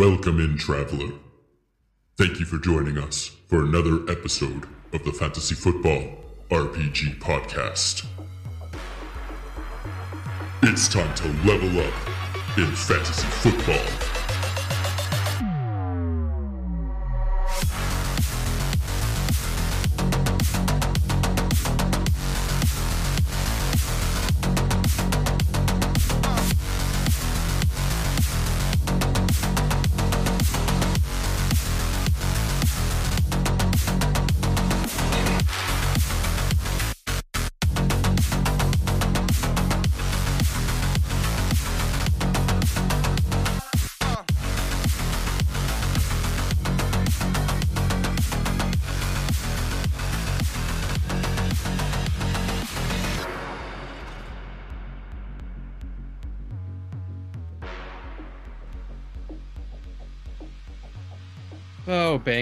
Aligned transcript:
Welcome 0.00 0.40
in, 0.40 0.56
traveler. 0.56 1.12
Thank 2.16 2.40
you 2.40 2.46
for 2.46 2.56
joining 2.56 2.96
us 2.96 3.36
for 3.48 3.64
another 3.64 4.10
episode 4.10 4.66
of 4.94 5.04
the 5.04 5.12
Fantasy 5.12 5.54
Football 5.54 6.24
RPG 6.50 7.18
Podcast. 7.18 8.06
It's 10.62 10.88
time 10.88 11.14
to 11.16 11.28
level 11.46 11.80
up 11.80 11.92
in 12.56 12.74
fantasy 12.74 13.26
football. 13.26 14.19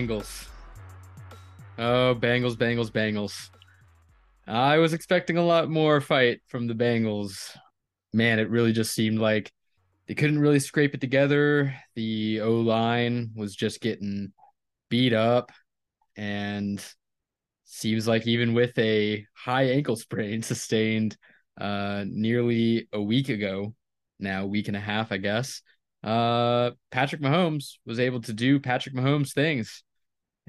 Bengals. 0.09 0.47
Oh, 1.77 2.17
Bengals, 2.19 2.57
Bengals, 2.57 2.91
Bengals. 2.91 3.51
I 4.47 4.79
was 4.79 4.95
expecting 4.95 5.37
a 5.37 5.45
lot 5.45 5.69
more 5.69 6.01
fight 6.01 6.41
from 6.49 6.67
the 6.67 6.75
Bengals. 6.75 7.55
Man, 8.15 8.39
it 8.39 8.49
really 8.49 8.73
just 8.73 8.95
seemed 8.95 9.19
like 9.19 9.53
they 10.07 10.15
couldn't 10.15 10.39
really 10.39 10.61
scrape 10.61 10.95
it 10.95 11.03
together. 11.03 11.75
The 11.95 12.41
O 12.41 12.61
line 12.61 13.33
was 13.37 13.55
just 13.55 13.83
getting 13.83 14.33
beat 14.89 15.13
up, 15.13 15.53
and 16.17 16.83
seems 17.65 18.09
like 18.09 18.27
even 18.27 18.55
with 18.55 18.79
a 18.79 19.27
high 19.35 19.65
ankle 19.65 19.97
sprain 19.97 20.43
sustained 20.43 21.19
uh, 21.61 22.05
nearly 22.07 22.89
a 22.95 23.03
week 23.03 23.29
ago, 23.29 23.75
now 24.19 24.47
week 24.47 24.69
and 24.69 24.77
a 24.77 24.81
half, 24.81 25.13
I 25.13 25.19
guess, 25.19 25.61
uh, 26.03 26.71
Patrick 26.91 27.21
Mahomes 27.21 27.75
was 27.85 28.01
able 28.01 28.23
to 28.23 28.33
do 28.33 28.59
Patrick 28.59 28.95
Mahomes 28.95 29.35
things 29.35 29.85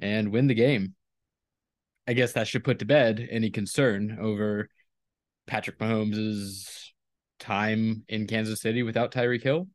and 0.01 0.31
win 0.31 0.47
the 0.47 0.53
game. 0.53 0.95
I 2.07 2.13
guess 2.13 2.33
that 2.33 2.47
should 2.47 2.63
put 2.63 2.79
to 2.79 2.85
bed 2.85 3.27
any 3.29 3.51
concern 3.51 4.17
over 4.19 4.69
Patrick 5.45 5.79
Mahomes's 5.79 6.93
time 7.39 8.03
in 8.07 8.27
Kansas 8.27 8.61
City 8.61 8.83
without 8.83 9.11
Tyreek 9.11 9.43
Hill. 9.43 9.67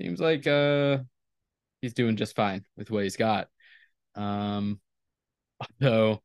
Seems 0.00 0.20
like 0.20 0.46
uh 0.46 0.98
he's 1.80 1.94
doing 1.94 2.16
just 2.16 2.36
fine 2.36 2.64
with 2.76 2.90
what 2.90 3.02
he's 3.04 3.16
got. 3.16 3.48
Um 4.14 4.80
though 5.80 6.22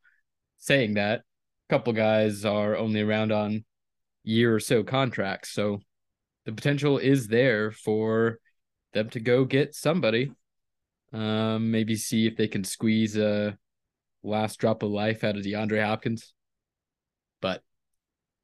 saying 0.58 0.96
that, 0.96 1.20
a 1.20 1.24
couple 1.74 1.94
guys 1.94 2.46
are 2.46 2.76
only 2.76 3.02
around 3.02 3.32
on 3.32 3.66
year 4.24 4.56
or 4.56 4.60
so 4.60 4.84
contracts, 4.84 5.52
so 5.52 5.80
the 6.46 6.52
potential 6.52 6.98
is 6.98 7.28
there 7.28 7.72
for 7.72 8.40
them 8.94 9.10
to 9.10 9.20
go 9.20 9.46
get 9.46 9.76
somebody. 9.76 10.32
Um, 11.14 11.72
maybe 11.72 11.96
see 11.96 12.26
if 12.26 12.36
they 12.36 12.48
can 12.48 12.64
squeeze 12.64 13.16
a 13.18 13.58
last 14.24 14.60
drop 14.60 14.84
of 14.84 14.90
life 14.90 15.24
out 15.24 15.38
of 15.38 15.44
DeAndre 15.44 15.86
Hopkins. 15.86 16.34
But 17.42 17.62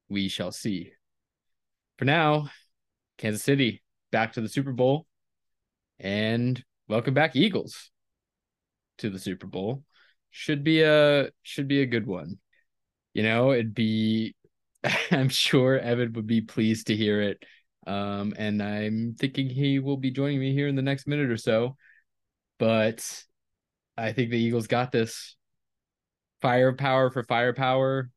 we 0.07 0.27
shall 0.27 0.51
see. 0.51 0.91
For 1.97 2.05
now, 2.05 2.49
Kansas 3.17 3.43
City 3.43 3.83
back 4.11 4.33
to 4.33 4.41
the 4.41 4.49
Super 4.49 4.71
Bowl. 4.71 5.07
And 5.99 6.63
welcome 6.87 7.13
back, 7.13 7.35
Eagles, 7.35 7.91
to 8.99 9.09
the 9.09 9.19
Super 9.19 9.47
Bowl. 9.47 9.83
Should 10.31 10.63
be 10.63 10.83
a 10.83 11.29
should 11.41 11.67
be 11.67 11.81
a 11.81 11.87
good 11.87 12.05
one. 12.05 12.37
You 13.13 13.23
know, 13.23 13.51
it'd 13.51 13.73
be 13.73 14.35
I'm 15.11 15.29
sure 15.29 15.77
Evan 15.77 16.13
would 16.13 16.27
be 16.27 16.41
pleased 16.41 16.87
to 16.87 16.95
hear 16.95 17.21
it 17.21 17.43
um, 17.89 18.33
and 18.37 18.61
I'm 18.61 19.15
thinking 19.17 19.49
he 19.49 19.79
will 19.79 19.97
be 19.97 20.11
joining 20.11 20.39
me 20.39 20.53
here 20.53 20.67
in 20.67 20.75
the 20.75 20.81
next 20.81 21.07
minute 21.07 21.31
or 21.31 21.37
so. 21.37 21.75
But 22.59 23.23
I 23.97 24.11
think 24.11 24.29
the 24.29 24.37
Eagles 24.37 24.67
got 24.67 24.91
this. 24.91 25.35
Firepower 26.41 27.09
for 27.09 27.23
firepower. 27.23 28.11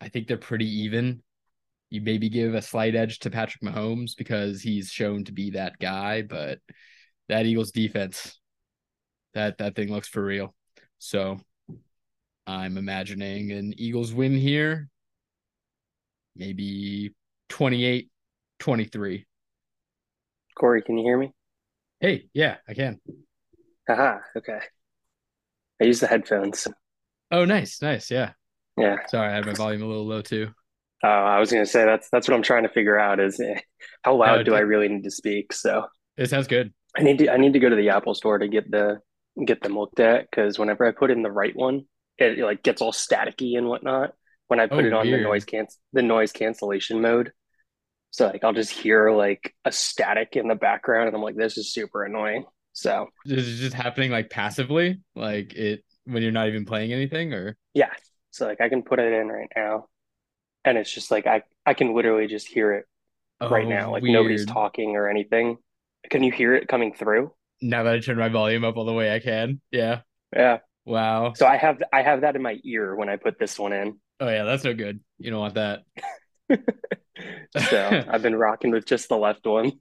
I 0.00 0.08
think 0.08 0.26
they're 0.26 0.36
pretty 0.36 0.82
even. 0.82 1.22
You 1.90 2.00
maybe 2.00 2.28
give 2.28 2.54
a 2.54 2.62
slight 2.62 2.94
edge 2.94 3.20
to 3.20 3.30
Patrick 3.30 3.62
Mahomes 3.62 4.16
because 4.16 4.60
he's 4.60 4.90
shown 4.90 5.24
to 5.24 5.32
be 5.32 5.50
that 5.52 5.78
guy, 5.78 6.22
but 6.22 6.58
that 7.28 7.46
Eagles 7.46 7.70
defense, 7.70 8.38
that 9.34 9.58
that 9.58 9.74
thing 9.74 9.90
looks 9.90 10.08
for 10.08 10.22
real. 10.22 10.54
So 10.98 11.38
I'm 12.46 12.76
imagining 12.76 13.52
an 13.52 13.74
Eagles 13.78 14.12
win 14.12 14.36
here. 14.36 14.88
Maybe 16.36 17.14
28 17.48 18.10
23. 18.58 19.26
Corey, 20.54 20.82
can 20.82 20.98
you 20.98 21.04
hear 21.04 21.16
me? 21.16 21.32
Hey, 22.00 22.28
yeah, 22.32 22.56
I 22.68 22.74
can. 22.74 23.00
Haha, 23.88 24.18
okay. 24.36 24.60
I 25.80 25.84
use 25.84 26.00
the 26.00 26.06
headphones. 26.06 26.68
Oh, 27.30 27.44
nice, 27.44 27.80
nice, 27.80 28.10
yeah. 28.10 28.32
Yeah. 28.76 28.96
Sorry, 29.08 29.28
I 29.28 29.34
had 29.34 29.46
my 29.46 29.54
volume 29.54 29.82
a 29.82 29.86
little 29.86 30.06
low 30.06 30.22
too. 30.22 30.48
Uh, 31.02 31.06
I 31.06 31.38
was 31.38 31.50
gonna 31.50 31.66
say 31.66 31.84
that's 31.84 32.08
that's 32.10 32.28
what 32.28 32.34
I'm 32.34 32.42
trying 32.42 32.64
to 32.64 32.68
figure 32.68 32.98
out 32.98 33.20
is 33.20 33.40
eh, 33.40 33.60
how 34.02 34.16
loud 34.16 34.44
do 34.44 34.54
I 34.54 34.60
really 34.60 34.88
need 34.88 35.04
to 35.04 35.10
speak? 35.10 35.52
So 35.52 35.86
it 36.16 36.28
sounds 36.28 36.48
good. 36.48 36.72
I 36.96 37.02
need 37.02 37.18
to 37.18 37.32
I 37.32 37.36
need 37.36 37.52
to 37.52 37.60
go 37.60 37.68
to 37.68 37.76
the 37.76 37.90
Apple 37.90 38.14
store 38.14 38.38
to 38.38 38.48
get 38.48 38.70
the 38.70 39.00
get 39.44 39.62
them 39.62 39.78
looked 39.78 40.00
at 40.00 40.28
because 40.28 40.58
whenever 40.58 40.86
I 40.86 40.90
put 40.90 41.10
in 41.10 41.22
the 41.22 41.30
right 41.30 41.54
one, 41.54 41.84
it, 42.18 42.40
it, 42.40 42.44
like 42.44 42.62
gets 42.62 42.82
all 42.82 42.92
staticky 42.92 43.56
and 43.56 43.68
whatnot. 43.68 44.14
When 44.48 44.58
I 44.60 44.66
put 44.66 44.84
oh, 44.84 44.88
it 44.88 44.92
on 44.92 45.06
weird. 45.06 45.20
the 45.20 45.24
noise 45.24 45.44
can 45.44 45.66
the 45.92 46.02
noise 46.02 46.32
cancellation 46.32 47.00
mode, 47.00 47.32
so 48.10 48.26
like 48.26 48.42
I'll 48.42 48.52
just 48.52 48.72
hear 48.72 49.12
like 49.12 49.54
a 49.64 49.70
static 49.70 50.30
in 50.34 50.48
the 50.48 50.54
background 50.56 51.08
and 51.08 51.16
I'm 51.16 51.22
like, 51.22 51.36
this 51.36 51.58
is 51.58 51.72
super 51.72 52.04
annoying. 52.04 52.44
So 52.78 53.08
is 53.24 53.48
it 53.48 53.56
just 53.60 53.74
happening 53.74 54.12
like 54.12 54.30
passively? 54.30 55.00
Like 55.16 55.52
it 55.54 55.84
when 56.04 56.22
you're 56.22 56.30
not 56.30 56.46
even 56.46 56.64
playing 56.64 56.92
anything 56.92 57.34
or 57.34 57.56
yeah. 57.74 57.90
So 58.30 58.46
like 58.46 58.60
I 58.60 58.68
can 58.68 58.84
put 58.84 59.00
it 59.00 59.12
in 59.12 59.26
right 59.26 59.50
now 59.56 59.86
and 60.64 60.78
it's 60.78 60.92
just 60.92 61.10
like 61.10 61.26
I, 61.26 61.42
I 61.66 61.74
can 61.74 61.92
literally 61.92 62.28
just 62.28 62.46
hear 62.46 62.74
it 62.74 62.84
oh, 63.40 63.48
right 63.48 63.66
now. 63.66 63.90
Like 63.90 64.04
weird. 64.04 64.12
nobody's 64.12 64.46
talking 64.46 64.94
or 64.94 65.08
anything. 65.08 65.56
Can 66.08 66.22
you 66.22 66.30
hear 66.30 66.54
it 66.54 66.68
coming 66.68 66.94
through? 66.94 67.32
Now 67.60 67.82
that 67.82 67.94
I 67.94 67.98
turn 67.98 68.16
my 68.16 68.28
volume 68.28 68.62
up 68.62 68.76
all 68.76 68.84
the 68.84 68.92
way 68.92 69.12
I 69.12 69.18
can. 69.18 69.60
Yeah. 69.72 70.02
Yeah. 70.32 70.58
Wow. 70.84 71.32
So 71.32 71.48
I 71.48 71.56
have 71.56 71.82
I 71.92 72.02
have 72.02 72.20
that 72.20 72.36
in 72.36 72.42
my 72.42 72.60
ear 72.62 72.94
when 72.94 73.08
I 73.08 73.16
put 73.16 73.40
this 73.40 73.58
one 73.58 73.72
in. 73.72 73.98
Oh 74.20 74.28
yeah, 74.28 74.44
that's 74.44 74.62
no 74.62 74.72
good. 74.72 75.00
You 75.18 75.32
don't 75.32 75.40
want 75.40 75.54
that. 75.54 75.80
so 77.58 78.04
I've 78.08 78.22
been 78.22 78.36
rocking 78.36 78.70
with 78.70 78.86
just 78.86 79.08
the 79.08 79.16
left 79.16 79.44
one. 79.44 79.72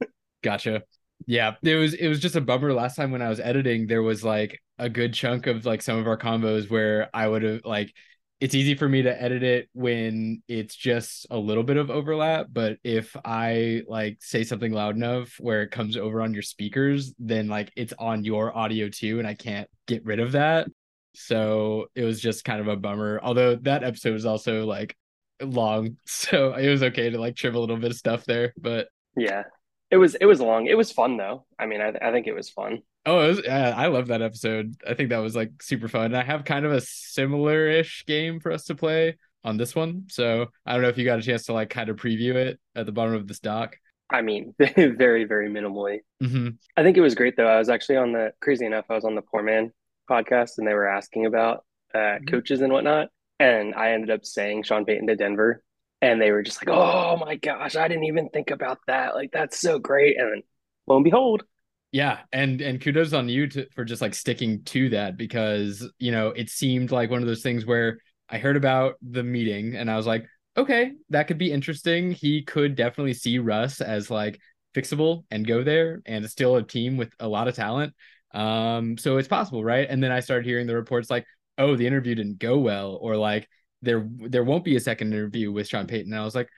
Gotcha. 0.42 0.82
Yeah, 1.26 1.56
it 1.64 1.76
was 1.76 1.94
it 1.94 2.08
was 2.08 2.20
just 2.20 2.36
a 2.36 2.42
bummer 2.42 2.74
last 2.74 2.96
time 2.96 3.12
when 3.12 3.22
I 3.22 3.30
was 3.30 3.40
editing. 3.40 3.88
There 3.88 4.04
was 4.04 4.24
like 4.24 4.62
a 4.78 4.90
good 4.90 5.14
chunk 5.14 5.48
of 5.48 5.66
like 5.66 5.82
some 5.82 5.98
of 5.98 6.08
our 6.08 6.18
combos 6.18 6.70
where 6.70 7.10
I 7.14 7.28
would 7.28 7.44
have 7.44 7.62
like 7.66 7.94
it's 8.40 8.54
easy 8.54 8.76
for 8.76 8.88
me 8.88 9.02
to 9.02 9.22
edit 9.22 9.42
it 9.42 9.68
when 9.74 10.44
it's 10.48 10.76
just 10.76 11.26
a 11.32 11.38
little 11.38 11.64
bit 11.64 11.76
of 11.76 11.90
overlap 11.90 12.46
but 12.52 12.78
if 12.84 13.18
i 13.26 13.82
like 13.88 14.20
say 14.22 14.44
something 14.44 14.72
loud 14.72 14.96
enough 14.96 15.34
where 15.40 15.64
it 15.64 15.72
comes 15.72 15.98
over 15.98 16.22
on 16.22 16.36
your 16.36 16.44
speakers 16.44 17.16
then 17.18 17.48
like 17.48 17.72
it's 17.76 17.94
on 17.98 18.24
your 18.24 18.56
audio 18.56 18.90
too 18.90 19.18
and 19.18 19.28
i 19.28 19.34
can't 19.34 19.68
get 19.88 20.06
rid 20.06 20.20
of 20.20 20.34
that 20.34 20.68
so 21.16 21.88
it 21.96 22.04
was 22.04 22.22
just 22.22 22.46
kind 22.46 22.62
of 22.62 22.68
a 22.68 22.76
bummer 22.76 23.20
although 23.24 23.56
that 23.56 23.84
episode 23.84 24.14
was 24.14 24.28
also 24.28 24.68
like 24.68 24.96
long, 25.42 25.98
so 26.06 26.54
it 26.54 26.70
was 26.70 26.84
okay 26.84 27.10
to 27.10 27.20
like 27.20 27.36
trim 27.36 27.56
a 27.56 27.60
little 27.60 27.78
bit 27.78 27.92
of 27.92 27.98
stuff 27.98 28.26
there. 28.26 28.54
But 28.58 28.88
yeah, 29.16 29.44
it 29.90 29.98
was 29.98 30.16
it 30.16 30.26
was 30.26 30.42
long. 30.42 30.66
It 30.66 30.78
was 30.78 30.92
fun 30.92 31.18
though. 31.18 31.46
I 31.58 31.66
mean, 31.66 31.82
I 31.82 31.94
I 32.02 32.12
think 32.12 32.28
it 32.28 32.36
was 32.36 32.50
fun. 32.50 32.82
Oh, 33.06 33.22
it 33.22 33.28
was, 33.28 33.42
yeah, 33.46 33.74
I 33.76 33.88
love 33.88 34.08
that 34.08 34.22
episode. 34.22 34.76
I 34.86 34.94
think 34.94 35.10
that 35.10 35.20
was 35.20 35.36
like 35.36 35.62
super 35.62 35.88
fun. 35.88 36.14
I 36.14 36.24
have 36.24 36.44
kind 36.44 36.66
of 36.66 36.74
a 36.74 36.82
similar 36.82 37.68
ish 37.68 38.06
game 38.06 38.42
for 38.42 38.52
us 38.52 38.66
to 38.66 38.76
play 38.76 39.18
on 39.46 39.56
this 39.56 39.76
one, 39.76 40.06
so 40.10 40.48
I 40.66 40.74
don't 40.74 40.82
know 40.82 40.90
if 40.90 40.98
you 40.98 41.06
got 41.06 41.20
a 41.20 41.22
chance 41.22 41.46
to 41.46 41.54
like 41.54 41.70
kind 41.70 41.90
of 41.90 41.96
preview 41.96 42.36
it 42.36 42.60
at 42.76 42.86
the 42.86 42.92
bottom 42.92 43.14
of 43.14 43.28
this 43.28 43.40
doc. 43.40 43.78
I 44.10 44.22
mean, 44.22 44.54
very 44.60 45.24
very 45.24 45.50
minimally. 45.50 46.00
Mm-hmm. 46.22 46.50
I 46.76 46.84
think 46.84 46.98
it 46.98 47.02
was 47.02 47.16
great 47.16 47.38
though. 47.38 47.48
I 47.48 47.60
was 47.60 47.70
actually 47.70 47.98
on 47.98 48.12
the 48.12 48.34
crazy 48.42 48.66
enough. 48.66 48.86
I 48.90 48.96
was 48.96 49.06
on 49.06 49.16
the 49.16 49.22
Poor 49.22 49.42
Man 49.42 49.72
podcast, 50.10 50.58
and 50.58 50.68
they 50.68 50.74
were 50.74 50.88
asking 50.88 51.26
about 51.26 51.64
uh, 51.96 51.98
mm-hmm. 51.98 52.26
coaches 52.26 52.62
and 52.62 52.74
whatnot. 52.74 53.10
And 53.40 53.76
I 53.76 53.92
ended 53.92 54.10
up 54.10 54.26
saying 54.26 54.64
Sean 54.64 54.84
Payton 54.84 55.08
to 55.08 55.16
Denver. 55.16 55.64
And 56.02 56.22
they 56.22 56.32
were 56.32 56.44
just 56.44 56.62
like, 56.66 56.76
oh 56.76 57.18
my 57.18 57.36
gosh, 57.38 57.76
I 57.76 57.88
didn't 57.88 58.06
even 58.06 58.30
think 58.30 58.52
about 58.52 58.80
that. 58.88 59.16
Like, 59.16 59.32
that's 59.32 59.60
so 59.60 59.80
great. 59.80 60.18
And 60.20 60.32
then 60.32 60.44
lo 60.88 60.98
and 60.98 61.04
behold, 61.04 61.44
Yeah, 61.92 62.20
and 62.34 62.60
and 62.62 62.82
kudos 62.82 63.14
on 63.14 63.30
you 63.30 63.48
to, 63.48 63.68
for 63.74 63.86
just 63.86 64.02
like 64.02 64.14
sticking 64.14 64.64
to 64.66 64.90
that 64.90 65.18
because 65.18 65.88
you 66.00 66.12
know 66.12 66.30
it 66.30 66.50
seemed 66.50 66.92
like 66.92 67.10
one 67.10 67.22
of 67.22 67.28
those 67.28 67.42
things 67.42 67.66
where 67.66 68.00
I 68.30 68.38
heard 68.40 68.58
about 68.58 68.96
the 69.02 69.24
meeting 69.24 69.76
and 69.76 69.90
I 69.90 69.96
was 69.96 70.06
like, 70.06 70.26
okay, 70.58 70.92
that 71.10 71.28
could 71.28 71.38
be 71.38 71.52
interesting. 71.52 72.12
He 72.12 72.44
could 72.44 72.76
definitely 72.76 73.14
see 73.14 73.40
Russ 73.40 73.80
as 73.82 74.12
like 74.12 74.40
fixable 74.76 75.24
and 75.32 75.48
go 75.48 75.64
there, 75.64 76.02
and 76.06 76.30
still 76.30 76.58
a 76.58 76.64
team 76.64 76.98
with 76.98 77.14
a 77.20 77.28
lot 77.28 77.48
of 77.48 77.56
talent. 77.56 77.94
Um, 78.34 78.98
so 78.98 79.18
it's 79.18 79.28
possible, 79.30 79.64
right? 79.64 79.88
And 79.90 80.04
then 80.04 80.12
I 80.12 80.20
started 80.20 80.46
hearing 80.46 80.68
the 80.68 80.76
reports 80.76 81.10
like, 81.10 81.26
oh, 81.58 81.76
the 81.78 81.88
interview 81.88 82.16
didn't 82.16 82.40
go 82.40 82.58
well, 82.60 82.98
or 83.02 83.16
like 83.16 83.48
there 83.82 84.08
there 84.12 84.44
won't 84.44 84.64
be 84.66 84.76
a 84.76 84.80
second 84.80 85.14
interview 85.14 85.52
with 85.52 85.68
Sean 85.68 85.88
Payton. 85.88 86.12
And 86.14 86.22
I 86.22 86.26
was 86.26 86.36
like, 86.36 86.50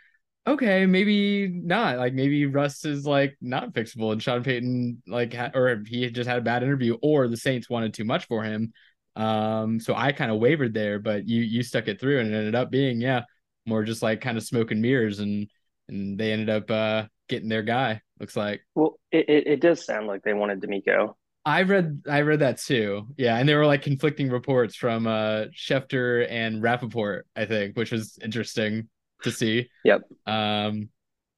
okay, 0.47 0.85
maybe 0.85 1.47
not. 1.47 1.97
Like 1.97 2.13
maybe 2.13 2.45
Russ 2.45 2.85
is 2.85 3.05
like 3.05 3.37
not 3.41 3.73
fixable, 3.73 4.11
and 4.11 4.21
Sean 4.21 4.43
Payton 4.43 5.03
like 5.07 5.33
ha- 5.33 5.51
or 5.53 5.83
he 5.87 6.09
just 6.09 6.29
had 6.29 6.39
a 6.39 6.41
bad 6.41 6.63
interview, 6.63 6.97
or 7.01 7.27
the 7.27 7.37
Saints 7.37 7.69
wanted 7.69 7.93
too 7.93 8.05
much 8.05 8.25
for 8.27 8.43
him. 8.43 8.73
Um, 9.15 9.79
so 9.79 9.95
I 9.95 10.11
kind 10.11 10.31
of 10.31 10.39
wavered 10.39 10.73
there, 10.73 10.99
but 10.99 11.27
you 11.27 11.41
you 11.41 11.63
stuck 11.63 11.87
it 11.87 11.99
through, 11.99 12.19
and 12.19 12.33
it 12.33 12.37
ended 12.37 12.55
up 12.55 12.71
being 12.71 13.01
yeah, 13.01 13.23
more 13.65 13.83
just 13.83 14.01
like 14.01 14.21
kind 14.21 14.37
of 14.37 14.43
smoke 14.43 14.71
and 14.71 14.81
mirrors, 14.81 15.19
and 15.19 15.49
and 15.87 16.17
they 16.17 16.31
ended 16.31 16.49
up 16.49 16.69
uh 16.71 17.05
getting 17.27 17.49
their 17.49 17.63
guy. 17.63 18.01
Looks 18.19 18.35
like. 18.35 18.61
Well, 18.75 18.99
it 19.11 19.29
it, 19.29 19.47
it 19.47 19.61
does 19.61 19.85
sound 19.85 20.07
like 20.07 20.23
they 20.23 20.33
wanted 20.33 20.61
DeMeco. 20.61 21.15
I 21.45 21.63
read 21.63 22.03
I 22.07 22.21
read 22.21 22.39
that 22.39 22.59
too. 22.59 23.07
Yeah, 23.17 23.37
and 23.37 23.47
there 23.47 23.57
were 23.57 23.65
like 23.65 23.81
conflicting 23.81 24.29
reports 24.29 24.75
from 24.75 25.07
uh 25.07 25.45
Schefter 25.55 26.27
and 26.29 26.61
Rappaport, 26.61 27.21
I 27.35 27.45
think, 27.45 27.77
which 27.77 27.91
was 27.91 28.17
interesting 28.21 28.89
to 29.23 29.31
see. 29.31 29.69
Yep. 29.83 30.01
Um 30.25 30.89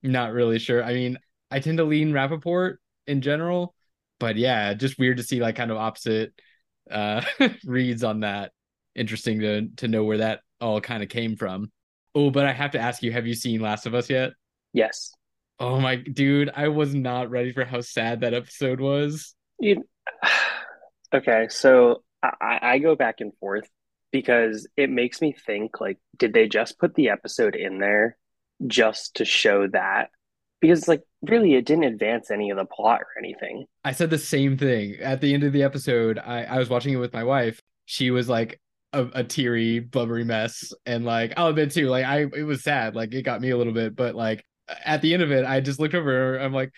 not 0.04 0.34
really 0.34 0.60
sure. 0.60 0.84
I 0.84 0.94
mean, 0.94 1.18
I 1.52 1.60
tend 1.60 1.78
to 1.78 1.84
lean 1.84 2.12
Rappaport 2.12 2.78
in 3.08 3.22
general, 3.22 3.76
but 4.20 4.36
yeah, 4.36 4.74
just 4.74 4.98
weird 4.98 5.18
to 5.18 5.24
see 5.24 5.40
like 5.40 5.56
kind 5.56 5.72
of 5.72 5.78
opposite 5.78 6.34
uh 6.90 7.22
reads 7.64 8.04
on 8.04 8.22
that. 8.22 8.52
Interesting 8.96 9.40
to 9.42 9.68
to 9.78 9.88
know 9.88 10.04
where 10.04 10.18
that 10.18 10.42
all 10.60 10.82
kind 10.82 11.04
of 11.04 11.10
came 11.10 11.36
from. 11.36 11.72
Oh, 12.14 12.30
but 12.30 12.46
I 12.46 12.52
have 12.52 12.72
to 12.72 12.80
ask 12.80 13.04
you, 13.04 13.12
have 13.12 13.28
you 13.28 13.34
seen 13.34 13.62
Last 13.62 13.86
of 13.86 13.94
Us 13.94 14.10
yet? 14.10 14.34
Yes. 14.74 15.14
Oh 15.60 15.80
my 15.80 15.96
dude, 15.96 16.50
I 16.56 16.70
was 16.70 16.96
not 16.96 17.30
ready 17.30 17.52
for 17.54 17.64
how 17.64 17.82
sad 17.82 18.22
that 18.22 18.34
episode 18.34 18.82
was. 18.82 19.36
You, 19.60 19.84
okay, 21.14 21.48
so 21.50 22.04
I, 22.24 22.60
I 22.62 22.80
go 22.80 22.96
back 22.96 23.16
and 23.20 23.34
forth 23.40 23.70
because 24.12 24.68
it 24.78 24.90
makes 24.90 25.22
me 25.22 25.34
think 25.34 25.80
like, 25.80 25.98
did 26.18 26.34
they 26.34 26.48
just 26.48 26.80
put 26.80 26.96
the 26.96 27.10
episode 27.10 27.56
in 27.56 27.80
there 27.80 28.18
just 28.68 29.16
to 29.16 29.26
show 29.26 29.68
that? 29.68 30.10
Because 30.60 30.88
like 30.88 31.02
really 31.24 31.56
it 31.56 31.66
didn't 31.66 31.86
advance 31.86 32.30
any 32.30 32.52
of 32.52 32.58
the 32.58 32.66
plot 32.66 33.02
or 33.02 33.08
anything. 33.18 33.66
I 33.84 33.94
said 33.94 34.10
the 34.10 34.18
same 34.18 34.58
thing. 34.58 34.98
At 35.02 35.22
the 35.22 35.34
end 35.34 35.44
of 35.44 35.54
the 35.54 35.64
episode, 35.64 36.20
I, 36.20 36.44
I 36.44 36.58
was 36.60 36.70
watching 36.70 36.94
it 36.94 36.98
with 36.98 37.14
my 37.14 37.24
wife. 37.24 37.60
She 37.86 38.12
was 38.12 38.30
like 38.30 38.60
a, 38.94 39.08
a 39.14 39.24
teary, 39.24 39.80
blubbery 39.80 40.24
mess. 40.24 40.72
And 40.86 41.04
like 41.06 41.34
oh, 41.38 41.44
I'll 41.44 41.50
admit 41.50 41.72
too, 41.72 41.88
like 41.88 42.06
I 42.06 42.22
it 42.22 42.46
was 42.46 42.64
sad. 42.64 42.96
Like 42.96 43.14
it 43.14 43.24
got 43.24 43.42
me 43.42 43.50
a 43.50 43.58
little 43.58 43.74
bit, 43.74 43.96
but 43.96 44.14
like 44.14 44.46
at 44.86 45.02
the 45.02 45.14
end 45.14 45.24
of 45.24 45.32
it, 45.32 45.46
I 45.46 45.62
just 45.62 45.80
looked 45.80 45.96
over 45.96 46.38
I'm 46.38 46.54
like, 46.54 46.72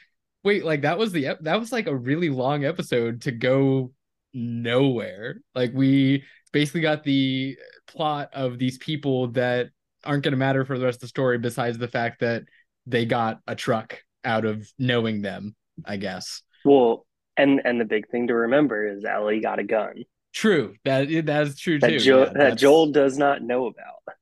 wait, 0.44 0.66
like 0.66 0.82
that 0.82 0.98
was 0.98 1.12
the 1.12 1.38
that 1.42 1.60
was 1.60 1.72
like 1.72 1.88
a 1.88 1.96
really 1.96 2.30
long 2.30 2.66
episode 2.66 3.22
to 3.22 3.32
go 3.32 3.92
nowhere. 4.34 5.38
Like 5.56 5.72
we 5.74 6.24
basically 6.52 6.82
got 6.82 7.04
the 7.04 7.58
plot 7.88 8.30
of 8.34 8.58
these 8.58 8.78
people 8.78 9.28
that 9.32 9.70
aren't 10.04 10.24
going 10.24 10.32
to 10.32 10.38
matter 10.38 10.66
for 10.66 10.78
the 10.78 10.86
rest 10.86 10.98
of 10.98 11.02
the 11.02 11.08
story 11.08 11.38
besides 11.38 11.78
the 11.78 11.88
fact 11.88 12.20
that 12.20 12.44
they 12.86 13.06
got 13.06 13.40
a 13.48 13.56
truck 13.56 14.00
out 14.26 14.46
of 14.46 14.68
knowing 14.78 15.22
them, 15.22 15.56
I 15.86 15.98
guess. 15.98 16.42
Well, 16.66 17.06
and 17.38 17.62
and 17.66 17.80
the 17.80 17.86
big 17.86 18.10
thing 18.10 18.28
to 18.28 18.36
remember 18.36 18.88
is 18.88 19.06
Ellie 19.06 19.42
got 19.42 19.60
a 19.60 19.64
gun. 19.64 20.04
True. 20.34 20.76
That 20.86 21.08
that 21.26 21.48
is 21.48 21.60
true 21.60 21.80
that 21.80 21.90
too. 21.90 22.00
Jo- 22.00 22.24
yeah, 22.24 22.34
that 22.34 22.58
Joel 22.58 22.92
does 22.92 23.18
not 23.18 23.42
know 23.42 23.68
about. 23.68 24.18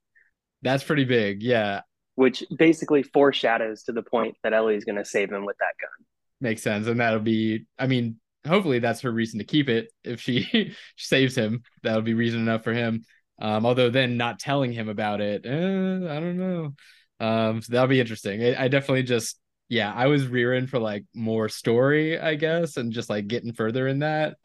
That's 0.62 0.84
pretty 0.84 1.06
big. 1.06 1.42
Yeah. 1.42 1.82
Which 2.16 2.44
basically 2.56 3.04
foreshadows 3.04 3.84
to 3.84 3.94
the 3.94 4.04
point 4.04 4.36
that 4.44 4.54
Ellie's 4.54 4.86
going 4.86 4.98
to 4.98 5.06
save 5.06 5.32
him 5.32 5.46
with 5.46 5.58
that 5.60 5.74
gun. 5.82 6.06
Makes 6.42 6.64
sense, 6.64 6.88
and 6.88 7.00
that'll 7.00 7.20
be. 7.20 7.66
I 7.78 7.88
mean, 7.88 8.20
hopefully 8.46 8.80
that's 8.80 9.02
her 9.02 9.12
reason 9.12 9.40
to 9.40 9.46
keep 9.46 9.70
it. 9.70 9.90
If 10.04 10.20
she 10.22 10.74
saves 10.98 11.36
him, 11.36 11.62
that'll 11.84 12.02
be 12.02 12.16
reason 12.16 12.42
enough 12.42 12.64
for 12.64 12.74
him. 12.74 13.04
Um, 13.40 13.66
although 13.66 13.90
then 13.90 14.18
not 14.18 14.40
telling 14.40 14.72
him 14.72 14.90
about 14.90 15.22
it, 15.22 15.46
eh, 15.46 15.50
I 15.50 16.20
don't 16.20 16.38
know. 16.38 16.74
Um, 17.20 17.62
so 17.62 17.74
that'll 17.74 17.88
be 17.88 18.00
interesting. 18.00 18.44
I, 18.44 18.66
I 18.66 18.68
definitely 18.68 19.04
just, 19.04 19.40
yeah, 19.70 19.94
I 19.94 20.08
was 20.08 20.28
rearing 20.28 20.68
for 20.68 20.80
like 20.80 21.06
more 21.14 21.48
story, 21.50 22.20
I 22.20 22.36
guess, 22.36 22.78
and 22.78 22.92
just 22.92 23.10
like 23.10 23.28
getting 23.28 23.54
further 23.54 23.88
in 23.88 24.00
that. 24.00 24.38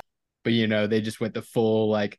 But 0.45 0.53
you 0.53 0.67
know, 0.67 0.87
they 0.87 1.01
just 1.01 1.21
went 1.21 1.35
the 1.35 1.43
full 1.43 1.91
like 1.91 2.19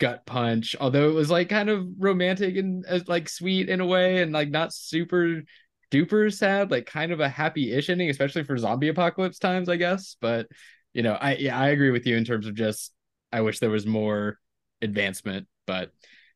gut 0.00 0.26
punch. 0.26 0.74
Although 0.80 1.10
it 1.10 1.14
was 1.14 1.30
like 1.30 1.48
kind 1.48 1.70
of 1.70 1.86
romantic 1.98 2.56
and 2.56 2.84
uh, 2.88 3.00
like 3.06 3.28
sweet 3.28 3.68
in 3.68 3.80
a 3.80 3.86
way, 3.86 4.22
and 4.22 4.32
like 4.32 4.50
not 4.50 4.72
super 4.74 5.42
duper 5.92 6.32
sad, 6.32 6.70
like 6.70 6.86
kind 6.86 7.12
of 7.12 7.20
a 7.20 7.28
happy-ish 7.28 7.90
ending, 7.90 8.10
especially 8.10 8.42
for 8.42 8.56
zombie 8.56 8.88
apocalypse 8.88 9.38
times, 9.38 9.68
I 9.68 9.76
guess. 9.76 10.16
But 10.20 10.48
you 10.94 11.02
know, 11.02 11.12
I 11.12 11.36
yeah, 11.36 11.58
I 11.58 11.68
agree 11.68 11.90
with 11.90 12.06
you 12.06 12.16
in 12.16 12.24
terms 12.24 12.46
of 12.46 12.54
just 12.54 12.92
I 13.32 13.42
wish 13.42 13.58
there 13.58 13.70
was 13.70 13.86
more 13.86 14.38
advancement, 14.80 15.46
but 15.66 15.92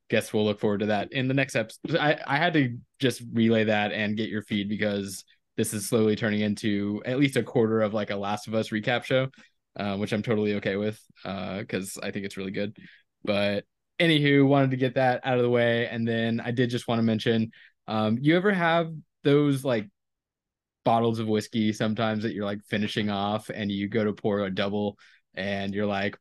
guess 0.09 0.33
we'll 0.33 0.45
look 0.45 0.61
forward 0.61 0.81
to 0.81 0.87
that 0.87 1.13
in 1.13 1.27
the 1.27 1.35
next 1.35 1.57
episode. 1.57 1.97
I, 1.99 2.19
I 2.27 2.37
had 2.37 2.53
to 2.53 2.79
just 3.01 3.23
relay 3.33 3.65
that 3.65 3.93
and 3.93 4.17
get 4.17 4.29
your 4.29 4.43
feed 4.43 4.69
because 4.69 5.25
this 5.57 5.75
is 5.75 5.89
slowly 5.89 6.17
turning 6.17 6.41
into 6.41 7.03
at 7.05 7.19
least 7.19 7.37
a 7.37 7.43
quarter 7.43 7.83
of 7.83 7.95
like 7.95 8.11
a 8.11 8.17
Last 8.17 8.47
of 8.47 8.55
Us 8.55 8.69
recap 8.69 9.05
show, 9.05 9.29
uh, 9.79 9.97
which 9.97 10.13
I'm 10.13 10.23
totally 10.23 10.55
okay 10.55 10.77
with 10.77 11.01
because 11.25 11.97
uh, 11.97 12.07
I 12.07 12.11
think 12.11 12.25
it's 12.25 12.37
really 12.37 12.51
good. 12.53 12.77
But 13.25 13.65
anywho, 13.99 14.47
wanted 14.47 14.71
to 14.71 14.77
get 14.77 14.95
that 14.95 15.23
out 15.25 15.39
of 15.39 15.43
the 15.43 15.51
way, 15.51 15.89
and 15.89 16.07
then 16.07 16.41
I 16.41 16.51
did 16.51 16.71
just 16.71 16.87
want 16.87 17.01
to 17.01 17.03
mention, 17.03 17.51
um, 17.89 18.19
you 18.21 18.37
ever 18.37 18.53
have 18.53 18.93
those 19.27 19.65
like 19.65 19.89
bottles 20.85 21.19
of 21.19 21.27
whiskey 21.27 21.73
sometimes 21.73 22.23
that 22.23 22.33
you're 22.33 22.45
like 22.45 22.63
finishing 22.69 23.11
off 23.11 23.51
and 23.51 23.73
you 23.73 23.89
go 23.89 24.05
to 24.05 24.13
pour 24.13 24.45
a 24.45 24.55
double 24.55 24.97
and 25.35 25.75
you're 25.75 25.85
like, 25.85 26.17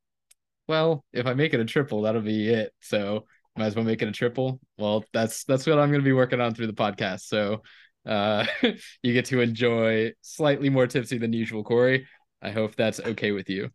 well, 0.68 1.06
if 1.14 1.28
I 1.28 1.36
make 1.36 1.54
it 1.54 1.60
a 1.60 1.66
triple, 1.66 2.02
that'll 2.02 2.24
be 2.24 2.50
it. 2.50 2.74
So 2.82 3.26
might 3.56 3.68
as 3.68 3.76
well 3.76 3.86
make 3.86 4.02
it 4.02 4.08
a 4.08 4.12
triple. 4.12 4.60
Well, 4.80 5.06
that's 5.14 5.44
that's 5.44 5.68
what 5.68 5.78
I'm 5.78 5.92
gonna 5.92 6.04
be 6.04 6.14
working 6.14 6.42
on 6.42 6.56
through 6.56 6.66
the 6.66 6.74
podcast. 6.74 7.22
So 7.22 7.62
uh 8.08 8.46
you 9.04 9.14
get 9.14 9.26
to 9.26 9.40
enjoy 9.40 10.14
slightly 10.22 10.70
more 10.70 10.88
tipsy 10.88 11.20
than 11.20 11.32
usual, 11.32 11.64
Corey. 11.64 12.08
I 12.42 12.50
hope 12.50 12.76
that's 12.76 13.00
okay 13.00 13.32
with 13.32 13.52
you. 13.52 13.70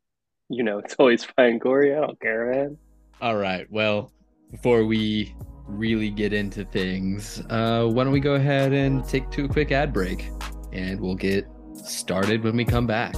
You 0.49 0.65
know, 0.65 0.81
it's 0.81 0.97
always 0.99 1.23
fine, 1.23 1.61
Corey. 1.61 1.95
I 1.95 2.01
don't 2.01 2.21
care, 2.21 2.51
man. 2.53 2.77
All 3.21 3.37
right. 3.37 3.69
Well, 3.71 4.11
before 4.51 4.85
we 4.85 5.37
really 5.71 6.11
get 6.11 6.33
into 6.33 6.65
things, 6.65 7.43
uh, 7.51 7.87
why 7.87 8.05
don't 8.05 8.13
we 8.13 8.21
go 8.21 8.35
ahead 8.35 8.73
and 8.73 9.05
take 9.09 9.31
to 9.31 9.45
a 9.45 9.49
quick 9.49 9.73
ad 9.73 9.93
break? 9.93 10.31
and 10.73 11.01
we'll 11.01 11.15
get 11.15 11.47
started 11.85 12.45
when 12.45 12.57
we 12.57 12.65
come 12.65 12.87
back. 12.87 13.15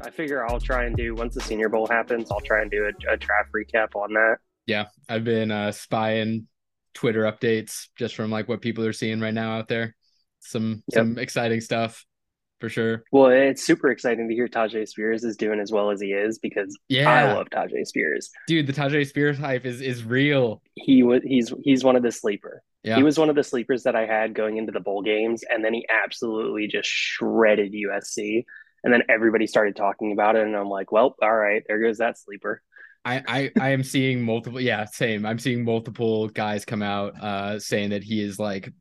I 0.00 0.10
figure 0.14 0.46
I'll 0.46 0.60
try 0.60 0.84
and 0.84 0.94
do 0.94 1.14
once 1.14 1.34
the 1.34 1.40
Senior 1.40 1.68
Bowl 1.68 1.86
happens. 1.86 2.30
I'll 2.30 2.40
try 2.40 2.60
and 2.62 2.70
do 2.70 2.84
a, 2.84 3.12
a 3.12 3.16
draft 3.16 3.50
recap 3.52 3.96
on 3.96 4.12
that. 4.12 4.36
Yeah, 4.66 4.86
I've 5.08 5.24
been 5.24 5.50
uh, 5.50 5.72
spying 5.72 6.46
Twitter 6.94 7.22
updates 7.22 7.88
just 7.96 8.14
from 8.14 8.30
like 8.30 8.48
what 8.48 8.60
people 8.60 8.84
are 8.84 8.92
seeing 8.92 9.20
right 9.20 9.34
now 9.34 9.58
out 9.58 9.68
there 9.68 9.94
some 10.42 10.82
yep. 10.88 11.00
some 11.00 11.18
exciting 11.18 11.60
stuff 11.60 12.04
for 12.60 12.68
sure. 12.68 13.02
Well, 13.10 13.30
it's 13.30 13.64
super 13.64 13.90
exciting 13.90 14.28
to 14.28 14.34
hear 14.34 14.46
Tyjae 14.46 14.86
Spears 14.86 15.24
is 15.24 15.36
doing 15.36 15.58
as 15.58 15.72
well 15.72 15.90
as 15.90 16.00
he 16.00 16.12
is 16.12 16.38
because 16.38 16.76
yeah. 16.88 17.10
I 17.10 17.32
love 17.32 17.48
Tyjae 17.50 17.86
Spears. 17.86 18.30
Dude, 18.46 18.66
the 18.66 18.72
Tyjae 18.72 19.06
Spears 19.06 19.38
hype 19.38 19.64
is 19.64 19.80
is 19.80 20.04
real. 20.04 20.62
He 20.74 21.02
was 21.02 21.22
he's 21.24 21.52
he's 21.64 21.82
one 21.82 21.96
of 21.96 22.02
the 22.02 22.12
sleeper. 22.12 22.62
Yeah. 22.84 22.96
He 22.96 23.02
was 23.02 23.18
one 23.18 23.30
of 23.30 23.36
the 23.36 23.44
sleepers 23.44 23.84
that 23.84 23.94
I 23.94 24.06
had 24.06 24.34
going 24.34 24.56
into 24.56 24.72
the 24.72 24.80
bowl 24.80 25.02
games, 25.02 25.44
and 25.48 25.64
then 25.64 25.72
he 25.72 25.86
absolutely 25.88 26.66
just 26.66 26.88
shredded 26.88 27.72
USC. 27.72 28.44
And 28.84 28.92
then 28.92 29.04
everybody 29.08 29.46
started 29.46 29.76
talking 29.76 30.10
about 30.10 30.34
it, 30.34 30.44
and 30.44 30.56
I'm 30.56 30.68
like, 30.68 30.90
well, 30.90 31.14
all 31.22 31.32
right, 31.34 31.62
there 31.68 31.80
goes 31.80 31.98
that 31.98 32.18
sleeper. 32.18 32.60
I, 33.04 33.22
I, 33.26 33.50
I 33.60 33.68
am 33.70 33.82
seeing 33.82 34.22
multiple 34.22 34.60
yeah 34.60 34.84
same 34.84 35.26
i'm 35.26 35.38
seeing 35.38 35.64
multiple 35.64 36.28
guys 36.28 36.64
come 36.64 36.82
out 36.82 37.20
uh 37.20 37.58
saying 37.58 37.90
that 37.90 38.04
he 38.04 38.22
is 38.22 38.38
like 38.38 38.72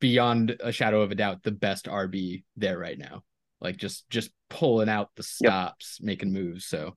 beyond 0.00 0.56
a 0.60 0.72
shadow 0.72 1.02
of 1.02 1.12
a 1.12 1.14
doubt 1.14 1.42
the 1.42 1.52
best 1.52 1.86
RB 1.86 2.42
there 2.56 2.78
right 2.78 2.98
now. 2.98 3.22
Like 3.60 3.76
just 3.76 4.08
just 4.08 4.30
pulling 4.48 4.88
out 4.88 5.10
the 5.16 5.22
stops, 5.22 5.98
yep. 6.00 6.06
making 6.06 6.32
moves. 6.32 6.64
So 6.64 6.96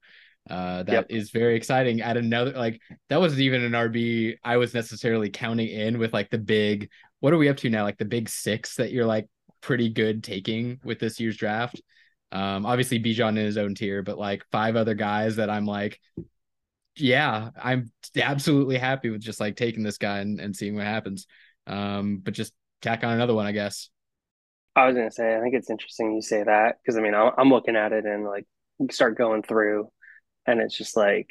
uh, 0.50 0.84
that 0.84 0.92
yep. 0.92 1.06
is 1.10 1.32
very 1.32 1.56
exciting. 1.56 2.01
At 2.01 2.18
another 2.18 2.51
like 2.51 2.82
that 3.10 3.20
wasn't 3.20 3.42
even 3.42 3.63
an 3.63 3.74
RB 3.74 4.38
I 4.44 4.58
was 4.58 4.74
necessarily 4.74 5.30
counting 5.30 5.68
in 5.68 6.00
with 6.00 6.13
like 6.13 6.30
the 6.30 6.38
big. 6.38 6.89
What 7.20 7.34
are 7.34 7.38
we 7.38 7.50
up 7.50 7.58
to 7.58 7.70
now? 7.70 7.84
Like 7.84 7.98
the 7.98 8.06
big 8.06 8.30
six 8.30 8.75
that 8.77 8.92
you're 8.92 9.06
like 9.06 9.27
pretty 9.62 9.89
good 9.89 10.24
taking 10.24 10.80
with 10.84 11.00
this 11.00 11.20
year's 11.20 11.38
draft. 11.38 11.82
Um, 12.32 12.65
obviously 12.65 13.00
Bijan 13.00 13.30
in 13.30 13.36
his 13.46 13.58
own 13.58 13.75
tier, 13.75 14.01
but 14.01 14.18
like 14.18 14.44
five 14.51 14.75
other 14.75 14.96
guys 14.96 15.36
that 15.36 15.50
I'm 15.50 15.65
like, 15.65 16.00
yeah, 16.95 17.50
I'm 17.62 17.91
absolutely 18.15 18.77
happy 18.77 19.09
with 19.09 19.21
just 19.21 19.39
like 19.39 19.55
taking 19.55 19.83
this 19.83 19.97
guy 19.97 20.19
and, 20.19 20.39
and 20.39 20.55
seeing 20.55 20.75
what 20.75 20.85
happens. 20.85 21.27
Um, 21.67 22.19
but 22.23 22.33
just 22.33 22.53
tack 22.81 23.03
on 23.03 23.13
another 23.13 23.33
one, 23.33 23.45
I 23.45 23.51
guess. 23.51 23.89
I 24.75 24.88
was 24.88 24.95
gonna 24.95 25.12
say, 25.12 25.35
I 25.35 25.41
think 25.41 25.55
it's 25.55 25.69
interesting 25.69 26.13
you 26.15 26.21
say 26.21 26.43
that 26.43 26.77
because 26.81 26.97
I 26.97 27.01
mean, 27.01 27.13
I'm 27.13 27.50
looking 27.50 27.75
at 27.75 27.93
it 27.93 28.05
and 28.05 28.25
like 28.25 28.45
start 28.91 29.17
going 29.17 29.43
through, 29.43 29.89
and 30.47 30.59
it's 30.59 30.77
just 30.77 30.97
like 30.97 31.29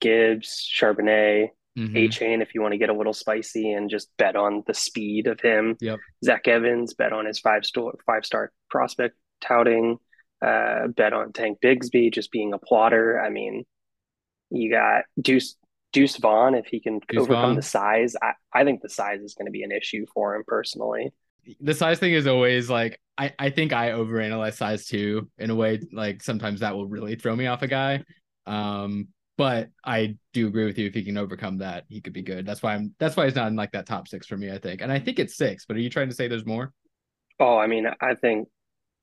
Gibbs, 0.00 0.68
Charbonnet, 0.78 1.48
mm-hmm. 1.78 1.96
Achane 1.96 2.42
if 2.42 2.54
you 2.54 2.60
want 2.60 2.72
to 2.72 2.78
get 2.78 2.90
a 2.90 2.96
little 2.96 3.14
spicy 3.14 3.72
and 3.72 3.88
just 3.88 4.10
bet 4.18 4.36
on 4.36 4.62
the 4.66 4.74
speed 4.74 5.26
of 5.26 5.40
him. 5.40 5.76
Yep. 5.80 5.98
Zach 6.24 6.48
Evans, 6.48 6.94
bet 6.94 7.12
on 7.12 7.26
his 7.26 7.38
five 7.38 7.64
star 7.64 7.92
five 8.04 8.26
star 8.26 8.52
prospect 8.70 9.16
touting. 9.40 9.98
Uh, 10.44 10.88
bet 10.88 11.14
on 11.14 11.32
Tank 11.32 11.58
Bigsby 11.62 12.12
just 12.12 12.30
being 12.30 12.52
a 12.52 12.58
plotter. 12.58 13.18
I 13.18 13.30
mean, 13.30 13.64
you 14.50 14.70
got 14.70 15.04
Deuce 15.20 15.56
Deuce 15.92 16.16
Vaughn 16.16 16.54
if 16.54 16.66
he 16.66 16.80
can 16.80 17.00
Deuce 17.08 17.22
overcome 17.22 17.42
Vaughn. 17.42 17.56
the 17.56 17.62
size. 17.62 18.14
I, 18.20 18.32
I 18.52 18.64
think 18.64 18.82
the 18.82 18.88
size 18.88 19.20
is 19.20 19.34
going 19.34 19.46
to 19.46 19.52
be 19.52 19.62
an 19.62 19.72
issue 19.72 20.06
for 20.12 20.34
him 20.34 20.44
personally. 20.46 21.12
The 21.60 21.74
size 21.74 21.98
thing 21.98 22.12
is 22.12 22.26
always 22.26 22.68
like 22.68 23.00
I, 23.16 23.32
I 23.38 23.50
think 23.50 23.72
I 23.72 23.90
overanalyze 23.90 24.54
size 24.54 24.86
too 24.86 25.30
in 25.38 25.50
a 25.50 25.54
way 25.54 25.80
like 25.92 26.22
sometimes 26.22 26.60
that 26.60 26.74
will 26.74 26.88
really 26.88 27.14
throw 27.14 27.34
me 27.34 27.46
off 27.46 27.62
a 27.62 27.68
guy. 27.68 28.04
Um, 28.46 29.08
but 29.38 29.68
I 29.84 30.16
do 30.32 30.48
agree 30.48 30.64
with 30.64 30.78
you. 30.78 30.86
If 30.86 30.94
he 30.94 31.04
can 31.04 31.18
overcome 31.18 31.58
that, 31.58 31.84
he 31.88 32.00
could 32.00 32.14
be 32.14 32.22
good. 32.22 32.46
That's 32.46 32.62
why 32.62 32.74
I'm. 32.74 32.94
That's 32.98 33.16
why 33.16 33.26
he's 33.26 33.34
not 33.34 33.48
in 33.48 33.56
like 33.56 33.72
that 33.72 33.86
top 33.86 34.08
six 34.08 34.26
for 34.26 34.36
me. 34.36 34.50
I 34.50 34.58
think, 34.58 34.80
and 34.80 34.90
I 34.90 34.98
think 34.98 35.18
it's 35.18 35.36
six. 35.36 35.66
But 35.66 35.76
are 35.76 35.80
you 35.80 35.90
trying 35.90 36.08
to 36.08 36.14
say 36.14 36.26
there's 36.26 36.46
more? 36.46 36.72
Oh, 37.38 37.58
I 37.58 37.66
mean, 37.66 37.86
I 38.00 38.14
think 38.14 38.48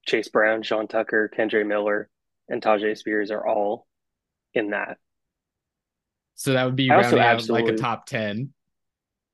Chase 0.05 0.29
Brown, 0.29 0.63
Sean 0.63 0.87
Tucker, 0.87 1.29
Kendre 1.37 1.65
Miller, 1.65 2.09
and 2.49 2.61
Tyjae 2.61 2.97
Spears 2.97 3.29
are 3.29 3.45
all 3.45 3.87
in 4.53 4.71
that. 4.71 4.97
So 6.35 6.53
that 6.53 6.65
would 6.65 6.75
be 6.75 6.89
rounding 6.89 7.19
out 7.19 7.47
like 7.49 7.67
a 7.67 7.75
top 7.75 8.05
ten. 8.05 8.53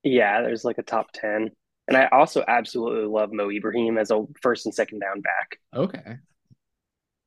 Yeah, 0.03 0.41
there's 0.41 0.63
like 0.63 0.77
a 0.77 0.83
top 0.83 1.11
ten, 1.13 1.51
and 1.87 1.97
I 1.97 2.07
also 2.11 2.43
absolutely 2.47 3.07
love 3.07 3.31
Mo 3.31 3.49
Ibrahim 3.49 3.97
as 3.97 4.11
a 4.11 4.25
first 4.41 4.65
and 4.65 4.73
second 4.73 4.99
down 4.99 5.21
back. 5.21 5.59
Okay. 5.73 6.17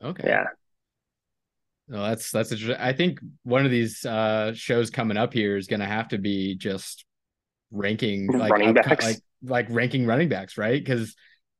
Okay. 0.02 0.28
Yeah. 0.28 0.44
No, 1.88 2.02
that's 2.04 2.30
that's 2.30 2.52
interesting. 2.52 2.80
I 2.80 2.92
think 2.92 3.20
one 3.42 3.64
of 3.64 3.70
these 3.70 4.04
uh, 4.04 4.52
shows 4.54 4.90
coming 4.90 5.16
up 5.16 5.32
here 5.32 5.56
is 5.56 5.66
going 5.66 5.80
to 5.80 5.86
have 5.86 6.08
to 6.08 6.18
be 6.18 6.56
just 6.56 7.04
ranking 7.70 8.26
like 8.38 8.52
running 8.52 8.74
backs, 8.74 9.04
like 9.04 9.18
like 9.42 9.66
ranking 9.68 10.06
running 10.06 10.28
backs, 10.28 10.56
right? 10.56 10.82
Because 10.82 11.14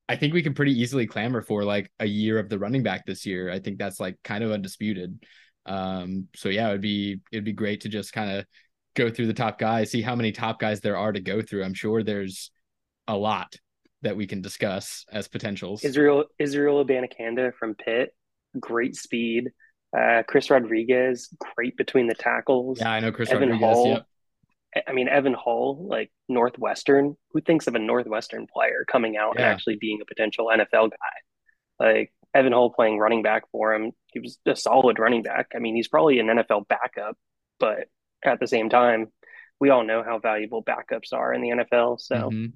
I 0.08 0.16
think 0.16 0.34
we 0.34 0.42
can 0.42 0.54
pretty 0.54 0.80
easily 0.80 1.06
clamor 1.06 1.42
for 1.42 1.64
like 1.64 1.90
a 1.98 2.06
year 2.06 2.38
of 2.38 2.48
the 2.48 2.58
running 2.58 2.82
back 2.82 3.04
this 3.04 3.26
year. 3.26 3.50
I 3.50 3.58
think 3.58 3.78
that's 3.78 4.00
like 4.00 4.16
kind 4.22 4.42
of 4.44 4.52
undisputed. 4.52 5.22
Um, 5.66 6.28
so 6.34 6.48
yeah, 6.48 6.68
it'd 6.70 6.80
be 6.80 7.20
it'd 7.30 7.44
be 7.44 7.52
great 7.52 7.82
to 7.82 7.88
just 7.88 8.12
kind 8.12 8.30
of 8.30 8.46
go 8.94 9.10
through 9.10 9.26
the 9.26 9.34
top 9.34 9.58
guys, 9.58 9.90
see 9.90 10.02
how 10.02 10.14
many 10.14 10.32
top 10.32 10.58
guys 10.58 10.80
there 10.80 10.96
are 10.96 11.12
to 11.12 11.20
go 11.20 11.42
through. 11.42 11.64
I'm 11.64 11.74
sure 11.74 12.02
there's 12.02 12.50
a 13.08 13.16
lot 13.16 13.54
that 14.02 14.16
we 14.16 14.26
can 14.26 14.42
discuss 14.42 15.04
as 15.12 15.28
potentials. 15.28 15.84
Israel 15.84 16.24
Israel 16.38 16.84
Abanikanda 16.84 17.54
from 17.54 17.74
Pitt, 17.74 18.14
great 18.58 18.96
speed. 18.96 19.50
Uh, 19.96 20.22
Chris 20.26 20.50
Rodriguez, 20.50 21.28
great 21.54 21.76
between 21.76 22.06
the 22.06 22.14
tackles. 22.14 22.78
Yeah, 22.80 22.92
I 22.92 23.00
know 23.00 23.12
Chris 23.12 23.30
Evan 23.30 23.50
Rodriguez. 23.50 23.74
Hull, 23.74 23.86
yep. 23.88 24.06
I 24.88 24.92
mean, 24.92 25.06
Evan 25.06 25.34
Hull, 25.34 25.86
like 25.86 26.10
Northwestern, 26.30 27.14
who 27.32 27.42
thinks 27.42 27.66
of 27.66 27.74
a 27.74 27.78
Northwestern 27.78 28.46
player 28.46 28.86
coming 28.90 29.18
out 29.18 29.34
yeah. 29.36 29.42
and 29.42 29.52
actually 29.52 29.76
being 29.76 30.00
a 30.00 30.06
potential 30.06 30.46
NFL 30.46 30.90
guy? 30.90 31.76
Like 31.78 32.12
Evan 32.34 32.52
Hull 32.52 32.70
playing 32.70 32.98
running 32.98 33.22
back 33.22 33.44
for 33.50 33.74
him. 33.74 33.92
He 34.12 34.20
was 34.20 34.38
a 34.46 34.56
solid 34.56 34.98
running 34.98 35.22
back. 35.22 35.48
I 35.54 35.58
mean, 35.58 35.74
he's 35.74 35.88
probably 35.88 36.18
an 36.18 36.26
NFL 36.26 36.68
backup, 36.68 37.16
but 37.58 37.88
at 38.24 38.40
the 38.40 38.46
same 38.46 38.70
time, 38.70 39.08
we 39.60 39.70
all 39.70 39.84
know 39.84 40.02
how 40.02 40.18
valuable 40.18 40.64
backups 40.64 41.12
are 41.12 41.32
in 41.32 41.42
the 41.42 41.50
NFL. 41.50 42.00
So, 42.00 42.16
mm-hmm. 42.16 42.46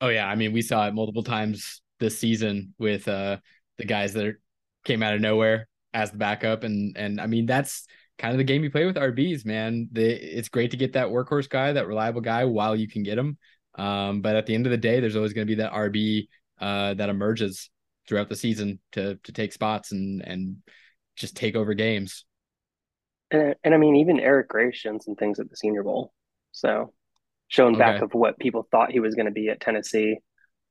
oh, 0.00 0.08
yeah. 0.08 0.28
I 0.28 0.34
mean, 0.34 0.52
we 0.52 0.62
saw 0.62 0.86
it 0.86 0.94
multiple 0.94 1.24
times 1.24 1.82
this 1.98 2.18
season 2.18 2.74
with 2.78 3.08
uh, 3.08 3.38
the 3.78 3.84
guys 3.84 4.12
that 4.14 4.36
came 4.84 5.02
out 5.02 5.14
of 5.14 5.20
nowhere 5.20 5.68
as 5.92 6.10
the 6.10 6.18
backup, 6.18 6.64
and 6.64 6.96
and 6.96 7.20
I 7.20 7.26
mean 7.26 7.46
that's 7.46 7.86
kind 8.18 8.32
of 8.32 8.38
the 8.38 8.44
game 8.44 8.62
you 8.62 8.70
play 8.70 8.84
with 8.84 8.96
RBs, 8.96 9.44
man. 9.44 9.88
The, 9.92 10.04
it's 10.04 10.48
great 10.48 10.70
to 10.72 10.76
get 10.76 10.92
that 10.92 11.08
workhorse 11.08 11.48
guy, 11.48 11.72
that 11.72 11.88
reliable 11.88 12.20
guy, 12.20 12.44
while 12.44 12.76
you 12.76 12.88
can 12.88 13.02
get 13.02 13.18
him. 13.18 13.38
Um, 13.76 14.20
but 14.20 14.36
at 14.36 14.46
the 14.46 14.54
end 14.54 14.66
of 14.66 14.70
the 14.70 14.76
day, 14.76 15.00
there's 15.00 15.16
always 15.16 15.32
going 15.32 15.46
to 15.46 15.50
be 15.50 15.60
that 15.62 15.72
RB 15.72 16.28
uh, 16.60 16.94
that 16.94 17.08
emerges 17.08 17.70
throughout 18.08 18.28
the 18.28 18.36
season 18.36 18.78
to 18.92 19.16
to 19.24 19.32
take 19.32 19.52
spots 19.52 19.92
and 19.92 20.22
and 20.22 20.56
just 21.16 21.36
take 21.36 21.56
over 21.56 21.74
games. 21.74 22.24
And 23.30 23.54
and 23.64 23.74
I 23.74 23.76
mean, 23.76 23.96
even 23.96 24.20
Eric 24.20 24.48
Gray 24.48 24.72
shown 24.72 25.00
some 25.00 25.14
things 25.14 25.40
at 25.40 25.50
the 25.50 25.56
Senior 25.56 25.82
Bowl, 25.82 26.12
so 26.52 26.92
showing 27.48 27.74
okay. 27.76 27.84
back 27.84 28.02
of 28.02 28.14
what 28.14 28.38
people 28.38 28.66
thought 28.70 28.90
he 28.90 29.00
was 29.00 29.14
going 29.14 29.26
to 29.26 29.32
be 29.32 29.48
at 29.48 29.60
Tennessee 29.60 30.18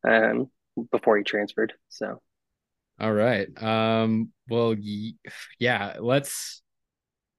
um, 0.08 0.50
before 0.92 1.18
he 1.18 1.24
transferred. 1.24 1.74
So 1.90 2.22
all 3.00 3.13
right. 3.13 3.48
Um, 3.62 4.32
well, 4.50 4.75
yeah, 5.60 5.96
let's. 6.00 6.62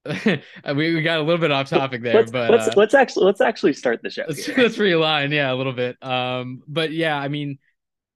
we, 0.27 0.43
we 0.75 1.01
got 1.01 1.19
a 1.19 1.23
little 1.23 1.39
bit 1.39 1.51
off 1.51 1.71
topic 1.71 2.03
there, 2.03 2.13
let's, 2.13 2.31
but 2.31 2.51
let's 2.51 2.69
uh, 2.69 2.73
let's 2.77 2.93
actually 2.93 3.25
let's 3.25 3.41
actually 3.41 3.73
start 3.73 4.01
the 4.03 4.11
show. 4.11 4.25
Let's, 4.29 4.47
let's 4.59 4.77
realign, 4.77 5.33
yeah, 5.33 5.51
a 5.51 5.55
little 5.55 5.73
bit. 5.73 5.97
Um, 6.03 6.63
but 6.69 6.93
yeah, 6.93 7.17
I 7.17 7.29
mean, 7.29 7.59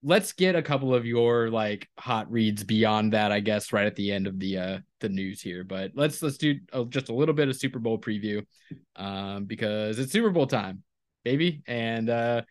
let's 0.03 0.33
get 0.33 0.55
a 0.55 0.63
couple 0.63 0.95
of 0.95 1.07
your 1.07 1.51
like 1.51 1.89
hot 1.99 2.31
reads 2.31 2.65
beyond 2.65 3.13
that, 3.13 3.33
I 3.33 3.41
guess, 3.41 3.73
right 3.73 3.87
at 3.87 3.97
the 3.97 4.13
end 4.13 4.27
of 4.27 4.39
the 4.39 4.59
uh 4.59 4.79
the 5.01 5.09
news 5.09 5.41
here. 5.41 5.65
But 5.65 5.93
let's 5.95 6.23
let's 6.23 6.39
do 6.39 6.57
a, 6.73 6.85
just 6.85 7.09
a 7.09 7.15
little 7.15 7.35
bit 7.35 7.49
of 7.49 7.57
Super 7.57 7.79
Bowl 7.79 7.99
preview, 7.99 8.45
um, 8.97 9.45
because 9.45 9.99
it's 9.99 10.13
Super 10.13 10.31
Bowl 10.31 10.47
time, 10.47 10.83
baby, 11.25 11.63
and 11.67 12.09
uh, 12.09 12.43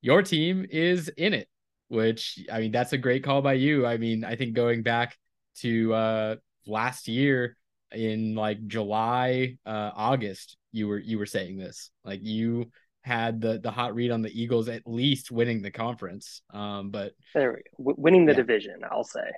your 0.00 0.22
team 0.22 0.66
is 0.70 1.08
in 1.16 1.34
it 1.34 1.48
which 1.88 2.44
I 2.52 2.60
mean, 2.60 2.72
that's 2.72 2.92
a 2.92 2.98
great 2.98 3.22
call 3.22 3.42
by 3.42 3.54
you. 3.54 3.86
I 3.86 3.96
mean, 3.96 4.24
I 4.24 4.36
think 4.36 4.54
going 4.54 4.82
back 4.82 5.16
to 5.56 5.94
uh, 5.94 6.36
last 6.66 7.08
year 7.08 7.56
in 7.92 8.34
like 8.34 8.66
July, 8.66 9.56
uh, 9.64 9.90
August, 9.94 10.56
you 10.72 10.88
were 10.88 10.98
you 10.98 11.18
were 11.18 11.26
saying 11.26 11.56
this 11.58 11.90
like 12.04 12.20
you 12.22 12.70
had 13.06 13.40
the 13.40 13.60
the 13.60 13.70
hot 13.70 13.94
read 13.94 14.10
on 14.10 14.20
the 14.20 14.42
Eagles 14.42 14.68
at 14.68 14.82
least 14.84 15.30
winning 15.30 15.62
the 15.62 15.70
conference. 15.70 16.42
Um, 16.52 16.90
but 16.90 17.12
there 17.34 17.52
we 17.52 17.56
go. 17.58 17.92
W- 17.92 17.96
winning 17.98 18.26
the 18.26 18.32
yeah. 18.32 18.38
division, 18.38 18.80
I'll 18.90 19.04
say 19.04 19.30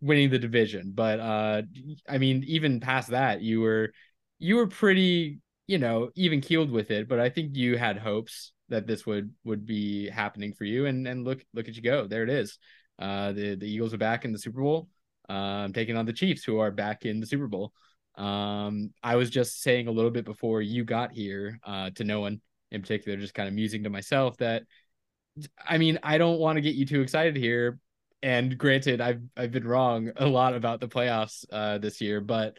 winning 0.00 0.28
the 0.30 0.38
division. 0.38 0.92
But 0.94 1.20
uh, 1.20 1.62
I 2.08 2.18
mean, 2.18 2.44
even 2.46 2.80
past 2.80 3.10
that, 3.10 3.40
you 3.40 3.60
were 3.60 3.92
you 4.38 4.56
were 4.56 4.66
pretty 4.66 5.38
you 5.66 5.78
know 5.78 6.10
even 6.16 6.40
keeled 6.40 6.70
with 6.70 6.90
it. 6.90 7.08
But 7.08 7.20
I 7.20 7.30
think 7.30 7.56
you 7.56 7.78
had 7.78 7.96
hopes 7.96 8.52
that 8.68 8.86
this 8.86 9.06
would 9.06 9.32
would 9.44 9.64
be 9.64 10.10
happening 10.10 10.52
for 10.52 10.64
you. 10.64 10.86
And 10.86 11.06
and 11.06 11.24
look 11.24 11.44
look 11.54 11.68
at 11.68 11.76
you 11.76 11.82
go. 11.82 12.06
There 12.06 12.24
it 12.24 12.30
is. 12.30 12.58
Uh, 12.98 13.32
the 13.32 13.54
the 13.54 13.66
Eagles 13.70 13.94
are 13.94 13.98
back 13.98 14.24
in 14.24 14.32
the 14.32 14.38
Super 14.38 14.60
Bowl. 14.60 14.88
Um, 15.28 15.72
taking 15.72 15.96
on 15.96 16.06
the 16.06 16.12
Chiefs, 16.12 16.44
who 16.44 16.58
are 16.58 16.70
back 16.70 17.04
in 17.04 17.20
the 17.20 17.26
Super 17.26 17.46
Bowl. 17.46 17.72
Um, 18.16 18.92
I 19.02 19.16
was 19.16 19.28
just 19.28 19.60
saying 19.62 19.88
a 19.88 19.92
little 19.92 20.10
bit 20.10 20.24
before 20.24 20.62
you 20.62 20.84
got 20.84 21.12
here, 21.12 21.58
uh, 21.64 21.90
to 21.96 22.04
no 22.04 22.20
one 22.20 22.40
in 22.70 22.80
particular, 22.82 23.18
just 23.18 23.34
kind 23.34 23.48
of 23.48 23.54
musing 23.54 23.84
to 23.84 23.90
myself 23.90 24.36
that, 24.38 24.64
I 25.66 25.78
mean, 25.78 25.98
I 26.02 26.18
don't 26.18 26.38
want 26.38 26.56
to 26.56 26.62
get 26.62 26.74
you 26.74 26.86
too 26.86 27.00
excited 27.00 27.36
here. 27.36 27.78
And 28.22 28.56
granted, 28.56 29.00
I've 29.00 29.22
I've 29.36 29.52
been 29.52 29.66
wrong 29.66 30.10
a 30.16 30.26
lot 30.26 30.54
about 30.54 30.80
the 30.80 30.88
playoffs 30.88 31.44
uh, 31.52 31.78
this 31.78 32.00
year, 32.00 32.20
but 32.20 32.56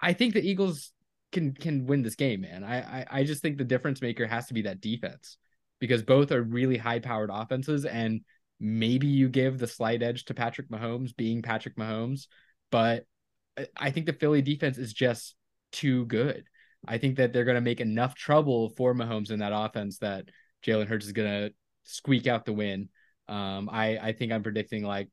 I 0.00 0.12
think 0.12 0.34
the 0.34 0.48
Eagles 0.48 0.92
can 1.32 1.52
can 1.52 1.86
win 1.86 2.02
this 2.02 2.14
game, 2.14 2.40
man. 2.40 2.64
I, 2.64 3.00
I 3.00 3.06
I 3.10 3.24
just 3.24 3.42
think 3.42 3.58
the 3.58 3.64
difference 3.64 4.00
maker 4.00 4.26
has 4.26 4.46
to 4.46 4.54
be 4.54 4.62
that 4.62 4.80
defense 4.80 5.36
because 5.78 6.02
both 6.02 6.32
are 6.32 6.42
really 6.42 6.78
high 6.78 7.00
powered 7.00 7.30
offenses 7.30 7.84
and 7.84 8.22
maybe 8.58 9.06
you 9.06 9.28
give 9.28 9.58
the 9.58 9.66
slight 9.66 10.02
edge 10.02 10.24
to 10.24 10.34
Patrick 10.34 10.70
Mahomes 10.70 11.14
being 11.14 11.42
Patrick 11.42 11.76
Mahomes, 11.76 12.26
but 12.70 13.04
I 13.76 13.90
think 13.90 14.06
the 14.06 14.12
Philly 14.12 14.42
defense 14.42 14.78
is 14.78 14.92
just 14.92 15.34
too 15.72 16.06
good. 16.06 16.44
I 16.86 16.98
think 16.98 17.16
that 17.16 17.32
they're 17.32 17.44
going 17.44 17.56
to 17.56 17.60
make 17.60 17.80
enough 17.80 18.14
trouble 18.14 18.70
for 18.70 18.94
Mahomes 18.94 19.30
in 19.30 19.40
that 19.40 19.52
offense 19.54 19.98
that 19.98 20.28
Jalen 20.64 20.88
Hurts 20.88 21.06
is 21.06 21.12
going 21.12 21.28
to 21.28 21.54
squeak 21.84 22.26
out 22.26 22.44
the 22.44 22.52
win. 22.52 22.88
Um, 23.28 23.68
I, 23.70 23.98
I 23.98 24.12
think 24.12 24.32
I'm 24.32 24.42
predicting 24.42 24.84
like 24.84 25.08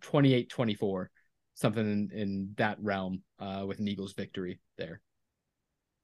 28 0.00 0.48
24, 0.48 1.10
something 1.54 1.84
in, 1.84 2.10
in 2.12 2.50
that 2.56 2.78
realm 2.80 3.22
uh, 3.38 3.64
with 3.66 3.78
an 3.78 3.88
Eagles 3.88 4.14
victory 4.14 4.60
there. 4.78 5.00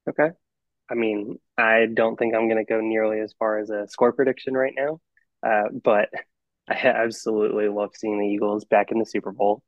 Okay. 0.08 0.30
I 0.90 0.94
mean, 0.94 1.38
I 1.58 1.86
don't 1.92 2.16
think 2.16 2.34
I'm 2.34 2.48
going 2.48 2.64
to 2.64 2.72
go 2.72 2.80
nearly 2.80 3.20
as 3.20 3.34
far 3.38 3.58
as 3.58 3.70
a 3.70 3.88
score 3.88 4.12
prediction 4.12 4.54
right 4.54 4.75
now, 4.76 5.00
uh, 5.42 5.68
but 5.82 6.10
I 6.68 6.75
absolutely 6.75 7.68
love 7.68 7.90
seeing 7.94 8.18
the 8.18 8.26
Eagles 8.26 8.64
back 8.64 8.90
in 8.90 8.98
the 8.98 9.06
Super 9.06 9.32
Bowl. 9.32 9.62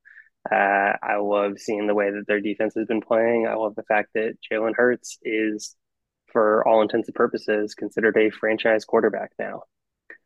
Uh, 0.51 0.95
I 1.03 1.17
love 1.17 1.59
seeing 1.59 1.87
the 1.87 1.95
way 1.95 2.11
that 2.11 2.27
their 2.27 2.41
defense 2.41 2.75
has 2.77 2.87
been 2.87 3.03
playing. 3.03 3.47
I 3.47 3.55
love 3.55 3.75
the 3.75 3.83
fact 3.83 4.11
that 4.15 4.39
Jalen 4.51 4.75
Hurts 4.77 5.19
is, 5.23 5.77
for 6.33 6.67
all 6.67 6.83
intents 6.83 7.09
and 7.09 7.15
purposes, 7.15 7.75
considered 7.75 8.17
a 8.17 8.31
franchise 8.31 8.85
quarterback 8.85 9.33
now. 9.39 9.63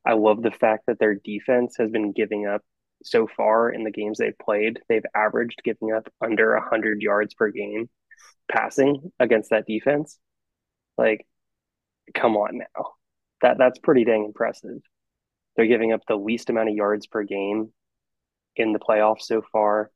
I 0.07 0.15
love 0.15 0.43
the 0.43 0.51
fact 0.51 0.85
that 0.87 0.99
their 0.99 1.15
defense 1.15 1.77
has 1.79 1.91
been 1.91 2.13
giving 2.13 2.47
up 2.47 2.63
so 3.05 3.27
far 3.27 3.71
in 3.71 3.85
the 3.85 3.91
games 3.91 4.19
they've 4.19 4.39
played, 4.39 4.81
they've 4.89 5.05
averaged 5.15 5.61
giving 5.65 5.93
up 5.93 6.09
under 6.21 6.55
100 6.55 7.03
yards 7.03 7.35
per 7.35 7.51
game 7.51 7.89
passing 8.51 9.13
against 9.19 9.51
that 9.51 9.67
defense. 9.67 10.19
Like, 10.99 11.27
come 12.15 12.37
on 12.37 12.59
now. 12.59 12.93
That 13.43 13.59
that's 13.59 13.79
pretty 13.79 14.05
dang 14.05 14.25
impressive. 14.25 14.81
They're 15.57 15.67
giving 15.67 15.93
up 15.93 16.03
the 16.07 16.17
least 16.17 16.51
amount 16.51 16.69
of 16.71 16.77
yards 16.77 17.07
per 17.07 17.25
game 17.25 17.73
in 18.57 18.73
the 18.73 18.79
playoffs 18.79 19.23
so 19.23 19.43
far. 19.53 19.91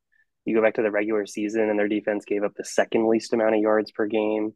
You 0.47 0.55
go 0.55 0.61
back 0.61 0.75
to 0.75 0.81
the 0.81 0.89
regular 0.89 1.25
season 1.25 1.69
and 1.69 1.77
their 1.77 1.89
defense 1.89 2.23
gave 2.23 2.41
up 2.41 2.53
the 2.55 2.63
second 2.63 3.09
least 3.09 3.33
amount 3.33 3.55
of 3.55 3.61
yards 3.61 3.91
per 3.91 4.05
game. 4.05 4.53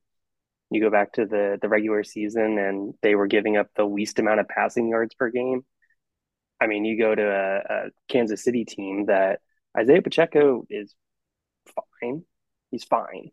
You 0.69 0.79
go 0.79 0.89
back 0.89 1.11
to 1.13 1.25
the 1.25 1.59
the 1.61 1.67
regular 1.67 2.05
season 2.05 2.57
and 2.57 2.93
they 3.01 3.13
were 3.13 3.27
giving 3.27 3.57
up 3.57 3.67
the 3.75 3.83
least 3.83 4.17
amount 4.17 4.39
of 4.39 4.47
passing 4.47 4.87
yards 4.87 5.13
per 5.15 5.29
game. 5.29 5.65
I 6.61 6.67
mean, 6.67 6.85
you 6.85 6.97
go 6.97 7.13
to 7.13 7.21
a, 7.21 7.57
a 7.57 7.89
Kansas 8.07 8.41
City 8.41 8.63
team 8.63 9.07
that 9.07 9.41
Isaiah 9.77 10.01
Pacheco 10.01 10.65
is 10.69 10.95
fine. 11.75 12.23
He's 12.71 12.85
fine. 12.85 13.31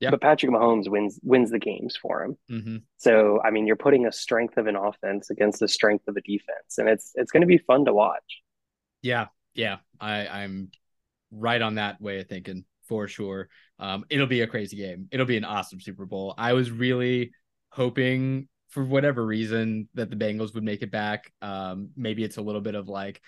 Yeah. 0.00 0.10
But 0.10 0.22
Patrick 0.22 0.50
Mahomes 0.50 0.88
wins 0.88 1.20
wins 1.22 1.52
the 1.52 1.60
games 1.60 1.96
for 1.96 2.24
him. 2.24 2.36
Mm-hmm. 2.50 2.76
So 2.96 3.40
I 3.44 3.52
mean, 3.52 3.68
you're 3.68 3.76
putting 3.76 4.06
a 4.06 4.12
strength 4.12 4.56
of 4.56 4.66
an 4.66 4.74
offense 4.74 5.30
against 5.30 5.60
the 5.60 5.68
strength 5.68 6.08
of 6.08 6.16
a 6.16 6.20
defense, 6.20 6.78
and 6.78 6.88
it's 6.88 7.12
it's 7.14 7.30
going 7.30 7.42
to 7.42 7.46
be 7.46 7.58
fun 7.58 7.84
to 7.84 7.94
watch. 7.94 8.42
Yeah, 9.02 9.26
yeah, 9.54 9.76
I 10.00 10.26
I'm 10.26 10.72
right 11.30 11.60
on 11.60 11.76
that 11.76 12.00
way 12.00 12.20
of 12.20 12.28
thinking 12.28 12.64
for 12.88 13.08
sure. 13.08 13.48
Um, 13.78 14.04
it'll 14.10 14.26
be 14.26 14.42
a 14.42 14.46
crazy 14.46 14.76
game. 14.76 15.08
It'll 15.10 15.26
be 15.26 15.36
an 15.36 15.44
awesome 15.44 15.80
Super 15.80 16.06
Bowl. 16.06 16.34
I 16.38 16.52
was 16.52 16.70
really 16.70 17.32
hoping 17.70 18.48
for 18.70 18.84
whatever 18.84 19.24
reason 19.24 19.88
that 19.94 20.10
the 20.10 20.16
Bengals 20.16 20.54
would 20.54 20.64
make 20.64 20.82
it 20.82 20.90
back. 20.90 21.32
Um, 21.42 21.90
maybe 21.96 22.24
it's 22.24 22.36
a 22.36 22.42
little 22.42 22.60
bit 22.60 22.74
of 22.74 22.88
like 22.88 23.20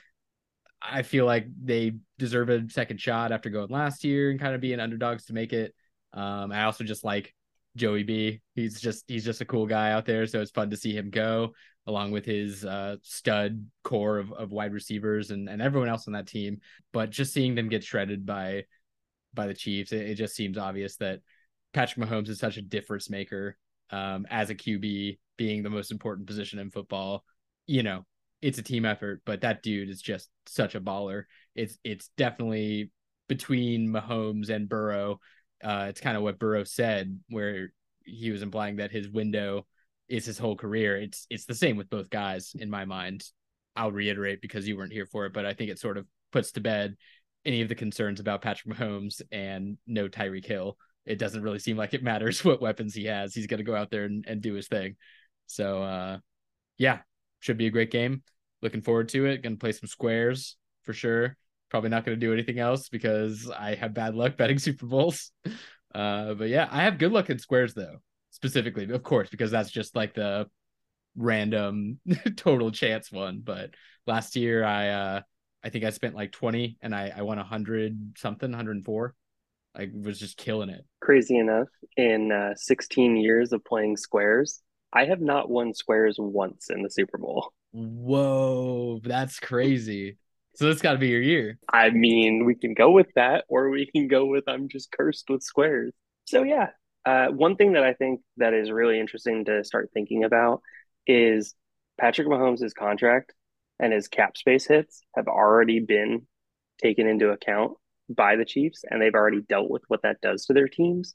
I 0.80 1.02
feel 1.02 1.26
like 1.26 1.46
they 1.62 1.96
deserve 2.18 2.50
a 2.50 2.68
second 2.70 3.00
shot 3.00 3.32
after 3.32 3.50
going 3.50 3.68
last 3.68 4.04
year 4.04 4.30
and 4.30 4.38
kind 4.38 4.54
of 4.54 4.60
being 4.60 4.80
underdogs 4.80 5.26
to 5.26 5.32
make 5.32 5.52
it. 5.52 5.74
Um, 6.12 6.52
I 6.52 6.64
also 6.64 6.84
just 6.84 7.04
like 7.04 7.34
Joey 7.76 8.04
B. 8.04 8.40
He's 8.54 8.80
just 8.80 9.04
he's 9.08 9.24
just 9.24 9.40
a 9.40 9.44
cool 9.44 9.66
guy 9.66 9.92
out 9.92 10.06
there, 10.06 10.26
so 10.26 10.40
it's 10.40 10.50
fun 10.50 10.70
to 10.70 10.76
see 10.76 10.96
him 10.96 11.10
go 11.10 11.52
along 11.88 12.10
with 12.10 12.26
his 12.26 12.66
uh, 12.66 12.96
stud 13.02 13.66
core 13.82 14.18
of, 14.18 14.30
of 14.32 14.52
wide 14.52 14.74
receivers 14.74 15.30
and, 15.30 15.48
and 15.48 15.62
everyone 15.62 15.88
else 15.88 16.06
on 16.06 16.12
that 16.12 16.26
team. 16.26 16.60
But 16.92 17.08
just 17.08 17.32
seeing 17.32 17.54
them 17.54 17.70
get 17.70 17.82
shredded 17.82 18.26
by 18.26 18.64
by 19.32 19.46
the 19.46 19.54
Chiefs, 19.54 19.92
it, 19.92 20.10
it 20.10 20.14
just 20.14 20.36
seems 20.36 20.58
obvious 20.58 20.96
that 20.96 21.20
Patrick 21.72 22.06
Mahomes 22.06 22.28
is 22.28 22.38
such 22.38 22.58
a 22.58 22.62
difference 22.62 23.08
maker 23.08 23.56
um, 23.90 24.26
as 24.30 24.50
a 24.50 24.54
QB, 24.54 25.18
being 25.38 25.62
the 25.62 25.70
most 25.70 25.90
important 25.90 26.26
position 26.26 26.58
in 26.58 26.70
football. 26.70 27.24
You 27.66 27.82
know, 27.82 28.04
it's 28.42 28.58
a 28.58 28.62
team 28.62 28.84
effort, 28.84 29.22
but 29.24 29.40
that 29.40 29.62
dude 29.62 29.88
is 29.88 30.02
just 30.02 30.28
such 30.46 30.74
a 30.74 30.80
baller. 30.80 31.24
It's 31.54 31.78
it's 31.84 32.10
definitely 32.18 32.90
between 33.28 33.88
Mahomes 33.88 34.50
and 34.50 34.68
Burrow. 34.68 35.20
Uh, 35.64 35.86
it's 35.88 36.02
kind 36.02 36.18
of 36.18 36.22
what 36.22 36.38
Burrow 36.38 36.64
said, 36.64 37.18
where 37.30 37.72
he 38.04 38.30
was 38.30 38.42
implying 38.42 38.76
that 38.76 38.90
his 38.90 39.08
window 39.08 39.66
is 40.08 40.24
his 40.24 40.38
whole 40.38 40.56
career. 40.56 40.96
It's 40.96 41.26
it's 41.30 41.44
the 41.44 41.54
same 41.54 41.76
with 41.76 41.90
both 41.90 42.10
guys 42.10 42.52
in 42.58 42.70
my 42.70 42.84
mind. 42.84 43.24
I'll 43.76 43.92
reiterate 43.92 44.40
because 44.40 44.66
you 44.66 44.76
weren't 44.76 44.92
here 44.92 45.06
for 45.06 45.26
it, 45.26 45.32
but 45.32 45.46
I 45.46 45.54
think 45.54 45.70
it 45.70 45.78
sort 45.78 45.98
of 45.98 46.06
puts 46.32 46.52
to 46.52 46.60
bed 46.60 46.96
any 47.44 47.62
of 47.62 47.68
the 47.68 47.74
concerns 47.74 48.20
about 48.20 48.42
Patrick 48.42 48.76
Mahomes 48.76 49.22
and 49.30 49.78
no 49.86 50.08
Tyreek 50.08 50.44
Hill. 50.44 50.76
It 51.06 51.18
doesn't 51.18 51.42
really 51.42 51.60
seem 51.60 51.76
like 51.76 51.94
it 51.94 52.02
matters 52.02 52.44
what 52.44 52.60
weapons 52.60 52.94
he 52.94 53.04
has. 53.04 53.34
He's 53.34 53.46
going 53.46 53.58
to 53.58 53.64
go 53.64 53.76
out 53.76 53.90
there 53.90 54.04
and, 54.04 54.24
and 54.26 54.40
do 54.40 54.54
his 54.54 54.68
thing. 54.68 54.96
So, 55.46 55.82
uh, 55.82 56.18
yeah, 56.76 56.98
should 57.40 57.56
be 57.56 57.66
a 57.66 57.70
great 57.70 57.90
game. 57.90 58.22
Looking 58.60 58.82
forward 58.82 59.08
to 59.10 59.26
it. 59.26 59.42
Going 59.42 59.54
to 59.54 59.60
play 59.60 59.72
some 59.72 59.86
squares 59.86 60.56
for 60.82 60.92
sure. 60.92 61.36
Probably 61.70 61.90
not 61.90 62.04
going 62.04 62.18
to 62.18 62.26
do 62.26 62.32
anything 62.32 62.58
else 62.58 62.88
because 62.88 63.48
I 63.48 63.76
have 63.76 63.94
bad 63.94 64.14
luck 64.14 64.36
betting 64.38 64.58
Super 64.58 64.86
Bowls. 64.86 65.30
Uh, 65.94 66.34
but 66.34 66.48
yeah, 66.48 66.68
I 66.70 66.82
have 66.82 66.98
good 66.98 67.12
luck 67.12 67.30
in 67.30 67.38
squares 67.38 67.74
though 67.74 67.98
specifically, 68.30 68.90
of 68.90 69.02
course, 69.02 69.28
because 69.30 69.50
that's 69.50 69.70
just 69.70 69.96
like 69.96 70.14
the 70.14 70.48
random 71.16 72.00
total 72.36 72.70
chance 72.70 73.10
one. 73.10 73.40
But 73.42 73.70
last 74.06 74.36
year 74.36 74.64
I 74.64 74.88
uh 74.88 75.20
I 75.62 75.70
think 75.70 75.84
I 75.84 75.90
spent 75.90 76.14
like 76.14 76.32
20 76.32 76.78
and 76.82 76.94
I, 76.94 77.12
I 77.16 77.22
won 77.22 77.36
100 77.38 78.16
something, 78.16 78.50
104. 78.50 79.14
I 79.76 79.88
was 79.92 80.18
just 80.18 80.36
killing 80.36 80.70
it. 80.70 80.84
Crazy 81.00 81.36
enough, 81.36 81.68
in 81.96 82.32
uh, 82.32 82.54
16 82.56 83.16
years 83.16 83.52
of 83.52 83.64
playing 83.64 83.96
squares, 83.96 84.62
I 84.92 85.04
have 85.04 85.20
not 85.20 85.50
won 85.50 85.74
squares 85.74 86.16
once 86.18 86.70
in 86.70 86.82
the 86.82 86.90
Super 86.90 87.18
Bowl. 87.18 87.52
Whoa, 87.72 89.00
that's 89.04 89.38
crazy. 89.38 90.16
So 90.54 90.66
that's 90.66 90.82
got 90.82 90.92
to 90.92 90.98
be 90.98 91.08
your 91.08 91.20
year. 91.20 91.58
I 91.72 91.90
mean, 91.90 92.44
we 92.44 92.54
can 92.54 92.74
go 92.74 92.90
with 92.90 93.08
that, 93.14 93.44
or 93.48 93.70
we 93.70 93.86
can 93.86 94.08
go 94.08 94.26
with 94.26 94.44
I'm 94.48 94.68
just 94.68 94.90
cursed 94.90 95.26
with 95.28 95.42
squares. 95.42 95.92
So 96.24 96.42
yeah, 96.42 96.70
uh, 97.04 97.28
one 97.28 97.56
thing 97.56 97.72
that 97.72 97.84
I 97.84 97.94
think 97.94 98.20
that 98.36 98.54
is 98.54 98.70
really 98.70 99.00
interesting 99.00 99.44
to 99.46 99.64
start 99.64 99.90
thinking 99.92 100.24
about 100.24 100.62
is 101.06 101.54
Patrick 101.98 102.28
Mahomes' 102.28 102.74
contract 102.74 103.32
and 103.80 103.92
his 103.92 104.08
cap 104.08 104.36
space 104.36 104.66
hits 104.66 105.02
have 105.16 105.28
already 105.28 105.80
been 105.80 106.26
taken 106.82 107.06
into 107.06 107.30
account 107.30 107.76
by 108.08 108.36
the 108.36 108.44
Chiefs, 108.44 108.84
and 108.88 109.00
they've 109.00 109.14
already 109.14 109.40
dealt 109.42 109.70
with 109.70 109.82
what 109.88 110.02
that 110.02 110.20
does 110.20 110.46
to 110.46 110.52
their 110.52 110.68
teams. 110.68 111.14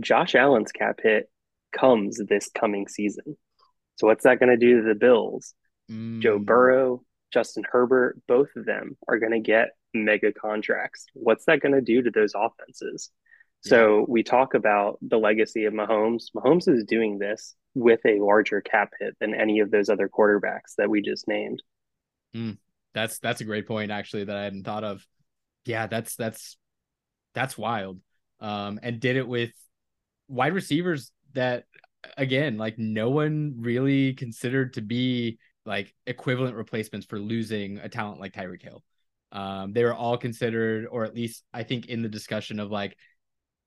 Josh 0.00 0.34
Allen's 0.34 0.72
cap 0.72 1.00
hit 1.02 1.30
comes 1.72 2.18
this 2.18 2.50
coming 2.54 2.88
season. 2.88 3.36
So 3.96 4.06
what's 4.06 4.24
that 4.24 4.38
going 4.40 4.50
to 4.50 4.56
do 4.56 4.80
to 4.80 4.88
the 4.88 4.94
Bills? 4.94 5.54
Mm. 5.90 6.20
Joe 6.20 6.38
Burrow, 6.38 7.02
Justin 7.32 7.64
Herbert, 7.70 8.20
both 8.26 8.48
of 8.56 8.64
them 8.66 8.96
are 9.08 9.18
going 9.18 9.32
to 9.32 9.40
get 9.40 9.70
mega 9.94 10.32
contracts. 10.32 11.06
What's 11.14 11.44
that 11.46 11.60
going 11.60 11.74
to 11.74 11.80
do 11.80 12.02
to 12.02 12.10
those 12.10 12.32
offenses? 12.34 13.10
So 13.68 14.06
we 14.08 14.22
talk 14.22 14.54
about 14.54 14.98
the 15.02 15.18
legacy 15.18 15.64
of 15.64 15.74
Mahomes. 15.74 16.24
Mahomes 16.34 16.68
is 16.68 16.84
doing 16.84 17.18
this 17.18 17.54
with 17.74 18.00
a 18.06 18.20
larger 18.20 18.60
cap 18.60 18.92
hit 18.98 19.16
than 19.20 19.34
any 19.34 19.60
of 19.60 19.70
those 19.70 19.88
other 19.88 20.08
quarterbacks 20.08 20.74
that 20.78 20.88
we 20.88 21.02
just 21.02 21.28
named. 21.28 21.62
Mm, 22.34 22.58
that's 22.94 23.18
that's 23.18 23.40
a 23.40 23.44
great 23.44 23.66
point 23.66 23.90
actually 23.90 24.24
that 24.24 24.36
I 24.36 24.44
hadn't 24.44 24.64
thought 24.64 24.84
of. 24.84 25.06
Yeah, 25.64 25.86
that's 25.86 26.16
that's 26.16 26.56
that's 27.34 27.58
wild. 27.58 28.00
Um, 28.40 28.78
and 28.82 29.00
did 29.00 29.16
it 29.16 29.26
with 29.26 29.52
wide 30.28 30.54
receivers 30.54 31.10
that 31.34 31.64
again, 32.16 32.56
like 32.58 32.78
no 32.78 33.10
one 33.10 33.56
really 33.58 34.14
considered 34.14 34.74
to 34.74 34.82
be 34.82 35.38
like 35.64 35.94
equivalent 36.06 36.56
replacements 36.56 37.06
for 37.06 37.18
losing 37.18 37.78
a 37.78 37.88
talent 37.88 38.20
like 38.20 38.32
Tyreek 38.32 38.62
Hill. 38.62 38.82
Um, 39.32 39.72
they 39.72 39.84
were 39.84 39.94
all 39.94 40.16
considered, 40.16 40.86
or 40.90 41.04
at 41.04 41.14
least 41.14 41.42
I 41.52 41.64
think 41.64 41.86
in 41.86 42.02
the 42.02 42.08
discussion 42.08 42.60
of 42.60 42.70
like 42.70 42.96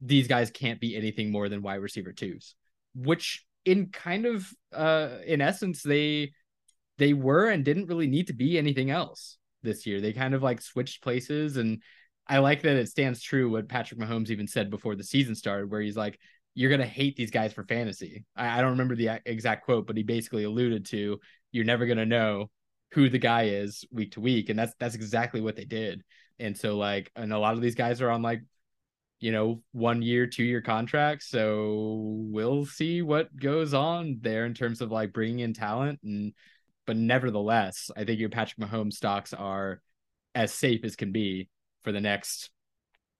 these 0.01 0.27
guys 0.27 0.51
can't 0.51 0.79
be 0.79 0.95
anything 0.95 1.31
more 1.31 1.49
than 1.49 1.61
wide 1.61 1.81
receiver 1.81 2.13
twos, 2.13 2.55
which 2.95 3.45
in 3.65 3.87
kind 3.87 4.25
of 4.25 4.49
uh 4.73 5.17
in 5.25 5.41
essence 5.41 5.83
they 5.83 6.31
they 6.97 7.13
were 7.13 7.49
and 7.49 7.65
didn't 7.65 7.87
really 7.87 8.07
need 8.07 8.27
to 8.27 8.33
be 8.33 8.57
anything 8.57 8.89
else 8.89 9.37
this 9.63 9.85
year. 9.85 10.01
They 10.01 10.13
kind 10.13 10.33
of 10.33 10.43
like 10.43 10.61
switched 10.61 11.01
places 11.01 11.57
and 11.57 11.81
I 12.27 12.37
like 12.37 12.61
that 12.61 12.75
it 12.75 12.87
stands 12.87 13.21
true 13.21 13.49
what 13.49 13.67
Patrick 13.67 13.99
Mahomes 13.99 14.29
even 14.29 14.47
said 14.47 14.69
before 14.69 14.95
the 14.95 15.03
season 15.03 15.33
started, 15.33 15.71
where 15.71 15.81
he's 15.81 15.97
like, 15.97 16.19
You're 16.53 16.69
gonna 16.69 16.85
hate 16.85 17.15
these 17.15 17.31
guys 17.31 17.53
for 17.53 17.63
fantasy. 17.63 18.25
I, 18.35 18.59
I 18.59 18.61
don't 18.61 18.71
remember 18.71 18.95
the 18.95 19.19
exact 19.25 19.65
quote, 19.65 19.87
but 19.87 19.97
he 19.97 20.03
basically 20.03 20.43
alluded 20.43 20.85
to 20.87 21.19
you're 21.51 21.65
never 21.65 21.87
gonna 21.87 22.05
know 22.05 22.51
who 22.91 23.09
the 23.09 23.17
guy 23.17 23.45
is 23.45 23.83
week 23.91 24.13
to 24.13 24.21
week. 24.21 24.49
And 24.49 24.59
that's 24.59 24.73
that's 24.79 24.95
exactly 24.95 25.41
what 25.41 25.55
they 25.55 25.65
did. 25.65 26.03
And 26.37 26.55
so 26.55 26.77
like 26.77 27.11
and 27.15 27.33
a 27.33 27.39
lot 27.39 27.55
of 27.55 27.61
these 27.61 27.75
guys 27.75 28.01
are 28.01 28.11
on 28.11 28.21
like 28.21 28.43
you 29.19 29.31
know, 29.31 29.61
one 29.71 30.01
year, 30.01 30.27
two 30.27 30.43
year 30.43 30.61
contracts. 30.61 31.27
So 31.27 31.99
we'll 32.31 32.65
see 32.65 33.01
what 33.01 33.35
goes 33.35 33.73
on 33.73 34.19
there 34.21 34.45
in 34.45 34.53
terms 34.53 34.81
of 34.81 34.91
like 34.91 35.13
bringing 35.13 35.39
in 35.39 35.53
talent. 35.53 35.99
And, 36.03 36.33
but 36.85 36.95
nevertheless, 36.95 37.91
I 37.95 38.05
think 38.05 38.19
your 38.19 38.29
Patrick 38.29 38.65
Mahomes 38.65 38.93
stocks 38.93 39.33
are 39.33 39.81
as 40.33 40.53
safe 40.53 40.83
as 40.83 40.95
can 40.95 41.11
be 41.11 41.49
for 41.83 41.91
the 41.91 42.01
next 42.01 42.49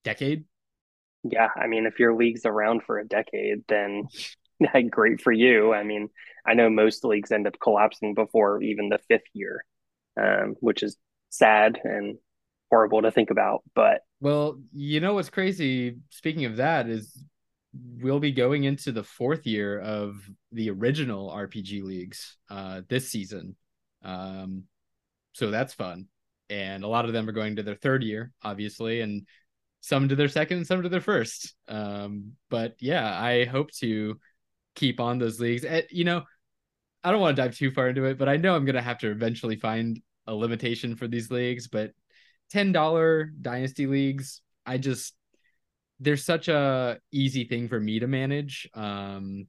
decade. 0.04 0.46
Yeah. 1.24 1.50
I 1.56 1.68
mean, 1.68 1.86
if 1.86 2.00
your 2.00 2.16
league's 2.16 2.46
around 2.46 2.84
for 2.84 2.98
a 2.98 3.08
decade, 3.08 3.64
then 3.68 4.04
great 4.90 5.22
for 5.22 5.34
you. 5.34 5.74
I 5.74 5.84
mean, 5.84 6.10
I 6.46 6.54
know 6.54 6.70
most 6.70 7.04
leagues 7.04 7.32
end 7.32 7.48
up 7.48 7.60
collapsing 7.62 8.14
before 8.14 8.62
even 8.62 8.90
the 8.90 9.00
fifth 9.10 9.28
year, 9.34 9.66
um, 10.20 10.56
which 10.62 10.82
is 10.82 10.98
sad 11.30 11.80
and 11.84 12.18
horrible 12.72 13.02
to 13.02 13.12
think 13.12 13.32
about. 13.32 13.64
But 13.76 14.02
well, 14.22 14.60
you 14.74 15.00
know 15.00 15.14
what's 15.14 15.30
crazy? 15.30 15.98
Speaking 16.10 16.46
of 16.46 16.58
that, 16.58 16.88
is 16.88 17.24
we'll 18.02 18.20
be 18.20 18.32
going 18.32 18.64
into 18.64 18.92
the 18.92 19.04
fourth 19.04 19.46
year 19.46 19.80
of 19.80 20.18
the 20.52 20.70
original 20.70 21.30
RPG 21.30 21.84
leagues 21.84 22.38
uh, 22.50 22.82
this 22.90 23.10
season. 23.10 23.56
Um, 24.04 24.64
so 25.34 25.52
that's 25.52 25.74
fun. 25.74 26.08
And 26.50 26.84
a 26.84 26.88
lot 26.88 27.06
of 27.06 27.14
them 27.14 27.30
are 27.30 27.34
going 27.34 27.58
to 27.58 27.64
their 27.64 27.76
third 27.76 28.04
year, 28.04 28.32
obviously, 28.44 29.02
and 29.02 29.28
some 29.82 30.10
to 30.10 30.16
their 30.16 30.28
second 30.28 30.66
some 30.66 30.82
to 30.82 30.90
their 30.90 31.00
first. 31.00 31.56
Um, 31.68 32.34
but 32.50 32.76
yeah, 32.80 33.22
I 33.22 33.46
hope 33.46 33.72
to 33.80 34.20
keep 34.76 35.00
on 35.00 35.20
those 35.20 35.40
leagues. 35.40 35.64
And, 35.64 35.86
you 35.92 36.04
know, 36.04 36.24
I 37.04 37.12
don't 37.12 37.22
want 37.22 37.36
to 37.36 37.42
dive 37.42 37.56
too 37.56 37.72
far 37.72 37.90
into 37.90 38.06
it, 38.06 38.18
but 38.18 38.28
I 38.28 38.38
know 38.38 38.56
I'm 38.56 38.66
going 38.66 38.76
to 38.76 38.82
have 38.82 38.98
to 39.00 39.12
eventually 39.12 39.56
find 39.56 40.02
a 40.28 40.34
limitation 40.34 40.96
for 40.96 41.08
these 41.08 41.32
leagues. 41.32 41.68
But 41.68 41.92
$10 42.50 43.32
dynasty 43.42 43.88
leagues, 43.88 44.42
I 44.66 44.78
just 44.78 45.14
there's 46.00 46.24
such 46.24 46.48
a 46.48 47.00
easy 47.12 47.44
thing 47.44 47.68
for 47.68 47.80
me 47.80 48.00
to 48.00 48.08
manage 48.08 48.70
um 48.74 49.48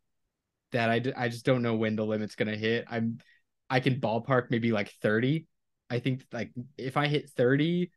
that 0.72 0.90
I, 0.90 1.02
I 1.16 1.28
just 1.28 1.44
don't 1.44 1.62
know 1.62 1.74
when 1.74 1.96
the 1.96 2.04
limit's 2.04 2.36
going 2.36 2.48
to 2.48 2.56
hit. 2.56 2.84
I'm 2.88 3.18
I 3.68 3.80
can 3.80 4.00
ballpark 4.00 4.50
maybe 4.50 4.72
like 4.72 4.92
30. 5.02 5.46
I 5.88 5.98
think 5.98 6.24
like 6.32 6.52
if 6.78 6.96
I 6.96 7.08
hit 7.08 7.30
30 7.30 7.90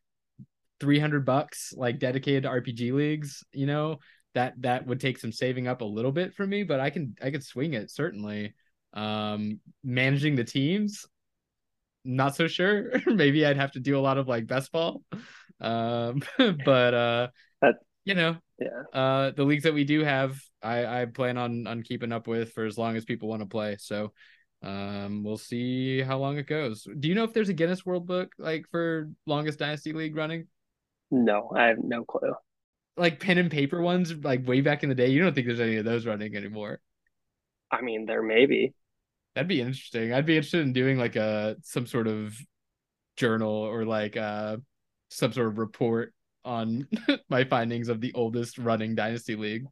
300 0.80 1.26
bucks 1.26 1.74
like 1.78 2.00
dedicated 2.00 2.44
to 2.44 2.50
RPG 2.50 2.92
leagues, 2.94 3.44
you 3.52 3.66
know, 3.68 4.00
that 4.34 4.60
that 4.62 4.86
would 4.88 5.00
take 5.00 5.20
some 5.20 5.32
saving 5.32 5.68
up 5.68 5.82
a 5.82 5.86
little 5.86 6.12
bit 6.12 6.34
for 6.34 6.46
me, 6.46 6.64
but 6.64 6.80
I 6.80 6.90
can 6.90 7.16
I 7.22 7.32
could 7.32 7.44
swing 7.44 7.74
it 7.74 7.92
certainly. 7.92 8.54
Um 8.94 9.60
managing 9.84 10.36
the 10.36 10.44
teams 10.44 11.06
not 12.04 12.36
so 12.36 12.48
sure. 12.48 12.92
maybe 13.08 13.46
I'd 13.46 13.58
have 13.58 13.72
to 13.74 13.80
do 13.80 13.98
a 13.98 14.02
lot 14.02 14.18
of 14.18 14.28
like 14.28 14.48
best 14.48 14.72
ball. 14.72 15.02
Um 15.62 16.22
but 16.66 16.94
uh 16.94 17.28
that 17.62 17.76
you 18.06 18.16
know, 18.16 18.38
yeah. 18.60 19.00
Uh, 19.00 19.32
the 19.32 19.44
leagues 19.44 19.64
that 19.64 19.74
we 19.74 19.84
do 19.84 20.04
have, 20.04 20.38
I 20.62 21.02
I 21.02 21.06
plan 21.06 21.38
on 21.38 21.68
on 21.68 21.84
keeping 21.84 22.12
up 22.12 22.28
with 22.28 22.54
for 22.54 22.66
as 22.66 22.78
long 22.78 22.96
as 22.96 23.06
people 23.06 23.30
want 23.30 23.42
to 23.42 23.48
play. 23.48 23.78
So, 23.80 24.14
um, 24.62 25.24
we'll 25.24 25.38
see 25.38 26.02
how 26.02 26.18
long 26.20 26.38
it 26.38 26.48
goes. 26.48 26.88
Do 27.00 27.08
you 27.08 27.16
know 27.16 27.24
if 27.24 27.34
there's 27.34 27.50
a 27.50 27.54
Guinness 27.54 27.86
World 27.86 28.06
Book 28.06 28.32
like 28.38 28.66
for 28.72 29.10
longest 29.26 29.60
dynasty 29.60 29.94
league 29.94 30.16
running? 30.16 30.48
No, 31.12 31.52
I 31.56 31.66
have 31.66 31.78
no 31.84 32.06
clue. 32.06 32.34
Like 32.96 33.20
pen 33.20 33.38
and 33.38 33.52
paper 33.52 33.82
ones, 33.82 34.14
like 34.24 34.48
way 34.48 34.62
back 34.62 34.84
in 34.84 34.90
the 34.90 34.96
day. 34.96 35.08
You 35.08 35.22
don't 35.22 35.34
think 35.34 35.48
there's 35.48 35.60
any 35.60 35.78
of 35.78 35.86
those 35.86 36.06
running 36.06 36.36
anymore? 36.36 36.80
I 37.72 37.82
mean, 37.82 38.06
there 38.06 38.22
may 38.22 38.46
be. 38.46 38.74
That'd 39.36 39.48
be 39.48 39.62
interesting. 39.62 40.14
I'd 40.14 40.26
be 40.26 40.36
interested 40.36 40.62
in 40.62 40.74
doing 40.74 40.98
like 40.98 41.16
a 41.16 41.56
some 41.64 41.88
sort 41.88 42.08
of 42.08 42.38
journal 43.16 43.52
or 43.52 43.86
like 43.86 44.18
uh 44.18 44.58
some 45.10 45.32
sort 45.32 45.48
of 45.48 45.58
report 45.58 46.14
on 46.46 46.88
my 47.30 47.44
findings 47.44 47.90
of 47.90 48.02
the 48.02 48.14
oldest 48.14 48.58
running 48.58 48.96
dynasty 48.96 49.36
league. 49.36 49.66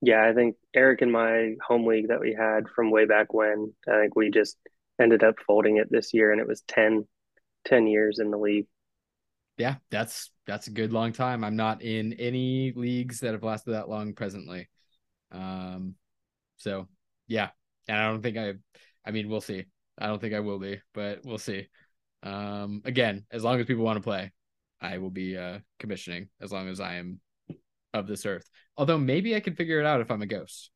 Yeah, 0.00 0.26
I 0.28 0.34
think 0.34 0.56
Eric 0.74 1.00
and 1.02 1.10
my 1.10 1.54
home 1.66 1.86
league 1.86 2.08
that 2.08 2.20
we 2.20 2.34
had 2.34 2.68
from 2.68 2.90
way 2.90 3.06
back 3.06 3.32
when, 3.32 3.72
I 3.88 4.00
think 4.00 4.14
we 4.14 4.30
just 4.30 4.58
ended 5.00 5.24
up 5.24 5.36
folding 5.46 5.78
it 5.78 5.90
this 5.90 6.12
year 6.12 6.30
and 6.30 6.40
it 6.40 6.46
was 6.46 6.62
10, 6.68 7.06
10 7.64 7.86
years 7.86 8.18
in 8.18 8.30
the 8.30 8.36
league. 8.36 8.66
Yeah, 9.56 9.76
that's 9.90 10.30
that's 10.46 10.66
a 10.66 10.72
good 10.72 10.92
long 10.92 11.12
time. 11.12 11.42
I'm 11.44 11.56
not 11.56 11.80
in 11.80 12.12
any 12.14 12.72
leagues 12.72 13.20
that 13.20 13.32
have 13.32 13.42
lasted 13.42 13.70
that 13.72 13.88
long 13.88 14.12
presently. 14.14 14.68
Um 15.32 15.94
so 16.56 16.88
yeah. 17.26 17.50
And 17.88 17.96
I 17.96 18.08
don't 18.10 18.22
think 18.22 18.36
I 18.36 18.54
I 19.04 19.10
mean 19.10 19.28
we'll 19.28 19.40
see. 19.40 19.64
I 19.98 20.06
don't 20.06 20.20
think 20.20 20.34
I 20.34 20.40
will 20.40 20.58
be, 20.58 20.80
but 20.92 21.20
we'll 21.24 21.38
see. 21.38 21.68
Um 22.22 22.82
again, 22.84 23.26
as 23.30 23.44
long 23.44 23.60
as 23.60 23.66
people 23.66 23.84
want 23.84 23.96
to 23.96 24.02
play, 24.02 24.32
I 24.80 24.98
will 24.98 25.10
be 25.10 25.36
uh, 25.36 25.60
commissioning 25.78 26.28
as 26.40 26.52
long 26.52 26.68
as 26.68 26.78
I 26.78 26.96
am 26.96 27.20
of 27.94 28.06
this 28.06 28.26
earth. 28.26 28.48
Although 28.76 28.98
maybe 28.98 29.34
I 29.34 29.40
can 29.40 29.54
figure 29.54 29.80
it 29.80 29.86
out 29.86 30.00
if 30.00 30.10
I'm 30.10 30.22
a 30.22 30.26
ghost. 30.26 30.70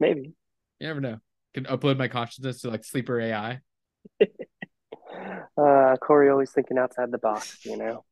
Maybe. 0.00 0.32
You 0.80 0.86
never 0.86 1.00
know. 1.00 1.18
Can 1.54 1.64
upload 1.64 1.98
my 1.98 2.08
consciousness 2.08 2.62
to 2.62 2.70
like 2.70 2.84
sleeper 2.84 3.20
AI. 3.20 3.60
uh, 4.22 5.96
Corey 6.00 6.30
always 6.30 6.50
thinking 6.52 6.78
outside 6.78 7.10
the 7.10 7.18
box, 7.18 7.64
you 7.64 7.76
know. 7.76 8.04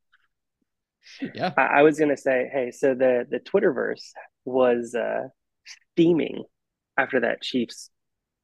Yeah. 1.34 1.54
I, 1.56 1.62
I 1.62 1.82
was 1.82 1.98
gonna 1.98 2.16
say, 2.16 2.50
hey, 2.52 2.70
so 2.70 2.94
the 2.94 3.26
the 3.28 3.40
Twitterverse 3.40 4.10
was 4.44 4.94
uh 4.94 5.28
steaming 5.64 6.44
after 6.98 7.20
that 7.20 7.40
Chiefs 7.40 7.90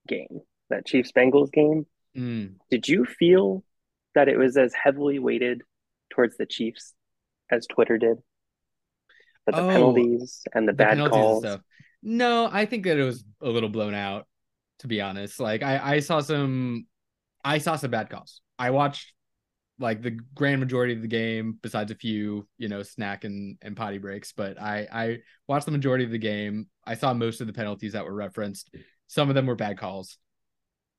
game, 0.09 0.41
that 0.71 0.87
Chiefs 0.87 1.13
Bengals 1.13 1.53
game. 1.53 1.87
Mm. 2.17 2.55
Did 2.71 2.89
you 2.89 3.05
feel 3.05 3.65
that 4.17 4.29
it 4.29 4.39
was 4.39 4.57
as 4.57 4.73
heavily 4.75 5.19
weighted 5.19 5.63
towards 6.11 6.37
the 6.37 6.47
Chiefs 6.47 6.95
as 7.51 7.67
Twitter 7.67 7.99
did. 7.99 8.17
But 9.45 9.55
the 9.55 9.63
oh, 9.63 9.69
penalties 9.69 10.43
and 10.53 10.67
the, 10.67 10.73
the 10.73 10.77
bad 10.77 10.99
calls. 11.11 11.47
No, 12.03 12.49
I 12.51 12.67
think 12.67 12.85
that 12.85 12.99
it 12.99 13.05
was 13.05 13.25
a 13.41 13.49
little 13.49 13.69
blown 13.69 13.95
out, 13.95 14.27
to 14.81 14.89
be 14.89 15.01
honest. 15.01 15.39
Like 15.39 15.63
I, 15.63 15.97
I 15.97 16.01
saw 16.01 16.21
some 16.21 16.87
I 17.45 17.59
saw 17.59 17.77
some 17.77 17.91
bad 17.91 18.11
calls. 18.11 18.41
I 18.59 18.71
watched 18.71 19.13
like 19.79 20.03
the 20.03 20.19
grand 20.35 20.61
majority 20.61 20.95
of 20.95 21.03
the 21.03 21.09
game, 21.09 21.59
besides 21.63 21.91
a 21.91 21.95
few, 21.95 22.49
you 22.57 22.69
know, 22.69 22.83
snack 22.83 23.25
and, 23.25 23.59
and 23.61 23.77
potty 23.77 23.99
breaks. 23.99 24.33
But 24.33 24.61
I 24.61 24.89
I 24.91 25.19
watched 25.47 25.67
the 25.67 25.73
majority 25.73 26.05
of 26.05 26.11
the 26.11 26.19
game. 26.19 26.69
I 26.85 26.95
saw 26.95 27.13
most 27.13 27.41
of 27.41 27.47
the 27.47 27.53
penalties 27.53 27.93
that 27.93 28.05
were 28.05 28.15
referenced. 28.15 28.75
Some 29.07 29.29
of 29.29 29.35
them 29.35 29.47
were 29.47 29.55
bad 29.55 29.79
calls, 29.79 30.19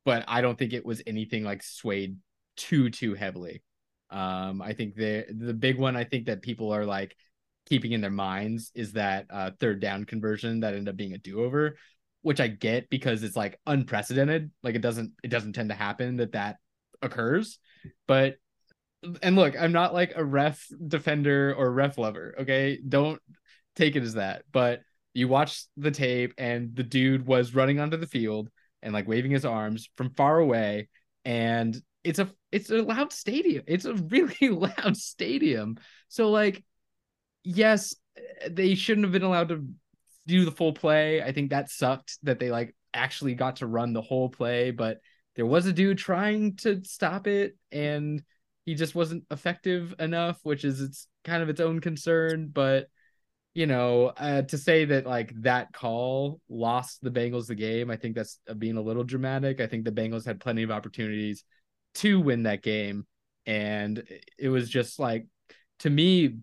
but 0.07 0.23
I 0.29 0.39
don't 0.39 0.57
think 0.57 0.71
it 0.71 0.85
was 0.85 1.01
anything 1.05 1.43
like 1.43 1.61
swayed 1.61 2.15
too 2.55 2.89
too 2.89 3.13
heavily. 3.13 3.61
Um, 4.09 4.61
I 4.61 4.71
think 4.71 4.95
the 4.95 5.25
the 5.29 5.53
big 5.53 5.77
one 5.77 5.97
I 5.97 6.05
think 6.05 6.27
that 6.27 6.41
people 6.41 6.71
are 6.71 6.85
like 6.85 7.13
keeping 7.65 7.91
in 7.91 7.99
their 7.99 8.09
minds 8.09 8.71
is 8.73 8.93
that 8.93 9.25
uh, 9.29 9.51
third 9.59 9.81
down 9.81 10.05
conversion 10.05 10.61
that 10.61 10.73
ended 10.73 10.87
up 10.87 10.95
being 10.95 11.11
a 11.11 11.17
do 11.17 11.43
over, 11.43 11.75
which 12.21 12.39
I 12.39 12.47
get 12.47 12.89
because 12.89 13.21
it's 13.21 13.35
like 13.35 13.59
unprecedented. 13.67 14.49
Like 14.63 14.75
it 14.75 14.81
doesn't 14.81 15.11
it 15.23 15.27
doesn't 15.27 15.51
tend 15.51 15.71
to 15.71 15.75
happen 15.75 16.15
that 16.15 16.31
that 16.31 16.55
occurs, 17.01 17.59
but 18.07 18.37
and 19.21 19.35
look, 19.35 19.55
I'm 19.59 19.73
not 19.73 19.93
like 19.93 20.13
a 20.15 20.23
ref 20.23 20.65
defender 20.87 21.53
or 21.53 21.69
ref 21.69 21.97
lover. 21.97 22.33
Okay, 22.39 22.79
don't 22.87 23.21
take 23.75 23.97
it 23.97 24.03
as 24.03 24.13
that. 24.13 24.43
But 24.53 24.83
you 25.13 25.27
watch 25.27 25.65
the 25.75 25.91
tape 25.91 26.33
and 26.37 26.73
the 26.77 26.83
dude 26.83 27.27
was 27.27 27.53
running 27.53 27.81
onto 27.81 27.97
the 27.97 28.07
field 28.07 28.49
and 28.87 28.93
like 28.93 29.05
waving 29.05 29.31
his 29.31 29.43
arms 29.43 29.89
from 29.97 30.11
far 30.11 30.39
away 30.39 30.87
and 31.25 31.75
it's 32.05 32.19
a 32.19 32.31
it's 32.53 32.69
a 32.69 32.81
loud 32.81 33.11
stadium. 33.11 33.65
It's 33.67 33.83
a 33.83 33.93
really 33.93 34.37
loud 34.49 34.95
stadium. 34.95 35.75
So 36.07 36.31
like 36.31 36.63
yes, 37.43 37.93
they 38.49 38.75
shouldn't 38.75 39.03
have 39.03 39.11
been 39.11 39.23
allowed 39.23 39.49
to 39.49 39.67
do 40.25 40.45
the 40.45 40.51
full 40.51 40.71
play. 40.71 41.21
I 41.21 41.33
think 41.33 41.49
that 41.49 41.69
sucked 41.69 42.17
that 42.23 42.39
they 42.39 42.49
like 42.49 42.73
actually 42.93 43.35
got 43.35 43.57
to 43.57 43.67
run 43.67 43.91
the 43.91 44.01
whole 44.01 44.29
play, 44.29 44.71
but 44.71 44.99
there 45.35 45.45
was 45.45 45.65
a 45.65 45.73
dude 45.73 45.97
trying 45.97 46.55
to 46.57 46.81
stop 46.85 47.27
it 47.27 47.57
and 47.73 48.23
he 48.65 48.73
just 48.73 48.95
wasn't 48.95 49.25
effective 49.29 49.95
enough, 49.99 50.39
which 50.43 50.63
is 50.63 50.79
it's 50.79 51.07
kind 51.25 51.43
of 51.43 51.49
its 51.49 51.59
own 51.59 51.81
concern, 51.81 52.49
but 52.53 52.87
you 53.57 53.65
know, 53.65 54.13
uh, 54.17 54.43
to 54.43 54.55
say 54.55 54.85
that 54.85 55.07
like 55.07 55.33
that 55.41 55.73
call 55.73 56.39
lost 56.47 57.01
the 57.01 57.09
Bengals 57.09 57.47
the 57.47 57.55
game, 57.55 57.89
I 57.89 57.95
think 57.95 58.13
that's 58.13 58.37
being 58.59 58.77
a 58.77 58.81
little 58.81 59.03
dramatic. 59.03 59.59
I 59.59 59.65
think 59.65 59.83
the 59.83 59.91
Bengals 59.91 60.27
had 60.27 60.39
plenty 60.39 60.61
of 60.61 60.69
opportunities 60.69 61.43
to 61.95 62.19
win 62.19 62.43
that 62.43 62.61
game. 62.61 63.07
And 63.47 64.03
it 64.37 64.49
was 64.49 64.69
just 64.69 64.99
like, 64.99 65.25
to 65.79 65.89
me, 65.89 66.35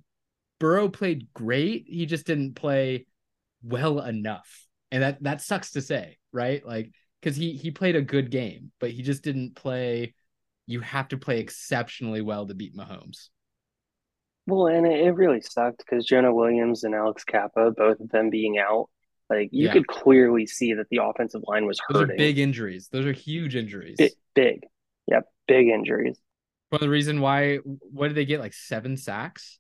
Burrow 0.59 0.89
played 0.89 1.29
great. 1.33 1.85
He 1.87 2.05
just 2.05 2.27
didn't 2.27 2.55
play 2.55 3.07
well 3.63 4.01
enough. 4.01 4.67
And 4.91 5.05
that, 5.05 5.23
that 5.23 5.41
sucks 5.41 5.71
to 5.73 5.83
say, 5.83 6.19
right? 6.33 6.67
Like, 6.67 6.91
because 7.23 7.37
he, 7.37 7.53
he 7.53 7.71
played 7.71 7.95
a 7.95 8.03
good 8.03 8.29
game, 8.33 8.73
but 8.81 8.91
he 8.91 9.03
just 9.03 9.23
didn't 9.23 9.55
play. 9.55 10.15
You 10.67 10.81
have 10.81 11.07
to 11.11 11.17
play 11.17 11.39
exceptionally 11.39 12.23
well 12.23 12.45
to 12.49 12.55
beat 12.55 12.77
Mahomes. 12.77 13.29
Well, 14.47 14.67
and 14.67 14.87
it 14.87 15.15
really 15.15 15.41
sucked 15.41 15.79
because 15.79 16.05
Jonah 16.05 16.35
Williams 16.35 16.85
and 16.85 16.95
Alex 16.95 17.25
Cappa, 17.25 17.71
both 17.71 18.01
of 18.01 18.11
them 18.11 18.31
being 18.31 18.59
out, 18.59 18.89
like 19.31 19.49
you 19.53 19.67
yeah. 19.67 19.73
could 19.73 19.87
clearly 19.87 20.47
see 20.47 20.75
that 20.75 20.89
the 20.91 21.01
offensive 21.03 21.43
line 21.47 21.67
was 21.67 21.81
hurting. 21.87 22.09
Those 22.09 22.15
are 22.15 22.17
big 22.19 22.39
injuries. 22.39 22.89
Those 22.93 23.07
are 23.07 23.13
huge 23.13 23.57
injuries. 23.57 23.97
Big, 23.97 24.13
big. 24.35 24.61
Yep, 25.07 25.25
big 25.49 25.69
injuries. 25.69 26.19
Well, 26.71 26.79
the 26.79 26.91
reason 26.91 27.21
why, 27.21 27.57
what 27.65 28.09
did 28.09 28.17
they 28.17 28.25
get? 28.25 28.41
Like 28.41 28.53
seven 28.53 28.97
sacks? 28.97 29.59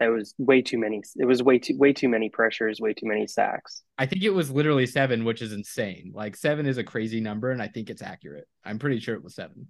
It 0.00 0.08
was 0.08 0.34
way 0.36 0.60
too 0.60 0.78
many. 0.78 1.00
It 1.16 1.24
was 1.24 1.42
way 1.42 1.58
too 1.58 1.74
way 1.78 1.94
too 1.94 2.08
many 2.08 2.28
pressures, 2.28 2.80
way 2.80 2.92
too 2.92 3.06
many 3.06 3.26
sacks. 3.26 3.82
I 3.96 4.04
think 4.04 4.22
it 4.22 4.30
was 4.30 4.50
literally 4.50 4.84
seven, 4.86 5.24
which 5.24 5.40
is 5.40 5.54
insane. 5.54 6.12
Like 6.14 6.36
seven 6.36 6.66
is 6.66 6.76
a 6.76 6.84
crazy 6.84 7.20
number, 7.20 7.50
and 7.50 7.62
I 7.62 7.68
think 7.68 7.88
it's 7.88 8.02
accurate. 8.02 8.46
I'm 8.62 8.78
pretty 8.78 9.00
sure 9.00 9.14
it 9.14 9.24
was 9.24 9.34
seven. 9.34 9.68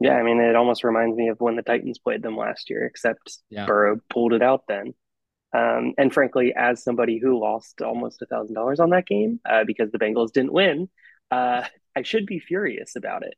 Yeah, 0.00 0.14
I 0.14 0.22
mean, 0.22 0.40
it 0.40 0.56
almost 0.56 0.84
reminds 0.84 1.16
me 1.16 1.28
of 1.28 1.40
when 1.40 1.56
the 1.56 1.62
Titans 1.62 1.98
played 1.98 2.22
them 2.22 2.36
last 2.36 2.68
year, 2.68 2.84
except 2.84 3.38
yeah. 3.48 3.66
Burrow 3.66 4.00
pulled 4.10 4.32
it 4.32 4.42
out 4.42 4.64
then. 4.68 4.94
Um, 5.56 5.94
and 5.96 6.12
frankly, 6.12 6.52
as 6.54 6.82
somebody 6.82 7.18
who 7.18 7.40
lost 7.40 7.80
almost 7.80 8.20
a 8.20 8.26
thousand 8.26 8.56
dollars 8.56 8.80
on 8.80 8.90
that 8.90 9.06
game 9.06 9.40
uh, 9.48 9.62
because 9.64 9.92
the 9.92 9.98
Bengals 9.98 10.32
didn't 10.32 10.52
win, 10.52 10.88
uh, 11.30 11.62
I 11.96 12.02
should 12.02 12.26
be 12.26 12.40
furious 12.40 12.96
about 12.96 13.22
it. 13.22 13.34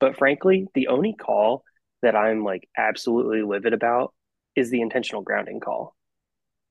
But 0.00 0.18
frankly, 0.18 0.66
the 0.74 0.88
only 0.88 1.14
call 1.14 1.62
that 2.02 2.16
I'm 2.16 2.42
like 2.42 2.68
absolutely 2.76 3.42
livid 3.42 3.72
about 3.72 4.12
is 4.56 4.70
the 4.70 4.80
intentional 4.80 5.22
grounding 5.22 5.60
call. 5.60 5.94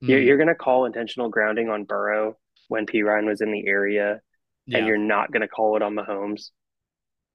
Mm. 0.03 0.09
You're, 0.09 0.21
you're 0.21 0.37
going 0.37 0.47
to 0.47 0.55
call 0.55 0.85
intentional 0.85 1.29
grounding 1.29 1.69
on 1.69 1.85
Burrow 1.85 2.37
when 2.67 2.85
P 2.85 3.01
Ryan 3.01 3.25
was 3.25 3.41
in 3.41 3.51
the 3.51 3.67
area, 3.67 4.19
yeah. 4.65 4.79
and 4.79 4.87
you're 4.87 4.97
not 4.97 5.31
going 5.31 5.41
to 5.41 5.47
call 5.47 5.77
it 5.77 5.81
on 5.81 5.95
Mahomes. 5.95 6.49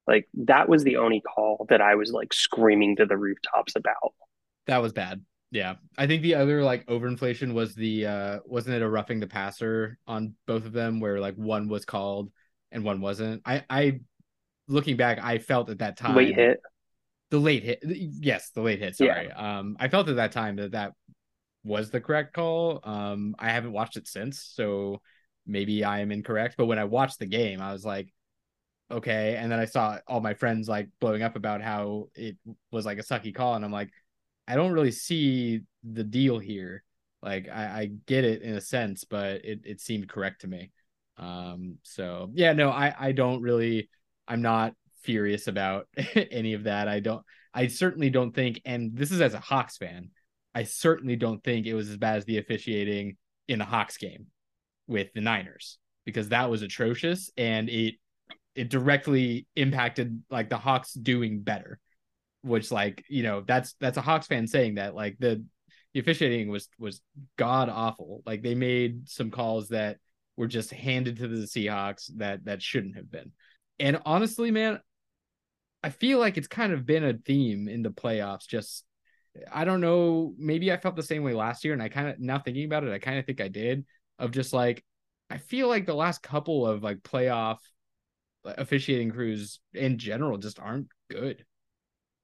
Like 0.06 0.28
that 0.34 0.68
was 0.68 0.84
the 0.84 0.98
only 0.98 1.20
call 1.20 1.66
that 1.68 1.80
I 1.80 1.94
was 1.94 2.12
like 2.12 2.32
screaming 2.32 2.96
to 2.96 3.06
the 3.06 3.16
rooftops 3.16 3.74
about. 3.76 4.14
That 4.66 4.82
was 4.82 4.92
bad. 4.92 5.22
Yeah. 5.50 5.74
I 5.96 6.06
think 6.06 6.22
the 6.22 6.34
other 6.34 6.62
like 6.62 6.86
overinflation 6.86 7.54
was 7.54 7.74
the 7.74 8.06
uh 8.06 8.38
wasn't 8.44 8.76
it 8.76 8.82
a 8.82 8.88
roughing 8.88 9.20
the 9.20 9.26
passer 9.26 9.98
on 10.06 10.34
both 10.46 10.66
of 10.66 10.72
them 10.72 11.00
where 11.00 11.20
like 11.20 11.36
one 11.36 11.68
was 11.68 11.84
called 11.84 12.30
and 12.72 12.84
one 12.84 13.00
wasn't. 13.00 13.42
I 13.46 13.64
I 13.70 14.00
looking 14.68 14.96
back, 14.96 15.18
I 15.22 15.38
felt 15.38 15.70
at 15.70 15.78
that 15.78 15.96
time 15.96 16.16
late 16.16 16.34
hit. 16.34 16.60
The 17.30 17.38
late 17.38 17.62
hit, 17.62 17.80
yes, 17.82 18.50
the 18.50 18.60
late 18.60 18.78
hit. 18.78 18.96
Sorry, 18.96 19.26
yeah. 19.28 19.58
um, 19.58 19.76
I 19.80 19.88
felt 19.88 20.08
at 20.08 20.16
that 20.16 20.32
time 20.32 20.56
that 20.56 20.72
that 20.72 20.92
was 21.64 21.90
the 21.90 22.00
correct 22.00 22.34
call. 22.34 22.80
Um, 22.84 23.34
I 23.38 23.50
haven't 23.50 23.72
watched 23.72 23.96
it 23.96 24.06
since, 24.06 24.40
so 24.40 25.00
maybe 25.46 25.82
I 25.82 26.00
am 26.00 26.12
incorrect. 26.12 26.54
But 26.56 26.66
when 26.66 26.78
I 26.78 26.84
watched 26.84 27.18
the 27.18 27.26
game, 27.26 27.60
I 27.60 27.72
was 27.72 27.84
like, 27.84 28.12
okay. 28.90 29.36
And 29.36 29.50
then 29.50 29.58
I 29.58 29.64
saw 29.64 29.98
all 30.06 30.20
my 30.20 30.34
friends 30.34 30.68
like 30.68 30.88
blowing 31.00 31.22
up 31.22 31.36
about 31.36 31.62
how 31.62 32.08
it 32.14 32.36
was 32.70 32.86
like 32.86 32.98
a 32.98 33.02
sucky 33.02 33.34
call, 33.34 33.54
and 33.54 33.64
I'm 33.64 33.72
like, 33.72 33.90
I 34.46 34.56
don't 34.56 34.72
really 34.72 34.92
see 34.92 35.62
the 35.82 36.04
deal 36.04 36.38
here. 36.38 36.84
Like 37.22 37.48
I, 37.48 37.62
I 37.64 37.90
get 38.06 38.24
it 38.24 38.42
in 38.42 38.54
a 38.54 38.60
sense, 38.60 39.04
but 39.04 39.44
it, 39.44 39.60
it 39.64 39.80
seemed 39.80 40.08
correct 40.08 40.42
to 40.42 40.46
me. 40.46 40.70
Um, 41.16 41.78
so 41.82 42.30
yeah, 42.34 42.52
no, 42.52 42.70
I, 42.70 42.94
I 42.98 43.12
don't 43.12 43.40
really 43.40 43.88
I'm 44.26 44.42
not 44.42 44.74
furious 45.02 45.46
about 45.46 45.86
any 46.14 46.54
of 46.54 46.64
that. 46.64 46.88
I 46.88 47.00
don't 47.00 47.24
I 47.54 47.68
certainly 47.68 48.10
don't 48.10 48.34
think, 48.34 48.60
and 48.64 48.96
this 48.96 49.12
is 49.12 49.20
as 49.20 49.32
a 49.32 49.40
Hawks 49.40 49.78
fan, 49.78 50.10
I 50.54 50.64
certainly 50.64 51.16
don't 51.16 51.42
think 51.42 51.66
it 51.66 51.74
was 51.74 51.88
as 51.88 51.96
bad 51.96 52.16
as 52.16 52.24
the 52.24 52.38
officiating 52.38 53.16
in 53.48 53.60
the 53.60 53.64
Hawks 53.64 53.96
game 53.96 54.26
with 54.88 55.12
the 55.14 55.20
Niners 55.20 55.78
because 56.04 56.30
that 56.30 56.50
was 56.50 56.62
atrocious 56.62 57.30
and 57.36 57.68
it 57.70 57.94
it 58.54 58.70
directly 58.70 59.46
impacted 59.56 60.22
like 60.30 60.48
the 60.48 60.58
Hawks 60.58 60.92
doing 60.92 61.40
better. 61.40 61.78
Which 62.42 62.70
like, 62.70 63.04
you 63.08 63.22
know, 63.22 63.42
that's 63.46 63.74
that's 63.80 63.96
a 63.96 64.02
Hawks 64.02 64.26
fan 64.26 64.46
saying 64.46 64.74
that 64.74 64.94
like 64.94 65.16
the 65.18 65.44
the 65.94 66.00
officiating 66.00 66.48
was 66.48 66.68
was 66.78 67.00
god 67.36 67.68
awful. 67.68 68.22
Like 68.26 68.42
they 68.42 68.54
made 68.54 69.08
some 69.08 69.30
calls 69.30 69.68
that 69.68 69.98
were 70.36 70.46
just 70.46 70.70
handed 70.70 71.16
to 71.18 71.28
the 71.28 71.46
Seahawks 71.46 72.10
that 72.16 72.44
that 72.44 72.60
shouldn't 72.60 72.96
have 72.96 73.10
been. 73.10 73.32
And 73.78 74.00
honestly, 74.04 74.50
man, 74.50 74.80
I 75.82 75.90
feel 75.90 76.18
like 76.18 76.36
it's 76.36 76.48
kind 76.48 76.72
of 76.72 76.86
been 76.86 77.04
a 77.04 77.14
theme 77.14 77.68
in 77.68 77.82
the 77.82 77.90
playoffs. 77.90 78.46
Just 78.46 78.84
I 79.50 79.64
don't 79.64 79.80
know, 79.80 80.34
maybe 80.38 80.72
I 80.72 80.76
felt 80.76 80.96
the 80.96 81.02
same 81.02 81.24
way 81.24 81.34
last 81.34 81.64
year, 81.64 81.72
and 81.72 81.82
I 81.82 81.88
kind 81.88 82.08
of 82.08 82.18
now 82.20 82.38
thinking 82.38 82.64
about 82.66 82.84
it, 82.84 82.92
I 82.92 82.98
kind 82.98 83.18
of 83.18 83.26
think 83.26 83.40
I 83.40 83.48
did. 83.48 83.84
Of 84.18 84.30
just 84.30 84.52
like 84.52 84.84
I 85.30 85.38
feel 85.38 85.68
like 85.68 85.86
the 85.86 85.94
last 85.94 86.22
couple 86.22 86.66
of 86.66 86.82
like 86.82 86.98
playoff 86.98 87.58
officiating 88.44 89.10
crews 89.10 89.60
in 89.72 89.98
general 89.98 90.38
just 90.38 90.58
aren't 90.60 90.88
good. 91.10 91.44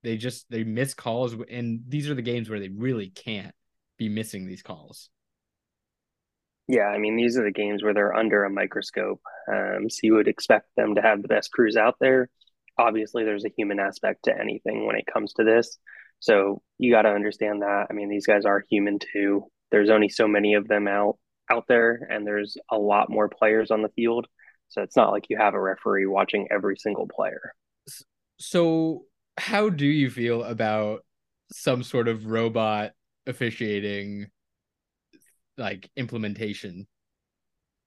They 0.02 0.16
just 0.16 0.46
they 0.50 0.64
miss 0.64 0.94
calls, 0.94 1.34
and 1.50 1.80
these 1.86 2.08
are 2.08 2.14
the 2.14 2.22
games 2.22 2.48
where 2.48 2.60
they 2.60 2.68
really 2.68 3.08
can't 3.08 3.54
be 3.98 4.08
missing 4.08 4.46
these 4.46 4.62
calls. 4.62 5.10
Yeah, 6.68 6.86
I 6.86 6.98
mean 6.98 7.16
these 7.16 7.36
are 7.36 7.44
the 7.44 7.50
games 7.50 7.82
where 7.82 7.92
they're 7.92 8.14
under 8.14 8.44
a 8.44 8.50
microscope, 8.50 9.20
um, 9.52 9.90
so 9.90 10.00
you 10.02 10.14
would 10.14 10.28
expect 10.28 10.68
them 10.76 10.94
to 10.94 11.02
have 11.02 11.20
the 11.20 11.28
best 11.28 11.50
crews 11.52 11.76
out 11.76 11.96
there. 12.00 12.30
Obviously, 12.78 13.24
there's 13.24 13.44
a 13.44 13.52
human 13.56 13.80
aspect 13.80 14.24
to 14.24 14.38
anything 14.38 14.86
when 14.86 14.96
it 14.96 15.06
comes 15.12 15.32
to 15.34 15.44
this, 15.44 15.78
so 16.20 16.62
you 16.78 16.92
got 16.92 17.02
to 17.02 17.10
understand 17.10 17.62
that. 17.62 17.86
I 17.90 17.92
mean, 17.92 18.08
these 18.08 18.26
guys 18.26 18.44
are 18.44 18.64
human 18.70 18.98
too. 19.00 19.44
There's 19.70 19.90
only 19.90 20.08
so 20.08 20.28
many 20.28 20.54
of 20.54 20.68
them 20.68 20.86
out 20.88 21.18
out 21.50 21.64
there, 21.68 22.06
and 22.08 22.26
there's 22.26 22.56
a 22.70 22.78
lot 22.78 23.10
more 23.10 23.28
players 23.28 23.70
on 23.70 23.82
the 23.82 23.88
field. 23.90 24.26
So 24.70 24.82
it's 24.82 24.96
not 24.96 25.10
like 25.10 25.26
you 25.28 25.36
have 25.36 25.54
a 25.54 25.60
referee 25.60 26.06
watching 26.06 26.46
every 26.50 26.76
single 26.76 27.08
player. 27.08 27.54
So, 28.38 29.02
how 29.36 29.68
do 29.68 29.84
you 29.84 30.08
feel 30.10 30.44
about 30.44 31.04
some 31.52 31.82
sort 31.82 32.06
of 32.06 32.26
robot 32.26 32.92
officiating, 33.26 34.28
like 35.58 35.90
implementation 35.96 36.86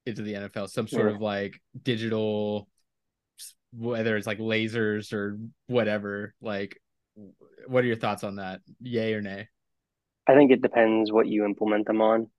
into 0.06 0.24
the 0.24 0.34
NFL? 0.34 0.70
Some 0.70 0.90
sort 0.90 1.08
yeah. 1.08 1.16
of 1.16 1.22
like 1.22 1.60
digital, 1.82 2.68
whether 3.72 4.18
it's 4.18 4.28
like 4.28 4.40
lasers 4.40 5.14
or 5.14 5.40
whatever. 5.68 6.36
Like, 6.42 6.78
what 7.66 7.86
are 7.86 7.88
your 7.88 7.96
thoughts 7.96 8.26
on 8.26 8.36
that? 8.36 8.60
Yay 8.82 9.14
or 9.14 9.22
nay? 9.22 9.48
I 10.28 10.36
think 10.36 10.52
it 10.52 10.62
depends 10.62 11.14
what 11.14 11.28
you 11.28 11.46
implement 11.46 11.88
them 11.88 12.02
on. 12.02 12.30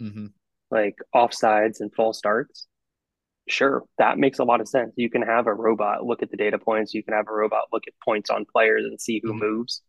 Mm-hmm. 0.00 0.26
Like 0.70 0.96
offsides 1.14 1.80
and 1.80 1.92
false 1.94 2.16
starts 2.16 2.66
Sure, 3.50 3.82
that 3.98 4.18
makes 4.18 4.38
a 4.38 4.44
lot 4.44 4.60
of 4.60 4.68
sense. 4.68 4.92
You 4.96 5.10
can 5.10 5.22
have 5.22 5.46
a 5.46 5.54
robot 5.54 6.04
look 6.04 6.22
at 6.22 6.30
the 6.30 6.36
data 6.36 6.58
points. 6.58 6.94
You 6.94 7.02
can 7.02 7.14
have 7.14 7.28
a 7.28 7.32
robot 7.32 7.64
look 7.72 7.84
at 7.86 7.94
points 8.04 8.30
on 8.30 8.44
players 8.44 8.84
and 8.84 9.00
see 9.00 9.20
who 9.22 9.30
mm-hmm. 9.30 9.40
moves. 9.40 9.82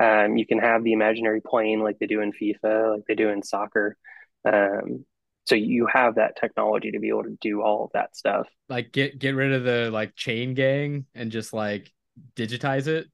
Um, 0.00 0.36
you 0.36 0.44
can 0.44 0.58
have 0.58 0.82
the 0.82 0.92
imaginary 0.92 1.40
plane 1.40 1.80
like 1.80 1.98
they 1.98 2.06
do 2.06 2.20
in 2.20 2.32
FIFA, 2.32 2.96
like 2.96 3.04
they 3.06 3.14
do 3.14 3.28
in 3.28 3.42
soccer. 3.42 3.96
Um, 4.44 5.04
so 5.46 5.54
you 5.54 5.86
have 5.86 6.16
that 6.16 6.36
technology 6.36 6.90
to 6.90 6.98
be 6.98 7.08
able 7.08 7.24
to 7.24 7.36
do 7.40 7.62
all 7.62 7.84
of 7.84 7.90
that 7.92 8.16
stuff. 8.16 8.48
Like 8.68 8.92
get 8.92 9.18
get 9.18 9.34
rid 9.34 9.52
of 9.52 9.62
the 9.62 9.90
like 9.92 10.16
chain 10.16 10.54
gang 10.54 11.06
and 11.14 11.30
just 11.30 11.52
like 11.52 11.92
digitize 12.34 12.86
it. 12.88 13.06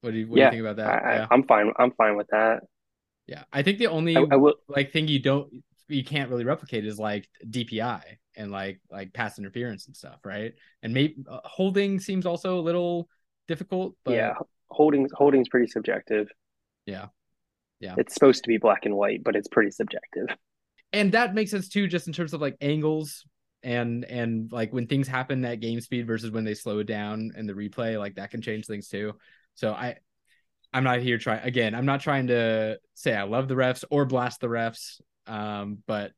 What 0.00 0.12
do 0.12 0.18
you 0.18 0.28
what 0.28 0.38
yeah, 0.38 0.50
do 0.50 0.56
you 0.56 0.62
think 0.62 0.72
about 0.72 0.84
that? 0.84 1.04
I, 1.04 1.14
yeah. 1.14 1.26
I'm 1.30 1.44
fine. 1.44 1.72
I'm 1.78 1.92
fine 1.92 2.16
with 2.16 2.26
that. 2.30 2.64
Yeah, 3.26 3.44
I 3.52 3.62
think 3.62 3.78
the 3.78 3.86
only 3.86 4.16
I, 4.16 4.24
I 4.32 4.36
will, 4.36 4.56
like 4.68 4.92
thing 4.92 5.08
you 5.08 5.20
don't 5.20 5.62
you 5.88 6.04
can't 6.04 6.28
really 6.28 6.44
replicate 6.44 6.84
is 6.84 6.98
like 6.98 7.28
DPI 7.46 8.02
and 8.36 8.50
like 8.50 8.80
like 8.90 9.12
pass 9.12 9.38
interference 9.38 9.86
and 9.86 9.96
stuff, 9.96 10.18
right? 10.24 10.54
And 10.82 10.94
maybe 10.94 11.16
uh, 11.30 11.40
holding 11.44 12.00
seems 12.00 12.26
also 12.26 12.58
a 12.58 12.62
little 12.62 13.08
difficult. 13.48 13.96
But... 14.04 14.14
Yeah, 14.14 14.34
holding 14.68 15.08
holding's 15.12 15.48
pretty 15.48 15.66
subjective. 15.66 16.28
Yeah, 16.86 17.06
yeah. 17.80 17.94
It's 17.98 18.14
supposed 18.14 18.44
to 18.44 18.48
be 18.48 18.58
black 18.58 18.86
and 18.86 18.96
white, 18.96 19.22
but 19.22 19.36
it's 19.36 19.48
pretty 19.48 19.70
subjective. 19.70 20.28
And 20.92 21.12
that 21.12 21.34
makes 21.34 21.50
sense 21.50 21.68
too, 21.68 21.86
just 21.88 22.06
in 22.06 22.12
terms 22.12 22.34
of 22.34 22.40
like 22.40 22.56
angles 22.60 23.24
and 23.62 24.04
and 24.04 24.50
like 24.52 24.72
when 24.72 24.86
things 24.86 25.08
happen 25.08 25.44
at 25.44 25.60
game 25.60 25.80
speed 25.80 26.06
versus 26.06 26.30
when 26.30 26.44
they 26.44 26.54
slow 26.54 26.80
it 26.80 26.86
down 26.86 27.32
and 27.36 27.48
the 27.48 27.54
replay, 27.54 27.98
like 27.98 28.16
that 28.16 28.30
can 28.30 28.42
change 28.42 28.66
things 28.66 28.88
too. 28.88 29.14
So 29.54 29.72
I 29.72 29.96
I'm 30.72 30.84
not 30.84 31.00
here 31.00 31.18
trying 31.18 31.42
again, 31.44 31.74
I'm 31.74 31.86
not 31.86 32.00
trying 32.00 32.28
to 32.28 32.78
say 32.94 33.14
I 33.14 33.22
love 33.22 33.48
the 33.48 33.54
refs 33.54 33.84
or 33.90 34.04
blast 34.04 34.40
the 34.40 34.48
refs. 34.48 35.00
Um, 35.26 35.78
but 35.86 36.12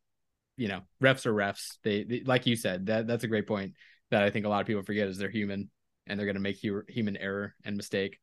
you 0.57 0.69
know, 0.69 0.81
refs 1.03 1.27
are 1.27 1.35
refs. 1.35 1.79
They, 1.83 2.05
they, 2.05 2.23
like 2.25 2.47
you 2.47 2.57
said, 2.57 2.87
that 2.87 3.07
that's 3.07 3.25
a 3.25 3.29
great 3.29 3.47
point 3.47 3.75
that 4.11 4.23
I 4.23 4.31
think 4.31 4.47
a 4.47 4.49
lot 4.49 4.61
of 4.61 4.67
people 4.67 4.83
forget 4.83 5.09
is 5.09 5.19
they're 5.19 5.31
human 5.31 5.71
and 6.07 6.19
they're 6.19 6.27
going 6.27 6.37
to 6.37 6.41
make 6.41 6.61
hu- 6.61 6.85
human 6.89 7.17
error 7.17 7.55
and 7.65 7.77
mistake. 7.77 8.19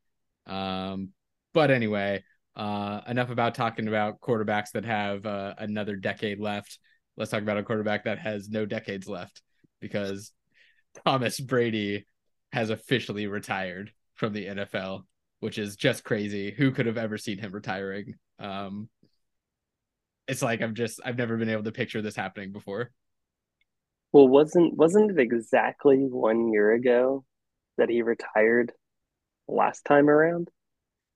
Um, 0.46 1.10
but 1.52 1.70
anyway, 1.70 2.24
uh, 2.56 3.00
enough 3.06 3.30
about 3.30 3.54
talking 3.54 3.88
about 3.88 4.20
quarterbacks 4.20 4.72
that 4.72 4.84
have 4.84 5.26
uh, 5.26 5.54
another 5.58 5.96
decade 5.96 6.40
left. 6.40 6.78
Let's 7.16 7.30
talk 7.30 7.42
about 7.42 7.58
a 7.58 7.62
quarterback 7.62 8.04
that 8.04 8.18
has 8.18 8.48
no 8.48 8.64
decades 8.64 9.08
left 9.08 9.42
because 9.80 10.32
Thomas 11.04 11.38
Brady 11.40 12.06
has 12.52 12.70
officially 12.70 13.26
retired 13.26 13.92
from 14.14 14.32
the 14.32 14.46
NFL, 14.46 15.02
which 15.40 15.58
is 15.58 15.76
just 15.76 16.04
crazy. 16.04 16.52
Who 16.52 16.70
could 16.70 16.86
have 16.86 16.98
ever 16.98 17.18
seen 17.18 17.38
him 17.38 17.52
retiring? 17.52 18.14
Um, 18.38 18.88
it's 20.32 20.42
like 20.42 20.62
I'm 20.62 20.74
just 20.74 20.98
I've 21.04 21.18
never 21.18 21.36
been 21.36 21.50
able 21.50 21.62
to 21.64 21.72
picture 21.72 22.02
this 22.02 22.16
happening 22.16 22.52
before. 22.52 22.90
Well, 24.12 24.26
wasn't 24.28 24.76
wasn't 24.76 25.10
it 25.10 25.20
exactly 25.20 25.98
one 25.98 26.52
year 26.52 26.72
ago 26.72 27.24
that 27.76 27.90
he 27.90 28.02
retired 28.02 28.72
last 29.46 29.84
time 29.84 30.08
around? 30.08 30.48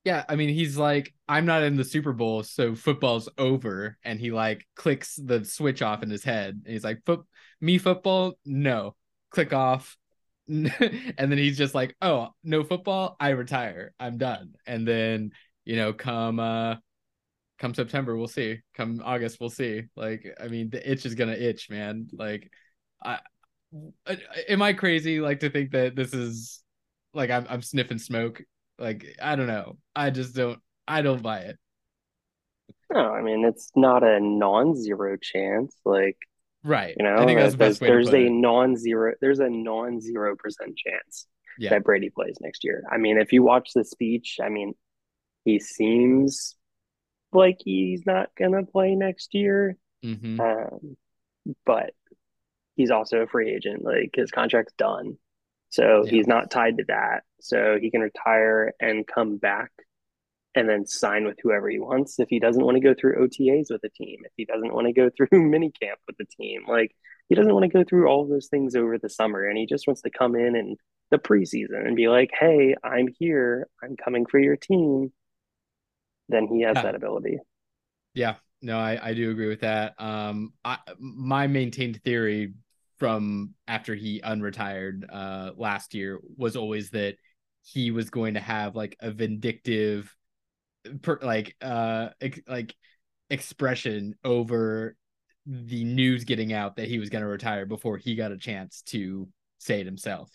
Yeah, 0.05 0.25
I 0.29 0.37
mean 0.37 0.51
he's 0.51 0.77
like 0.77 1.13
I'm 1.27 1.47
not 1.47 1.63
in 1.63 1.77
the 1.77 1.85
Super 1.85 2.13
Bowl, 2.13 2.43
so 2.43 2.75
football's 2.75 3.29
over, 3.39 3.97
and 4.05 4.21
he 4.21 4.31
like 4.31 4.67
clicks 4.77 5.17
the 5.17 5.45
switch 5.45 5.83
off 5.83 6.03
in 6.03 6.11
his 6.11 6.23
head, 6.23 6.63
and 6.65 6.73
he's 6.73 6.85
like, 6.85 7.05
"Foot 7.07 7.25
me 7.61 7.79
football, 7.79 8.39
no, 8.45 8.95
click 9.31 9.53
off." 9.53 9.97
and 10.49 10.71
then 11.19 11.39
he's 11.39 11.59
just 11.59 11.75
like, 11.75 11.97
"Oh, 12.03 12.29
no 12.45 12.63
football, 12.65 13.17
I 13.19 13.31
retire. 13.31 13.95
I'm 13.99 14.19
done." 14.19 14.55
And 14.67 14.87
then 14.87 15.33
you 15.65 15.77
know, 15.77 15.93
come 15.93 16.39
uh 16.39 16.77
come 17.59 17.75
September, 17.75 18.17
we'll 18.17 18.29
see. 18.29 18.61
Come 18.75 19.01
August, 19.05 19.41
we'll 19.41 19.51
see. 19.51 19.85
Like, 19.97 20.27
I 20.43 20.49
mean, 20.49 20.71
the 20.71 20.91
itch 20.91 21.07
is 21.07 21.15
gonna 21.15 21.33
itch, 21.33 21.71
man. 21.71 22.09
Like, 22.13 22.51
I 23.03 23.19
am 24.49 24.63
I 24.63 24.73
crazy 24.73 25.21
like 25.21 25.41
to 25.41 25.51
think 25.51 25.73
that 25.73 25.97
this 25.97 26.13
is 26.13 26.63
like 27.15 27.31
I'm 27.31 27.47
I'm 27.49 27.63
sniffing 27.63 27.99
smoke. 27.99 28.43
Like, 28.79 29.07
I 29.23 29.37
don't 29.37 29.47
know. 29.47 29.79
I 29.95 30.11
just 30.11 30.35
don't. 30.35 30.59
I 30.87 31.03
don't 31.03 31.23
buy 31.23 31.41
it. 31.41 31.59
No, 32.93 33.11
I 33.13 33.23
mean 33.23 33.45
it's 33.45 33.71
not 33.75 34.03
a 34.03 34.21
non-zero 34.21 35.17
chance. 35.21 35.75
Like, 35.85 36.19
right? 36.63 36.95
You 36.97 37.05
know, 37.05 37.17
I 37.17 37.27
the 37.27 37.57
there's, 37.57 37.79
there's 37.79 38.15
a 38.15 38.29
non-zero. 38.29 39.15
There's 39.21 39.41
a 39.41 39.51
non-zero 39.51 40.37
percent 40.37 40.77
chance 40.77 41.27
yeah. 41.59 41.71
that 41.71 41.85
Brady 41.85 42.11
plays 42.11 42.37
next 42.41 42.65
year. 42.65 42.85
I 42.91 42.99
mean, 42.99 43.19
if 43.19 43.33
you 43.33 43.43
watch 43.43 43.71
the 43.75 43.85
speech, 43.85 44.39
I 44.43 44.49
mean, 44.49 44.75
he 45.45 45.59
seems 45.59 46.55
like 47.37 47.59
he's 47.65 48.05
not 48.07 48.31
gonna 48.39 48.65
play 48.65 48.95
next 48.95 49.35
year. 49.35 49.77
Mm-hmm. 50.05 50.41
Um, 50.41 50.97
but 51.65 51.93
he's 52.75 52.91
also 52.91 53.19
a 53.19 53.27
free 53.27 53.55
agent. 53.55 53.85
Like 53.85 54.11
his 54.15 54.31
contract's 54.31 54.75
done, 54.79 55.19
so 55.71 56.05
yeah. 56.05 56.11
he's 56.11 56.27
not 56.27 56.51
tied 56.51 56.79
to 56.79 56.85
that. 56.89 57.25
So 57.41 57.79
he 57.81 57.91
can 57.91 58.01
retire 58.01 58.73
and 58.81 59.07
come 59.07 59.37
back, 59.37 59.71
and 60.55 60.69
then 60.69 60.87
sign 60.87 61.25
with 61.25 61.39
whoever 61.43 61.69
he 61.69 61.79
wants. 61.79 62.19
If 62.19 62.29
he 62.29 62.41
doesn't 62.41 62.65
want 62.65 62.77
to 62.77 62.83
go 62.83 62.95
through 62.95 63.27
OTAs 63.27 63.67
with 63.71 63.85
a 63.85 63.91
team, 63.91 64.21
if 64.25 64.33
he 64.37 64.45
doesn't 64.45 64.75
want 64.75 64.87
to 64.87 64.93
go 64.93 65.11
through 65.11 65.29
minicamp 65.33 65.99
with 66.07 66.17
the 66.19 66.27
team, 66.27 66.63
like 66.67 66.95
he 67.29 67.35
doesn't 67.35 67.53
want 67.53 67.65
to 67.65 67.77
go 67.77 67.85
through 67.85 68.09
all 68.09 68.27
those 68.27 68.49
things 68.49 68.75
over 68.75 68.99
the 68.99 69.09
summer, 69.09 69.45
and 69.45 69.59
he 69.59 69.67
just 69.67 69.87
wants 69.87 70.03
to 70.03 70.11
come 70.11 70.35
in 70.35 70.57
and 70.57 70.77
the 71.11 71.19
preseason 71.19 71.87
and 71.87 71.97
be 71.97 72.09
like, 72.09 72.31
"Hey, 72.39 72.75
I'm 72.83 73.09
here. 73.19 73.69
I'm 73.83 73.97
coming 73.97 74.27
for 74.27 74.39
your 74.39 74.57
team." 74.57 75.13
Then 76.29 76.49
he 76.49 76.63
has 76.63 76.77
yeah. 76.77 76.83
that 76.83 76.95
ability. 76.95 77.39
Yeah, 78.15 78.37
no, 78.63 78.79
I, 78.79 78.99
I 79.11 79.15
do 79.15 79.31
agree 79.31 79.49
with 79.49 79.61
that. 79.61 79.95
Um, 79.99 80.53
I, 80.65 80.79
my 80.99 81.47
maintained 81.47 82.03
theory 82.03 82.55
from 82.99 83.55
after 83.69 83.95
he 83.95 84.21
unretired 84.23 85.05
uh 85.13 85.53
last 85.57 85.93
year 85.93 86.19
was 86.37 86.57
always 86.57 86.91
that 86.91 87.17
he 87.63 87.91
was 87.91 88.09
going 88.09 88.35
to 88.35 88.41
have 88.41 88.75
like 88.75 88.97
a 89.01 89.11
vindictive, 89.11 90.15
per, 91.03 91.19
like 91.21 91.55
uh 91.61 92.09
ex, 92.21 92.41
like 92.49 92.75
expression 93.29 94.15
over 94.25 94.97
the 95.47 95.85
news 95.85 96.25
getting 96.25 96.53
out 96.53 96.77
that 96.77 96.89
he 96.89 96.99
was 96.99 97.09
going 97.09 97.23
to 97.23 97.29
retire 97.29 97.67
before 97.67 97.97
he 97.97 98.17
got 98.17 98.33
a 98.33 98.37
chance 98.37 98.83
to 98.83 99.29
say 99.59 99.81
it 99.81 99.87
himself. 99.87 100.31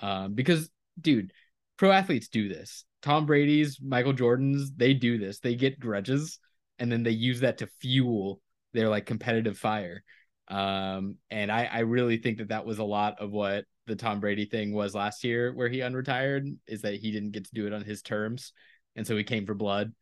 Um, 0.00 0.34
because 0.34 0.70
dude, 1.00 1.32
pro 1.76 1.90
athletes 1.90 2.28
do 2.28 2.48
this. 2.48 2.85
Tom 3.02 3.26
Brady's, 3.26 3.78
Michael 3.80 4.12
Jordan's, 4.12 4.72
they 4.74 4.94
do 4.94 5.18
this. 5.18 5.38
They 5.38 5.54
get 5.54 5.78
grudges 5.78 6.38
and 6.78 6.90
then 6.90 7.02
they 7.02 7.10
use 7.10 7.40
that 7.40 7.58
to 7.58 7.68
fuel 7.80 8.40
their 8.72 8.88
like 8.88 9.06
competitive 9.06 9.58
fire. 9.58 10.02
Um, 10.48 11.16
and 11.30 11.50
I, 11.50 11.64
I 11.64 11.78
really 11.80 12.18
think 12.18 12.38
that 12.38 12.48
that 12.48 12.66
was 12.66 12.78
a 12.78 12.84
lot 12.84 13.20
of 13.20 13.30
what 13.30 13.64
the 13.86 13.96
Tom 13.96 14.20
Brady 14.20 14.46
thing 14.46 14.72
was 14.72 14.94
last 14.94 15.24
year, 15.24 15.52
where 15.52 15.68
he 15.68 15.78
unretired, 15.78 16.56
is 16.66 16.82
that 16.82 16.94
he 16.94 17.10
didn't 17.10 17.32
get 17.32 17.44
to 17.44 17.54
do 17.54 17.66
it 17.66 17.72
on 17.72 17.82
his 17.82 18.02
terms, 18.02 18.52
and 18.94 19.06
so 19.06 19.16
he 19.16 19.24
came 19.24 19.46
for 19.46 19.54
blood. 19.54 19.92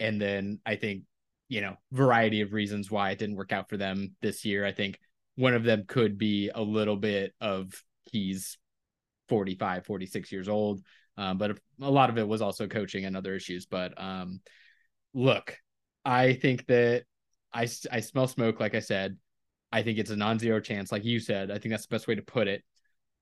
And 0.00 0.20
then 0.20 0.60
I 0.66 0.76
think, 0.76 1.04
you 1.48 1.60
know, 1.60 1.76
variety 1.92 2.40
of 2.40 2.52
reasons 2.52 2.90
why 2.90 3.10
it 3.10 3.18
didn't 3.18 3.36
work 3.36 3.52
out 3.52 3.68
for 3.68 3.76
them 3.76 4.14
this 4.22 4.44
year. 4.44 4.64
I 4.64 4.72
think 4.72 4.98
one 5.36 5.54
of 5.54 5.64
them 5.64 5.84
could 5.86 6.18
be 6.18 6.50
a 6.54 6.62
little 6.62 6.96
bit 6.96 7.32
of 7.40 7.72
he's 8.10 8.58
45, 9.28 9.86
46 9.86 10.32
years 10.32 10.48
old. 10.48 10.80
Um, 11.16 11.38
but 11.38 11.58
a 11.80 11.90
lot 11.90 12.10
of 12.10 12.18
it 12.18 12.26
was 12.26 12.42
also 12.42 12.66
coaching 12.66 13.04
and 13.04 13.16
other 13.16 13.34
issues. 13.34 13.66
But 13.66 14.00
um, 14.00 14.40
look, 15.12 15.56
I 16.04 16.34
think 16.34 16.66
that 16.66 17.04
I, 17.52 17.68
I 17.90 18.00
smell 18.00 18.26
smoke, 18.26 18.60
like 18.60 18.74
I 18.74 18.80
said. 18.80 19.16
I 19.72 19.82
think 19.82 19.98
it's 19.98 20.10
a 20.10 20.16
non 20.16 20.38
zero 20.38 20.60
chance, 20.60 20.92
like 20.92 21.04
you 21.04 21.18
said. 21.18 21.50
I 21.50 21.58
think 21.58 21.70
that's 21.72 21.86
the 21.86 21.94
best 21.94 22.06
way 22.06 22.14
to 22.14 22.22
put 22.22 22.48
it. 22.48 22.62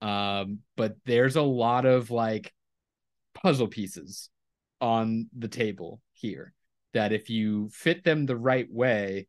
Um, 0.01 0.59
but 0.77 0.97
there's 1.07 1.37
a 1.37 1.43
lot 1.43 1.87
of 1.87 2.11
like 2.11 2.53
puzzle 3.35 3.69
pieces 3.69 4.29
on 4.81 5.29
the 5.37 5.49
table 5.49 6.01
here 6.13 6.53
that 6.93 7.13
if 7.13 7.31
you 7.31 7.71
fit 7.71 8.05
them 8.05 8.27
the 8.27 8.37
right 8.37 8.71
way, 8.71 9.29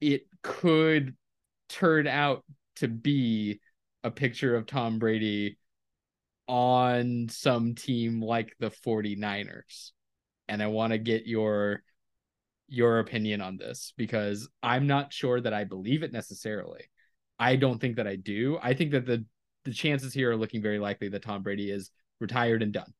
it 0.00 0.26
could 0.42 1.16
turn 1.68 2.06
out 2.06 2.44
to 2.76 2.88
be 2.88 3.60
a 4.04 4.10
picture 4.10 4.54
of 4.54 4.66
Tom 4.66 4.98
Brady 4.98 5.58
on 6.50 7.28
some 7.28 7.76
team 7.76 8.20
like 8.20 8.56
the 8.58 8.70
49ers. 8.70 9.92
And 10.48 10.60
I 10.60 10.66
want 10.66 10.92
to 10.92 10.98
get 10.98 11.24
your 11.26 11.82
your 12.66 12.98
opinion 12.98 13.40
on 13.40 13.56
this 13.56 13.92
because 13.96 14.48
I'm 14.62 14.88
not 14.88 15.12
sure 15.12 15.40
that 15.40 15.54
I 15.54 15.62
believe 15.62 16.02
it 16.02 16.12
necessarily. 16.12 16.82
I 17.38 17.54
don't 17.54 17.80
think 17.80 17.96
that 17.96 18.08
I 18.08 18.16
do. 18.16 18.58
I 18.60 18.74
think 18.74 18.90
that 18.92 19.06
the 19.06 19.24
the 19.64 19.72
chances 19.72 20.12
here 20.12 20.32
are 20.32 20.36
looking 20.36 20.60
very 20.60 20.80
likely 20.80 21.08
that 21.10 21.22
Tom 21.22 21.42
Brady 21.42 21.70
is 21.70 21.92
retired 22.18 22.64
and 22.64 22.72
done. 22.72 22.92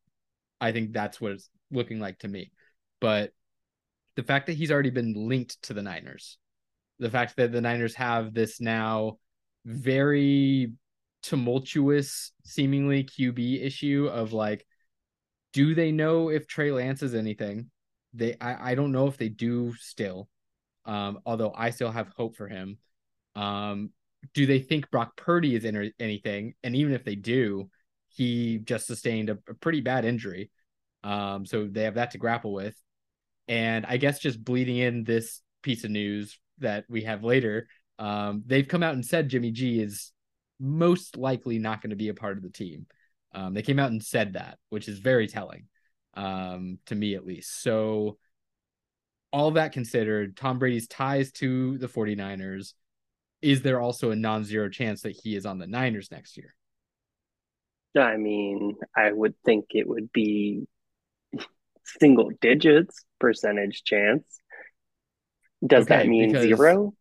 I 0.60 0.70
think 0.70 0.92
that's 0.92 1.20
what 1.20 1.32
it's 1.32 1.50
looking 1.72 1.98
like 1.98 2.20
to 2.20 2.28
me. 2.28 2.52
But 3.00 3.32
the 4.14 4.22
fact 4.22 4.46
that 4.46 4.56
he's 4.56 4.70
already 4.70 4.90
been 4.90 5.14
linked 5.28 5.60
to 5.62 5.74
the 5.74 5.82
Niners, 5.82 6.38
the 7.00 7.10
fact 7.10 7.36
that 7.36 7.50
the 7.50 7.60
Niners 7.60 7.96
have 7.96 8.32
this 8.32 8.60
now 8.60 9.18
very 9.64 10.72
tumultuous, 11.22 12.32
seemingly 12.44 13.04
QB 13.04 13.64
issue 13.64 14.08
of 14.10 14.32
like, 14.32 14.66
do 15.52 15.74
they 15.74 15.92
know 15.92 16.28
if 16.28 16.46
Trey 16.46 16.70
Lance 16.70 17.02
is 17.02 17.14
anything? 17.14 17.70
They, 18.14 18.36
I, 18.40 18.72
I 18.72 18.74
don't 18.74 18.92
know 18.92 19.06
if 19.06 19.16
they 19.16 19.28
do 19.28 19.74
still. 19.76 20.28
Um, 20.84 21.20
although 21.26 21.52
I 21.54 21.70
still 21.70 21.90
have 21.90 22.08
hope 22.16 22.36
for 22.36 22.48
him. 22.48 22.78
Um, 23.34 23.90
do 24.34 24.46
they 24.46 24.58
think 24.58 24.90
Brock 24.90 25.16
Purdy 25.16 25.54
is 25.54 25.64
in 25.64 25.92
anything? 25.98 26.54
And 26.62 26.74
even 26.76 26.92
if 26.92 27.04
they 27.04 27.14
do, 27.14 27.70
he 28.08 28.58
just 28.58 28.86
sustained 28.86 29.30
a, 29.30 29.38
a 29.48 29.54
pretty 29.54 29.80
bad 29.80 30.04
injury. 30.04 30.50
Um, 31.02 31.46
so 31.46 31.66
they 31.66 31.84
have 31.84 31.94
that 31.94 32.12
to 32.12 32.18
grapple 32.18 32.52
with. 32.52 32.74
And 33.48 33.86
I 33.86 33.96
guess 33.96 34.18
just 34.18 34.42
bleeding 34.42 34.76
in 34.76 35.04
this 35.04 35.40
piece 35.62 35.84
of 35.84 35.90
news 35.90 36.38
that 36.58 36.84
we 36.88 37.02
have 37.02 37.24
later, 37.24 37.68
um, 37.98 38.42
they've 38.46 38.66
come 38.66 38.82
out 38.82 38.94
and 38.94 39.04
said 39.04 39.28
Jimmy 39.28 39.50
G 39.50 39.80
is 39.80 40.12
most 40.60 41.16
likely 41.16 41.58
not 41.58 41.82
going 41.82 41.90
to 41.90 41.96
be 41.96 42.08
a 42.08 42.14
part 42.14 42.36
of 42.36 42.42
the 42.42 42.50
team. 42.50 42.86
Um, 43.32 43.54
they 43.54 43.62
came 43.62 43.78
out 43.78 43.90
and 43.90 44.02
said 44.02 44.34
that, 44.34 44.58
which 44.68 44.88
is 44.88 44.98
very 44.98 45.26
telling 45.26 45.66
um, 46.14 46.78
to 46.86 46.94
me 46.94 47.14
at 47.14 47.26
least. 47.26 47.62
So, 47.62 48.18
all 49.32 49.52
that 49.52 49.72
considered, 49.72 50.36
Tom 50.36 50.58
Brady's 50.58 50.88
ties 50.88 51.30
to 51.32 51.78
the 51.78 51.86
49ers, 51.86 52.74
is 53.42 53.62
there 53.62 53.80
also 53.80 54.10
a 54.10 54.16
non 54.16 54.44
zero 54.44 54.68
chance 54.68 55.02
that 55.02 55.16
he 55.22 55.36
is 55.36 55.46
on 55.46 55.58
the 55.58 55.66
Niners 55.66 56.10
next 56.10 56.36
year? 56.36 56.54
I 57.96 58.16
mean, 58.16 58.76
I 58.96 59.10
would 59.10 59.34
think 59.44 59.66
it 59.70 59.88
would 59.88 60.12
be 60.12 60.66
single 61.84 62.30
digits 62.40 63.04
percentage 63.18 63.82
chance. 63.84 64.24
Does 65.64 65.84
okay, 65.84 65.98
that 65.98 66.08
mean 66.08 66.30
zero? 66.30 66.94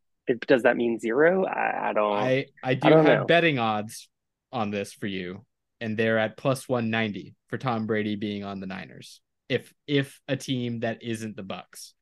Does 0.47 0.63
that 0.63 0.77
mean 0.77 0.99
zero? 0.99 1.45
I, 1.45 1.89
I 1.89 1.93
don't. 1.93 2.13
I 2.13 2.45
I 2.63 2.73
do 2.75 2.89
I 2.89 2.97
have 2.97 3.05
know. 3.05 3.25
betting 3.25 3.59
odds 3.59 4.09
on 4.51 4.71
this 4.71 4.93
for 4.93 5.07
you, 5.07 5.45
and 5.81 5.97
they're 5.97 6.17
at 6.17 6.37
plus 6.37 6.67
one 6.67 6.89
ninety 6.89 7.35
for 7.47 7.57
Tom 7.57 7.87
Brady 7.87 8.15
being 8.15 8.43
on 8.43 8.59
the 8.59 8.67
Niners. 8.67 9.21
If 9.47 9.73
if 9.87 10.19
a 10.27 10.35
team 10.35 10.81
that 10.81 11.03
isn't 11.03 11.35
the 11.35 11.43
Bucks, 11.43 11.93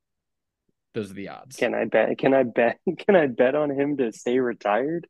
those 0.93 1.11
are 1.11 1.15
the 1.15 1.29
odds. 1.29 1.55
Can 1.55 1.73
I 1.73 1.85
bet? 1.85 2.17
Can 2.17 2.33
I 2.33 2.43
bet? 2.43 2.79
Can 3.05 3.15
I 3.15 3.27
bet 3.27 3.55
on 3.55 3.69
him 3.69 3.97
to 3.97 4.11
stay 4.11 4.39
retired? 4.39 5.07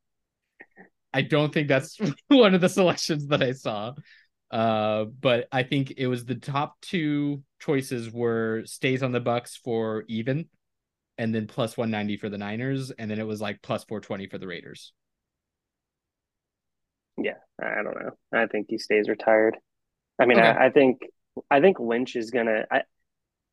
I 1.14 1.22
don't 1.22 1.54
think 1.54 1.68
that's 1.68 1.98
one 2.28 2.54
of 2.54 2.62
the 2.62 2.70
selections 2.70 3.28
that 3.28 3.42
I 3.42 3.54
saw. 3.54 3.94
Uh, 4.52 5.06
but 5.06 5.48
I 5.52 5.64
think 5.64 5.94
it 5.98 6.08
was 6.08 6.24
the 6.24 6.36
top 6.36 6.76
two 6.82 7.44
choices 7.60 8.12
were 8.12 8.64
stays 8.66 9.04
on 9.04 9.12
the 9.12 9.20
Bucks 9.20 9.58
for 9.58 10.06
even 10.08 10.48
and 11.18 11.34
then 11.34 11.48
plus 11.48 11.78
190 11.78 12.18
for 12.18 12.30
the 12.30 12.38
Niners, 12.38 12.92
and 12.92 13.10
then 13.10 13.20
it 13.20 13.28
was 13.28 13.42
like 13.42 13.62
plus 13.62 13.84
420 13.86 14.28
for 14.28 14.38
the 14.38 14.48
Raiders. 14.48 14.94
Yeah, 17.18 17.38
I 17.62 17.82
don't 17.84 17.96
know. 18.00 18.12
I 18.34 18.46
think 18.46 18.68
he 18.70 18.78
stays 18.78 19.10
retired. 19.10 19.58
I 20.20 20.26
mean, 20.26 20.40
okay. 20.40 20.48
I, 20.48 20.68
I, 20.68 20.70
think 20.70 21.02
I 21.50 21.62
think 21.62 21.80
Lynch 21.80 22.16
is 22.16 22.32
gonna. 22.32 22.66
I, 22.72 22.84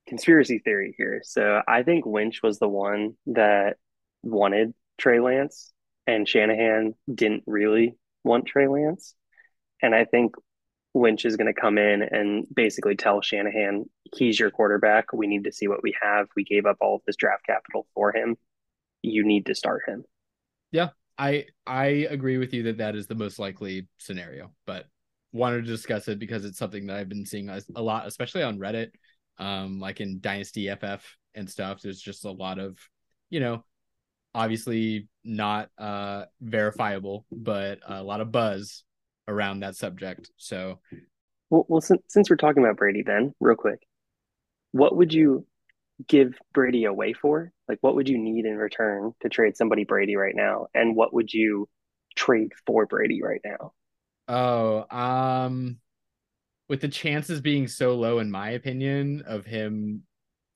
conspiracy 0.06 0.58
theory 0.58 0.94
here. 0.98 1.22
So 1.24 1.62
I 1.66 1.82
think 1.82 2.04
Lynch 2.04 2.42
was 2.42 2.58
the 2.58 2.68
one 2.68 3.14
that 3.26 3.76
wanted 4.22 4.74
Trey 4.98 5.20
Lance, 5.20 5.72
and 6.06 6.28
Shanahan 6.28 6.94
didn't 7.12 7.44
really 7.46 7.96
want 8.22 8.46
Trey 8.46 8.68
Lance. 8.68 9.14
And 9.82 9.94
I 9.94 10.04
think 10.04 10.34
Lynch 10.94 11.24
is 11.24 11.36
going 11.36 11.52
to 11.52 11.60
come 11.60 11.76
in 11.76 12.02
and 12.02 12.46
basically 12.54 12.94
tell 12.94 13.20
Shanahan, 13.20 13.84
he's 14.14 14.38
your 14.38 14.50
quarterback. 14.50 15.12
We 15.12 15.26
need 15.26 15.44
to 15.44 15.52
see 15.52 15.66
what 15.66 15.82
we 15.82 15.94
have. 16.00 16.28
We 16.36 16.44
gave 16.44 16.66
up 16.66 16.76
all 16.80 16.96
of 16.96 17.02
this 17.06 17.16
draft 17.16 17.44
capital 17.46 17.86
for 17.94 18.16
him. 18.16 18.36
You 19.02 19.24
need 19.24 19.46
to 19.46 19.54
start 19.54 19.82
him. 19.86 20.04
Yeah, 20.70 20.90
I 21.18 21.46
I 21.66 21.86
agree 22.08 22.38
with 22.38 22.54
you 22.54 22.64
that 22.64 22.78
that 22.78 22.94
is 22.94 23.06
the 23.06 23.14
most 23.16 23.38
likely 23.38 23.88
scenario, 23.98 24.52
but 24.66 24.86
wanted 25.32 25.64
to 25.64 25.70
discuss 25.70 26.06
it 26.06 26.20
because 26.20 26.44
it's 26.44 26.58
something 26.58 26.86
that 26.86 26.96
I've 26.96 27.08
been 27.08 27.26
seeing 27.26 27.48
a 27.48 27.82
lot, 27.82 28.06
especially 28.06 28.44
on 28.44 28.58
Reddit, 28.58 28.90
um, 29.38 29.80
like 29.80 30.00
in 30.00 30.20
Dynasty 30.20 30.72
FF 30.72 31.04
and 31.34 31.50
stuff. 31.50 31.82
There's 31.82 32.00
just 32.00 32.24
a 32.24 32.30
lot 32.30 32.60
of, 32.60 32.78
you 33.30 33.40
know, 33.40 33.64
obviously 34.32 35.08
not 35.24 35.70
uh 35.76 36.26
verifiable, 36.40 37.26
but 37.32 37.80
a 37.86 38.02
lot 38.02 38.20
of 38.20 38.30
buzz 38.30 38.84
around 39.28 39.60
that 39.60 39.76
subject. 39.76 40.30
So, 40.36 40.80
well, 41.50 41.66
well 41.68 41.80
since, 41.80 42.02
since 42.08 42.30
we're 42.30 42.36
talking 42.36 42.62
about 42.62 42.76
Brady, 42.76 43.02
then 43.02 43.34
real 43.40 43.56
quick, 43.56 43.80
what 44.72 44.96
would 44.96 45.12
you 45.12 45.46
give 46.08 46.34
Brady 46.52 46.84
away 46.84 47.12
for? 47.12 47.52
Like, 47.68 47.78
what 47.80 47.94
would 47.94 48.08
you 48.08 48.18
need 48.18 48.44
in 48.44 48.56
return 48.56 49.12
to 49.22 49.28
trade 49.28 49.56
somebody 49.56 49.84
Brady 49.84 50.16
right 50.16 50.34
now? 50.34 50.66
And 50.74 50.96
what 50.96 51.14
would 51.14 51.32
you 51.32 51.68
trade 52.16 52.52
for 52.66 52.86
Brady 52.86 53.22
right 53.22 53.40
now? 53.44 53.72
Oh, 54.26 54.86
um, 54.96 55.78
with 56.68 56.80
the 56.80 56.88
chances 56.88 57.40
being 57.40 57.68
so 57.68 57.94
low, 57.94 58.18
in 58.18 58.30
my 58.30 58.50
opinion, 58.50 59.22
of 59.26 59.44
him 59.44 60.02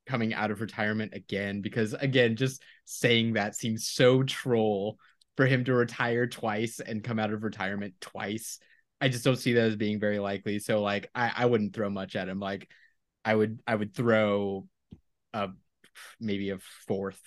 coming 0.06 0.32
out 0.32 0.50
of 0.50 0.60
retirement 0.60 1.12
again, 1.14 1.60
because 1.60 1.92
again, 1.92 2.34
just 2.34 2.62
saying 2.86 3.34
that 3.34 3.54
seems 3.54 3.86
so 3.86 4.22
troll 4.22 4.98
for 5.38 5.46
him 5.46 5.62
to 5.62 5.72
retire 5.72 6.26
twice 6.26 6.80
and 6.80 7.04
come 7.04 7.20
out 7.20 7.32
of 7.32 7.44
retirement 7.44 7.94
twice. 8.00 8.58
I 9.00 9.08
just 9.08 9.22
don't 9.22 9.36
see 9.36 9.52
that 9.52 9.66
as 9.66 9.76
being 9.76 10.00
very 10.00 10.18
likely. 10.18 10.58
So 10.58 10.82
like 10.82 11.08
I, 11.14 11.30
I 11.32 11.46
wouldn't 11.46 11.74
throw 11.74 11.88
much 11.88 12.16
at 12.16 12.28
him. 12.28 12.40
Like 12.40 12.68
I 13.24 13.36
would 13.36 13.60
I 13.64 13.76
would 13.76 13.94
throw 13.94 14.66
a 15.32 15.50
maybe 16.18 16.50
a 16.50 16.58
fourth 16.88 17.20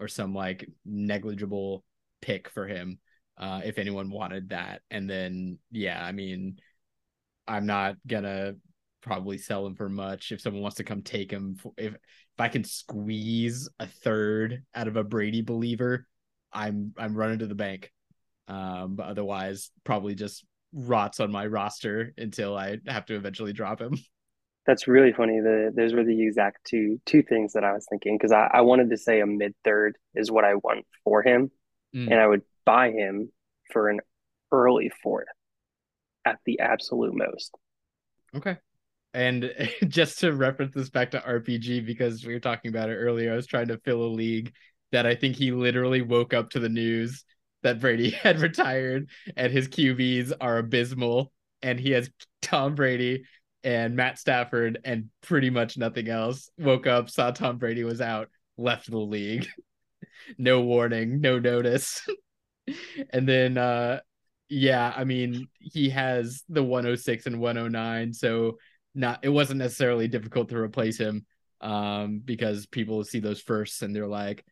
or 0.00 0.08
some 0.08 0.34
like 0.34 0.68
negligible 0.84 1.84
pick 2.20 2.48
for 2.48 2.66
him 2.66 2.98
uh 3.38 3.60
if 3.64 3.78
anyone 3.78 4.10
wanted 4.10 4.48
that. 4.48 4.82
And 4.90 5.08
then 5.08 5.58
yeah, 5.70 6.04
I 6.04 6.10
mean 6.10 6.58
I'm 7.46 7.66
not 7.66 7.98
gonna 8.04 8.54
probably 9.00 9.38
sell 9.38 9.64
him 9.64 9.76
for 9.76 9.88
much 9.88 10.32
if 10.32 10.40
someone 10.40 10.62
wants 10.62 10.78
to 10.78 10.84
come 10.84 11.02
take 11.02 11.30
him 11.30 11.56
if 11.76 11.94
if 11.94 12.00
I 12.36 12.48
can 12.48 12.64
squeeze 12.64 13.68
a 13.78 13.86
third 13.86 14.64
out 14.74 14.88
of 14.88 14.96
a 14.96 15.04
Brady 15.04 15.42
believer, 15.42 16.08
I'm 16.54 16.92
I'm 16.96 17.14
running 17.14 17.40
to 17.40 17.46
the 17.46 17.54
bank. 17.54 17.90
Um, 18.48 18.94
but 18.96 19.06
otherwise, 19.06 19.70
probably 19.84 20.14
just 20.14 20.44
rots 20.72 21.20
on 21.20 21.30
my 21.30 21.46
roster 21.46 22.12
until 22.18 22.56
I 22.56 22.78
have 22.86 23.06
to 23.06 23.16
eventually 23.16 23.52
drop 23.52 23.80
him. 23.80 23.96
That's 24.66 24.88
really 24.88 25.12
funny. 25.12 25.40
The 25.40 25.72
those 25.74 25.92
were 25.92 26.04
the 26.04 26.22
exact 26.22 26.64
two 26.64 27.00
two 27.04 27.22
things 27.22 27.52
that 27.52 27.64
I 27.64 27.72
was 27.72 27.86
thinking 27.88 28.16
because 28.16 28.32
I, 28.32 28.48
I 28.52 28.60
wanted 28.62 28.90
to 28.90 28.96
say 28.96 29.20
a 29.20 29.26
mid 29.26 29.54
third 29.62 29.98
is 30.14 30.30
what 30.30 30.44
I 30.44 30.54
want 30.54 30.86
for 31.04 31.22
him, 31.22 31.50
mm. 31.94 32.10
and 32.10 32.14
I 32.14 32.26
would 32.26 32.42
buy 32.64 32.90
him 32.90 33.30
for 33.70 33.90
an 33.90 34.00
early 34.52 34.90
fourth 35.02 35.28
at 36.24 36.38
the 36.46 36.60
absolute 36.60 37.14
most. 37.14 37.54
Okay. 38.34 38.56
And 39.12 39.52
just 39.88 40.20
to 40.20 40.32
reference 40.32 40.74
this 40.74 40.90
back 40.90 41.10
to 41.12 41.20
RPG 41.20 41.86
because 41.86 42.24
we 42.24 42.32
were 42.32 42.40
talking 42.40 42.70
about 42.70 42.88
it 42.88 42.96
earlier, 42.96 43.32
I 43.32 43.36
was 43.36 43.46
trying 43.46 43.68
to 43.68 43.78
fill 43.78 44.02
a 44.02 44.08
league 44.08 44.52
that 44.94 45.06
I 45.06 45.16
think 45.16 45.34
he 45.34 45.50
literally 45.50 46.02
woke 46.02 46.32
up 46.32 46.50
to 46.50 46.60
the 46.60 46.68
news 46.68 47.24
that 47.64 47.80
Brady 47.80 48.10
had 48.22 48.38
retired 48.38 49.08
and 49.36 49.52
his 49.52 49.66
QBs 49.66 50.32
are 50.40 50.58
abysmal 50.58 51.32
and 51.62 51.80
he 51.80 51.90
has 51.90 52.08
Tom 52.40 52.76
Brady 52.76 53.24
and 53.64 53.96
Matt 53.96 54.18
Stafford 54.18 54.78
and 54.84 55.08
pretty 55.22 55.50
much 55.50 55.76
nothing 55.76 56.08
else. 56.08 56.48
Woke 56.58 56.86
up, 56.86 57.10
saw 57.10 57.32
Tom 57.32 57.58
Brady 57.58 57.82
was 57.82 58.00
out, 58.00 58.28
left 58.56 58.88
the 58.88 58.98
league. 58.98 59.48
no 60.38 60.60
warning, 60.60 61.20
no 61.20 61.40
notice. 61.40 62.06
and 63.10 63.28
then 63.28 63.58
uh 63.58 64.00
yeah, 64.50 64.92
I 64.94 65.04
mean, 65.04 65.48
he 65.58 65.88
has 65.88 66.44
the 66.48 66.62
106 66.62 67.26
and 67.26 67.40
109, 67.40 68.12
so 68.12 68.58
not 68.94 69.20
it 69.22 69.30
wasn't 69.30 69.58
necessarily 69.58 70.06
difficult 70.06 70.50
to 70.50 70.56
replace 70.58 70.98
him 70.98 71.26
um 71.60 72.20
because 72.24 72.66
people 72.66 73.02
see 73.02 73.18
those 73.18 73.40
firsts 73.40 73.82
and 73.82 73.96
they're 73.96 74.06
like, 74.06 74.44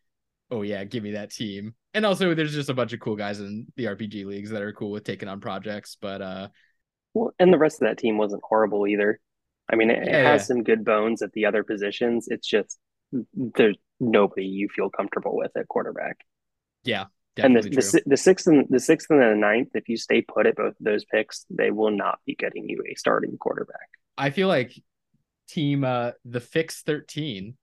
"Oh 0.53 0.61
yeah, 0.61 0.83
give 0.83 1.03
me 1.03 1.11
that 1.11 1.31
team." 1.31 1.73
And 1.93 2.05
also 2.05 2.33
there's 2.33 2.53
just 2.53 2.69
a 2.69 2.73
bunch 2.73 2.93
of 2.93 2.99
cool 2.99 3.15
guys 3.15 3.39
in 3.39 3.67
the 3.75 3.85
RPG 3.85 4.25
leagues 4.25 4.49
that 4.51 4.61
are 4.61 4.73
cool 4.73 4.91
with 4.91 5.03
taking 5.03 5.29
on 5.29 5.39
projects, 5.39 5.97
but 5.99 6.21
uh 6.21 6.47
well, 7.13 7.31
and 7.39 7.53
the 7.53 7.57
rest 7.57 7.81
of 7.81 7.87
that 7.87 7.97
team 7.97 8.17
wasn't 8.17 8.41
horrible 8.43 8.87
either. 8.87 9.19
I 9.71 9.75
mean, 9.75 9.91
it, 9.91 9.99
yeah, 10.05 10.19
it 10.19 10.25
has 10.25 10.41
yeah. 10.41 10.45
some 10.45 10.63
good 10.63 10.83
bones 10.83 11.21
at 11.21 11.31
the 11.33 11.45
other 11.45 11.63
positions. 11.63 12.27
It's 12.27 12.47
just 12.47 12.77
there's 13.33 13.77
nobody 13.99 14.45
you 14.45 14.67
feel 14.75 14.89
comfortable 14.89 15.37
with 15.37 15.51
at 15.55 15.67
quarterback. 15.67 16.17
Yeah, 16.83 17.05
and 17.37 17.55
the, 17.55 17.61
the, 17.61 18.01
the 18.05 18.17
sixth 18.17 18.47
and 18.47 18.67
the 18.69 18.79
sixth 18.79 19.09
and 19.09 19.21
the 19.21 19.35
ninth, 19.35 19.69
if 19.73 19.89
you 19.89 19.97
stay 19.97 20.21
put 20.21 20.45
at 20.45 20.55
both 20.55 20.73
of 20.73 20.75
those 20.79 21.05
picks, 21.05 21.45
they 21.49 21.71
will 21.71 21.91
not 21.91 22.19
be 22.25 22.35
getting 22.35 22.67
you 22.67 22.83
a 22.89 22.95
starting 22.95 23.37
quarterback. 23.37 23.89
I 24.17 24.29
feel 24.29 24.47
like 24.47 24.73
team 25.49 25.83
uh 25.83 26.11
the 26.23 26.39
fix 26.39 26.81
13 26.83 27.57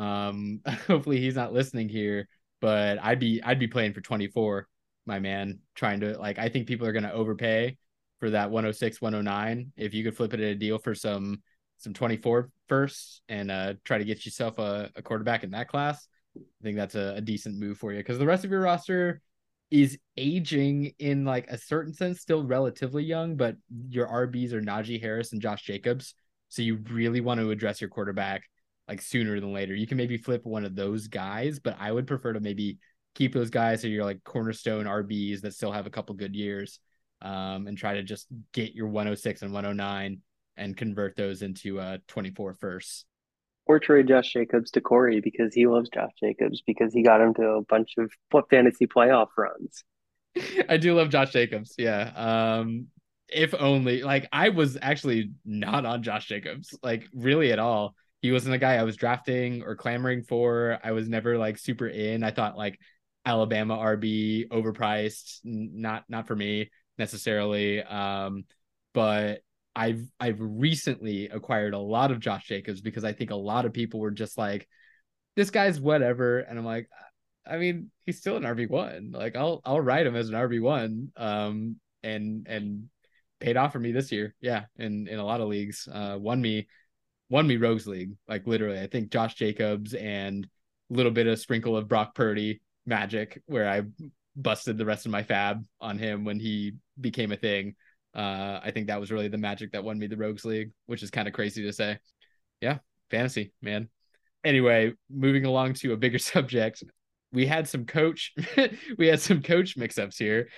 um 0.00 0.60
hopefully 0.86 1.20
he's 1.20 1.36
not 1.36 1.52
listening 1.52 1.88
here 1.88 2.26
but 2.60 2.98
i'd 3.02 3.20
be 3.20 3.40
i'd 3.44 3.58
be 3.58 3.68
playing 3.68 3.92
for 3.92 4.00
24 4.00 4.66
my 5.06 5.18
man 5.18 5.60
trying 5.74 6.00
to 6.00 6.18
like 6.18 6.38
i 6.38 6.48
think 6.48 6.66
people 6.66 6.86
are 6.86 6.92
to 6.92 7.12
overpay 7.12 7.76
for 8.18 8.30
that 8.30 8.50
106 8.50 9.00
109 9.00 9.72
if 9.76 9.94
you 9.94 10.02
could 10.02 10.16
flip 10.16 10.34
it 10.34 10.40
at 10.40 10.46
a 10.46 10.54
deal 10.54 10.78
for 10.78 10.94
some 10.94 11.42
some 11.78 11.92
24 11.92 12.50
first 12.68 13.22
and 13.28 13.50
uh 13.50 13.74
try 13.84 13.98
to 13.98 14.04
get 14.04 14.24
yourself 14.24 14.58
a, 14.58 14.90
a 14.96 15.02
quarterback 15.02 15.44
in 15.44 15.50
that 15.50 15.68
class 15.68 16.08
i 16.36 16.62
think 16.62 16.76
that's 16.76 16.94
a, 16.94 17.14
a 17.16 17.20
decent 17.20 17.58
move 17.58 17.78
for 17.78 17.92
you. 17.92 17.98
Because 17.98 18.18
the 18.18 18.26
rest 18.26 18.44
of 18.44 18.50
your 18.50 18.60
roster 18.60 19.20
is 19.70 19.98
aging 20.16 20.92
in 20.98 21.24
like 21.24 21.48
a 21.48 21.58
certain 21.58 21.92
sense 21.92 22.20
still 22.20 22.44
relatively 22.44 23.04
young 23.04 23.36
but 23.36 23.56
your 23.88 24.08
rbs 24.08 24.52
are 24.52 24.60
najee 24.60 25.00
harris 25.00 25.32
and 25.32 25.42
josh 25.42 25.62
jacobs. 25.62 26.14
So 26.48 26.62
you 26.62 26.80
really 26.90 27.20
want 27.20 27.40
to 27.40 27.50
address 27.50 27.80
your 27.80 27.90
quarterback 27.90 28.42
like 28.90 29.00
sooner 29.00 29.40
than 29.40 29.52
later 29.52 29.74
you 29.74 29.86
can 29.86 29.96
maybe 29.96 30.18
flip 30.18 30.44
one 30.44 30.64
of 30.64 30.74
those 30.74 31.06
guys 31.06 31.58
but 31.58 31.76
i 31.78 31.90
would 31.90 32.06
prefer 32.06 32.32
to 32.32 32.40
maybe 32.40 32.78
keep 33.14 33.32
those 33.32 33.50
guys 33.50 33.80
so 33.80 33.88
you're 33.88 34.04
like 34.04 34.22
cornerstone 34.24 34.84
rbs 34.84 35.40
that 35.40 35.54
still 35.54 35.72
have 35.72 35.86
a 35.86 35.90
couple 35.90 36.14
good 36.14 36.34
years 36.34 36.80
um, 37.22 37.66
and 37.66 37.76
try 37.76 37.94
to 37.94 38.02
just 38.02 38.26
get 38.52 38.74
your 38.74 38.88
106 38.88 39.42
and 39.42 39.52
109 39.52 40.20
and 40.56 40.76
convert 40.76 41.16
those 41.16 41.42
into 41.42 41.80
uh 41.80 41.98
24 42.06 42.54
firsts. 42.54 43.04
Or 43.66 43.78
trade 43.78 44.08
Josh 44.08 44.32
Jacobs 44.32 44.70
to 44.72 44.80
Corey 44.80 45.20
because 45.20 45.54
he 45.54 45.66
loves 45.66 45.88
Josh 45.90 46.10
Jacobs 46.18 46.62
because 46.66 46.92
he 46.92 47.02
got 47.02 47.20
him 47.20 47.34
to 47.34 47.42
a 47.42 47.62
bunch 47.62 47.92
of 47.98 48.10
fantasy 48.50 48.86
playoff 48.86 49.28
runs. 49.36 49.84
I 50.68 50.76
do 50.76 50.94
love 50.94 51.10
Josh 51.10 51.32
Jacobs. 51.32 51.74
Yeah. 51.78 52.10
Um, 52.16 52.88
if 53.28 53.54
only 53.54 54.02
like 54.02 54.28
I 54.32 54.48
was 54.48 54.76
actually 54.80 55.32
not 55.44 55.86
on 55.86 56.02
Josh 56.02 56.26
Jacobs, 56.26 56.76
like 56.82 57.06
really 57.14 57.52
at 57.52 57.60
all. 57.60 57.94
He 58.20 58.32
wasn't 58.32 58.54
a 58.54 58.58
guy 58.58 58.74
I 58.76 58.82
was 58.82 58.96
drafting 58.96 59.62
or 59.62 59.76
clamoring 59.76 60.22
for. 60.22 60.78
I 60.82 60.92
was 60.92 61.08
never 61.08 61.38
like 61.38 61.58
super 61.58 61.86
in. 61.86 62.22
I 62.22 62.30
thought 62.30 62.56
like 62.56 62.78
Alabama 63.24 63.76
RB 63.76 64.48
overpriced, 64.48 65.40
not 65.44 66.04
not 66.08 66.26
for 66.26 66.36
me 66.36 66.70
necessarily. 66.98 67.82
Um, 67.82 68.44
but 68.92 69.40
I've 69.74 70.02
I've 70.18 70.38
recently 70.40 71.28
acquired 71.28 71.74
a 71.74 71.78
lot 71.78 72.10
of 72.10 72.20
Josh 72.20 72.46
Jacobs 72.46 72.80
because 72.80 73.04
I 73.04 73.12
think 73.12 73.30
a 73.30 73.36
lot 73.36 73.64
of 73.64 73.72
people 73.72 74.00
were 74.00 74.10
just 74.10 74.36
like, 74.36 74.68
this 75.36 75.50
guy's 75.50 75.80
whatever, 75.80 76.40
and 76.40 76.58
I'm 76.58 76.64
like, 76.64 76.88
I 77.46 77.56
mean, 77.56 77.90
he's 78.04 78.18
still 78.18 78.36
an 78.36 78.42
RB 78.42 78.68
one. 78.68 79.12
Like 79.12 79.36
I'll 79.36 79.60
I'll 79.64 79.80
write 79.80 80.06
him 80.06 80.16
as 80.16 80.28
an 80.28 80.34
RB 80.34 80.60
one. 80.60 81.12
Um, 81.16 81.76
and 82.02 82.46
and 82.48 82.88
paid 83.40 83.56
off 83.56 83.72
for 83.72 83.78
me 83.78 83.92
this 83.92 84.12
year. 84.12 84.34
Yeah, 84.40 84.64
in 84.76 85.08
in 85.08 85.18
a 85.18 85.24
lot 85.24 85.40
of 85.40 85.48
leagues, 85.48 85.88
uh, 85.90 86.16
won 86.20 86.40
me 86.40 86.68
won 87.30 87.46
me 87.46 87.56
Rogues 87.56 87.86
League. 87.86 88.12
Like 88.28 88.46
literally, 88.46 88.80
I 88.80 88.88
think 88.88 89.10
Josh 89.10 89.34
Jacobs 89.34 89.94
and 89.94 90.46
a 90.90 90.94
little 90.94 91.12
bit 91.12 91.26
of 91.26 91.38
sprinkle 91.38 91.76
of 91.76 91.88
Brock 91.88 92.14
Purdy 92.14 92.60
magic, 92.84 93.40
where 93.46 93.68
I 93.68 93.82
busted 94.36 94.76
the 94.76 94.84
rest 94.84 95.06
of 95.06 95.12
my 95.12 95.22
FAAB 95.22 95.64
on 95.80 95.98
him 95.98 96.24
when 96.24 96.38
he 96.38 96.74
became 97.00 97.32
a 97.32 97.36
thing. 97.36 97.76
Uh, 98.14 98.60
I 98.62 98.72
think 98.72 98.88
that 98.88 99.00
was 99.00 99.12
really 99.12 99.28
the 99.28 99.38
magic 99.38 99.72
that 99.72 99.84
won 99.84 99.98
me 99.98 100.08
the 100.08 100.16
Rogues 100.16 100.44
League, 100.44 100.72
which 100.86 101.02
is 101.02 101.10
kind 101.10 101.28
of 101.28 101.34
crazy 101.34 101.62
to 101.62 101.72
say. 101.72 101.98
Yeah, 102.60 102.78
fantasy, 103.10 103.52
man. 103.62 103.88
Anyway, 104.44 104.92
moving 105.08 105.44
along 105.44 105.74
to 105.74 105.92
a 105.92 105.96
bigger 105.96 106.18
subject, 106.18 106.82
we 107.32 107.46
had 107.46 107.68
some 107.68 107.86
coach, 107.86 108.34
we 108.98 109.06
had 109.06 109.20
some 109.20 109.42
coach 109.42 109.76
mix-ups 109.76 110.18
here, 110.18 110.48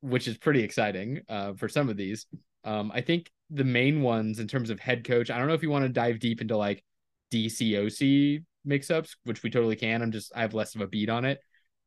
which 0.00 0.28
is 0.28 0.38
pretty 0.38 0.62
exciting 0.62 1.22
uh, 1.28 1.54
for 1.54 1.68
some 1.68 1.88
of 1.88 1.96
these. 1.96 2.26
Um, 2.62 2.92
I 2.94 3.00
think 3.00 3.30
the 3.50 3.64
main 3.64 4.02
ones 4.02 4.38
in 4.38 4.48
terms 4.48 4.70
of 4.70 4.80
head 4.80 5.04
coach. 5.04 5.30
I 5.30 5.38
don't 5.38 5.48
know 5.48 5.54
if 5.54 5.62
you 5.62 5.70
want 5.70 5.84
to 5.84 5.88
dive 5.88 6.18
deep 6.18 6.40
into 6.40 6.56
like 6.56 6.82
DCOC 7.32 8.44
mix-ups, 8.64 9.16
which 9.24 9.42
we 9.42 9.50
totally 9.50 9.76
can. 9.76 10.02
I'm 10.02 10.12
just 10.12 10.32
I 10.34 10.40
have 10.40 10.54
less 10.54 10.74
of 10.74 10.80
a 10.80 10.86
beat 10.86 11.08
on 11.08 11.24
it 11.24 11.40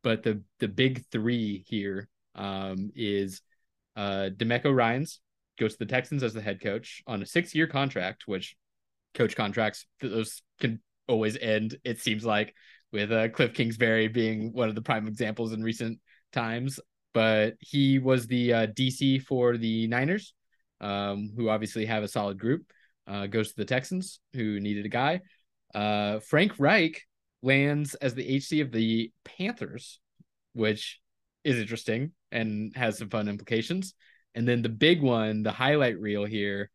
but 0.03 0.23
the 0.23 0.41
the 0.59 0.67
big 0.67 1.05
three 1.11 1.63
here 1.67 2.07
um, 2.35 2.91
is 2.95 3.41
uh, 3.95 4.29
DeMeco 4.35 4.73
Ryans 4.73 5.19
goes 5.59 5.73
to 5.73 5.79
the 5.79 5.85
Texans 5.85 6.23
as 6.23 6.33
the 6.33 6.41
head 6.41 6.61
coach 6.61 7.03
on 7.05 7.21
a 7.21 7.25
six 7.25 7.53
year 7.53 7.67
contract, 7.67 8.23
which 8.25 8.55
coach 9.13 9.35
contracts 9.35 9.85
those 10.01 10.41
can 10.59 10.79
always 11.07 11.37
end. 11.37 11.77
It 11.83 11.99
seems 11.99 12.25
like 12.25 12.53
with 12.91 13.11
uh, 13.11 13.29
Cliff 13.29 13.53
Kingsbury 13.53 14.07
being 14.07 14.53
one 14.53 14.69
of 14.69 14.75
the 14.75 14.81
prime 14.81 15.07
examples 15.07 15.53
in 15.53 15.63
recent 15.63 15.99
times. 16.31 16.79
But 17.13 17.55
he 17.59 17.97
was 17.97 18.27
the 18.27 18.53
uh, 18.53 18.67
DC 18.67 19.23
for 19.23 19.57
the 19.57 19.87
Niners, 19.87 20.33
um, 20.81 21.31
who 21.35 21.49
obviously 21.49 21.85
have 21.85 22.03
a 22.03 22.07
solid 22.07 22.39
group. 22.39 22.71
Uh, 23.07 23.25
goes 23.25 23.49
to 23.49 23.55
the 23.55 23.65
Texans, 23.65 24.19
who 24.33 24.59
needed 24.59 24.85
a 24.85 24.89
guy. 24.89 25.21
Uh, 25.73 26.19
Frank 26.19 26.53
Reich 26.59 27.07
lands 27.41 27.95
as 27.95 28.13
the 28.13 28.37
HC 28.37 28.59
of 28.61 28.71
the 28.71 29.11
Panthers, 29.23 29.99
which 30.53 30.99
is 31.43 31.57
interesting 31.57 32.11
and 32.31 32.75
has 32.75 32.99
some 32.99 33.09
fun 33.09 33.27
implications. 33.27 33.95
And 34.35 34.47
then 34.47 34.61
the 34.61 34.69
big 34.69 35.01
one, 35.01 35.41
the 35.41 35.51
highlight 35.51 35.99
reel 35.99 36.25
here, 36.25 36.69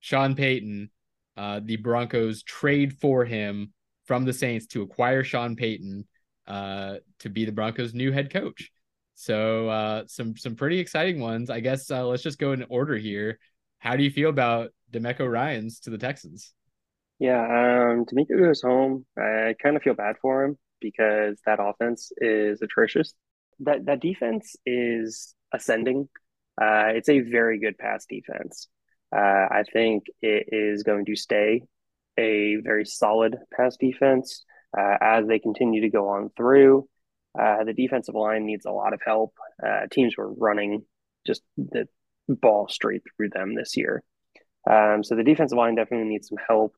Sean 0.00 0.34
Payton, 0.36 0.90
uh, 1.36 1.60
the 1.64 1.76
Broncos 1.76 2.42
trade 2.42 2.96
for 3.00 3.24
him 3.24 3.72
from 4.06 4.24
the 4.24 4.32
Saints 4.32 4.66
to 4.68 4.82
acquire 4.82 5.24
Sean 5.24 5.56
Payton 5.56 6.06
uh, 6.46 6.96
to 7.20 7.28
be 7.28 7.44
the 7.44 7.52
Broncos' 7.52 7.94
new 7.94 8.12
head 8.12 8.30
coach. 8.32 8.70
So 9.14 9.68
uh, 9.68 10.04
some 10.06 10.36
some 10.36 10.56
pretty 10.56 10.78
exciting 10.78 11.20
ones. 11.20 11.50
I 11.50 11.60
guess 11.60 11.90
uh, 11.90 12.06
let's 12.06 12.22
just 12.22 12.38
go 12.38 12.52
in 12.52 12.64
order 12.68 12.96
here. 12.96 13.38
How 13.78 13.96
do 13.96 14.02
you 14.02 14.10
feel 14.10 14.30
about 14.30 14.70
DeMeco 14.92 15.30
Ryans 15.30 15.80
to 15.80 15.90
the 15.90 15.98
Texans? 15.98 16.52
Yeah, 17.18 17.92
um, 17.92 18.04
goes 18.28 18.62
home. 18.62 19.06
I 19.16 19.54
kind 19.62 19.76
of 19.76 19.82
feel 19.82 19.94
bad 19.94 20.16
for 20.20 20.44
him 20.44 20.58
because 20.80 21.38
that 21.46 21.60
offense 21.60 22.10
is 22.18 22.60
atrocious. 22.60 23.14
That 23.60 23.86
that 23.86 24.00
defense 24.00 24.56
is 24.66 25.34
ascending. 25.52 26.08
Uh, 26.60 26.88
it's 26.94 27.08
a 27.08 27.20
very 27.20 27.58
good 27.60 27.78
pass 27.78 28.06
defense. 28.06 28.68
Uh, 29.14 29.46
I 29.50 29.62
think 29.72 30.04
it 30.22 30.48
is 30.48 30.82
going 30.82 31.06
to 31.06 31.14
stay 31.14 31.62
a 32.18 32.56
very 32.56 32.84
solid 32.84 33.36
pass 33.56 33.76
defense 33.76 34.44
uh, 34.76 34.96
as 35.00 35.26
they 35.26 35.38
continue 35.38 35.82
to 35.82 35.90
go 35.90 36.08
on 36.08 36.30
through. 36.36 36.88
Uh, 37.38 37.64
the 37.64 37.72
defensive 37.72 38.14
line 38.14 38.46
needs 38.46 38.64
a 38.66 38.70
lot 38.70 38.92
of 38.94 39.00
help. 39.04 39.34
Uh, 39.64 39.86
teams 39.90 40.16
were 40.16 40.32
running 40.32 40.84
just 41.26 41.42
the 41.56 41.86
ball 42.28 42.68
straight 42.68 43.02
through 43.16 43.30
them 43.30 43.54
this 43.54 43.76
year. 43.76 44.02
Um, 44.70 45.02
so 45.04 45.14
the 45.16 45.24
defensive 45.24 45.58
line 45.58 45.74
definitely 45.74 46.08
needs 46.08 46.28
some 46.28 46.38
help. 46.46 46.74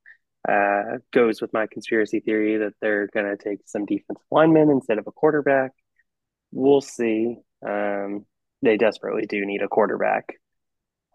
uh, 0.49 0.99
goes 1.13 1.41
with 1.41 1.53
my 1.53 1.67
conspiracy 1.67 2.21
theory 2.21 2.59
that 2.59 2.75
they're 2.81 3.09
going 3.09 3.27
to 3.27 3.37
take 3.37 3.61
some 3.67 3.85
defensive 3.85 4.23
linemen 4.31 4.71
instead 4.71 4.99
of 4.99 5.07
a 5.07 5.13
quarterback. 5.13 5.73
We'll 6.53 6.81
see. 6.81 7.39
Um, 7.67 8.27
they 8.63 8.77
desperately 8.77 9.27
do 9.27 9.45
need 9.45 9.63
a 9.63 9.69
quarterback. 9.69 10.35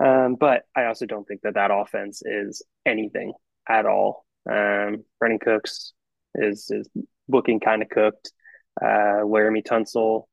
Um, 0.04 0.36
but 0.36 0.64
I 0.76 0.86
also 0.86 1.06
don't 1.06 1.26
think 1.28 1.42
that 1.42 1.54
that 1.54 1.72
offense 1.72 2.22
is 2.26 2.64
anything 2.86 3.34
at 3.70 3.86
all. 3.86 4.26
Um, 4.50 5.06
Brandin 5.22 5.40
Cooks 5.40 5.94
is 6.36 6.68
is 6.72 6.90
looking 7.28 7.60
kind 7.60 7.82
of 7.84 7.90
cooked. 7.90 8.32
Uh, 8.80 9.24
Laremy 9.24 9.64
Tunsil 9.64 10.26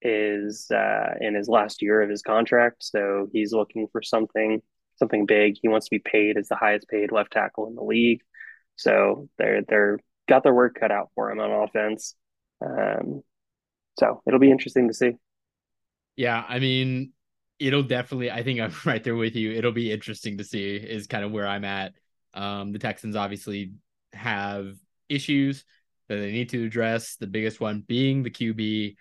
is 0.00 0.70
uh, 0.70 1.14
in 1.20 1.34
his 1.34 1.48
last 1.48 1.82
year 1.82 2.02
of 2.02 2.10
his 2.10 2.22
contract, 2.22 2.76
so 2.80 3.28
he's 3.32 3.52
looking 3.52 3.86
for 3.92 4.02
something 4.02 4.60
something 4.96 5.26
big. 5.26 5.56
He 5.60 5.68
wants 5.68 5.86
to 5.86 5.90
be 5.90 5.98
paid 5.98 6.36
as 6.36 6.48
the 6.48 6.56
highest 6.56 6.88
paid 6.88 7.12
left 7.12 7.32
tackle 7.32 7.66
in 7.66 7.74
the 7.74 7.82
league. 7.82 8.20
So 8.76 9.28
they're 9.38 9.62
they're 9.68 9.98
got 10.28 10.42
their 10.42 10.54
work 10.54 10.76
cut 10.78 10.90
out 10.90 11.10
for 11.14 11.30
him 11.30 11.40
on 11.40 11.50
offense. 11.50 12.14
Um, 12.64 13.22
so 13.98 14.22
it'll 14.26 14.40
be 14.40 14.50
interesting 14.50 14.88
to 14.88 14.94
see. 14.94 15.12
Yeah, 16.16 16.44
I 16.48 16.58
mean, 16.58 17.12
it'll 17.58 17.82
definitely. 17.82 18.30
I 18.30 18.42
think 18.42 18.60
I'm 18.60 18.72
right 18.84 19.02
there 19.02 19.16
with 19.16 19.36
you. 19.36 19.52
It'll 19.52 19.72
be 19.72 19.92
interesting 19.92 20.38
to 20.38 20.44
see. 20.44 20.76
Is 20.76 21.06
kind 21.06 21.24
of 21.24 21.32
where 21.32 21.46
I'm 21.46 21.64
at. 21.64 21.94
Um, 22.34 22.72
the 22.72 22.78
Texans 22.78 23.16
obviously 23.16 23.72
have 24.12 24.74
issues 25.08 25.64
that 26.14 26.20
they 26.20 26.32
need 26.32 26.50
to 26.50 26.64
address. 26.64 27.16
The 27.16 27.26
biggest 27.26 27.60
one 27.60 27.84
being 27.86 28.22
the 28.22 28.30
QB. 28.30 28.96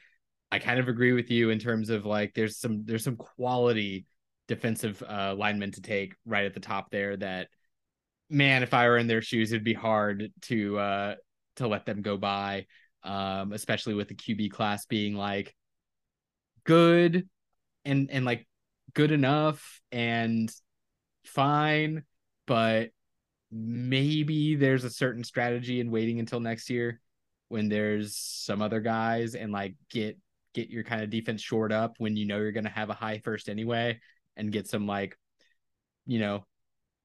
I 0.51 0.59
kind 0.59 0.79
of 0.79 0.87
agree 0.87 1.13
with 1.13 1.31
you 1.31 1.49
in 1.49 1.59
terms 1.59 1.89
of 1.89 2.05
like 2.05 2.33
there's 2.33 2.57
some 2.57 2.83
there's 2.85 3.03
some 3.03 3.15
quality 3.15 4.05
defensive 4.47 5.01
uh, 5.07 5.33
linemen 5.37 5.71
to 5.71 5.81
take 5.81 6.13
right 6.25 6.45
at 6.45 6.53
the 6.53 6.59
top 6.59 6.91
there 6.91 7.15
that 7.15 7.47
man 8.29 8.63
if 8.63 8.73
I 8.73 8.87
were 8.89 8.97
in 8.97 9.07
their 9.07 9.21
shoes 9.21 9.51
it'd 9.51 9.63
be 9.63 9.73
hard 9.73 10.29
to 10.43 10.77
uh 10.77 11.15
to 11.55 11.67
let 11.67 11.85
them 11.85 12.01
go 12.01 12.17
by 12.17 12.65
um 13.03 13.53
especially 13.53 13.93
with 13.93 14.09
the 14.09 14.15
QB 14.15 14.51
class 14.51 14.85
being 14.85 15.15
like 15.15 15.55
good 16.65 17.29
and 17.85 18.09
and 18.11 18.25
like 18.25 18.45
good 18.93 19.11
enough 19.11 19.81
and 19.91 20.53
fine 21.25 22.03
but 22.45 22.89
maybe 23.51 24.55
there's 24.55 24.83
a 24.83 24.89
certain 24.89 25.23
strategy 25.23 25.79
in 25.79 25.91
waiting 25.91 26.19
until 26.19 26.39
next 26.39 26.69
year 26.69 27.01
when 27.49 27.67
there's 27.67 28.15
some 28.15 28.61
other 28.61 28.79
guys 28.79 29.35
and 29.35 29.51
like 29.51 29.75
get 29.89 30.17
get 30.53 30.69
your 30.69 30.83
kind 30.83 31.01
of 31.01 31.09
defense 31.09 31.41
shored 31.41 31.71
up 31.71 31.95
when 31.97 32.15
you 32.15 32.25
know 32.25 32.37
you're 32.37 32.51
going 32.51 32.63
to 32.65 32.69
have 32.69 32.89
a 32.89 32.93
high 32.93 33.19
first 33.23 33.49
anyway 33.49 33.99
and 34.37 34.51
get 34.51 34.67
some 34.67 34.87
like 34.87 35.17
you 36.05 36.19
know 36.19 36.45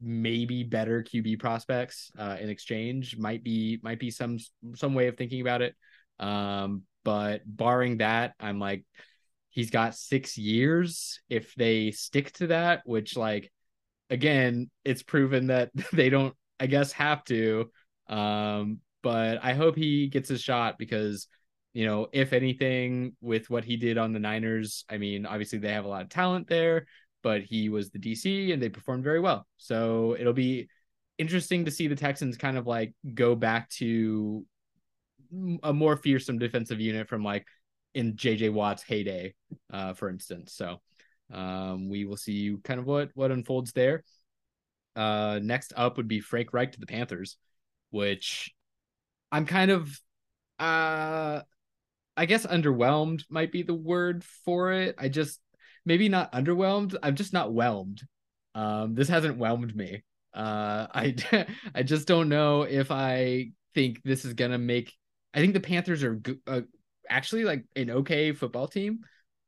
maybe 0.01 0.63
better 0.63 1.03
QB 1.03 1.41
prospects 1.41 2.11
uh, 2.19 2.37
in 2.41 2.49
exchange 2.49 3.17
might 3.17 3.43
be 3.43 3.81
might 3.83 3.99
be 3.99 4.11
some 4.11 4.39
some 4.75 4.95
way 4.95 5.09
of 5.09 5.17
thinking 5.17 5.41
about 5.41 5.63
it. 5.63 5.75
Um, 6.19 6.83
but 7.05 7.43
barring 7.47 7.99
that, 7.99 8.35
I'm 8.39 8.59
like 8.59 8.85
he's 9.51 9.71
got 9.71 9.95
six 9.95 10.37
years 10.37 11.21
if 11.29 11.55
they 11.55 11.91
stick 11.91 12.33
to 12.33 12.49
that, 12.49 12.83
which 12.85 13.17
like 13.17 13.51
again, 14.11 14.71
it's 14.85 15.03
proven 15.03 15.49
that 15.49 15.71
they 15.93 16.11
don't, 16.11 16.35
I 16.59 16.67
guess, 16.67 16.93
have 16.93 17.25
to. 17.25 17.71
Um, 18.09 18.81
but 19.03 19.39
I 19.43 19.55
hope 19.55 19.77
he 19.77 20.09
gets 20.09 20.29
his 20.29 20.41
shot 20.41 20.79
because 20.79 21.29
you 21.77 21.85
know, 21.85 22.09
if 22.11 22.33
anything, 22.33 23.15
with 23.21 23.51
what 23.51 23.63
he 23.63 23.77
did 23.77 23.99
on 23.99 24.15
the 24.15 24.19
Niners, 24.19 24.87
I 24.89 24.97
mean, 24.97 25.27
obviously 25.27 25.59
they 25.59 25.75
have 25.75 25.85
a 25.85 25.89
lot 25.89 26.01
of 26.01 26.09
talent 26.09 26.49
there, 26.49 26.87
but 27.23 27.43
he 27.43 27.69
was 27.69 27.91
the 27.91 27.99
DC 27.99 28.51
and 28.51 28.63
they 28.63 28.71
performed 28.71 29.05
very 29.05 29.21
well. 29.21 29.47
So 29.59 30.17
it'll 30.19 30.33
be 30.33 30.71
interesting 31.19 31.67
to 31.67 31.71
see 31.71 31.87
the 31.87 31.95
Texans 31.95 32.39
kind 32.39 32.57
of 32.57 32.67
like 32.67 32.95
go 33.13 33.35
back 33.35 33.69
to 33.73 34.47
a 35.63 35.75
more 35.75 35.99
fearsome 35.99 36.39
defensive 36.39 36.81
unit 36.81 37.09
from 37.09 37.23
like 37.23 37.45
in 37.93 38.15
JJ 38.15 38.55
Watt's 38.55 38.83
heyday, 38.83 39.35
uh, 39.71 39.93
for 39.93 40.09
instance. 40.09 40.55
So 40.55 40.81
um, 41.33 41.89
we 41.89 42.05
will 42.05 42.17
see 42.17 42.57
kind 42.65 42.81
of 42.81 42.87
what 42.87 43.11
what 43.15 43.31
unfolds 43.31 43.73
there. 43.73 44.05
Uh, 44.95 45.41
next 45.43 45.73
up 45.77 45.97
would 45.97 46.09
be 46.09 46.21
Frank 46.21 46.53
Reich 46.53 46.73
to 46.73 46.81
the 46.81 46.87
Panthers, 46.87 47.37
which 47.91 48.53
I'm 49.31 49.47
kind 49.47 49.71
of 49.71 50.01
uh 50.59 51.43
I 52.17 52.25
guess 52.25 52.47
underwhelmed 52.47 53.25
might 53.29 53.53
be 53.53 53.63
the 53.63 53.75
word 53.75 54.25
for 54.45 54.73
it. 54.73 54.95
I 54.99 55.09
just 55.09 55.41
maybe 55.85 56.09
not 56.09 56.33
underwhelmed. 56.33 56.97
I'm 57.03 57.15
just 57.15 57.33
not 57.33 57.53
whelmed. 57.53 58.03
Um, 58.55 58.95
this 58.95 59.09
hasn't 59.09 59.37
whelmed 59.37 59.77
me. 59.77 60.03
Uh, 60.33 60.87
I 60.95 61.15
I 61.75 61.83
just 61.83 62.09
don't 62.09 62.29
know 62.29 62.63
if 62.63 62.91
I 62.91 63.51
think 63.75 64.03
this 64.03 64.25
is 64.25 64.35
gonna 64.35 64.59
make. 64.59 64.93
I 65.35 65.41
think 65.41 65.53
the 65.53 65.61
Panthers 65.61 66.03
are 66.03 66.21
uh, 66.47 66.63
actually 67.09 67.45
like 67.45 67.65
an 67.77 67.91
okay 67.91 68.33
football 68.33 68.69
team. 68.69 69.01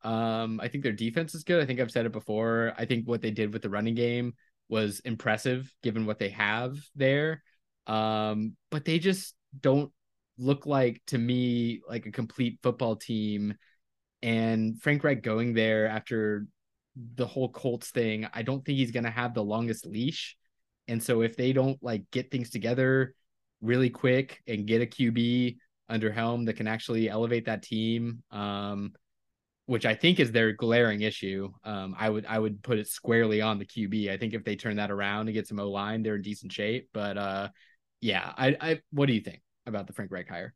Um, 0.03 0.59
I 0.61 0.67
think 0.67 0.83
their 0.83 0.93
defense 0.93 1.35
is 1.35 1.43
good. 1.43 1.61
I 1.61 1.65
think 1.65 1.79
I've 1.79 1.91
said 1.91 2.05
it 2.05 2.11
before. 2.11 2.73
I 2.77 2.85
think 2.85 3.07
what 3.07 3.21
they 3.21 3.31
did 3.31 3.53
with 3.53 3.61
the 3.61 3.69
running 3.69 3.95
game 3.95 4.33
was 4.69 4.99
impressive 5.01 5.73
given 5.83 6.05
what 6.05 6.19
they 6.19 6.29
have 6.29 6.77
there. 6.95 7.43
Um, 7.87 8.55
but 8.69 8.85
they 8.85 8.99
just 8.99 9.35
don't 9.59 9.91
look 10.37 10.65
like 10.65 11.01
to 11.07 11.17
me 11.17 11.81
like 11.89 12.05
a 12.05 12.11
complete 12.11 12.59
football 12.63 12.95
team. 12.95 13.55
And 14.21 14.81
Frank 14.81 15.03
Reich 15.03 15.21
going 15.21 15.53
there 15.53 15.87
after 15.87 16.45
the 17.15 17.27
whole 17.27 17.49
Colts 17.49 17.91
thing, 17.91 18.27
I 18.33 18.43
don't 18.43 18.63
think 18.63 18.77
he's 18.77 18.91
gonna 18.91 19.11
have 19.11 19.33
the 19.33 19.43
longest 19.43 19.85
leash. 19.85 20.37
And 20.87 21.01
so 21.01 21.21
if 21.21 21.35
they 21.35 21.53
don't 21.53 21.81
like 21.83 22.09
get 22.11 22.31
things 22.31 22.49
together 22.49 23.13
really 23.61 23.89
quick 23.89 24.41
and 24.47 24.65
get 24.65 24.81
a 24.81 24.85
QB 24.85 25.57
under 25.87 26.11
helm 26.11 26.45
that 26.45 26.55
can 26.55 26.67
actually 26.67 27.09
elevate 27.09 27.45
that 27.45 27.63
team, 27.63 28.23
um, 28.31 28.93
which 29.69 29.85
I 29.85 29.93
think 29.93 30.19
is 30.19 30.31
their 30.31 30.51
glaring 30.51 31.01
issue. 31.01 31.51
Um, 31.63 31.95
I 31.97 32.09
would 32.09 32.25
I 32.25 32.39
would 32.39 32.63
put 32.63 32.79
it 32.79 32.87
squarely 32.87 33.41
on 33.41 33.59
the 33.59 33.65
QB. 33.65 34.09
I 34.09 34.17
think 34.17 34.33
if 34.33 34.43
they 34.43 34.55
turn 34.55 34.77
that 34.77 34.89
around 34.91 35.27
and 35.27 35.33
get 35.33 35.47
some 35.47 35.59
O 35.59 35.69
line, 35.69 36.01
they're 36.01 36.15
in 36.15 36.23
decent 36.23 36.51
shape. 36.51 36.89
But 36.93 37.17
uh, 37.17 37.49
yeah, 38.01 38.33
I, 38.35 38.57
I 38.59 38.81
what 38.91 39.05
do 39.05 39.13
you 39.13 39.21
think? 39.21 39.41
about 39.69 39.87
the 39.87 39.93
Frank 39.93 40.11
Reich 40.11 40.27
hire. 40.27 40.53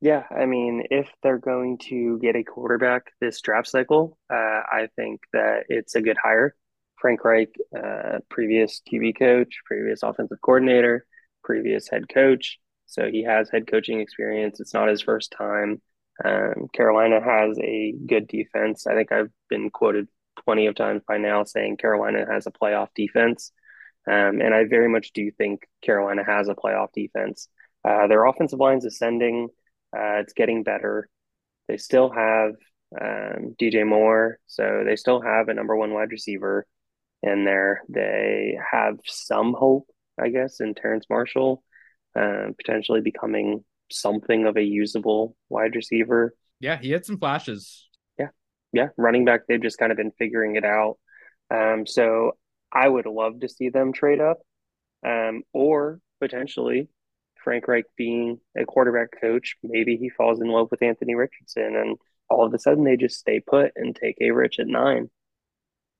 Yeah, 0.00 0.24
I 0.30 0.46
mean, 0.46 0.84
if 0.90 1.08
they're 1.22 1.38
going 1.38 1.78
to 1.88 2.20
get 2.20 2.36
a 2.36 2.44
quarterback 2.44 3.10
this 3.20 3.40
draft 3.40 3.66
cycle, 3.66 4.16
uh, 4.30 4.36
I 4.70 4.88
think 4.94 5.22
that 5.32 5.64
it's 5.68 5.96
a 5.96 6.02
good 6.02 6.18
hire. 6.22 6.54
Frank 7.00 7.24
Reich, 7.24 7.50
uh, 7.76 8.18
previous 8.28 8.80
QB 8.90 9.18
coach, 9.18 9.58
previous 9.64 10.04
offensive 10.04 10.38
coordinator, 10.40 11.04
previous 11.42 11.88
head 11.88 12.08
coach. 12.08 12.58
So 12.86 13.10
he 13.10 13.24
has 13.24 13.50
head 13.50 13.66
coaching 13.66 14.00
experience. 14.00 14.60
It's 14.60 14.74
not 14.74 14.88
his 14.88 15.02
first 15.02 15.34
time. 15.36 15.82
Um, 16.24 16.68
Carolina 16.72 17.20
has 17.22 17.58
a 17.58 17.94
good 18.06 18.26
defense. 18.26 18.86
I 18.86 18.94
think 18.94 19.12
I've 19.12 19.30
been 19.48 19.70
quoted 19.70 20.08
plenty 20.44 20.66
of 20.66 20.74
times 20.74 21.02
by 21.06 21.18
now 21.18 21.44
saying 21.44 21.76
Carolina 21.76 22.24
has 22.30 22.46
a 22.46 22.50
playoff 22.50 22.88
defense. 22.94 23.52
Um, 24.06 24.40
and 24.40 24.54
I 24.54 24.64
very 24.64 24.88
much 24.88 25.12
do 25.12 25.30
think 25.30 25.66
Carolina 25.84 26.24
has 26.24 26.48
a 26.48 26.54
playoff 26.54 26.92
defense. 26.94 27.48
Uh, 27.84 28.06
their 28.06 28.24
offensive 28.24 28.58
line's 28.58 28.84
ascending. 28.84 29.48
Uh, 29.94 30.20
it's 30.20 30.32
getting 30.32 30.62
better. 30.62 31.08
They 31.68 31.76
still 31.76 32.10
have 32.10 32.54
um, 33.00 33.54
DJ 33.60 33.86
Moore, 33.86 34.38
so 34.46 34.82
they 34.84 34.96
still 34.96 35.20
have 35.20 35.48
a 35.48 35.54
number 35.54 35.76
one 35.76 35.92
wide 35.92 36.10
receiver 36.10 36.66
in 37.22 37.44
there. 37.44 37.82
They 37.88 38.58
have 38.72 38.98
some 39.04 39.52
hope, 39.52 39.88
I 40.20 40.30
guess, 40.30 40.60
in 40.60 40.74
Terrace 40.74 41.04
Marshall, 41.10 41.62
uh, 42.16 42.48
potentially 42.56 43.02
becoming 43.02 43.64
something 43.90 44.46
of 44.46 44.56
a 44.56 44.62
usable 44.62 45.36
wide 45.48 45.74
receiver. 45.74 46.34
Yeah, 46.60 46.78
he 46.78 46.90
had 46.90 47.04
some 47.04 47.18
flashes. 47.18 47.88
Yeah, 48.18 48.28
yeah, 48.72 48.88
running 48.96 49.24
back. 49.24 49.42
They've 49.48 49.62
just 49.62 49.78
kind 49.78 49.92
of 49.92 49.98
been 49.98 50.12
figuring 50.18 50.56
it 50.56 50.64
out. 50.64 50.98
Um, 51.50 51.86
so 51.86 52.32
I 52.72 52.88
would 52.88 53.06
love 53.06 53.40
to 53.40 53.48
see 53.48 53.70
them 53.70 53.92
trade 53.92 54.20
up, 54.20 54.38
um, 55.06 55.42
or 55.52 56.00
potentially 56.20 56.88
Frank 57.42 57.66
Reich 57.66 57.86
being 57.96 58.40
a 58.56 58.64
quarterback 58.64 59.08
coach, 59.20 59.56
maybe 59.62 59.96
he 59.96 60.10
falls 60.10 60.40
in 60.40 60.48
love 60.48 60.68
with 60.70 60.82
Anthony 60.82 61.14
Richardson 61.14 61.76
and 61.76 61.96
all 62.28 62.44
of 62.44 62.52
a 62.52 62.58
sudden 62.58 62.84
they 62.84 62.96
just 62.96 63.18
stay 63.18 63.40
put 63.40 63.72
and 63.74 63.96
take 63.96 64.18
A-Rich 64.20 64.58
at 64.58 64.66
nine, 64.66 65.08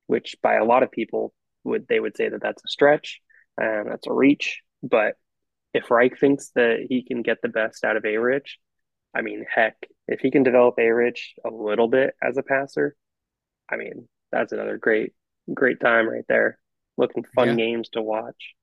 which 0.07 0.36
by 0.43 0.57
a 0.57 0.64
lot 0.64 0.82
of 0.82 0.91
people 0.91 1.32
would 1.64 1.86
they 1.89 2.01
would 2.01 2.16
say 2.16 2.28
that 2.28 2.43
that's 2.43 2.62
a 2.64 2.68
stretch 2.68 3.20
and 3.57 3.91
that's 3.91 4.07
a 4.07 4.12
reach. 4.12 4.61
But 4.82 5.14
if 5.74 5.90
Reich 5.90 6.18
thinks 6.18 6.50
that 6.54 6.86
he 6.88 7.02
can 7.02 7.22
get 7.22 7.38
the 7.42 7.48
best 7.48 7.84
out 7.84 7.96
of 7.96 8.04
A-Rich, 8.04 8.58
I 9.14 9.22
mean, 9.22 9.44
heck, 9.52 9.76
if 10.06 10.20
he 10.20 10.30
can 10.30 10.42
develop 10.42 10.74
A-Rich 10.78 11.34
a 11.44 11.50
little 11.50 11.88
bit 11.88 12.14
as 12.22 12.36
a 12.36 12.42
passer, 12.42 12.96
I 13.70 13.76
mean, 13.76 14.08
that's 14.32 14.52
another 14.52 14.78
great, 14.78 15.12
great 15.52 15.80
time 15.80 16.08
right 16.08 16.24
there. 16.28 16.58
Looking 16.96 17.24
fun 17.34 17.48
yeah. 17.48 17.54
games 17.54 17.88
to 17.90 18.02
watch. 18.02 18.54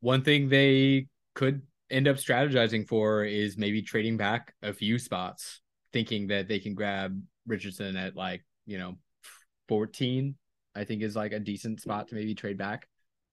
One 0.00 0.22
thing 0.22 0.48
they 0.48 1.06
could 1.34 1.62
end 1.90 2.08
up 2.08 2.16
strategizing 2.16 2.88
for 2.88 3.24
is 3.24 3.56
maybe 3.56 3.82
trading 3.82 4.16
back 4.16 4.54
a 4.62 4.72
few 4.72 4.98
spots, 4.98 5.60
thinking 5.92 6.28
that 6.28 6.48
they 6.48 6.58
can 6.58 6.74
grab 6.74 7.20
Richardson 7.46 7.96
at 7.96 8.16
like, 8.16 8.44
you 8.66 8.78
know, 8.78 8.98
14, 9.68 10.34
I 10.74 10.84
think 10.84 11.02
is 11.02 11.16
like 11.16 11.32
a 11.32 11.40
decent 11.40 11.80
spot 11.80 12.08
to 12.08 12.14
maybe 12.14 12.34
trade 12.34 12.58
back 12.58 12.88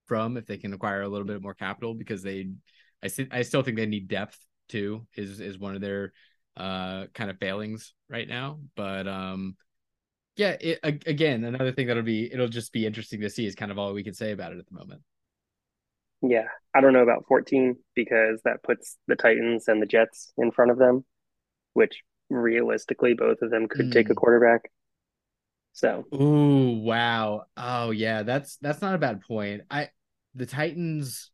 from 0.05 0.37
if 0.37 0.45
they 0.45 0.57
can 0.57 0.73
acquire 0.73 1.01
a 1.01 1.07
little 1.07 1.27
bit 1.27 1.41
more 1.41 1.53
capital 1.53 1.93
because 1.93 2.23
they, 2.23 2.49
I 3.03 3.07
st- 3.07 3.33
I 3.33 3.41
still 3.43 3.61
think 3.61 3.77
they 3.77 3.85
need 3.85 4.07
depth 4.07 4.37
too. 4.67 5.07
Is 5.15 5.39
is 5.39 5.57
one 5.57 5.75
of 5.75 5.81
their 5.81 6.13
uh 6.57 7.05
kind 7.13 7.29
of 7.29 7.37
failings 7.37 7.93
right 8.09 8.27
now. 8.27 8.59
But 8.75 9.07
um, 9.07 9.55
yeah, 10.35 10.55
it, 10.59 10.79
again, 10.83 11.43
another 11.43 11.71
thing 11.71 11.87
that'll 11.87 12.03
be 12.03 12.31
it'll 12.31 12.47
just 12.47 12.71
be 12.71 12.85
interesting 12.85 13.21
to 13.21 13.29
see 13.29 13.45
is 13.45 13.55
kind 13.55 13.71
of 13.71 13.77
all 13.77 13.93
we 13.93 14.03
can 14.03 14.13
say 14.13 14.31
about 14.31 14.53
it 14.53 14.59
at 14.59 14.67
the 14.67 14.75
moment. 14.75 15.01
Yeah, 16.21 16.47
I 16.73 16.81
don't 16.81 16.93
know 16.93 17.03
about 17.03 17.25
14 17.27 17.77
because 17.95 18.41
that 18.43 18.63
puts 18.63 18.97
the 19.07 19.15
Titans 19.15 19.67
and 19.67 19.81
the 19.81 19.85
Jets 19.85 20.33
in 20.37 20.51
front 20.51 20.71
of 20.71 20.77
them, 20.77 21.05
which 21.73 22.03
realistically 22.29 23.13
both 23.13 23.41
of 23.41 23.51
them 23.51 23.67
could 23.67 23.87
mm. 23.87 23.91
take 23.91 24.07
a 24.07 24.13
hmm. 24.13 24.15
quarterback. 24.15 24.69
So, 25.73 26.05
ooh, 26.13 26.81
wow. 26.81 27.43
Oh 27.55 27.91
yeah, 27.91 28.23
that's 28.23 28.57
that's 28.57 28.81
not 28.81 28.95
a 28.95 28.97
bad 28.97 29.21
point. 29.21 29.61
I 29.69 29.89
the 30.35 30.45
Titans 30.45 31.31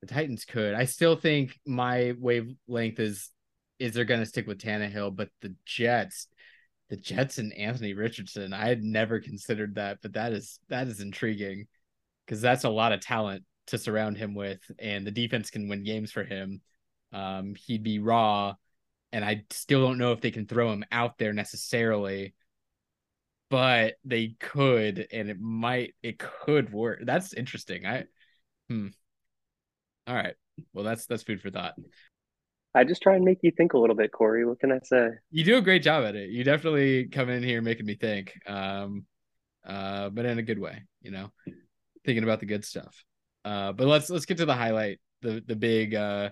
the 0.00 0.06
Titans 0.06 0.44
could. 0.44 0.74
I 0.74 0.84
still 0.84 1.16
think 1.16 1.58
my 1.66 2.14
wavelength 2.18 3.00
is 3.00 3.30
is 3.78 3.94
they're 3.94 4.04
going 4.04 4.20
to 4.20 4.26
stick 4.26 4.46
with 4.46 4.58
Tannehill, 4.58 5.16
but 5.16 5.30
the 5.40 5.54
Jets, 5.64 6.28
the 6.90 6.96
Jets 6.96 7.38
and 7.38 7.52
Anthony 7.54 7.94
Richardson, 7.94 8.52
I 8.52 8.68
had 8.68 8.82
never 8.82 9.20
considered 9.20 9.76
that, 9.76 9.98
but 10.02 10.12
that 10.14 10.32
is 10.32 10.58
that 10.68 10.86
is 10.86 11.00
intriguing 11.00 11.66
because 12.26 12.40
that's 12.40 12.64
a 12.64 12.68
lot 12.70 12.92
of 12.92 13.00
talent 13.00 13.44
to 13.68 13.78
surround 13.78 14.16
him 14.18 14.34
with, 14.34 14.60
and 14.78 15.06
the 15.06 15.10
defense 15.10 15.50
can 15.50 15.68
win 15.68 15.84
games 15.84 16.12
for 16.12 16.24
him. 16.24 16.60
Um, 17.12 17.54
he'd 17.66 17.82
be 17.82 17.98
raw, 17.98 18.54
and 19.12 19.24
I 19.24 19.44
still 19.50 19.80
don't 19.86 19.98
know 19.98 20.12
if 20.12 20.20
they 20.20 20.30
can 20.30 20.46
throw 20.46 20.72
him 20.72 20.84
out 20.92 21.18
there 21.18 21.32
necessarily, 21.32 22.34
but 23.48 23.94
they 24.04 24.36
could, 24.38 25.06
and 25.12 25.28
it 25.28 25.40
might, 25.40 25.94
it 26.02 26.18
could 26.18 26.72
work. 26.72 27.00
That's 27.04 27.32
interesting. 27.32 27.86
I, 27.86 28.04
hmm. 28.68 28.88
All 30.10 30.16
right. 30.16 30.34
Well, 30.72 30.84
that's 30.84 31.06
that's 31.06 31.22
food 31.22 31.40
for 31.40 31.50
thought. 31.50 31.74
I 32.74 32.82
just 32.82 33.00
try 33.00 33.14
and 33.14 33.24
make 33.24 33.38
you 33.42 33.52
think 33.56 33.74
a 33.74 33.78
little 33.78 33.94
bit, 33.94 34.10
Corey. 34.10 34.44
What 34.44 34.58
can 34.58 34.72
I 34.72 34.80
say? 34.82 35.10
You 35.30 35.44
do 35.44 35.56
a 35.56 35.62
great 35.62 35.84
job 35.84 36.04
at 36.04 36.16
it. 36.16 36.30
You 36.30 36.42
definitely 36.42 37.06
come 37.06 37.28
in 37.28 37.44
here 37.44 37.62
making 37.62 37.86
me 37.86 37.94
think, 37.94 38.32
um, 38.44 39.06
uh, 39.64 40.08
but 40.08 40.24
in 40.24 40.40
a 40.40 40.42
good 40.42 40.58
way. 40.58 40.82
You 41.00 41.12
know, 41.12 41.30
thinking 42.04 42.24
about 42.24 42.40
the 42.40 42.46
good 42.46 42.64
stuff. 42.64 43.04
Uh, 43.44 43.70
but 43.70 43.86
let's 43.86 44.10
let's 44.10 44.24
get 44.24 44.38
to 44.38 44.46
the 44.46 44.54
highlight, 44.54 44.98
the 45.22 45.44
the 45.46 45.54
big 45.54 45.94
uh, 45.94 46.30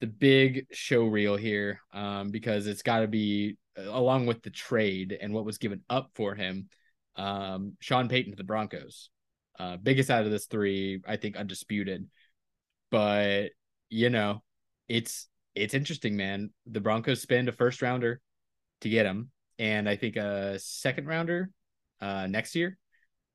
the 0.00 0.06
big 0.06 0.66
show 0.72 1.04
reel 1.04 1.36
here, 1.36 1.80
um, 1.92 2.30
because 2.30 2.66
it's 2.66 2.82
got 2.82 3.00
to 3.00 3.06
be 3.06 3.58
along 3.76 4.24
with 4.24 4.42
the 4.42 4.50
trade 4.50 5.14
and 5.20 5.34
what 5.34 5.44
was 5.44 5.58
given 5.58 5.82
up 5.90 6.10
for 6.14 6.34
him. 6.34 6.70
Um, 7.16 7.76
Sean 7.80 8.08
Payton 8.08 8.32
to 8.32 8.36
the 8.36 8.44
Broncos, 8.44 9.10
uh, 9.58 9.76
biggest 9.76 10.08
out 10.08 10.24
of 10.24 10.30
this 10.30 10.46
three, 10.46 11.02
I 11.06 11.16
think, 11.16 11.36
undisputed. 11.36 12.08
But 12.90 13.50
you 13.90 14.10
know, 14.10 14.42
it's 14.88 15.28
it's 15.54 15.74
interesting, 15.74 16.16
man. 16.16 16.50
The 16.66 16.80
Broncos 16.80 17.22
spend 17.22 17.48
a 17.48 17.52
first 17.52 17.82
rounder 17.82 18.20
to 18.80 18.88
get 18.88 19.06
him, 19.06 19.30
and 19.58 19.88
I 19.88 19.96
think 19.96 20.16
a 20.16 20.58
second 20.58 21.06
rounder 21.06 21.50
uh, 22.00 22.26
next 22.26 22.54
year. 22.54 22.76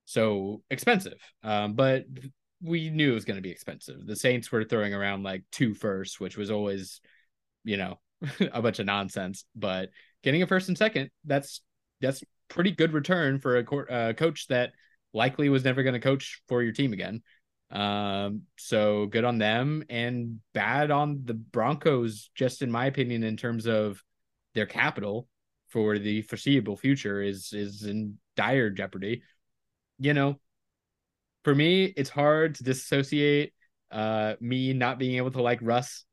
So 0.06 0.64
expensive. 0.70 1.20
Um, 1.44 1.74
but 1.74 2.06
we 2.62 2.90
knew 2.90 3.12
it 3.12 3.16
was 3.16 3.26
going 3.26 3.38
to 3.38 3.42
be 3.44 3.52
expensive. 3.52 4.06
The 4.06 4.16
Saints 4.16 4.52
were 4.52 4.64
throwing 4.64 4.94
around 4.94 5.24
like 5.24 5.44
two 5.52 5.74
firsts, 5.74 6.20
which 6.20 6.36
was 6.36 6.52
always, 6.52 7.00
you 7.64 7.78
know, 7.78 8.00
a 8.52 8.62
bunch 8.62 8.80
of 8.80 8.86
nonsense. 8.86 9.46
But 9.56 9.90
getting 10.24 10.42
a 10.42 10.48
first 10.48 10.68
and 10.68 10.78
second, 10.78 11.10
that's 11.26 11.62
that's 12.02 12.24
pretty 12.50 12.72
good 12.72 12.94
return 12.94 13.40
for 13.40 13.58
a 13.58 13.64
co- 13.64 13.86
uh, 13.86 14.14
coach 14.14 14.48
that 14.48 14.72
likely 15.14 15.50
was 15.50 15.64
never 15.64 15.84
going 15.84 15.94
to 15.94 16.00
coach 16.00 16.42
for 16.48 16.62
your 16.62 16.74
team 16.74 16.94
again. 16.94 17.22
Um, 17.72 18.44
so 18.58 19.06
good 19.06 19.24
on 19.26 19.38
them 19.38 19.84
and 19.90 20.40
bad 20.54 20.90
on 20.92 21.22
the 21.26 21.36
Broncos, 21.36 22.32
just 22.34 22.62
in 22.62 22.72
my 22.72 22.88
opinion, 22.88 23.24
in 23.24 23.38
terms 23.38 23.68
of 23.68 24.04
their 24.56 24.66
capital 24.66 25.28
for 25.70 26.00
the 26.00 26.24
foreseeable 26.24 26.76
future 26.78 27.22
is 27.22 27.54
is 27.54 27.84
in 27.84 28.18
dire 28.36 28.70
jeopardy. 28.70 29.22
You 30.00 30.14
know, 30.14 30.40
for 31.44 31.54
me, 31.54 31.86
it's 31.86 32.10
hard 32.10 32.56
to 32.56 32.64
disassociate 32.64 33.54
uh 33.92 34.36
me 34.40 34.72
not 34.74 35.00
being 35.00 35.18
able 35.18 35.32
to 35.32 35.42
like 35.42 35.60
Russ 35.62 36.06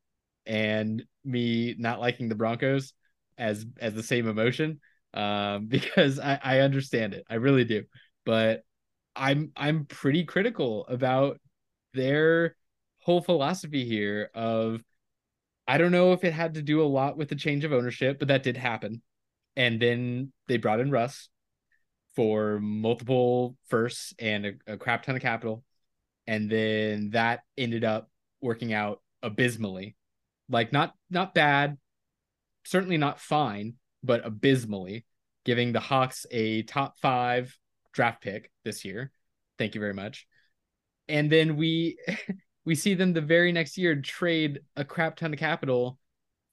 and 0.46 1.04
me 1.24 1.74
not 1.78 2.00
liking 2.00 2.28
the 2.28 2.34
Broncos 2.34 2.94
as 3.36 3.66
as 3.80 3.92
the 3.94 4.02
same 4.02 4.28
emotion 4.28 4.80
um 5.12 5.66
because 5.68 6.18
I 6.18 6.38
I 6.42 6.58
understand 6.60 7.14
it. 7.14 7.24
I 7.28 7.34
really 7.36 7.64
do. 7.64 7.84
But 8.24 8.62
I'm 9.14 9.52
I'm 9.56 9.86
pretty 9.86 10.24
critical 10.24 10.86
about 10.88 11.40
their 11.96 12.54
whole 13.00 13.20
philosophy 13.20 13.84
here 13.84 14.30
of 14.34 14.82
I 15.66 15.78
don't 15.78 15.92
know 15.92 16.12
if 16.12 16.22
it 16.22 16.32
had 16.32 16.54
to 16.54 16.62
do 16.62 16.80
a 16.80 16.84
lot 16.84 17.16
with 17.16 17.28
the 17.28 17.34
change 17.34 17.64
of 17.64 17.72
ownership, 17.72 18.20
but 18.20 18.28
that 18.28 18.44
did 18.44 18.56
happen. 18.56 19.02
And 19.56 19.80
then 19.80 20.32
they 20.46 20.58
brought 20.58 20.78
in 20.78 20.92
Russ 20.92 21.28
for 22.14 22.60
multiple 22.60 23.56
firsts 23.66 24.14
and 24.18 24.46
a, 24.46 24.52
a 24.74 24.76
crap 24.76 25.02
ton 25.02 25.16
of 25.16 25.22
capital. 25.22 25.64
And 26.28 26.48
then 26.48 27.10
that 27.10 27.40
ended 27.58 27.82
up 27.82 28.08
working 28.40 28.72
out 28.72 29.00
abysmally. 29.22 29.96
Like 30.48 30.72
not 30.72 30.94
not 31.10 31.34
bad, 31.34 31.78
certainly 32.64 32.96
not 32.96 33.20
fine, 33.20 33.74
but 34.04 34.24
abysmally, 34.24 35.04
giving 35.44 35.72
the 35.72 35.80
Hawks 35.80 36.26
a 36.30 36.62
top 36.62 36.96
five 36.98 37.56
draft 37.92 38.22
pick 38.22 38.52
this 38.64 38.84
year. 38.84 39.10
Thank 39.58 39.74
you 39.74 39.80
very 39.80 39.94
much 39.94 40.26
and 41.08 41.30
then 41.30 41.56
we 41.56 41.98
we 42.64 42.74
see 42.74 42.94
them 42.94 43.12
the 43.12 43.20
very 43.20 43.52
next 43.52 43.78
year 43.78 43.94
trade 43.96 44.60
a 44.76 44.84
crap 44.84 45.16
ton 45.16 45.32
of 45.32 45.38
capital 45.38 45.98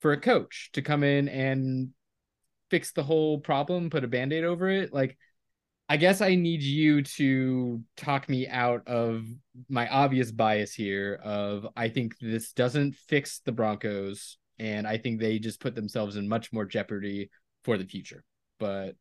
for 0.01 0.11
a 0.11 0.19
coach 0.19 0.69
to 0.73 0.81
come 0.81 1.03
in 1.03 1.27
and 1.29 1.89
fix 2.69 2.91
the 2.91 3.03
whole 3.03 3.39
problem, 3.39 3.89
put 3.89 4.03
a 4.03 4.07
band-aid 4.07 4.43
over 4.43 4.69
it. 4.69 4.93
Like 4.93 5.17
I 5.89 5.97
guess 5.97 6.21
I 6.21 6.35
need 6.35 6.61
you 6.61 7.03
to 7.03 7.81
talk 7.97 8.29
me 8.29 8.47
out 8.47 8.87
of 8.87 9.25
my 9.69 9.87
obvious 9.89 10.31
bias 10.31 10.73
here 10.73 11.19
of 11.23 11.67
I 11.75 11.89
think 11.89 12.15
this 12.19 12.53
doesn't 12.53 12.95
fix 12.95 13.39
the 13.39 13.51
Broncos 13.51 14.37
and 14.59 14.87
I 14.87 14.97
think 14.97 15.19
they 15.19 15.39
just 15.39 15.59
put 15.59 15.75
themselves 15.75 16.15
in 16.15 16.27
much 16.27 16.53
more 16.53 16.65
jeopardy 16.65 17.29
for 17.63 17.77
the 17.77 17.85
future. 17.85 18.23
But 18.59 18.95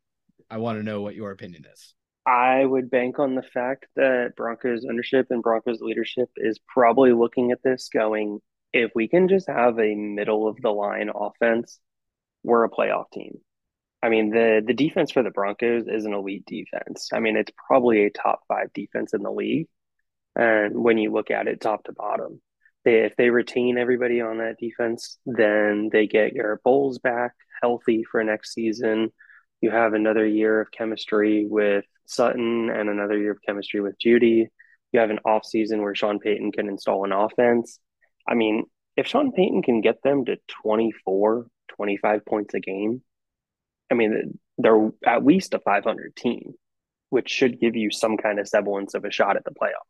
I 0.50 0.58
want 0.58 0.78
to 0.78 0.82
know 0.82 1.02
what 1.02 1.14
your 1.14 1.30
opinion 1.30 1.64
is. 1.72 1.94
I 2.26 2.64
would 2.64 2.90
bank 2.90 3.18
on 3.18 3.34
the 3.34 3.42
fact 3.42 3.86
that 3.96 4.34
Broncos 4.36 4.84
ownership 4.88 5.26
and 5.30 5.42
Broncos 5.42 5.80
leadership 5.80 6.30
is 6.36 6.60
probably 6.68 7.12
looking 7.12 7.50
at 7.50 7.62
this 7.64 7.88
going, 7.92 8.40
if 8.72 8.92
we 8.94 9.08
can 9.08 9.28
just 9.28 9.48
have 9.48 9.78
a 9.78 9.94
middle 9.94 10.46
of 10.48 10.56
the 10.62 10.70
line 10.70 11.10
offense, 11.12 11.80
we're 12.44 12.64
a 12.64 12.70
playoff 12.70 13.10
team. 13.12 13.38
I 14.02 14.08
mean, 14.08 14.30
the 14.30 14.62
the 14.66 14.74
defense 14.74 15.12
for 15.12 15.22
the 15.22 15.30
Broncos 15.30 15.86
is 15.86 16.04
an 16.04 16.14
elite 16.14 16.46
defense. 16.46 17.10
I 17.12 17.20
mean, 17.20 17.36
it's 17.36 17.52
probably 17.68 18.04
a 18.04 18.10
top 18.10 18.42
five 18.48 18.72
defense 18.72 19.14
in 19.14 19.22
the 19.22 19.30
league. 19.30 19.68
And 20.34 20.82
when 20.82 20.98
you 20.98 21.12
look 21.12 21.30
at 21.30 21.46
it 21.46 21.60
top 21.60 21.84
to 21.84 21.92
bottom, 21.92 22.40
they, 22.84 23.04
if 23.04 23.16
they 23.16 23.30
retain 23.30 23.78
everybody 23.78 24.20
on 24.20 24.38
that 24.38 24.58
defense, 24.58 25.18
then 25.26 25.90
they 25.92 26.06
get 26.06 26.34
Garett 26.34 26.62
Bolles 26.64 26.98
back 26.98 27.34
healthy 27.60 28.04
for 28.04 28.24
next 28.24 28.54
season. 28.54 29.12
You 29.62 29.70
have 29.70 29.94
another 29.94 30.26
year 30.26 30.60
of 30.60 30.70
chemistry 30.70 31.46
with 31.48 31.84
Sutton 32.04 32.68
and 32.68 32.90
another 32.90 33.16
year 33.16 33.30
of 33.32 33.38
chemistry 33.46 33.80
with 33.80 33.96
Jeudy. 33.98 34.48
You 34.92 35.00
have 35.00 35.10
an 35.10 35.20
off 35.24 35.46
season 35.46 35.80
where 35.80 35.94
Sean 35.94 36.18
Payton 36.18 36.52
can 36.52 36.68
install 36.68 37.04
an 37.04 37.12
offense. 37.12 37.78
I 38.28 38.34
mean, 38.34 38.64
if 38.96 39.06
Sean 39.06 39.32
Payton 39.32 39.62
can 39.62 39.80
get 39.80 40.02
them 40.02 40.24
to 40.26 40.36
24, 40.62 41.46
25 41.76 42.26
points 42.26 42.54
a 42.54 42.60
game, 42.60 43.02
I 43.90 43.94
mean, 43.94 44.38
they're 44.58 44.90
at 45.06 45.24
least 45.24 45.54
a 45.54 45.60
500 45.60 46.16
team, 46.16 46.54
which 47.10 47.30
should 47.30 47.60
give 47.60 47.76
you 47.76 47.90
some 47.90 48.16
kind 48.16 48.38
of 48.38 48.48
semblance 48.48 48.94
of 48.94 49.04
a 49.04 49.10
shot 49.10 49.36
at 49.36 49.44
the 49.44 49.52
playoff. 49.52 49.86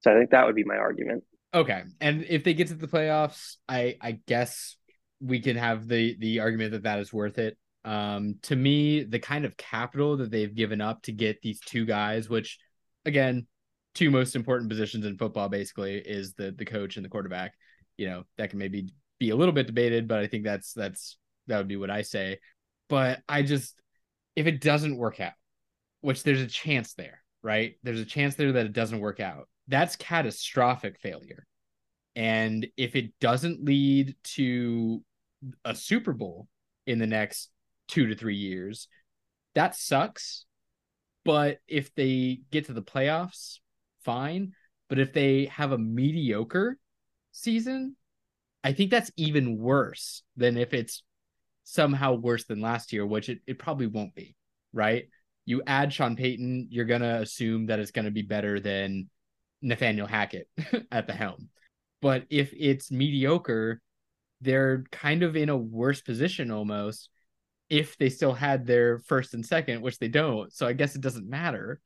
So 0.00 0.12
I 0.12 0.18
think 0.18 0.30
that 0.30 0.46
would 0.46 0.54
be 0.54 0.64
my 0.64 0.76
argument. 0.76 1.24
Okay. 1.54 1.82
And 2.00 2.24
if 2.28 2.44
they 2.44 2.54
get 2.54 2.68
to 2.68 2.74
the 2.74 2.86
playoffs, 2.86 3.56
I 3.68 3.96
I 4.00 4.18
guess 4.26 4.76
we 5.20 5.40
can 5.40 5.56
have 5.56 5.88
the 5.88 6.16
the 6.18 6.40
argument 6.40 6.72
that 6.72 6.82
that 6.82 6.98
is 7.00 7.12
worth 7.12 7.38
it. 7.38 7.56
Um, 7.84 8.36
to 8.42 8.56
me, 8.56 9.04
the 9.04 9.18
kind 9.18 9.44
of 9.44 9.56
capital 9.56 10.16
that 10.18 10.30
they've 10.30 10.54
given 10.54 10.80
up 10.80 11.02
to 11.02 11.12
get 11.12 11.40
these 11.42 11.60
two 11.60 11.86
guys, 11.86 12.28
which 12.28 12.58
again, 13.04 13.46
two 13.94 14.10
most 14.10 14.36
important 14.36 14.70
positions 14.70 15.04
in 15.04 15.16
football 15.16 15.48
basically 15.48 15.96
is 15.96 16.34
the 16.34 16.52
the 16.56 16.64
coach 16.64 16.96
and 16.96 17.04
the 17.04 17.10
quarterback. 17.10 17.54
You 17.96 18.08
know, 18.08 18.24
that 18.36 18.50
can 18.50 18.58
maybe 18.58 18.90
be 19.18 19.30
a 19.30 19.36
little 19.36 19.54
bit 19.54 19.66
debated, 19.66 20.08
but 20.08 20.20
I 20.20 20.26
think 20.26 20.44
that's 20.44 20.72
that's 20.72 21.16
that 21.46 21.58
would 21.58 21.68
be 21.68 21.76
what 21.76 21.90
I 21.90 22.02
say. 22.02 22.38
But 22.88 23.20
I 23.28 23.42
just 23.42 23.80
if 24.36 24.46
it 24.46 24.60
doesn't 24.60 24.96
work 24.96 25.20
out, 25.20 25.32
which 26.00 26.22
there's 26.22 26.40
a 26.40 26.46
chance 26.46 26.94
there, 26.94 27.22
right? 27.42 27.74
There's 27.82 28.00
a 28.00 28.04
chance 28.04 28.34
there 28.34 28.52
that 28.52 28.66
it 28.66 28.72
doesn't 28.72 29.00
work 29.00 29.20
out. 29.20 29.48
That's 29.66 29.96
catastrophic 29.96 30.98
failure. 31.00 31.46
And 32.14 32.66
if 32.76 32.96
it 32.96 33.12
doesn't 33.20 33.64
lead 33.64 34.16
to 34.34 35.02
a 35.64 35.74
Super 35.74 36.12
Bowl 36.12 36.48
in 36.86 36.98
the 36.98 37.06
next 37.06 37.50
two 37.88 38.06
to 38.06 38.14
three 38.14 38.36
years. 38.36 38.88
That 39.54 39.74
sucks. 39.74 40.44
But 41.24 41.58
if 41.66 41.94
they 41.94 42.40
get 42.50 42.66
to 42.66 42.72
the 42.72 42.82
playoffs, 42.82 43.58
fine. 44.04 44.52
But 44.88 44.98
if 44.98 45.12
they 45.12 45.46
have 45.46 45.72
a 45.72 45.78
mediocre 45.78 46.78
season, 47.32 47.96
I 48.64 48.72
think 48.72 48.90
that's 48.90 49.10
even 49.16 49.58
worse 49.58 50.22
than 50.36 50.56
if 50.56 50.72
it's 50.72 51.02
somehow 51.64 52.14
worse 52.14 52.44
than 52.44 52.60
last 52.60 52.92
year, 52.92 53.06
which 53.06 53.28
it, 53.28 53.40
it 53.46 53.58
probably 53.58 53.86
won't 53.86 54.14
be, 54.14 54.36
right? 54.72 55.04
You 55.44 55.62
add 55.66 55.92
Sean 55.92 56.16
Payton, 56.16 56.68
you're 56.70 56.84
going 56.84 57.02
to 57.02 57.20
assume 57.20 57.66
that 57.66 57.78
it's 57.78 57.90
going 57.90 58.06
to 58.06 58.10
be 58.10 58.22
better 58.22 58.60
than 58.60 59.10
Nathaniel 59.60 60.06
Hackett 60.06 60.48
at 60.90 61.06
the 61.06 61.12
helm. 61.12 61.50
But 62.00 62.24
if 62.30 62.52
it's 62.56 62.90
mediocre, 62.90 63.80
they're 64.40 64.84
kind 64.92 65.22
of 65.22 65.36
in 65.36 65.48
a 65.48 65.56
worse 65.56 66.00
position 66.00 66.50
almost 66.50 67.10
if 67.70 67.96
they 67.98 68.08
still 68.08 68.32
had 68.32 68.66
their 68.66 68.98
first 69.00 69.34
and 69.34 69.44
second, 69.44 69.82
which 69.82 69.98
they 69.98 70.08
don't. 70.08 70.52
So 70.52 70.66
I 70.66 70.72
guess 70.72 70.94
it 70.94 71.02
doesn't 71.02 71.28
matter. 71.28 71.80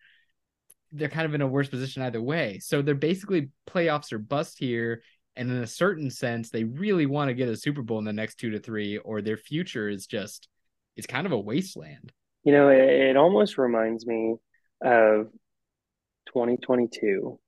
They're 0.93 1.09
kind 1.09 1.27
of 1.27 1.35
in 1.35 1.41
a 1.41 1.47
worse 1.47 1.69
position 1.69 2.03
either 2.03 2.23
way. 2.23 2.59
So 2.61 2.83
they're 2.83 2.95
basically 2.95 3.51
playoffs 3.69 4.13
or 4.13 4.19
bust 4.19 4.59
here. 4.59 5.03
And 5.35 5.51
in 5.51 5.59
a 5.59 5.67
certain 5.67 6.11
sense, 6.11 6.51
they 6.51 6.65
really 6.65 7.07
want 7.07 7.29
to 7.29 7.35
get 7.35 7.49
a 7.49 7.57
Super 7.57 7.83
Bowl 7.83 7.99
in 7.99 8.05
the 8.05 8.13
next 8.13 8.37
two 8.37 8.51
to 8.51 8.61
three, 8.61 8.99
or 8.99 9.23
their 9.23 9.39
future 9.39 9.89
is 9.89 10.07
just 10.07 10.49
it's 10.97 11.07
kind 11.07 11.27
of 11.27 11.33
a 11.33 11.39
wasteland. 11.39 12.13
You 12.45 12.53
know, 12.53 12.69
it, 12.69 12.83
it 12.83 13.17
almost 13.17 13.57
reminds 13.57 14.07
me 14.07 14.37
of 14.83 15.29
2022 16.27 17.39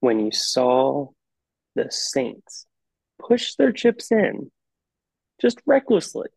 when 0.00 0.20
you 0.20 0.32
saw 0.32 1.08
the 1.74 1.86
Saints 1.90 2.66
push 3.20 3.54
their 3.54 3.72
chips 3.72 4.10
in 4.10 4.50
just 5.40 5.60
recklessly, 5.66 6.28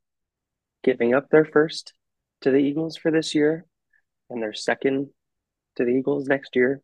giving 0.84 1.14
up 1.14 1.30
their 1.30 1.46
first 1.46 1.94
to 2.42 2.52
the 2.52 2.58
Eagles 2.58 2.98
for 2.98 3.12
this 3.12 3.36
year 3.36 3.66
and 4.30 4.42
their 4.42 4.54
second 4.54 5.10
to 5.78 5.86
the 5.86 5.92
Eagles 5.92 6.28
next 6.28 6.56
year 6.56 6.82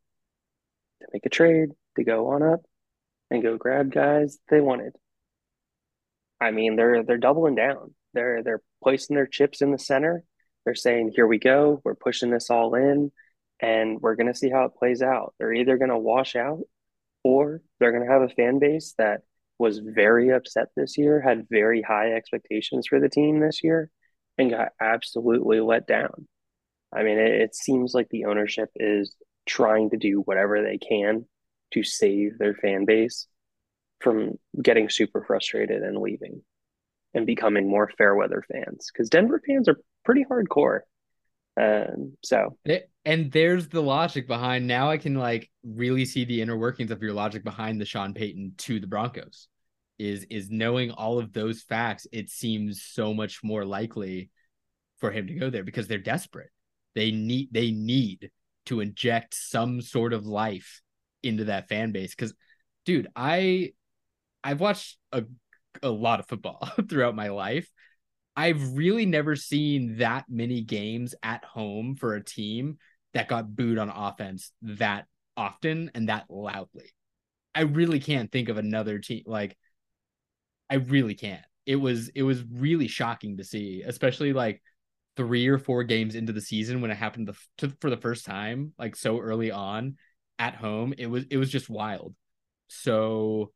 to 1.01 1.07
make 1.13 1.25
a 1.25 1.29
trade 1.29 1.69
to 1.95 2.03
go 2.03 2.29
on 2.29 2.43
up 2.43 2.61
and 3.29 3.43
go 3.43 3.57
grab 3.57 3.91
guys 3.91 4.37
they 4.49 4.61
wanted. 4.61 4.93
I 6.39 6.51
mean, 6.51 6.75
they're 6.75 7.03
they're 7.03 7.17
doubling 7.17 7.55
down. 7.55 7.93
They're 8.13 8.43
they're 8.43 8.61
placing 8.83 9.15
their 9.15 9.27
chips 9.27 9.61
in 9.61 9.71
the 9.71 9.79
center. 9.79 10.23
They're 10.65 10.75
saying, 10.75 11.13
"Here 11.15 11.27
we 11.27 11.39
go. 11.39 11.81
We're 11.83 11.95
pushing 11.95 12.29
this 12.29 12.49
all 12.49 12.75
in, 12.75 13.11
and 13.59 13.99
we're 14.01 14.15
going 14.15 14.27
to 14.27 14.37
see 14.37 14.49
how 14.49 14.65
it 14.65 14.75
plays 14.75 15.01
out." 15.01 15.33
They're 15.39 15.53
either 15.53 15.77
going 15.77 15.89
to 15.89 15.97
wash 15.97 16.35
out, 16.35 16.61
or 17.23 17.61
they're 17.79 17.91
going 17.91 18.05
to 18.05 18.11
have 18.11 18.21
a 18.21 18.29
fan 18.29 18.59
base 18.59 18.93
that 18.97 19.21
was 19.59 19.79
very 19.79 20.29
upset 20.29 20.67
this 20.75 20.97
year, 20.97 21.21
had 21.21 21.47
very 21.49 21.81
high 21.81 22.13
expectations 22.13 22.87
for 22.87 22.99
the 22.99 23.09
team 23.09 23.39
this 23.39 23.63
year, 23.63 23.89
and 24.37 24.51
got 24.51 24.69
absolutely 24.79 25.59
let 25.59 25.87
down. 25.87 26.27
I 26.93 27.03
mean, 27.03 27.17
it, 27.17 27.41
it 27.41 27.55
seems 27.55 27.93
like 27.93 28.09
the 28.09 28.25
ownership 28.25 28.69
is 28.75 29.15
trying 29.45 29.89
to 29.89 29.97
do 29.97 30.21
whatever 30.21 30.61
they 30.61 30.77
can 30.77 31.25
to 31.73 31.83
save 31.83 32.37
their 32.37 32.53
fan 32.53 32.85
base 32.85 33.27
from 33.99 34.33
getting 34.61 34.89
super 34.89 35.23
frustrated 35.23 35.81
and 35.81 35.97
leaving 35.97 36.41
and 37.13 37.25
becoming 37.25 37.69
more 37.69 37.89
fair 37.97 38.15
weather 38.15 38.43
fans 38.51 38.89
because 38.91 39.09
Denver 39.09 39.41
fans 39.45 39.67
are 39.67 39.79
pretty 40.05 40.23
hardcore. 40.29 40.81
Um, 41.59 42.13
so. 42.23 42.57
And 43.05 43.31
there's 43.31 43.67
the 43.69 43.81
logic 43.81 44.27
behind 44.27 44.67
now 44.67 44.89
I 44.89 44.97
can 44.97 45.15
like 45.15 45.49
really 45.63 46.05
see 46.05 46.25
the 46.25 46.41
inner 46.41 46.57
workings 46.57 46.91
of 46.91 47.01
your 47.01 47.13
logic 47.13 47.43
behind 47.43 47.81
the 47.81 47.85
Sean 47.85 48.13
Payton 48.13 48.53
to 48.59 48.79
the 48.79 48.87
Broncos 48.87 49.47
is 49.97 50.25
is 50.29 50.51
knowing 50.51 50.91
all 50.91 51.17
of 51.17 51.33
those 51.33 51.63
facts 51.63 52.05
it 52.11 52.29
seems 52.29 52.83
so 52.83 53.15
much 53.15 53.43
more 53.43 53.65
likely 53.65 54.29
for 54.99 55.09
him 55.09 55.25
to 55.25 55.33
go 55.33 55.49
there 55.49 55.63
because 55.63 55.87
they're 55.87 55.97
desperate. 55.97 56.51
They 56.93 57.11
need 57.11 57.49
they 57.51 57.71
need 57.71 58.29
to 58.67 58.81
inject 58.81 59.33
some 59.33 59.81
sort 59.81 60.13
of 60.13 60.25
life 60.25 60.81
into 61.23 61.45
that 61.45 61.67
fan 61.67 61.91
base 61.91 62.13
because 62.13 62.33
dude 62.85 63.07
i 63.15 63.71
i've 64.43 64.59
watched 64.59 64.97
a, 65.11 65.23
a 65.81 65.89
lot 65.89 66.19
of 66.19 66.27
football 66.27 66.69
throughout 66.89 67.15
my 67.15 67.29
life 67.29 67.69
i've 68.37 68.77
really 68.77 69.05
never 69.05 69.35
seen 69.35 69.97
that 69.97 70.23
many 70.29 70.61
games 70.61 71.13
at 71.21 71.43
home 71.43 71.95
for 71.95 72.15
a 72.15 72.23
team 72.23 72.77
that 73.13 73.27
got 73.27 73.55
booed 73.55 73.77
on 73.77 73.89
offense 73.89 74.51
that 74.61 75.05
often 75.35 75.91
and 75.93 76.09
that 76.09 76.25
loudly. 76.29 76.91
I 77.55 77.61
really 77.61 77.99
can't 77.99 78.31
think 78.31 78.49
of 78.49 78.57
another 78.57 78.99
team 78.99 79.23
like 79.25 79.57
i 80.69 80.75
really 80.75 81.15
can't. 81.15 81.43
It 81.65 81.77
was 81.77 82.09
it 82.09 82.23
was 82.23 82.43
really 82.43 82.87
shocking 82.87 83.37
to 83.37 83.43
see 83.43 83.83
especially 83.85 84.33
like 84.33 84.61
three 85.15 85.47
or 85.47 85.57
four 85.57 85.83
games 85.83 86.15
into 86.15 86.31
the 86.31 86.41
season 86.41 86.79
when 86.79 86.91
it 86.91 86.97
happened 86.97 87.27
the, 87.27 87.35
to, 87.57 87.73
for 87.81 87.89
the 87.89 87.97
first 87.97 88.23
time 88.25 88.73
like 88.77 88.95
so 88.95 89.19
early 89.19 89.51
on 89.51 89.97
at 90.37 90.55
home, 90.55 90.93
it 90.97 91.07
was 91.07 91.25
it 91.31 91.37
was 91.37 91.51
just 91.51 91.69
wild. 91.69 92.13
So 92.67 93.51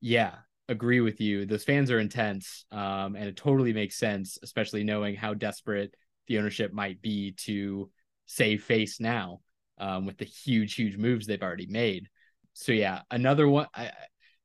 yeah, 0.00 0.34
agree 0.68 1.00
with 1.00 1.20
you. 1.20 1.46
Those 1.46 1.64
fans 1.64 1.90
are 1.90 2.00
intense, 2.00 2.64
um, 2.72 3.16
and 3.16 3.26
it 3.26 3.36
totally 3.36 3.72
makes 3.72 3.98
sense, 3.98 4.38
especially 4.42 4.84
knowing 4.84 5.14
how 5.14 5.34
desperate 5.34 5.94
the 6.26 6.38
ownership 6.38 6.72
might 6.72 7.00
be 7.00 7.32
to 7.32 7.90
save 8.26 8.64
face 8.64 8.98
now 9.00 9.40
um, 9.78 10.06
with 10.06 10.18
the 10.18 10.24
huge, 10.24 10.74
huge 10.74 10.96
moves 10.96 11.26
they've 11.26 11.42
already 11.42 11.66
made. 11.66 12.08
So 12.54 12.72
yeah, 12.72 13.02
another 13.10 13.48
one. 13.48 13.66
I, 13.74 13.92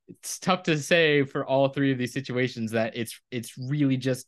it's 0.10 0.40
tough 0.40 0.64
to 0.64 0.78
say 0.78 1.24
for 1.24 1.46
all 1.46 1.70
three 1.70 1.92
of 1.92 1.98
these 1.98 2.14
situations 2.14 2.72
that 2.72 2.98
it's 2.98 3.20
it's 3.32 3.58
really 3.58 3.98
just 3.98 4.28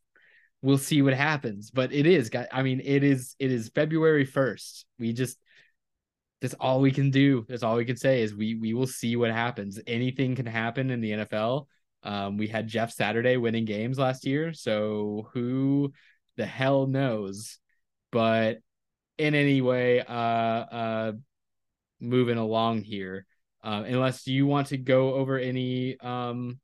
we'll 0.61 0.77
see 0.77 1.01
what 1.01 1.13
happens, 1.13 1.69
but 1.69 1.91
it 1.91 2.07
is. 2.07 2.31
I 2.51 2.63
mean, 2.63 2.81
it 2.83 3.03
is 3.03 3.35
it 3.39 3.51
is 3.51 3.69
February 3.75 4.25
first. 4.25 4.85
We 4.97 5.13
just 5.13 5.37
that's 6.41 6.55
all 6.59 6.81
we 6.81 6.91
can 6.91 7.11
do. 7.11 7.45
That's 7.47 7.63
all 7.63 7.75
we 7.75 7.85
can 7.85 7.97
say 7.97 8.21
is 8.21 8.33
we 8.33 8.55
we 8.55 8.73
will 8.73 8.87
see 8.87 9.15
what 9.15 9.31
happens. 9.31 9.79
Anything 9.85 10.35
can 10.35 10.45
happen 10.45 10.89
in 10.89 11.01
the 11.01 11.11
NFL. 11.11 11.67
Um, 12.03 12.37
we 12.37 12.47
had 12.47 12.67
Jeff 12.67 12.91
Saturday 12.91 13.37
winning 13.37 13.65
games 13.65 13.97
last 13.97 14.25
year, 14.25 14.53
so 14.53 15.29
who 15.33 15.93
the 16.35 16.45
hell 16.45 16.87
knows? 16.87 17.59
But 18.11 18.59
in 19.17 19.35
any 19.35 19.61
way, 19.61 20.01
uh, 20.01 20.13
uh, 20.13 21.11
moving 21.99 22.37
along 22.37 22.83
here, 22.83 23.25
uh, 23.63 23.83
unless 23.85 24.27
you 24.27 24.45
want 24.45 24.67
to 24.67 24.77
go 24.77 25.13
over 25.13 25.37
any 25.37 25.97
um, 25.99 26.59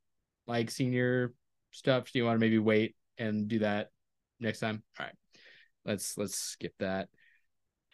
like 0.46 0.70
senior 0.70 1.32
stuff, 1.70 2.12
do 2.12 2.18
you 2.18 2.24
want 2.24 2.36
to 2.36 2.40
maybe 2.40 2.58
wait 2.58 2.94
and 3.16 3.48
do 3.48 3.60
that 3.60 3.88
next 4.38 4.60
time? 4.60 4.82
All 4.98 5.06
right, 5.06 5.14
let's 5.84 6.18
let's 6.18 6.36
skip 6.36 6.74
that. 6.78 7.08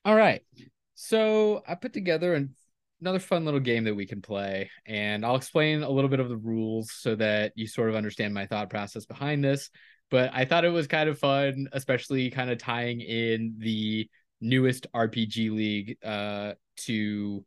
All 0.04 0.16
right. 0.16 0.42
So 0.94 1.62
I 1.66 1.74
put 1.74 1.92
together 1.92 2.34
an, 2.34 2.54
another 3.00 3.18
fun 3.18 3.44
little 3.44 3.60
game 3.60 3.84
that 3.84 3.94
we 3.94 4.06
can 4.06 4.22
play, 4.22 4.70
and 4.86 5.24
I'll 5.24 5.36
explain 5.36 5.82
a 5.82 5.90
little 5.90 6.10
bit 6.10 6.20
of 6.20 6.28
the 6.28 6.36
rules 6.36 6.92
so 6.92 7.14
that 7.16 7.52
you 7.54 7.66
sort 7.66 7.90
of 7.90 7.94
understand 7.94 8.32
my 8.34 8.46
thought 8.46 8.70
process 8.70 9.04
behind 9.06 9.44
this. 9.44 9.70
But 10.10 10.30
I 10.32 10.44
thought 10.44 10.64
it 10.64 10.70
was 10.70 10.86
kind 10.86 11.08
of 11.08 11.18
fun, 11.18 11.68
especially 11.72 12.30
kind 12.30 12.50
of 12.50 12.58
tying 12.58 13.00
in 13.00 13.56
the 13.58 14.08
newest 14.40 14.86
RPG 14.92 15.50
league 15.50 15.96
uh, 16.04 16.52
to 16.76 17.44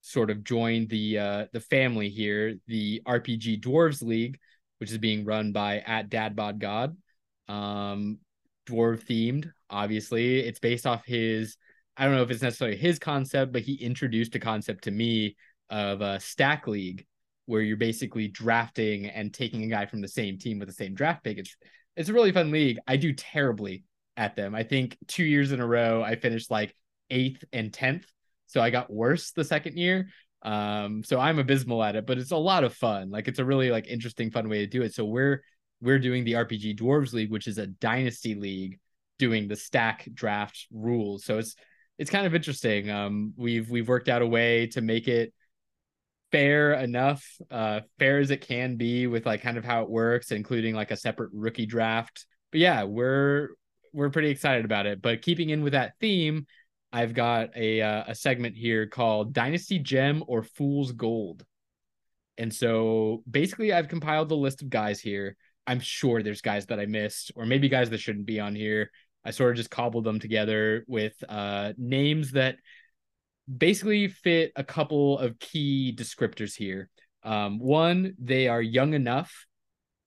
sort 0.00 0.30
of 0.30 0.44
join 0.44 0.86
the 0.88 1.18
uh, 1.18 1.46
the 1.52 1.60
family 1.60 2.08
here, 2.08 2.56
the 2.66 3.02
RPG 3.06 3.62
Dwarves 3.62 4.02
League, 4.02 4.38
which 4.78 4.90
is 4.90 4.98
being 4.98 5.24
run 5.24 5.52
by 5.52 5.78
at 5.78 6.10
Dadbod 6.10 6.58
God, 6.58 6.96
um, 7.48 8.18
dwarf 8.66 9.04
themed. 9.06 9.50
Obviously, 9.68 10.40
it's 10.40 10.58
based 10.58 10.86
off 10.86 11.04
his 11.04 11.56
I 12.00 12.04
don't 12.06 12.14
know 12.14 12.22
if 12.22 12.30
it's 12.30 12.40
necessarily 12.40 12.78
his 12.78 12.98
concept, 12.98 13.52
but 13.52 13.60
he 13.60 13.74
introduced 13.74 14.34
a 14.34 14.38
concept 14.40 14.84
to 14.84 14.90
me 14.90 15.36
of 15.68 16.00
a 16.00 16.18
stack 16.18 16.66
league 16.66 17.04
where 17.44 17.60
you're 17.60 17.76
basically 17.76 18.26
drafting 18.26 19.04
and 19.04 19.34
taking 19.34 19.64
a 19.64 19.66
guy 19.66 19.84
from 19.84 20.00
the 20.00 20.08
same 20.08 20.38
team 20.38 20.58
with 20.58 20.66
the 20.66 20.74
same 20.74 20.94
draft 20.94 21.22
pick. 21.22 21.36
It's 21.36 21.54
it's 21.96 22.08
a 22.08 22.14
really 22.14 22.32
fun 22.32 22.50
league. 22.50 22.78
I 22.88 22.96
do 22.96 23.12
terribly 23.12 23.84
at 24.16 24.34
them. 24.34 24.54
I 24.54 24.62
think 24.62 24.96
two 25.08 25.24
years 25.24 25.52
in 25.52 25.60
a 25.60 25.66
row 25.66 26.02
I 26.02 26.16
finished 26.16 26.50
like 26.50 26.74
eighth 27.10 27.44
and 27.52 27.70
tenth. 27.70 28.06
So 28.46 28.62
I 28.62 28.70
got 28.70 28.90
worse 28.90 29.32
the 29.32 29.44
second 29.44 29.76
year. 29.76 30.08
Um, 30.40 31.04
so 31.04 31.20
I'm 31.20 31.38
abysmal 31.38 31.84
at 31.84 31.96
it, 31.96 32.06
but 32.06 32.16
it's 32.16 32.30
a 32.30 32.36
lot 32.36 32.64
of 32.64 32.72
fun. 32.72 33.10
Like 33.10 33.28
it's 33.28 33.40
a 33.40 33.44
really 33.44 33.70
like 33.70 33.88
interesting, 33.88 34.30
fun 34.30 34.48
way 34.48 34.60
to 34.60 34.66
do 34.66 34.80
it. 34.80 34.94
So 34.94 35.04
we're 35.04 35.42
we're 35.82 35.98
doing 35.98 36.24
the 36.24 36.32
RPG 36.32 36.78
Dwarves 36.78 37.12
League, 37.12 37.30
which 37.30 37.46
is 37.46 37.58
a 37.58 37.66
dynasty 37.66 38.34
league 38.34 38.78
doing 39.18 39.48
the 39.48 39.56
stack 39.56 40.08
draft 40.14 40.66
rules. 40.72 41.26
So 41.26 41.36
it's 41.36 41.56
it's 42.00 42.10
kind 42.10 42.26
of 42.26 42.34
interesting. 42.34 42.88
Um, 42.88 43.34
we've 43.36 43.68
we've 43.68 43.86
worked 43.86 44.08
out 44.08 44.22
a 44.22 44.26
way 44.26 44.68
to 44.68 44.80
make 44.80 45.06
it 45.06 45.34
fair 46.32 46.72
enough, 46.72 47.22
uh, 47.50 47.80
fair 47.98 48.20
as 48.20 48.30
it 48.30 48.40
can 48.40 48.76
be 48.76 49.06
with 49.06 49.26
like 49.26 49.42
kind 49.42 49.58
of 49.58 49.66
how 49.66 49.82
it 49.82 49.90
works, 49.90 50.32
including 50.32 50.74
like 50.74 50.90
a 50.90 50.96
separate 50.96 51.28
rookie 51.34 51.66
draft. 51.66 52.24
But 52.52 52.60
yeah, 52.60 52.84
we're 52.84 53.50
we're 53.92 54.08
pretty 54.08 54.30
excited 54.30 54.64
about 54.64 54.86
it. 54.86 55.02
But 55.02 55.20
keeping 55.20 55.50
in 55.50 55.62
with 55.62 55.74
that 55.74 55.92
theme, 56.00 56.46
I've 56.90 57.12
got 57.12 57.54
a 57.54 57.82
uh, 57.82 58.04
a 58.06 58.14
segment 58.14 58.56
here 58.56 58.86
called 58.86 59.34
Dynasty 59.34 59.78
Gem 59.78 60.24
or 60.26 60.42
Fool's 60.42 60.92
Gold. 60.92 61.44
And 62.38 62.52
so 62.54 63.22
basically, 63.30 63.74
I've 63.74 63.88
compiled 63.88 64.30
the 64.30 64.36
list 64.36 64.62
of 64.62 64.70
guys 64.70 65.00
here. 65.00 65.36
I'm 65.66 65.80
sure 65.80 66.22
there's 66.22 66.40
guys 66.40 66.64
that 66.66 66.80
I 66.80 66.86
missed, 66.86 67.32
or 67.36 67.44
maybe 67.44 67.68
guys 67.68 67.90
that 67.90 68.00
shouldn't 68.00 68.24
be 68.24 68.40
on 68.40 68.54
here. 68.54 68.90
I 69.24 69.30
sort 69.30 69.50
of 69.50 69.56
just 69.56 69.70
cobbled 69.70 70.04
them 70.04 70.18
together 70.18 70.84
with 70.86 71.12
uh, 71.28 71.72
names 71.76 72.32
that 72.32 72.56
basically 73.54 74.08
fit 74.08 74.52
a 74.56 74.64
couple 74.64 75.18
of 75.18 75.38
key 75.38 75.94
descriptors 75.96 76.56
here. 76.56 76.88
Um, 77.22 77.58
one, 77.58 78.14
they 78.18 78.48
are 78.48 78.62
young 78.62 78.94
enough 78.94 79.46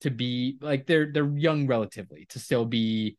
to 0.01 0.09
be 0.09 0.57
like 0.59 0.85
they're 0.85 1.11
they're 1.11 1.37
young 1.37 1.67
relatively 1.67 2.25
to 2.29 2.39
still 2.39 2.65
be 2.65 3.17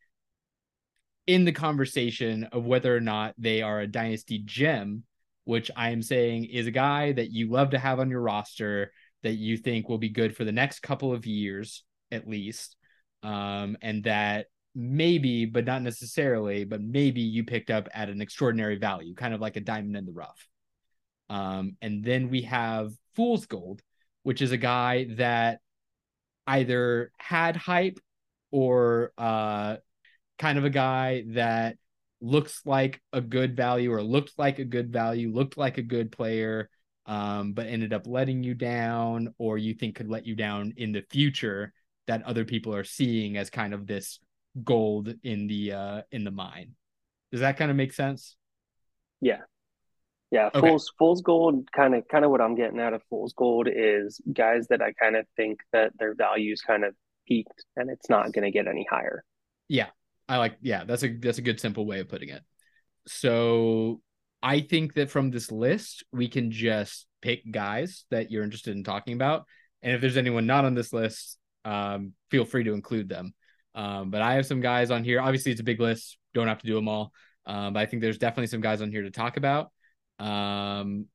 in 1.27 1.45
the 1.45 1.53
conversation 1.53 2.45
of 2.53 2.67
whether 2.67 2.95
or 2.95 3.01
not 3.01 3.35
they 3.39 3.63
are 3.63 3.81
a 3.81 3.87
dynasty 3.87 4.43
gem, 4.45 5.05
which 5.45 5.71
I 5.75 5.91
am 5.91 6.03
saying 6.03 6.47
is 6.47 6.67
a 6.67 6.73
guy 6.73 7.13
that 7.13 7.31
you 7.31 7.51
love 7.51 7.71
to 7.71 7.79
have 7.79 8.01
on 8.01 8.11
your 8.11 8.21
roster 8.21 8.93
that 9.23 9.35
you 9.35 9.57
think 9.57 9.89
will 9.89 9.99
be 9.99 10.11
good 10.11 10.37
for 10.37 10.45
the 10.45 10.53
next 10.53 10.81
couple 10.81 11.13
of 11.13 11.25
years 11.25 11.83
at 12.11 12.29
least. 12.29 12.77
Um, 13.23 13.79
and 13.81 14.05
that 14.05 14.47
maybe, 14.75 15.47
but 15.47 15.65
not 15.65 15.83
necessarily, 15.83 16.65
but 16.65 16.81
maybe 16.81 17.21
you 17.21 17.45
picked 17.45 17.71
up 17.71 17.89
at 17.95 18.09
an 18.09 18.21
extraordinary 18.21 18.77
value, 18.77 19.15
kind 19.15 19.35
of 19.35 19.41
like 19.41 19.57
a 19.57 19.61
diamond 19.61 19.97
in 19.97 20.05
the 20.05 20.13
rough. 20.13 20.49
Um, 21.31 21.77
and 21.81 22.05
then 22.05 22.29
we 22.31 22.43
have 22.43 22.93
Fool's 23.15 23.47
Gold, 23.47 23.83
which 24.23 24.43
is 24.43 24.53
a 24.53 24.57
guy 24.57 25.07
that 25.17 25.61
either 26.47 27.13
had 27.19 27.57
hype 27.57 27.99
or 28.51 29.13
uh, 29.17 29.77
kind 30.39 30.59
of 30.59 30.65
a 30.65 30.71
guy 30.71 31.25
that 31.29 31.77
looks 32.21 32.63
like 32.65 33.01
a 33.13 33.21
good 33.21 33.57
value 33.57 33.93
or 33.93 34.03
looked 34.03 34.33
like 34.39 34.59
a 34.59 34.65
good 34.65 34.93
value, 34.93 35.33
looked 35.33 35.57
like 35.57 35.79
a 35.79 35.83
good 35.83 36.11
player, 36.11 36.71
um, 37.07 37.53
but 37.53 37.67
ended 37.67 37.93
up 37.93 38.07
letting 38.07 38.43
you 38.43 38.55
down, 38.55 39.35
or 39.39 39.59
you 39.59 39.75
think 39.75 39.97
could 39.97 40.09
let 40.09 40.27
you 40.27 40.35
down 40.35 40.73
in 40.77 40.93
the 40.93 41.05
future 41.11 41.73
that 42.07 42.23
other 42.25 42.45
people 42.45 42.75
are 42.75 42.85
seeing 42.85 43.37
as 43.37 43.51
kind 43.51 43.75
of 43.75 43.87
this 43.87 44.19
gold 44.63 45.15
in 45.23 45.47
the 45.47 45.73
uh 45.73 46.03
in 46.13 46.25
the 46.25 46.31
mine. 46.31 46.75
Does 47.33 47.41
that 47.41 47.57
kind 47.57 47.71
of 47.71 47.77
make 47.77 47.93
sense? 47.93 48.37
Yeah. 49.21 49.41
Yeah, 50.31 50.51
okay. 50.55 50.69
Fool's 50.69 50.93
Fool's 50.99 51.23
Gold 51.23 51.69
kind 51.73 51.95
of 51.95 52.07
kind 52.09 52.25
of 52.25 52.31
what 52.31 52.41
I'm 52.41 52.55
getting 52.55 52.81
out 52.81 52.95
of 52.95 53.03
Fool's 53.09 53.33
Gold 53.35 53.69
is 53.71 54.21
guys 54.33 54.67
that 54.69 54.83
I 54.83 54.93
kind 54.93 55.17
of 55.17 55.27
think 55.37 55.61
that 55.73 55.93
their 55.99 56.15
values 56.15 56.61
kind 56.61 56.85
of 56.85 56.95
peaked 57.27 57.65
and 57.77 57.91
it's 57.91 58.11
not 58.11 58.33
going 58.33 58.45
to 58.45 58.51
get 58.51 58.67
any 58.67 58.87
higher. 58.91 59.25
Yeah. 59.69 59.89
I 60.29 60.39
like 60.39 60.57
yeah, 60.61 60.85
that's 60.85 61.05
a 61.05 61.09
that's 61.09 61.39
a 61.39 61.43
good 61.43 61.61
simple 61.61 61.87
way 61.87 62.01
of 62.01 62.09
putting 62.09 62.31
it. 62.31 62.43
So 63.07 64.01
I 64.43 64.61
think 64.61 64.95
that 64.95 65.11
from 65.11 65.31
this 65.31 65.53
list 65.53 66.05
we 66.13 66.29
can 66.29 66.51
just 66.51 67.07
pick 67.23 67.51
guys 67.51 68.05
that 68.11 68.31
you're 68.31 68.45
interested 68.45 68.77
in 68.77 68.85
talking 68.85 69.15
about 69.15 69.45
and 69.85 69.93
if 69.93 70.01
there's 70.01 70.17
anyone 70.17 70.47
not 70.47 70.65
on 70.65 70.75
this 70.75 70.93
list, 70.93 71.39
um, 71.67 72.15
feel 72.31 72.47
free 72.47 72.65
to 72.65 72.73
include 72.73 73.09
them. 73.09 73.35
Um, 73.75 74.11
but 74.11 74.23
I 74.23 74.35
have 74.35 74.47
some 74.47 74.61
guys 74.61 74.91
on 74.91 75.05
here. 75.05 75.21
Obviously, 75.21 75.53
it's 75.53 75.61
a 75.61 75.65
big 75.65 75.81
list. 75.81 76.19
Don't 76.33 76.49
have 76.49 76.61
to 76.61 76.67
do 76.67 76.75
them 76.75 76.89
all. 76.89 77.13
Um, 77.47 77.73
but 77.75 77.81
I 77.81 77.87
think 77.87 78.03
there's 78.03 78.19
definitely 78.19 78.47
some 78.47 78.61
guys 78.61 78.81
on 78.81 78.91
here 78.91 79.03
to 79.03 79.11
talk 79.11 79.37
about. 79.37 79.71
Um, 80.19 81.07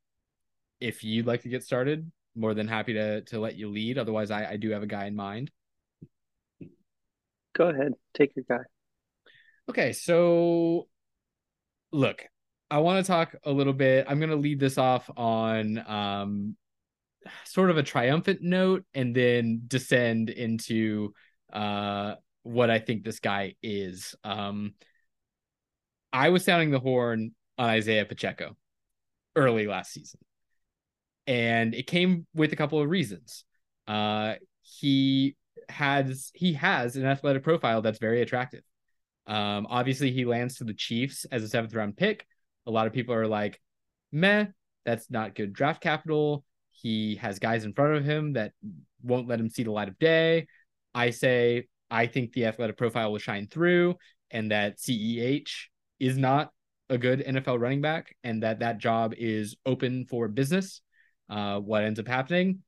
if 0.80 1.04
you'd 1.04 1.26
like 1.26 1.44
to 1.44 1.50
get 1.50 1.64
started, 1.64 2.12
more 2.36 2.54
than 2.54 2.68
happy 2.68 2.94
to 2.94 3.22
to 3.22 3.40
let 3.40 3.56
you 3.56 3.70
lead. 3.70 3.98
Otherwise, 3.98 4.32
I, 4.32 4.52
I 4.52 4.58
do 4.58 4.70
have 4.72 4.84
a 4.84 4.88
guy 4.88 5.06
in 5.06 5.16
mind. 5.16 5.52
Go 7.56 7.70
ahead, 7.70 7.94
take 8.14 8.36
your 8.36 8.46
guy. 8.48 8.64
Okay, 9.70 9.94
so 9.94 10.88
look, 11.92 12.24
I 12.72 12.80
want 12.80 13.04
to 13.04 13.08
talk 13.12 13.36
a 13.44 13.52
little 13.52 13.74
bit. 13.74 14.06
I'm 14.08 14.20
going 14.20 14.30
to 14.30 14.36
lead 14.36 14.60
this 14.60 14.78
off 14.78 15.10
on 15.18 15.78
um, 15.88 16.56
sort 17.46 17.70
of 17.70 17.78
a 17.78 17.84
triumphant 17.84 18.42
note 18.42 18.86
and 18.94 19.16
then 19.16 19.64
descend 19.68 20.30
into 20.30 21.14
uh, 21.52 22.16
what 22.44 22.70
I 22.70 22.80
think 22.80 23.04
this 23.04 23.20
guy 23.20 23.56
is. 23.62 24.16
Um, 24.24 24.74
I 26.12 26.30
was 26.30 26.44
sounding 26.44 26.72
the 26.72 26.80
horn 26.80 27.34
on 27.58 27.70
Isaiah 27.70 28.06
Pacheco 28.06 28.56
early 29.36 29.68
last 29.68 29.92
season, 29.92 30.20
and 31.28 31.76
it 31.76 31.88
came 31.88 32.26
with 32.34 32.54
a 32.54 32.56
couple 32.56 32.82
of 32.82 32.90
reasons. 32.90 33.46
Uh, 33.88 34.36
he 34.62 35.36
has 35.70 36.32
he 36.34 36.54
has 36.54 36.96
an 36.96 37.06
athletic 37.06 37.44
profile 37.44 37.82
that's 37.82 38.00
very 38.00 38.22
attractive. 38.22 38.64
Um, 39.28 39.68
obviously, 39.70 40.12
he 40.12 40.26
lands 40.26 40.56
to 40.58 40.64
the 40.64 40.74
Chiefs 40.74 41.26
as 41.26 41.44
a 41.44 41.48
seventh 41.48 41.74
round 41.76 41.98
pick. 41.98 42.26
A 42.66 42.72
lot 42.72 42.88
of 42.88 42.94
people 42.94 43.14
are 43.14 43.28
like, 43.28 43.62
"Meh, 44.12 44.48
that's 44.86 45.10
not 45.12 45.36
good 45.36 45.54
draft 45.54 45.82
capital." 45.82 46.44
He 46.72 47.16
has 47.18 47.40
guys 47.40 47.66
in 47.66 47.74
front 47.74 47.96
of 47.98 48.06
him 48.06 48.34
that 48.34 48.54
won't 49.04 49.28
let 49.28 49.40
him 49.40 49.50
see 49.50 49.64
the 49.64 49.72
light 49.72 49.90
of 49.90 50.00
day. 50.00 50.48
I 50.96 51.12
say 51.12 51.68
I 51.90 52.08
think 52.08 52.34
the 52.34 52.46
athletic 52.46 52.78
profile 52.78 53.12
will 53.12 53.20
shine 53.20 53.48
through, 53.48 53.96
and 54.32 54.52
that 54.52 54.80
CEH 54.80 55.50
is 56.00 56.18
not 56.18 56.52
a 56.90 56.98
good 56.98 57.20
NFL 57.20 57.60
running 57.60 57.82
back, 57.82 58.16
and 58.24 58.44
that 58.44 58.60
that 58.60 58.78
job 58.80 59.14
is 59.18 59.56
open 59.66 60.06
for 60.06 60.28
business. 60.28 60.82
Uh, 61.30 61.60
what 61.60 61.84
ends 61.84 62.00
up 62.00 62.08
happening? 62.08 62.60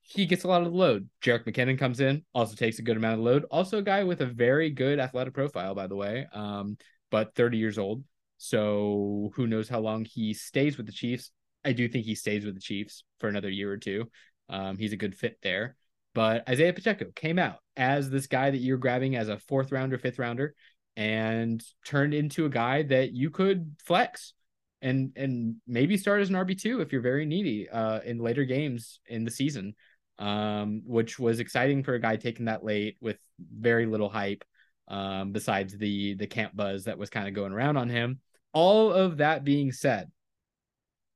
He 0.00 0.26
gets 0.26 0.44
a 0.44 0.48
lot 0.48 0.62
of 0.62 0.70
the 0.70 0.78
load. 0.78 1.08
Jerick 1.22 1.44
McKinnon 1.44 1.78
comes 1.78 2.00
in, 2.00 2.24
also 2.32 2.54
takes 2.54 2.78
a 2.78 2.82
good 2.82 2.96
amount 2.96 3.18
of 3.18 3.24
load. 3.24 3.44
Also, 3.50 3.78
a 3.78 3.82
guy 3.82 4.04
with 4.04 4.20
a 4.20 4.26
very 4.26 4.70
good 4.70 4.98
athletic 4.98 5.34
profile, 5.34 5.74
by 5.74 5.86
the 5.86 5.96
way, 5.96 6.26
um, 6.32 6.76
but 7.10 7.34
30 7.34 7.58
years 7.58 7.76
old. 7.76 8.04
So 8.38 9.32
who 9.34 9.46
knows 9.46 9.68
how 9.68 9.80
long 9.80 10.04
he 10.04 10.32
stays 10.34 10.76
with 10.76 10.86
the 10.86 10.92
Chiefs? 10.92 11.30
I 11.64 11.72
do 11.72 11.88
think 11.88 12.04
he 12.04 12.14
stays 12.14 12.44
with 12.44 12.54
the 12.54 12.60
Chiefs 12.60 13.02
for 13.18 13.28
another 13.28 13.50
year 13.50 13.70
or 13.70 13.76
two. 13.76 14.08
Um, 14.48 14.78
he's 14.78 14.92
a 14.92 14.96
good 14.96 15.16
fit 15.16 15.38
there. 15.42 15.76
But 16.16 16.48
Isaiah 16.48 16.72
Pacheco 16.72 17.12
came 17.14 17.38
out 17.38 17.58
as 17.76 18.08
this 18.08 18.26
guy 18.26 18.50
that 18.50 18.56
you're 18.56 18.78
grabbing 18.78 19.16
as 19.16 19.28
a 19.28 19.38
fourth 19.38 19.70
rounder, 19.70 19.98
fifth 19.98 20.18
rounder, 20.18 20.54
and 20.96 21.62
turned 21.84 22.14
into 22.14 22.46
a 22.46 22.48
guy 22.48 22.84
that 22.84 23.12
you 23.12 23.28
could 23.28 23.76
flex 23.84 24.32
and 24.80 25.12
and 25.14 25.56
maybe 25.66 25.98
start 25.98 26.22
as 26.22 26.30
an 26.30 26.36
RB 26.36 26.58
two 26.58 26.80
if 26.80 26.90
you're 26.90 27.02
very 27.02 27.26
needy 27.26 27.68
uh, 27.68 28.00
in 28.00 28.16
later 28.16 28.46
games 28.46 28.98
in 29.04 29.26
the 29.26 29.30
season, 29.30 29.74
um, 30.18 30.80
which 30.86 31.18
was 31.18 31.38
exciting 31.38 31.82
for 31.82 31.92
a 31.92 32.00
guy 32.00 32.16
taken 32.16 32.46
that 32.46 32.64
late 32.64 32.96
with 33.02 33.18
very 33.38 33.84
little 33.84 34.08
hype, 34.08 34.42
um, 34.88 35.32
besides 35.32 35.76
the 35.76 36.14
the 36.14 36.26
camp 36.26 36.56
buzz 36.56 36.84
that 36.84 36.96
was 36.96 37.10
kind 37.10 37.28
of 37.28 37.34
going 37.34 37.52
around 37.52 37.76
on 37.76 37.90
him. 37.90 38.20
All 38.54 38.90
of 38.90 39.18
that 39.18 39.44
being 39.44 39.70
said, 39.70 40.10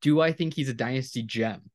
do 0.03 0.21
I 0.21 0.33
think 0.33 0.53
he's 0.53 0.69
a 0.69 0.75
dynasty 0.75 1.23
gem? 1.23 1.71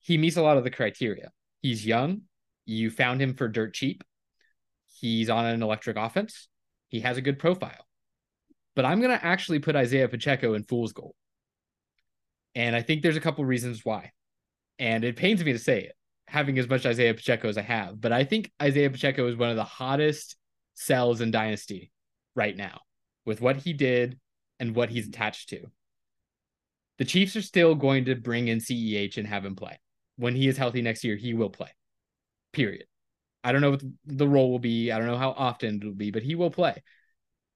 He 0.00 0.18
meets 0.18 0.36
a 0.36 0.42
lot 0.42 0.56
of 0.56 0.64
the 0.64 0.70
criteria. 0.72 1.30
He's 1.60 1.86
young. 1.86 2.22
You 2.64 2.90
found 2.90 3.20
him 3.20 3.34
for 3.34 3.48
dirt 3.48 3.74
cheap. 3.74 4.04
He's 5.00 5.30
on 5.30 5.46
an 5.46 5.62
electric 5.62 5.96
offense. 5.96 6.48
He 6.88 7.00
has 7.00 7.16
a 7.16 7.22
good 7.22 7.38
profile. 7.38 7.86
But 8.74 8.84
I'm 8.84 9.00
going 9.00 9.16
to 9.16 9.24
actually 9.24 9.58
put 9.58 9.76
Isaiah 9.76 10.08
Pacheco 10.08 10.54
in 10.54 10.64
fool's 10.64 10.92
gold. 10.92 11.14
And 12.54 12.74
I 12.76 12.82
think 12.82 13.02
there's 13.02 13.16
a 13.16 13.20
couple 13.20 13.44
reasons 13.44 13.84
why. 13.84 14.12
And 14.78 15.04
it 15.04 15.16
pains 15.16 15.44
me 15.44 15.52
to 15.52 15.58
say 15.58 15.82
it, 15.82 15.96
having 16.26 16.58
as 16.58 16.68
much 16.68 16.86
Isaiah 16.86 17.14
Pacheco 17.14 17.48
as 17.48 17.58
I 17.58 17.62
have. 17.62 18.00
But 18.00 18.12
I 18.12 18.24
think 18.24 18.52
Isaiah 18.62 18.90
Pacheco 18.90 19.26
is 19.28 19.36
one 19.36 19.50
of 19.50 19.56
the 19.56 19.64
hottest 19.64 20.36
sells 20.74 21.20
in 21.20 21.30
Dynasty 21.30 21.90
right 22.36 22.56
now 22.56 22.80
with 23.26 23.40
what 23.40 23.56
he 23.56 23.72
did 23.72 24.18
and 24.60 24.74
what 24.74 24.90
he's 24.90 25.08
attached 25.08 25.48
to. 25.50 25.66
The 26.98 27.04
Chiefs 27.04 27.36
are 27.36 27.42
still 27.42 27.74
going 27.74 28.06
to 28.06 28.14
bring 28.14 28.48
in 28.48 28.58
CEH 28.58 29.16
and 29.18 29.26
have 29.26 29.44
him 29.44 29.56
play 29.56 29.78
when 30.18 30.34
he 30.34 30.48
is 30.48 30.58
healthy 30.58 30.82
next 30.82 31.04
year, 31.04 31.16
he 31.16 31.32
will 31.32 31.50
play. 31.50 31.70
Period. 32.52 32.84
I 33.44 33.52
don't 33.52 33.60
know 33.60 33.70
what 33.70 33.82
the 34.04 34.28
role 34.28 34.50
will 34.50 34.58
be. 34.58 34.90
I 34.90 34.98
don't 34.98 35.06
know 35.06 35.16
how 35.16 35.30
often 35.30 35.76
it 35.76 35.84
will 35.84 35.94
be, 35.94 36.10
but 36.10 36.22
he 36.22 36.34
will 36.34 36.50
play. 36.50 36.82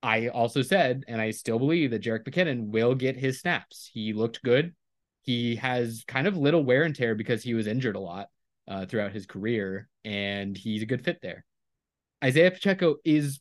I 0.02 0.28
also 0.28 0.62
said, 0.62 1.04
and 1.08 1.20
I 1.20 1.30
still 1.32 1.58
believe 1.58 1.90
that 1.90 2.02
Jerick 2.02 2.24
McKinnon 2.24 2.68
will 2.68 2.94
get 2.94 3.16
his 3.16 3.40
snaps. 3.40 3.90
He 3.92 4.12
looked 4.12 4.42
good. 4.42 4.74
He 5.22 5.56
has 5.56 6.04
kind 6.08 6.26
of 6.26 6.36
little 6.36 6.64
wear 6.64 6.84
and 6.84 6.94
tear 6.94 7.14
because 7.14 7.42
he 7.42 7.54
was 7.54 7.66
injured 7.66 7.96
a 7.96 8.00
lot 8.00 8.28
uh, 8.66 8.86
throughout 8.86 9.12
his 9.12 9.26
career, 9.26 9.88
and 10.04 10.56
he's 10.56 10.82
a 10.82 10.86
good 10.86 11.04
fit 11.04 11.18
there. 11.22 11.44
Isaiah 12.24 12.50
Pacheco 12.50 12.96
is 13.04 13.40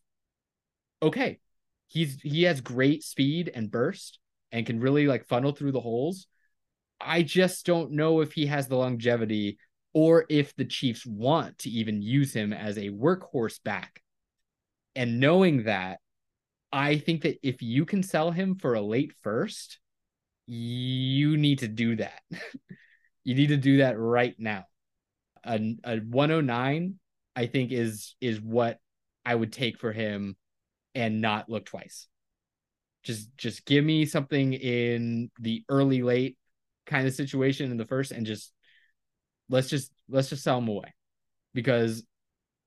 okay. 1.01 1.39
He's 1.87 2.21
he 2.21 2.43
has 2.43 2.61
great 2.61 3.03
speed 3.03 3.51
and 3.53 3.69
burst 3.69 4.19
and 4.51 4.65
can 4.65 4.79
really 4.79 5.07
like 5.07 5.27
funnel 5.27 5.51
through 5.51 5.71
the 5.71 5.79
holes. 5.79 6.27
I 7.03 7.23
just 7.23 7.65
don't 7.65 7.91
know 7.91 8.21
if 8.21 8.33
he 8.33 8.45
has 8.47 8.67
the 8.67 8.77
longevity 8.77 9.57
or 9.93 10.25
if 10.29 10.55
the 10.55 10.65
Chiefs 10.65 11.05
want 11.05 11.59
to 11.59 11.69
even 11.69 12.01
use 12.01 12.33
him 12.33 12.53
as 12.53 12.77
a 12.77 12.89
workhorse 12.89 13.61
back. 13.63 14.01
And 14.95 15.19
knowing 15.19 15.63
that, 15.63 15.99
I 16.71 16.97
think 16.97 17.23
that 17.23 17.39
if 17.43 17.61
you 17.61 17.85
can 17.85 18.03
sell 18.03 18.31
him 18.31 18.55
for 18.55 18.73
a 18.73 18.81
late 18.81 19.13
first, 19.21 19.79
you 20.47 21.37
need 21.37 21.59
to 21.59 21.67
do 21.67 21.97
that. 21.97 22.21
you 23.23 23.35
need 23.35 23.47
to 23.47 23.57
do 23.57 23.77
that 23.77 23.99
right 23.99 24.35
now. 24.37 24.65
A, 25.43 25.75
a 25.83 25.97
109, 25.97 26.99
I 27.35 27.45
think, 27.47 27.71
is 27.71 28.15
is 28.21 28.39
what 28.39 28.79
I 29.25 29.35
would 29.35 29.51
take 29.51 29.79
for 29.79 29.91
him 29.91 30.35
and 30.95 31.21
not 31.21 31.49
look 31.49 31.65
twice. 31.65 32.07
Just 33.03 33.35
just 33.37 33.65
give 33.65 33.83
me 33.83 34.05
something 34.05 34.53
in 34.53 35.31
the 35.39 35.63
early 35.67 36.03
late 36.03 36.37
kind 36.91 37.07
of 37.07 37.13
situation 37.13 37.71
in 37.71 37.77
the 37.77 37.85
first 37.85 38.11
and 38.11 38.25
just 38.25 38.51
let's 39.49 39.69
just 39.69 39.91
let's 40.09 40.29
just 40.29 40.43
sell 40.43 40.57
him 40.57 40.67
away 40.67 40.93
because 41.53 42.03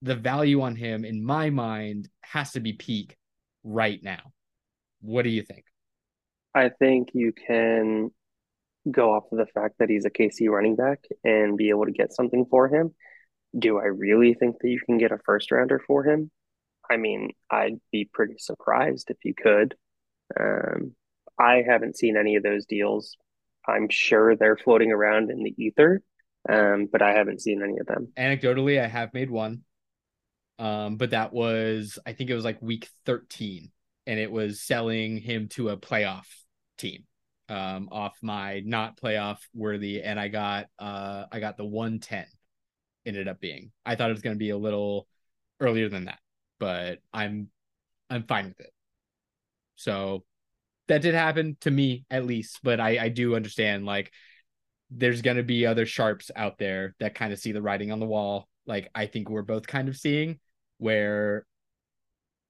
the 0.01 0.15
value 0.15 0.63
on 0.63 0.75
him 0.75 1.05
in 1.05 1.25
my 1.25 1.51
mind 1.51 2.09
has 2.23 2.53
to 2.53 2.61
be 2.61 2.73
peak 2.73 3.17
right 3.63 4.03
now. 4.03 4.33
What 5.03 5.23
do 5.23 5.31
you 5.31 5.43
think? 5.43 5.65
I 6.55 6.71
think 6.71 7.11
you 7.13 7.33
can 7.33 8.11
go 8.91 9.13
off 9.15 9.25
of 9.31 9.39
the 9.39 9.47
fact 9.47 9.77
that 9.79 9.91
he's 9.91 10.05
a 10.05 10.11
KC 10.11 10.49
running 10.49 10.77
back 10.77 11.05
and 11.23 11.57
be 11.57 11.69
able 11.71 11.85
to 11.85 11.93
get 11.93 12.13
something 12.13 12.47
for 12.51 12.69
him. 12.69 12.95
Do 13.59 13.79
I 13.79 13.85
really 13.85 14.35
think 14.35 14.57
that 14.61 14.69
you 14.69 14.81
can 14.85 14.99
get 14.99 15.13
a 15.13 15.19
first 15.25 15.51
rounder 15.51 15.81
for 15.87 16.05
him? 16.05 16.31
I 16.91 16.97
mean, 16.97 17.31
I'd 17.51 17.81
be 17.93 18.09
pretty 18.13 18.37
surprised 18.39 19.11
if 19.11 19.17
you 19.25 19.35
could. 19.35 19.75
Um, 20.39 20.95
I 21.39 21.63
haven't 21.67 21.97
seen 21.97 22.17
any 22.17 22.37
of 22.37 22.43
those 22.43 22.67
deals. 22.67 23.17
I'm 23.67 23.89
sure 23.89 24.37
they're 24.37 24.57
floating 24.57 24.93
around 24.93 25.31
in 25.31 25.43
the 25.43 25.55
ether, 25.57 26.03
um, 26.49 26.89
but 26.91 27.03
I 27.03 27.13
haven't 27.13 27.41
seen 27.41 27.63
any 27.63 27.79
of 27.79 27.87
them. 27.87 28.13
Anecdotally, 28.17 28.83
I 28.83 28.87
have 28.87 29.15
made 29.15 29.31
one, 29.31 29.63
um, 30.59 30.97
but 30.97 31.11
that 31.11 31.33
was 31.33 31.99
I 32.07 32.13
think 32.13 32.31
it 32.31 32.35
was 32.35 32.45
like 32.45 32.61
week 32.61 32.89
13, 33.07 33.71
and 34.07 34.19
it 34.19 34.31
was 34.31 34.61
selling 34.61 35.19
him 35.19 35.49
to 35.51 35.71
a 35.71 35.77
playoff 35.77 36.27
team 36.79 37.05
um, 37.49 37.89
off 37.93 38.17
my 38.23 38.63
not 38.65 39.01
playoff 39.01 39.39
worthy, 39.55 40.03
and 40.03 40.19
I 40.19 40.29
got 40.29 40.67
uh, 40.79 41.25
I 41.31 41.41
got 41.41 41.57
the 41.57 41.65
110. 41.65 42.27
Ended 43.07 43.29
up 43.29 43.39
being. 43.39 43.71
I 43.85 43.97
thought 43.97 44.09
it 44.09 44.15
was 44.15 44.23
going 44.23 44.35
to 44.35 44.39
be 44.39 44.51
a 44.51 44.57
little 44.57 45.07
earlier 45.61 45.89
than 45.89 46.07
that, 46.07 46.19
but 46.59 47.01
I'm 47.13 47.49
I'm 48.09 48.25
fine 48.25 48.47
with 48.47 48.61
it. 48.61 48.73
So 49.77 50.25
that 50.89 51.03
did 51.03 51.15
happen 51.15 51.57
to 51.63 51.71
me 51.71 52.05
at 52.11 52.27
least, 52.27 52.61
but 52.63 52.81
I 52.81 53.05
I 53.05 53.09
do 53.09 53.35
understand 53.35 53.87
like 53.87 54.13
there's 54.91 55.23
going 55.23 55.37
to 55.37 55.43
be 55.43 55.67
other 55.67 55.87
sharps 55.87 56.31
out 56.37 56.59
there 56.59 56.95
that 57.01 57.15
kind 57.15 57.33
of 57.33 57.39
see 57.39 57.53
the 57.53 57.63
writing 57.63 57.91
on 57.91 58.01
the 58.01 58.07
wall. 58.07 58.49
Like 58.67 58.91
I 58.95 59.07
think 59.07 59.29
we're 59.29 59.43
both 59.43 59.67
kind 59.67 59.89
of 59.89 59.97
seeing 59.97 60.39
where 60.79 61.47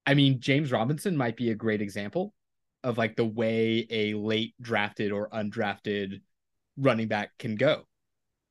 I 0.05 0.13
mean 0.13 0.39
James 0.39 0.71
Robinson 0.71 1.17
might 1.17 1.37
be 1.37 1.51
a 1.51 1.55
great 1.55 1.81
example 1.81 2.33
of 2.83 2.97
like 2.97 3.15
the 3.15 3.25
way 3.25 3.87
a 3.89 4.13
late 4.13 4.53
drafted 4.61 5.11
or 5.11 5.29
undrafted 5.29 6.21
running 6.77 7.07
back 7.07 7.31
can 7.39 7.55
go. 7.55 7.83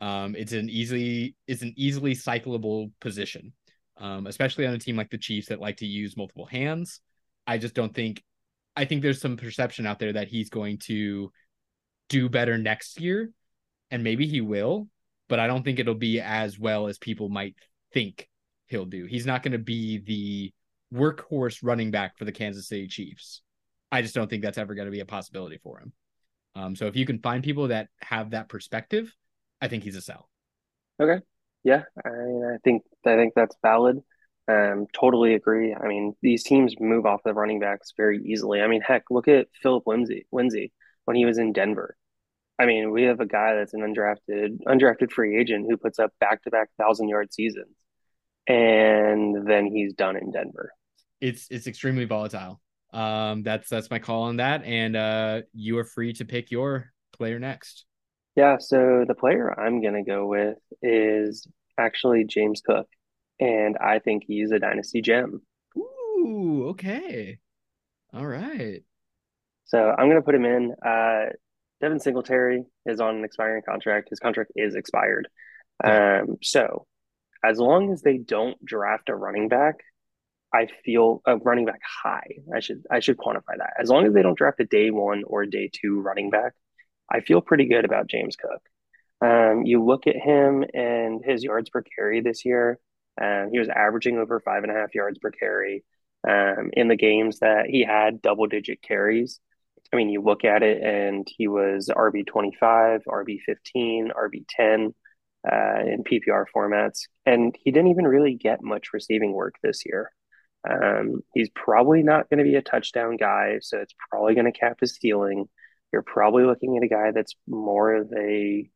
Um, 0.00 0.34
it's 0.34 0.52
an 0.52 0.68
easily 0.68 1.36
it's 1.46 1.62
an 1.62 1.72
easily 1.76 2.14
cyclable 2.14 2.90
position, 3.00 3.52
um, 3.96 4.26
especially 4.26 4.66
on 4.66 4.74
a 4.74 4.78
team 4.78 4.96
like 4.96 5.10
the 5.10 5.18
Chiefs 5.18 5.48
that 5.48 5.60
like 5.60 5.78
to 5.78 5.86
use 5.86 6.16
multiple 6.16 6.46
hands. 6.46 7.00
I 7.46 7.58
just 7.58 7.74
don't 7.74 7.94
think 7.94 8.22
I 8.76 8.84
think 8.84 9.02
there's 9.02 9.20
some 9.20 9.36
perception 9.36 9.86
out 9.86 9.98
there 9.98 10.12
that 10.12 10.28
he's 10.28 10.50
going 10.50 10.78
to 10.78 11.30
do 12.08 12.28
better 12.28 12.58
next 12.58 13.00
year, 13.00 13.30
and 13.90 14.02
maybe 14.02 14.26
he 14.26 14.40
will, 14.40 14.88
but 15.28 15.38
I 15.38 15.46
don't 15.46 15.62
think 15.62 15.78
it'll 15.78 15.94
be 15.94 16.20
as 16.20 16.58
well 16.58 16.88
as 16.88 16.98
people 16.98 17.28
might 17.28 17.54
think 17.92 18.28
he'll 18.66 18.84
do. 18.84 19.06
He's 19.06 19.26
not 19.26 19.42
going 19.42 19.52
to 19.52 19.58
be 19.58 19.98
the 19.98 20.52
workhorse 20.96 21.58
running 21.62 21.90
back 21.90 22.18
for 22.18 22.24
the 22.24 22.32
Kansas 22.32 22.68
City 22.68 22.88
Chiefs. 22.88 23.42
I 23.90 24.02
just 24.02 24.14
don't 24.14 24.28
think 24.28 24.42
that's 24.42 24.58
ever 24.58 24.74
going 24.74 24.86
to 24.86 24.92
be 24.92 25.00
a 25.00 25.06
possibility 25.06 25.58
for 25.58 25.78
him. 25.78 25.92
Um, 26.56 26.76
so 26.76 26.86
if 26.86 26.96
you 26.96 27.06
can 27.06 27.20
find 27.20 27.42
people 27.42 27.68
that 27.68 27.88
have 28.00 28.30
that 28.30 28.48
perspective, 28.48 29.12
I 29.60 29.68
think 29.68 29.84
he's 29.84 29.96
a 29.96 30.00
sell. 30.00 30.28
Okay. 31.00 31.20
Yeah, 31.64 31.82
I, 32.04 32.08
I 32.08 32.56
think 32.62 32.82
I 33.06 33.16
think 33.16 33.32
that's 33.34 33.56
valid. 33.62 34.02
Um, 34.46 34.86
totally 34.92 35.34
agree. 35.34 35.74
I 35.74 35.86
mean, 35.86 36.14
these 36.20 36.42
teams 36.42 36.74
move 36.78 37.06
off 37.06 37.22
the 37.24 37.32
running 37.32 37.60
backs 37.60 37.92
very 37.96 38.22
easily. 38.24 38.60
I 38.60 38.66
mean, 38.66 38.82
heck, 38.82 39.04
look 39.10 39.26
at 39.28 39.48
Phillip 39.62 39.86
Lindsay, 39.86 40.26
Lindsay 40.32 40.72
when 41.06 41.16
he 41.16 41.24
was 41.24 41.38
in 41.38 41.52
Denver. 41.52 41.96
I 42.58 42.66
mean, 42.66 42.90
we 42.90 43.04
have 43.04 43.20
a 43.20 43.26
guy 43.26 43.54
that's 43.54 43.74
an 43.74 43.80
undrafted 43.80 44.58
undrafted 44.66 45.10
free 45.10 45.38
agent 45.38 45.66
who 45.68 45.76
puts 45.76 45.98
up 45.98 46.12
back 46.20 46.42
to 46.44 46.50
back 46.50 46.68
thousand 46.78 47.08
yard 47.08 47.32
seasons, 47.32 47.74
and 48.46 49.48
then 49.48 49.66
he's 49.66 49.94
done 49.94 50.16
in 50.16 50.30
Denver. 50.30 50.72
It's 51.20 51.48
it's 51.50 51.66
extremely 51.66 52.04
volatile. 52.04 52.60
Um, 52.92 53.42
that's 53.42 53.68
that's 53.68 53.90
my 53.90 53.98
call 53.98 54.24
on 54.24 54.36
that, 54.36 54.62
and 54.64 54.94
uh, 54.94 55.42
you 55.52 55.78
are 55.78 55.84
free 55.84 56.12
to 56.14 56.24
pick 56.24 56.50
your 56.50 56.92
player 57.12 57.38
next. 57.40 57.86
Yeah, 58.36 58.58
so 58.58 59.04
the 59.06 59.14
player 59.14 59.58
I'm 59.58 59.82
gonna 59.82 60.04
go 60.04 60.26
with 60.26 60.58
is 60.80 61.46
actually 61.76 62.24
James 62.24 62.62
Cook 62.64 62.86
and 63.40 63.76
I 63.78 63.98
think 63.98 64.24
he's 64.26 64.50
a 64.50 64.58
dynasty 64.58 65.02
gem. 65.02 65.42
Ooh, 65.76 66.66
okay. 66.70 67.38
All 68.12 68.26
right. 68.26 68.82
So 69.64 69.78
I'm 69.78 70.06
going 70.08 70.20
to 70.20 70.22
put 70.22 70.34
him 70.34 70.44
in. 70.44 70.74
Uh, 70.84 71.30
Devin 71.80 72.00
Singletary 72.00 72.64
is 72.86 73.00
on 73.00 73.16
an 73.16 73.24
expiring 73.24 73.62
contract. 73.68 74.10
His 74.10 74.20
contract 74.20 74.52
is 74.56 74.74
expired. 74.74 75.28
Um, 75.82 76.36
so 76.42 76.86
as 77.44 77.58
long 77.58 77.92
as 77.92 78.02
they 78.02 78.16
don't 78.16 78.62
draft 78.64 79.08
a 79.08 79.14
running 79.14 79.48
back, 79.48 79.76
I 80.52 80.68
feel 80.84 81.20
a 81.26 81.36
running 81.36 81.66
back 81.66 81.80
high. 81.82 82.38
I 82.54 82.60
should 82.60 82.84
I 82.90 83.00
should 83.00 83.18
quantify 83.18 83.58
that. 83.58 83.74
As 83.78 83.88
long 83.88 84.06
as 84.06 84.14
they 84.14 84.22
don't 84.22 84.38
draft 84.38 84.60
a 84.60 84.64
day 84.64 84.90
one 84.90 85.24
or 85.26 85.44
day 85.46 85.68
two 85.72 86.00
running 86.00 86.30
back, 86.30 86.52
I 87.10 87.20
feel 87.20 87.40
pretty 87.40 87.66
good 87.66 87.84
about 87.84 88.06
James 88.06 88.36
Cook. 88.36 88.62
Um, 89.20 89.62
you 89.64 89.84
look 89.84 90.06
at 90.06 90.16
him 90.16 90.64
and 90.72 91.22
his 91.24 91.42
yards 91.42 91.70
per 91.70 91.82
carry 91.82 92.20
this 92.20 92.44
year. 92.44 92.78
Um, 93.20 93.50
he 93.52 93.58
was 93.58 93.68
averaging 93.68 94.18
over 94.18 94.40
five 94.40 94.62
and 94.64 94.72
a 94.72 94.74
half 94.74 94.94
yards 94.94 95.18
per 95.18 95.30
carry 95.30 95.84
um, 96.28 96.70
in 96.72 96.88
the 96.88 96.96
games 96.96 97.40
that 97.40 97.66
he 97.68 97.84
had 97.84 98.22
double 98.22 98.46
digit 98.46 98.82
carries. 98.82 99.40
I 99.92 99.96
mean, 99.96 100.08
you 100.08 100.22
look 100.22 100.44
at 100.44 100.62
it 100.62 100.82
and 100.82 101.26
he 101.36 101.46
was 101.46 101.88
RB 101.94 102.26
25, 102.26 103.02
RB 103.06 103.38
15, 103.46 104.10
RB 104.16 104.44
10 104.48 104.94
uh, 105.50 105.80
in 105.86 106.02
PPR 106.04 106.44
formats. 106.54 107.02
And 107.26 107.54
he 107.62 107.70
didn't 107.70 107.90
even 107.90 108.06
really 108.06 108.34
get 108.34 108.62
much 108.62 108.92
receiving 108.92 109.32
work 109.32 109.54
this 109.62 109.82
year. 109.86 110.10
Um, 110.68 111.20
he's 111.34 111.50
probably 111.50 112.02
not 112.02 112.28
going 112.30 112.38
to 112.38 112.44
be 112.44 112.56
a 112.56 112.62
touchdown 112.62 113.16
guy, 113.16 113.58
so 113.60 113.78
it's 113.78 113.94
probably 114.10 114.34
going 114.34 114.50
to 114.50 114.58
cap 114.58 114.78
his 114.80 114.96
ceiling. 114.96 115.44
You're 115.92 116.02
probably 116.02 116.44
looking 116.44 116.76
at 116.76 116.82
a 116.82 116.88
guy 116.88 117.10
that's 117.12 117.34
more 117.46 117.94
of 117.94 118.10
a 118.16 118.68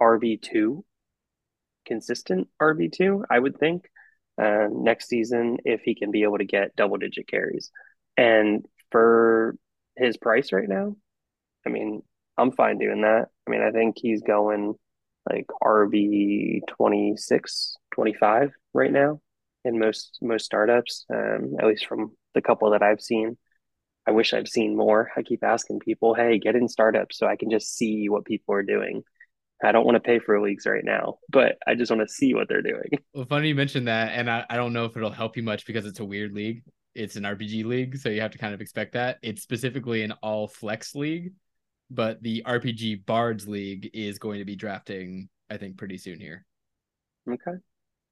RB2 0.00 0.82
consistent 1.90 2.48
RB2, 2.60 3.24
I 3.28 3.38
would 3.38 3.58
think, 3.58 3.90
uh, 4.40 4.68
next 4.70 5.08
season 5.08 5.58
if 5.64 5.82
he 5.82 5.96
can 5.96 6.12
be 6.12 6.22
able 6.22 6.38
to 6.38 6.44
get 6.44 6.76
double 6.76 6.98
digit 6.98 7.26
carries. 7.26 7.70
And 8.16 8.64
for 8.92 9.56
his 9.96 10.16
price 10.16 10.52
right 10.52 10.68
now, 10.68 10.94
I 11.66 11.70
mean, 11.70 12.02
I'm 12.38 12.52
fine 12.52 12.78
doing 12.78 13.02
that. 13.02 13.26
I 13.46 13.50
mean, 13.50 13.62
I 13.62 13.72
think 13.72 13.96
he's 13.98 14.22
going 14.22 14.74
like 15.28 15.46
RB 15.62 16.60
26, 16.68 17.76
25 17.94 18.52
right 18.72 18.92
now 18.92 19.20
in 19.64 19.78
most 19.78 20.18
most 20.22 20.44
startups, 20.46 21.04
um, 21.12 21.56
at 21.60 21.66
least 21.66 21.86
from 21.86 22.12
the 22.34 22.40
couple 22.40 22.70
that 22.70 22.82
I've 22.82 23.02
seen. 23.02 23.36
I 24.06 24.12
wish 24.12 24.32
I'd 24.32 24.48
seen 24.48 24.76
more. 24.76 25.10
I 25.16 25.22
keep 25.22 25.44
asking 25.44 25.80
people, 25.80 26.14
hey, 26.14 26.38
get 26.38 26.56
in 26.56 26.68
startups 26.68 27.18
so 27.18 27.26
I 27.26 27.36
can 27.36 27.50
just 27.50 27.76
see 27.76 28.08
what 28.08 28.24
people 28.24 28.54
are 28.54 28.62
doing. 28.62 29.02
I 29.62 29.72
don't 29.72 29.84
want 29.84 29.96
to 29.96 30.00
pay 30.00 30.18
for 30.18 30.40
leagues 30.40 30.66
right 30.66 30.84
now, 30.84 31.18
but 31.28 31.58
I 31.66 31.74
just 31.74 31.90
want 31.90 32.06
to 32.06 32.12
see 32.12 32.34
what 32.34 32.48
they're 32.48 32.62
doing. 32.62 32.90
Well, 33.14 33.26
funny 33.26 33.48
you 33.48 33.54
mentioned 33.54 33.88
that, 33.88 34.12
and 34.12 34.30
I, 34.30 34.46
I 34.48 34.56
don't 34.56 34.72
know 34.72 34.84
if 34.84 34.96
it'll 34.96 35.10
help 35.10 35.36
you 35.36 35.42
much 35.42 35.66
because 35.66 35.84
it's 35.84 36.00
a 36.00 36.04
weird 36.04 36.32
league. 36.32 36.62
It's 36.94 37.16
an 37.16 37.24
RPG 37.24 37.64
league, 37.64 37.98
so 37.98 38.08
you 38.08 38.20
have 38.20 38.30
to 38.30 38.38
kind 38.38 38.54
of 38.54 38.60
expect 38.60 38.92
that. 38.92 39.18
It's 39.22 39.42
specifically 39.42 40.02
an 40.02 40.12
all 40.22 40.46
flex 40.46 40.94
league, 40.94 41.32
but 41.90 42.22
the 42.22 42.44
RPG 42.46 43.04
Bards 43.04 43.48
League 43.48 43.90
is 43.92 44.18
going 44.18 44.38
to 44.38 44.44
be 44.44 44.56
drafting, 44.56 45.28
I 45.50 45.56
think, 45.56 45.76
pretty 45.76 45.98
soon 45.98 46.20
here. 46.20 46.46
Okay. 47.28 47.58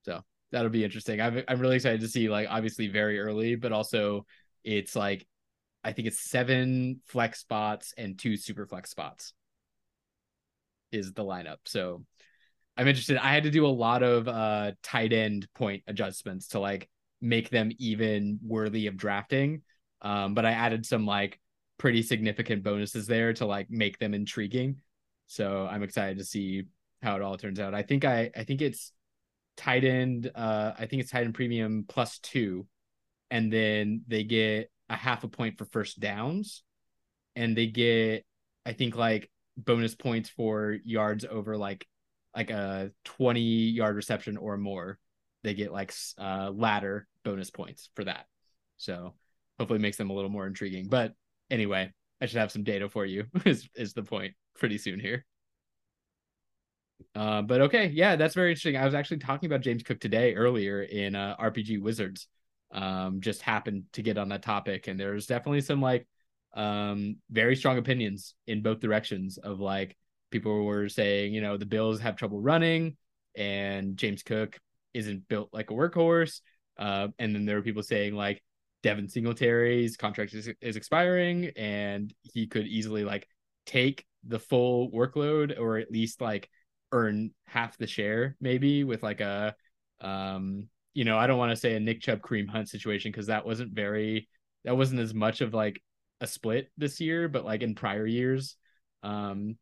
So 0.05 0.23
that'll 0.51 0.71
be 0.71 0.85
interesting. 0.85 1.21
I'm 1.21 1.43
I'm 1.49 1.61
really 1.61 1.77
excited 1.77 2.01
to 2.01 2.09
see, 2.09 2.29
like, 2.29 2.49
obviously 2.51 2.89
very 2.89 3.21
early, 3.21 3.55
but 3.55 3.73
also 3.73 4.27
it's 4.65 4.97
like 4.97 5.27
I 5.85 5.93
think 5.93 6.09
it's 6.09 6.21
seven 6.21 7.01
flex 7.07 7.41
spots 7.41 7.95
and 7.97 8.19
two 8.19 8.37
super 8.37 8.67
flex 8.67 8.91
spots 8.91 9.33
is 10.93 11.13
the 11.13 11.25
lineup. 11.25 11.59
So 11.65 12.05
I'm 12.77 12.87
interested. 12.87 13.17
I 13.17 13.33
had 13.33 13.43
to 13.43 13.51
do 13.51 13.67
a 13.67 13.69
lot 13.69 14.03
of 14.03 14.29
uh 14.29 14.73
tight 14.83 15.13
end 15.13 15.49
point 15.55 15.83
adjustments 15.87 16.49
to 16.49 16.61
like 16.61 16.89
make 17.21 17.51
them 17.51 17.73
even 17.79 18.39
worthy 18.43 18.87
of 18.87 18.97
drafting. 18.97 19.63
Um, 20.01 20.35
but 20.35 20.47
I 20.47 20.53
added 20.53 20.87
some 20.87 21.05
like 21.05 21.41
pretty 21.79 22.03
significant 22.03 22.63
bonuses 22.63 23.07
there 23.07 23.33
to 23.35 23.47
like 23.47 23.71
make 23.71 23.99
them 23.99 24.15
intriguing. 24.15 24.77
So 25.27 25.67
I'm 25.71 25.83
excited 25.83 26.19
to 26.19 26.25
see 26.25 26.65
how 27.03 27.17
it 27.17 27.23
all 27.23 27.37
turns 27.37 27.61
out. 27.61 27.75
I 27.75 27.83
think 27.83 28.05
I 28.05 28.31
I 28.37 28.45
think 28.45 28.63
it's 28.63 28.93
tight 29.57 29.83
end 29.83 30.31
uh 30.37 30.73
I 30.79 30.87
think 30.87 31.03
it's 31.03 31.11
tight 31.11 31.25
end 31.25 31.35
premium 31.35 31.85
plus 31.89 32.19
two, 32.21 32.67
and 33.31 33.53
then 33.53 34.03
they 34.07 34.23
get 34.23 34.71
a 34.89 34.97
half 34.97 35.25
a 35.25 35.29
point 35.29 35.59
for 35.59 35.65
first 35.65 35.99
downs, 35.99 36.63
and 37.35 37.57
they 37.57 37.67
get 37.67 38.25
I 38.65 38.73
think 38.73 38.95
like 38.95 39.31
bonus 39.59 39.95
points 39.95 40.29
for 40.31 40.79
yards 40.85 41.25
over 41.29 41.57
like 41.57 41.87
like 42.35 42.51
a 42.51 42.91
20 43.05 43.41
yard 43.41 43.97
reception 43.97 44.37
or 44.37 44.57
more. 44.57 44.99
They 45.43 45.55
get 45.55 45.73
like 45.73 45.93
uh 46.19 46.51
ladder 46.55 47.07
bonus 47.25 47.51
points 47.51 47.91
for 47.95 48.05
that. 48.05 48.27
So 48.77 49.15
hopefully 49.59 49.81
makes 49.81 49.97
them 49.97 50.11
a 50.11 50.15
little 50.15 50.31
more 50.31 50.47
intriguing. 50.47 50.89
But 50.89 51.15
anyway 51.51 51.93
i 52.21 52.27
should 52.27 52.39
have 52.39 52.53
some 52.53 52.65
data 52.65 52.89
for 52.89 53.07
you 53.07 53.25
is 53.45 53.69
is 53.75 53.93
the 53.93 54.03
point 54.03 54.35
pretty 54.57 54.79
soon 54.79 55.01
here. 55.01 55.25
Uh, 57.15 57.43
but 57.43 57.61
okay 57.63 57.87
yeah 57.87 58.17
that's 58.17 58.35
very 58.35 58.51
interesting. 58.51 58.77
I 58.77 58.85
was 58.85 58.95
actually 58.95 59.19
talking 59.19 59.47
about 59.47 59.61
james 59.61 59.83
cook 59.83 60.01
today 60.01 60.35
earlier 60.35 60.83
in 60.83 61.15
uh, 61.15 61.37
rpg 61.37 61.81
wizards 61.81 62.29
um 62.73 63.21
just 63.21 63.41
happened 63.41 63.85
to 63.93 64.03
get 64.03 64.19
on 64.19 64.29
that 64.31 64.43
topic. 64.43 64.89
And 64.89 64.99
there's 64.99 65.27
definitely 65.27 65.63
some 65.63 65.81
like 65.81 66.07
um 66.55 67.17
very 67.31 67.55
strong 67.55 67.79
opinions 67.79 68.35
in 68.47 68.63
both 68.63 68.81
directions 68.81 69.39
of 69.39 69.61
like 69.61 69.97
people 70.31 70.65
were 70.65 70.89
saying, 70.89 71.33
you 71.33 71.41
know, 71.41 71.57
the 71.57 71.67
Bills 71.67 72.01
have 72.01 72.17
trouble 72.17 72.41
running 72.41 72.97
and 73.35 73.97
James 73.97 74.23
Cook 74.23 74.59
isn't 74.95 75.29
built 75.29 75.51
like 75.53 75.71
a 75.71 75.75
workhorse. 75.75 76.41
Uh, 76.79 77.09
and 77.19 77.35
then 77.35 77.45
there 77.45 77.57
were 77.57 77.63
people 77.63 77.83
saying 77.83 78.15
like 78.15 78.43
Devin 78.83 79.09
Singletary's 79.09 79.97
contract 79.97 80.35
is, 80.35 80.51
is 80.61 80.77
expiring 80.77 81.51
and 81.57 82.13
he 82.23 82.47
could 82.47 82.67
easily 82.67 83.05
like 83.05 83.27
take 83.67 84.05
the 84.27 84.39
full 84.39 84.91
workload 84.91 85.59
or 85.59 85.79
at 85.79 85.91
least 85.91 86.21
like 86.21 86.49
earn 86.93 87.31
half 87.47 87.77
the 87.77 87.87
share 87.87 88.37
maybe 88.41 88.83
with 88.83 89.03
like 89.03 89.21
a 89.21 89.55
um 90.01 90.69
you 90.95 91.05
know 91.05 91.19
I 91.19 91.27
don't 91.27 91.39
want 91.39 91.51
to 91.51 91.57
say 91.57 91.75
a 91.75 91.81
Nick 91.81 92.01
Chubb 92.01 92.21
Kareem 92.21 92.49
Hunt 92.49 92.69
situation 92.69 93.13
because 93.13 93.27
that 93.27 93.45
wasn't 93.45 93.73
very 93.73 94.29
that 94.65 94.77
wasn't 94.77 95.01
as 95.01 95.13
much 95.13 95.41
of 95.41 95.53
like 95.53 95.83
a 96.21 96.27
split 96.27 96.71
this 96.77 97.01
year 97.01 97.29
but 97.29 97.45
like 97.45 97.63
in 97.63 97.75
prior 97.75 98.07
years 98.07 98.57
um 99.03 99.57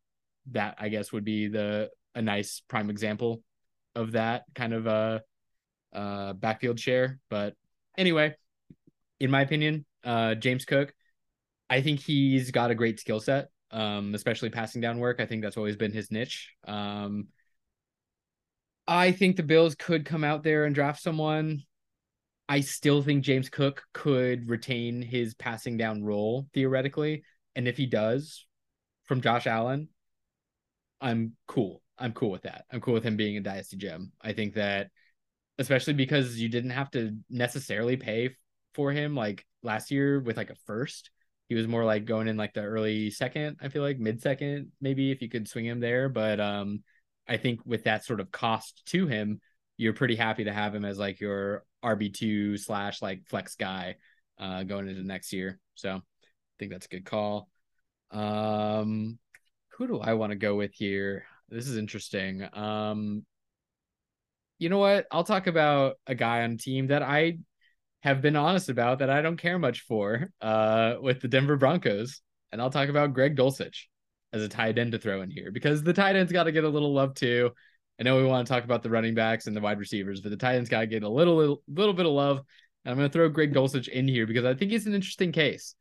that 0.52 0.76
I 0.78 0.88
guess 0.88 1.12
would 1.12 1.24
be 1.24 1.48
the 1.48 1.90
a 2.14 2.22
nice 2.22 2.62
prime 2.68 2.90
example 2.90 3.42
of 3.94 4.12
that 4.12 4.44
kind 4.54 4.72
of 4.72 4.86
a 4.86 5.22
uh, 5.94 5.96
uh, 5.96 6.32
backfield 6.34 6.78
share. 6.78 7.18
But 7.30 7.54
anyway, 7.96 8.34
in 9.20 9.30
my 9.30 9.42
opinion, 9.42 9.84
uh, 10.04 10.34
James 10.34 10.64
Cook, 10.64 10.94
I 11.68 11.80
think 11.80 12.00
he's 12.00 12.50
got 12.50 12.70
a 12.70 12.74
great 12.74 13.00
skill 13.00 13.20
set, 13.20 13.48
um, 13.70 14.14
especially 14.14 14.50
passing 14.50 14.80
down 14.80 14.98
work. 14.98 15.20
I 15.20 15.26
think 15.26 15.42
that's 15.42 15.57
always 15.57 15.76
been 15.76 15.92
his 15.92 16.11
niche. 16.11 16.52
Um, 16.66 17.28
I 18.86 19.12
think 19.12 19.36
the 19.36 19.42
Bills 19.42 19.74
could 19.74 20.04
come 20.04 20.22
out 20.22 20.42
there 20.42 20.64
and 20.64 20.74
draft 20.74 21.02
someone. 21.02 21.62
I 22.49 22.61
still 22.61 23.03
think 23.03 23.24
James 23.24 23.49
Cook 23.49 23.84
could 23.92 24.49
retain 24.49 25.03
his 25.03 25.34
passing 25.34 25.76
down 25.76 26.05
role 26.05 26.47
theoretically. 26.55 27.24
And 27.55 27.66
if 27.66 27.76
he 27.76 27.86
does 27.86 28.47
from 29.05 29.20
Josh 29.20 29.47
Allen, 29.47 29.88
I'm 31.01 31.32
cool. 31.49 31.82
I'm 31.99 32.12
cool 32.12 32.30
with 32.30 32.42
that. 32.42 32.64
I'm 32.70 32.80
cool 32.80 32.94
with 32.94 33.05
him 33.05 33.16
being 33.16 33.36
a 33.36 33.40
dynasty 33.40 33.76
gem. 33.76 34.12
I 34.22 34.32
think 34.32 34.55
that 34.55 34.90
especially 35.59 35.94
because 35.94 36.38
you 36.38 36.49
didn't 36.49 36.70
have 36.70 36.90
to 36.90 37.16
necessarily 37.30 37.97
pay 37.97 38.30
for 38.74 38.92
him 38.92 39.14
like 39.14 39.44
last 39.62 39.90
year 39.90 40.20
with 40.20 40.36
like 40.36 40.51
a 40.51 40.57
first. 40.66 41.11
He 41.49 41.55
was 41.55 41.66
more 41.66 41.84
like 41.84 42.05
going 42.05 42.28
in 42.28 42.36
like 42.36 42.55
the 42.55 42.62
early 42.62 43.11
second, 43.11 43.59
I 43.62 43.68
feel 43.68 43.82
like 43.82 43.99
mid 43.99 44.20
second, 44.20 44.72
maybe 44.80 45.11
if 45.11 45.22
you 45.22 45.28
could 45.28 45.49
swing 45.49 45.64
him 45.64 45.80
there. 45.80 46.09
But 46.09 46.40
um 46.40 46.82
I 47.26 47.38
think 47.38 47.61
with 47.64 47.84
that 47.84 48.05
sort 48.05 48.20
of 48.20 48.30
cost 48.30 48.82
to 48.86 49.07
him, 49.07 49.40
you're 49.76 49.94
pretty 49.94 50.16
happy 50.16 50.44
to 50.44 50.53
have 50.53 50.74
him 50.74 50.84
as 50.84 50.99
like 50.99 51.20
your 51.20 51.64
RB2 51.87 52.59
slash 52.59 53.01
like 53.01 53.26
flex 53.28 53.55
guy 53.55 53.97
uh 54.39 54.64
going 54.64 54.89
into 54.89 55.03
next 55.03 55.32
year. 55.32 55.59
So 55.74 55.91
I 55.91 56.01
think 56.59 56.72
that's 56.72 56.87
a 56.87 56.91
good 56.91 57.05
call. 57.05 57.49
Um 58.11 59.18
who 59.76 59.87
do 59.87 59.99
I 60.01 60.14
want 60.14 60.30
to 60.30 60.37
go 60.37 60.55
with 60.55 60.72
here? 60.74 61.26
This 61.49 61.68
is 61.68 61.76
interesting. 61.76 62.49
Um, 62.55 63.24
you 64.59 64.68
know 64.68 64.78
what? 64.78 65.07
I'll 65.11 65.24
talk 65.24 65.47
about 65.47 65.97
a 66.07 66.14
guy 66.14 66.43
on 66.43 66.57
team 66.57 66.87
that 66.89 67.03
I 67.03 67.39
have 68.01 68.22
been 68.22 68.37
honest 68.37 68.68
about 68.68 69.01
that 69.01 69.11
I 69.11 69.20
don't 69.20 69.37
care 69.37 69.59
much 69.59 69.80
for 69.82 70.30
uh, 70.41 70.95
with 71.01 71.20
the 71.20 71.28
Denver 71.28 71.57
Broncos. 71.57 72.22
And 72.53 72.62
I'll 72.62 72.70
talk 72.70 72.89
about 72.89 73.12
Greg 73.12 73.37
Dulcich 73.37 73.84
as 74.32 74.43
a 74.43 74.49
tight 74.49 74.78
end 74.78 74.93
to 74.93 74.99
throw 74.99 75.20
in 75.20 75.30
here 75.30 75.51
because 75.53 75.82
the 75.82 75.93
tight 75.93 76.16
end's 76.16 76.32
got 76.32 76.45
to 76.45 76.53
get 76.53 76.64
a 76.64 76.68
little 76.68 76.95
love 76.95 77.14
too. 77.14 77.51
I 77.99 78.03
know 78.03 78.16
we 78.16 78.24
want 78.24 78.47
to 78.47 78.53
talk 78.53 78.64
about 78.64 78.82
the 78.82 78.90
running 78.90 79.14
backs 79.14 79.47
and 79.47 79.57
the 79.57 79.61
wide 79.61 79.78
receivers, 79.78 80.20
but 80.20 80.30
the 80.30 80.36
tight 80.36 80.57
end's 80.57 80.68
got 80.68 80.80
to 80.80 80.86
get 80.86 81.03
a 81.03 81.09
little, 81.09 81.36
little, 81.36 81.62
little 81.68 81.94
bit 81.94 82.07
of 82.07 82.12
love. 82.12 82.38
And 82.84 82.92
I'm 82.92 82.99
going 82.99 83.09
to 83.09 83.12
throw 83.12 83.28
Greg 83.28 83.55
Dulcich 83.55 83.88
in 83.88 84.07
here 84.07 84.26
because 84.26 84.44
I 84.44 84.55
think 84.55 84.70
he's 84.70 84.86
an 84.86 84.94
interesting 84.94 85.32
case. 85.32 85.74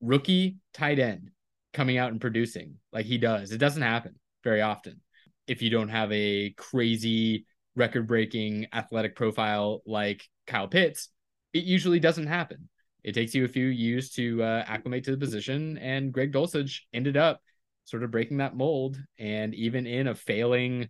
Rookie 0.00 0.56
tight 0.74 0.98
end 0.98 1.30
coming 1.72 1.98
out 1.98 2.10
and 2.10 2.20
producing 2.20 2.76
like 2.92 3.06
he 3.06 3.16
does. 3.16 3.52
It 3.52 3.58
doesn't 3.58 3.82
happen 3.82 4.16
very 4.42 4.60
often 4.60 5.00
if 5.46 5.62
you 5.62 5.70
don't 5.70 5.88
have 5.88 6.10
a 6.12 6.50
crazy 6.56 7.46
record 7.76 8.06
breaking 8.06 8.66
athletic 8.72 9.14
profile 9.14 9.82
like 9.86 10.28
Kyle 10.46 10.68
Pitts. 10.68 11.08
It 11.52 11.64
usually 11.64 12.00
doesn't 12.00 12.26
happen. 12.26 12.68
It 13.04 13.12
takes 13.12 13.34
you 13.34 13.44
a 13.44 13.48
few 13.48 13.66
years 13.66 14.10
to 14.10 14.42
uh, 14.42 14.64
acclimate 14.66 15.04
to 15.04 15.10
the 15.10 15.16
position, 15.16 15.78
and 15.78 16.12
Greg 16.12 16.32
Dulcich 16.32 16.80
ended 16.92 17.16
up 17.16 17.40
sort 17.84 18.04
of 18.04 18.10
breaking 18.10 18.38
that 18.38 18.56
mold. 18.56 18.98
And 19.18 19.54
even 19.54 19.86
in 19.86 20.06
a 20.06 20.14
failing 20.14 20.88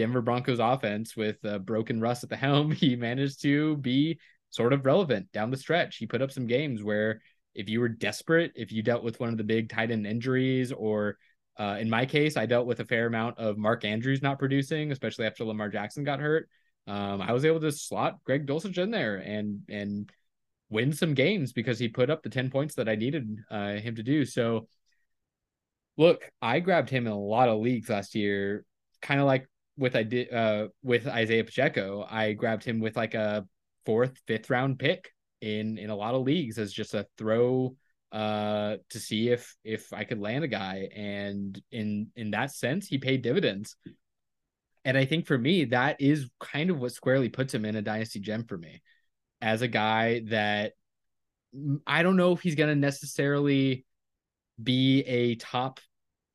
Denver 0.00 0.22
Broncos 0.22 0.60
offense 0.60 1.14
with 1.14 1.44
uh, 1.44 1.58
broken 1.58 2.00
Russ 2.00 2.24
at 2.24 2.30
the 2.30 2.36
helm, 2.36 2.70
he 2.70 2.96
managed 2.96 3.42
to 3.42 3.76
be 3.76 4.18
sort 4.48 4.72
of 4.72 4.86
relevant 4.86 5.30
down 5.30 5.50
the 5.50 5.58
stretch. 5.58 5.98
He 5.98 6.06
put 6.06 6.22
up 6.22 6.32
some 6.32 6.46
games 6.46 6.82
where 6.82 7.20
if 7.54 7.68
you 7.68 7.80
were 7.80 7.88
desperate, 7.90 8.52
if 8.56 8.72
you 8.72 8.82
dealt 8.82 9.04
with 9.04 9.20
one 9.20 9.28
of 9.28 9.36
the 9.36 9.44
big 9.44 9.68
tight 9.68 9.90
end 9.90 10.06
injuries, 10.06 10.72
or 10.72 11.18
uh, 11.58 11.76
in 11.78 11.90
my 11.90 12.06
case, 12.06 12.38
I 12.38 12.46
dealt 12.46 12.66
with 12.66 12.80
a 12.80 12.84
fair 12.86 13.06
amount 13.06 13.38
of 13.38 13.58
Mark 13.58 13.84
Andrews 13.84 14.22
not 14.22 14.38
producing, 14.38 14.90
especially 14.90 15.26
after 15.26 15.44
Lamar 15.44 15.68
Jackson 15.68 16.02
got 16.02 16.18
hurt. 16.18 16.48
Um, 16.86 17.20
I 17.20 17.32
was 17.32 17.44
able 17.44 17.60
to 17.60 17.70
slot 17.70 18.24
Greg 18.24 18.46
Dulcich 18.46 18.78
in 18.78 18.90
there 18.90 19.16
and 19.16 19.60
and 19.68 20.10
win 20.70 20.94
some 20.94 21.12
games 21.12 21.52
because 21.52 21.78
he 21.78 21.88
put 21.88 22.08
up 22.08 22.22
the 22.22 22.30
10 22.30 22.48
points 22.48 22.76
that 22.76 22.88
I 22.88 22.94
needed 22.94 23.38
uh, 23.50 23.74
him 23.74 23.96
to 23.96 24.02
do. 24.02 24.24
So 24.24 24.66
look, 25.98 26.30
I 26.40 26.60
grabbed 26.60 26.88
him 26.88 27.06
in 27.06 27.12
a 27.12 27.18
lot 27.18 27.50
of 27.50 27.60
leagues 27.60 27.90
last 27.90 28.14
year, 28.14 28.64
kind 29.02 29.20
of 29.20 29.26
like 29.26 29.46
with 29.80 29.96
I 29.96 30.02
did 30.02 30.32
uh, 30.32 30.68
with 30.82 31.06
Isaiah 31.06 31.44
Pacheco. 31.44 32.06
I 32.08 32.34
grabbed 32.34 32.64
him 32.64 32.80
with 32.80 32.96
like 32.96 33.14
a 33.14 33.46
fourth, 33.86 34.16
fifth 34.26 34.50
round 34.50 34.78
pick 34.78 35.10
in 35.40 35.78
in 35.78 35.90
a 35.90 35.96
lot 35.96 36.14
of 36.14 36.22
leagues 36.22 36.58
as 36.58 36.72
just 36.72 36.94
a 36.94 37.06
throw 37.16 37.74
uh 38.12 38.76
to 38.90 38.98
see 38.98 39.28
if 39.28 39.56
if 39.64 39.92
I 39.92 40.02
could 40.02 40.18
land 40.18 40.42
a 40.42 40.48
guy 40.48 40.88
and 40.94 41.58
in 41.70 42.08
in 42.16 42.32
that 42.32 42.52
sense 42.52 42.86
he 42.86 42.98
paid 42.98 43.22
dividends. 43.22 43.76
And 44.84 44.98
I 44.98 45.04
think 45.04 45.26
for 45.26 45.38
me 45.38 45.64
that 45.66 46.00
is 46.00 46.28
kind 46.40 46.70
of 46.70 46.78
what 46.78 46.92
squarely 46.92 47.28
puts 47.28 47.54
him 47.54 47.64
in 47.64 47.76
a 47.76 47.82
dynasty 47.82 48.20
gem 48.20 48.44
for 48.44 48.58
me 48.58 48.82
as 49.40 49.62
a 49.62 49.68
guy 49.68 50.22
that 50.26 50.72
I 51.86 52.02
don't 52.02 52.16
know 52.16 52.32
if 52.32 52.40
he's 52.40 52.54
going 52.54 52.68
to 52.68 52.76
necessarily 52.76 53.84
be 54.62 55.00
a 55.00 55.36
top, 55.36 55.80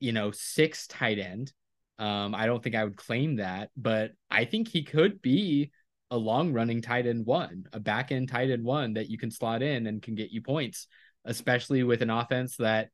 you 0.00 0.12
know, 0.12 0.30
6 0.30 0.86
tight 0.88 1.18
end. 1.18 1.52
Um 1.98 2.34
I 2.34 2.46
don't 2.46 2.62
think 2.62 2.74
I 2.74 2.84
would 2.84 2.96
claim 2.96 3.36
that, 3.36 3.70
but 3.76 4.12
I 4.30 4.44
think 4.44 4.68
he 4.68 4.82
could 4.84 5.22
be 5.22 5.70
a 6.10 6.16
long 6.16 6.52
running 6.52 6.82
tight 6.82 7.06
end 7.06 7.26
one, 7.26 7.64
a 7.72 7.80
back 7.80 8.12
end 8.12 8.28
tight 8.28 8.50
end 8.50 8.64
one 8.64 8.94
that 8.94 9.10
you 9.10 9.18
can 9.18 9.30
slot 9.30 9.62
in 9.62 9.86
and 9.86 10.02
can 10.02 10.14
get 10.14 10.30
you 10.30 10.40
points, 10.40 10.86
especially 11.24 11.82
with 11.82 12.02
an 12.02 12.10
offense 12.10 12.56
that, 12.56 12.90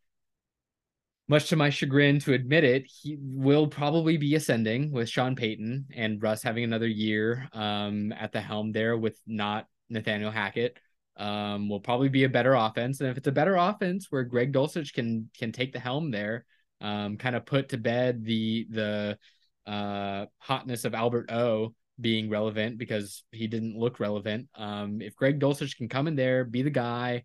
much 1.28 1.48
to 1.48 1.56
my 1.56 1.70
chagrin 1.70 2.18
to 2.20 2.32
admit 2.32 2.64
it, 2.64 2.84
he 2.86 3.16
will 3.20 3.66
probably 3.66 4.16
be 4.16 4.34
ascending 4.34 4.90
with 4.92 5.08
Sean 5.08 5.36
Payton 5.36 5.86
and 5.94 6.22
Russ 6.22 6.42
having 6.42 6.64
another 6.64 6.88
year 6.88 7.48
um, 7.52 8.12
at 8.12 8.32
the 8.32 8.40
helm 8.40 8.72
there 8.72 8.96
with 8.96 9.18
not 9.26 9.66
Nathaniel 9.88 10.30
Hackett. 10.30 10.78
Um, 11.16 11.68
will 11.68 11.80
probably 11.80 12.08
be 12.08 12.24
a 12.24 12.28
better 12.28 12.54
offense. 12.54 13.00
And 13.00 13.10
if 13.10 13.18
it's 13.18 13.28
a 13.28 13.32
better 13.32 13.56
offense 13.56 14.06
where 14.08 14.24
Greg 14.24 14.52
Dulcich 14.52 14.94
can 14.94 15.28
can 15.38 15.52
take 15.52 15.74
the 15.74 15.78
helm 15.78 16.10
there, 16.10 16.46
um, 16.82 17.16
kind 17.16 17.36
of 17.36 17.46
put 17.46 17.70
to 17.70 17.78
bed 17.78 18.24
the 18.24 18.66
the 18.68 19.18
uh, 19.66 20.26
hotness 20.38 20.84
of 20.84 20.94
Albert 20.94 21.30
O 21.30 21.74
being 22.00 22.28
relevant 22.28 22.78
because 22.78 23.22
he 23.30 23.46
didn't 23.46 23.78
look 23.78 24.00
relevant. 24.00 24.48
Um, 24.56 25.00
if 25.00 25.14
Greg 25.14 25.38
Dulcich 25.38 25.76
can 25.76 25.88
come 25.88 26.08
in 26.08 26.16
there, 26.16 26.44
be 26.44 26.62
the 26.62 26.70
guy, 26.70 27.22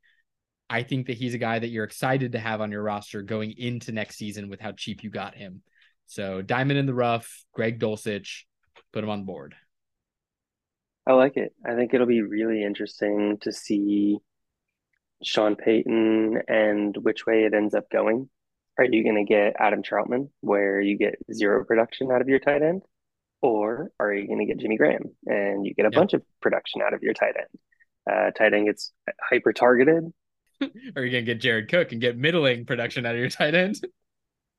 I 0.70 0.84
think 0.84 1.08
that 1.08 1.18
he's 1.18 1.34
a 1.34 1.40
guy 1.40 1.58
that 1.58 1.70
you're 1.70 1.84
excited 1.84 2.34
to 2.34 2.40
have 2.40 2.62
on 2.62 2.72
your 2.72 2.84
roster 2.84 3.24
going 3.24 3.54
into 3.58 3.92
next 3.92 4.18
season 4.18 4.50
with 4.50 4.60
how 4.60 4.74
cheap 4.74 5.04
you 5.04 5.10
got 5.10 5.36
him. 5.36 5.64
So 6.06 6.42
diamond 6.42 6.78
in 6.78 6.86
the 6.86 6.94
rough, 6.94 7.44
Greg 7.54 7.80
Dulcich, 7.80 8.44
put 8.94 9.04
him 9.04 9.10
on 9.10 9.24
board. 9.24 9.56
I 11.08 11.14
like 11.14 11.38
it. 11.38 11.54
I 11.66 11.74
think 11.74 11.94
it'll 11.94 12.06
be 12.06 12.22
really 12.22 12.64
interesting 12.64 13.38
to 13.42 13.52
see 13.52 14.20
Sean 15.24 15.56
Payton 15.56 16.42
and 16.48 16.96
which 16.98 17.26
way 17.26 17.46
it 17.46 17.54
ends 17.54 17.74
up 17.74 17.90
going. 17.90 18.30
Are 18.78 18.86
you 18.86 19.04
going 19.04 19.16
to 19.16 19.24
get 19.24 19.56
Adam 19.60 19.82
Trautman, 19.82 20.30
where 20.42 20.80
you 20.80 20.98
get 20.98 21.16
zero 21.34 21.66
production 21.66 22.12
out 22.12 22.22
of 22.22 22.30
your 22.30 22.40
tight 22.40 22.62
end? 22.62 22.84
Or 23.42 23.92
are 24.00 24.14
you 24.14 24.28
going 24.28 24.40
to 24.40 24.46
get 24.46 24.60
Jimmy 24.60 24.78
Graham 24.78 25.04
and 25.26 25.66
you 25.66 25.74
get 25.74 25.86
a 25.86 25.92
bunch 25.92 26.14
of 26.14 26.24
production 26.42 26.82
out 26.82 26.94
of 26.94 27.04
your 27.04 27.14
tight 27.14 27.36
end? 27.38 27.60
Uh, 28.10 28.32
tight 28.32 28.54
end 28.54 28.68
gets 28.68 28.92
hyper 29.30 29.54
targeted. 29.54 30.12
are 30.62 31.04
you 31.04 31.12
going 31.12 31.26
to 31.26 31.34
get 31.34 31.42
Jared 31.42 31.70
Cook 31.70 31.92
and 31.92 32.02
get 32.02 32.18
middling 32.18 32.66
production 32.66 33.06
out 33.06 33.14
of 33.14 33.20
your 33.20 33.30
tight 33.30 33.56
end? 33.56 33.80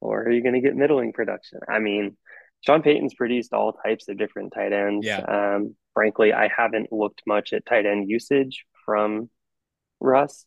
Or 0.01 0.23
are 0.23 0.31
you 0.31 0.45
going 0.45 0.55
to 0.55 0.61
get 0.61 0.77
middling 0.77 1.12
production? 1.12 1.59
I 1.69 1.81
mean, 1.81 2.16
Sean 2.65 2.82
Payton's 2.82 3.15
produced 3.15 3.53
all 3.53 3.73
types 3.73 4.09
of 4.09 4.16
different 4.16 4.53
tight 4.53 4.73
ends. 4.73 5.05
Yeah. 5.05 5.19
Um, 5.19 5.74
frankly, 5.95 6.32
I 6.32 6.49
haven't 6.57 6.93
looked 6.93 7.23
much 7.27 7.53
at 7.53 7.66
tight 7.66 7.85
end 7.85 8.09
usage 8.09 8.65
from 8.85 9.28
Russ. 10.01 10.45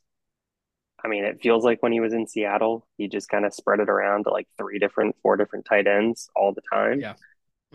I 1.04 1.08
mean, 1.08 1.24
it 1.24 1.42
feels 1.42 1.64
like 1.64 1.82
when 1.82 1.92
he 1.92 2.00
was 2.00 2.14
in 2.14 2.28
Seattle, 2.28 2.88
he 2.98 3.08
just 3.08 3.30
kind 3.30 3.46
of 3.46 3.54
spread 3.54 3.80
it 3.80 3.90
around 3.90 4.24
to 4.26 4.30
like 4.30 4.48
three 4.58 4.80
different, 4.80 5.16
four 5.22 5.38
different 5.38 5.66
tight 5.66 5.88
ends 5.88 6.30
all 6.36 6.54
the 6.54 6.62
time. 6.72 7.00
Yeah 7.00 7.14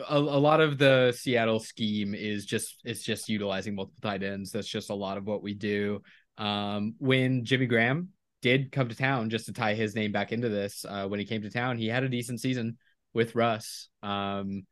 a, 0.08 0.18
a 0.18 0.18
lot 0.18 0.60
of 0.60 0.78
the 0.78 1.12
Seattle 1.16 1.60
scheme 1.60 2.14
is 2.14 2.44
just 2.44 2.80
it's 2.84 3.02
just 3.02 3.28
utilizing 3.28 3.74
multiple 3.74 4.00
tight 4.02 4.22
ends. 4.22 4.52
That's 4.52 4.68
just 4.68 4.90
a 4.90 4.94
lot 4.94 5.16
of 5.16 5.26
what 5.26 5.42
we 5.42 5.54
do. 5.54 6.02
Um, 6.38 6.94
when 6.98 7.44
Jimmy 7.44 7.66
Graham 7.66 8.10
did 8.42 8.72
come 8.72 8.88
to 8.88 8.94
town, 8.94 9.30
just 9.30 9.46
to 9.46 9.52
tie 9.52 9.74
his 9.74 9.94
name 9.94 10.12
back 10.12 10.32
into 10.32 10.48
this, 10.48 10.84
uh, 10.86 11.06
when 11.06 11.18
he 11.18 11.26
came 11.26 11.42
to 11.42 11.50
town, 11.50 11.78
he 11.78 11.88
had 11.88 12.04
a 12.04 12.08
decent 12.08 12.40
season 12.40 12.76
with 13.14 13.34
Russ. 13.34 13.88
Um, 14.02 14.66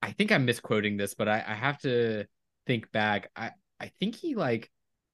I 0.00 0.12
think 0.12 0.32
I'm 0.32 0.46
misquoting 0.46 0.96
this, 0.96 1.14
but 1.14 1.28
I, 1.28 1.44
I 1.46 1.54
have 1.54 1.78
to 1.82 2.24
think 2.66 2.90
back. 2.92 3.30
I, 3.36 3.50
I 3.78 3.92
think 4.00 4.16
he 4.16 4.34
like 4.34 4.70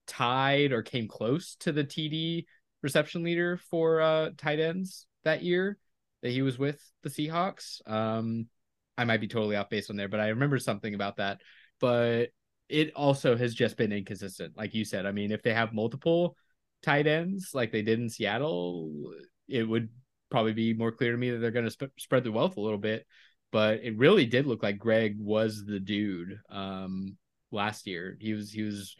tied 0.06 0.72
or 0.72 0.82
came 0.82 1.08
close 1.08 1.56
to 1.60 1.72
the 1.72 1.84
TD 1.84 2.44
reception 2.82 3.22
leader 3.22 3.58
for 3.70 4.00
uh, 4.00 4.30
tight 4.36 4.60
ends 4.60 5.06
that 5.24 5.42
year 5.42 5.78
that 6.22 6.30
he 6.30 6.42
was 6.42 6.58
with 6.58 6.80
the 7.02 7.10
Seahawks. 7.10 7.80
Um, 7.90 8.46
I 8.96 9.04
might 9.04 9.20
be 9.20 9.28
totally 9.28 9.56
off 9.56 9.68
base 9.68 9.90
on 9.90 9.96
there, 9.96 10.08
but 10.08 10.20
I 10.20 10.28
remember 10.28 10.58
something 10.58 10.94
about 10.94 11.16
that. 11.16 11.40
But 11.80 12.30
it 12.68 12.92
also 12.94 13.36
has 13.36 13.54
just 13.54 13.76
been 13.76 13.92
inconsistent, 13.92 14.56
like 14.56 14.74
you 14.74 14.84
said. 14.84 15.06
I 15.06 15.12
mean, 15.12 15.30
if 15.30 15.42
they 15.42 15.54
have 15.54 15.72
multiple 15.72 16.36
tight 16.82 17.06
ends 17.06 17.50
like 17.54 17.72
they 17.72 17.82
did 17.82 18.00
in 18.00 18.08
Seattle, 18.08 19.12
it 19.48 19.62
would 19.62 19.88
probably 20.30 20.52
be 20.52 20.74
more 20.74 20.92
clear 20.92 21.12
to 21.12 21.18
me 21.18 21.30
that 21.30 21.38
they're 21.38 21.50
going 21.50 21.64
to 21.64 21.70
sp- 21.72 21.96
spread 21.98 22.24
the 22.24 22.32
wealth 22.32 22.56
a 22.56 22.60
little 22.60 22.78
bit. 22.78 23.06
But 23.50 23.82
it 23.82 23.96
really 23.96 24.26
did 24.26 24.46
look 24.46 24.62
like 24.62 24.78
Greg 24.78 25.16
was 25.18 25.64
the 25.64 25.80
dude 25.80 26.38
um, 26.50 27.16
last 27.50 27.86
year. 27.86 28.18
He 28.20 28.34
was 28.34 28.50
he 28.50 28.62
was 28.62 28.94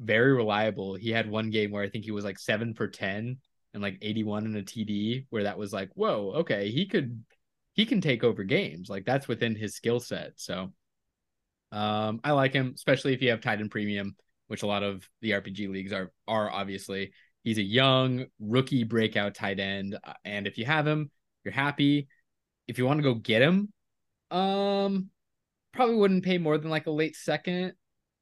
very 0.00 0.32
reliable. 0.32 0.94
He 0.94 1.10
had 1.10 1.30
one 1.30 1.50
game 1.50 1.70
where 1.70 1.82
I 1.82 1.90
think 1.90 2.04
he 2.04 2.10
was 2.10 2.24
like 2.24 2.38
seven 2.38 2.74
for 2.74 2.88
ten 2.88 3.38
and 3.72 3.82
like 3.82 3.98
81 4.02 4.46
in 4.46 4.56
a 4.56 4.62
TD, 4.62 5.26
where 5.30 5.44
that 5.44 5.58
was 5.58 5.72
like, 5.72 5.90
whoa, 5.94 6.32
okay, 6.36 6.70
he 6.70 6.86
could 6.86 7.22
he 7.74 7.86
can 7.86 8.00
take 8.00 8.24
over 8.24 8.42
games. 8.44 8.88
Like 8.88 9.04
that's 9.04 9.28
within 9.28 9.54
his 9.54 9.74
skill 9.74 10.00
set. 10.00 10.32
So 10.36 10.72
um 11.72 12.20
I 12.24 12.32
like 12.32 12.52
him, 12.52 12.72
especially 12.74 13.14
if 13.14 13.22
you 13.22 13.30
have 13.30 13.40
tight 13.40 13.60
end 13.60 13.70
premium, 13.70 14.16
which 14.48 14.62
a 14.62 14.66
lot 14.66 14.82
of 14.82 15.08
the 15.20 15.32
RPG 15.32 15.70
leagues 15.70 15.92
are 15.92 16.12
are 16.26 16.50
obviously. 16.50 17.12
He's 17.42 17.58
a 17.58 17.62
young 17.62 18.26
rookie 18.38 18.84
breakout 18.84 19.34
tight 19.34 19.60
end, 19.60 19.98
uh, 20.04 20.12
and 20.26 20.46
if 20.46 20.58
you 20.58 20.66
have 20.66 20.86
him, 20.86 21.10
you're 21.42 21.54
happy. 21.54 22.06
If 22.68 22.76
you 22.76 22.84
want 22.84 22.98
to 22.98 23.02
go 23.02 23.14
get 23.14 23.40
him, 23.40 23.72
um, 24.30 25.08
probably 25.72 25.94
wouldn't 25.94 26.24
pay 26.24 26.36
more 26.36 26.58
than 26.58 26.70
like 26.70 26.86
a 26.86 26.90
late 26.90 27.16
second 27.16 27.72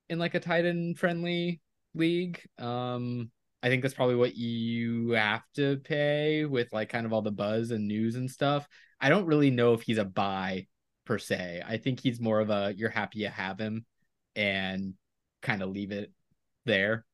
in 0.09 0.21
like 0.21 0.35
a 0.35 0.41
tight 0.41 0.67
end 0.67 0.99
friendly 0.99 1.61
league. 1.95 2.41
Um, 2.59 3.31
I 3.63 3.69
think 3.69 3.83
that's 3.83 3.95
probably 3.95 4.15
what 4.15 4.37
you 4.37 5.11
have 5.11 5.43
to 5.57 5.79
pay 5.79 6.45
with 6.45 6.73
like 6.73 6.89
kind 6.91 7.07
of 7.07 7.13
all 7.13 7.23
the 7.23 7.31
buzz 7.31 7.71
and 7.71 7.89
news 7.89 8.15
and 8.15 8.31
stuff. 8.31 8.69
I 9.01 9.09
don't 9.09 9.27
really 9.27 9.51
know 9.51 9.75
if 9.75 9.83
he's 9.83 9.99
a 9.99 10.05
buy 10.05 10.67
per 11.05 11.19
se. 11.19 11.63
I 11.67 11.79
think 11.79 12.01
he's 12.01 12.21
more 12.21 12.41
of 12.41 12.51
a 12.51 12.75
you're 12.77 12.91
happy 12.91 13.21
you 13.21 13.29
have 13.29 13.59
him 13.59 13.85
and 14.37 14.95
kind 15.43 15.63
of 15.63 15.71
leave 15.71 15.91
it 15.91 16.13
there. 16.67 17.05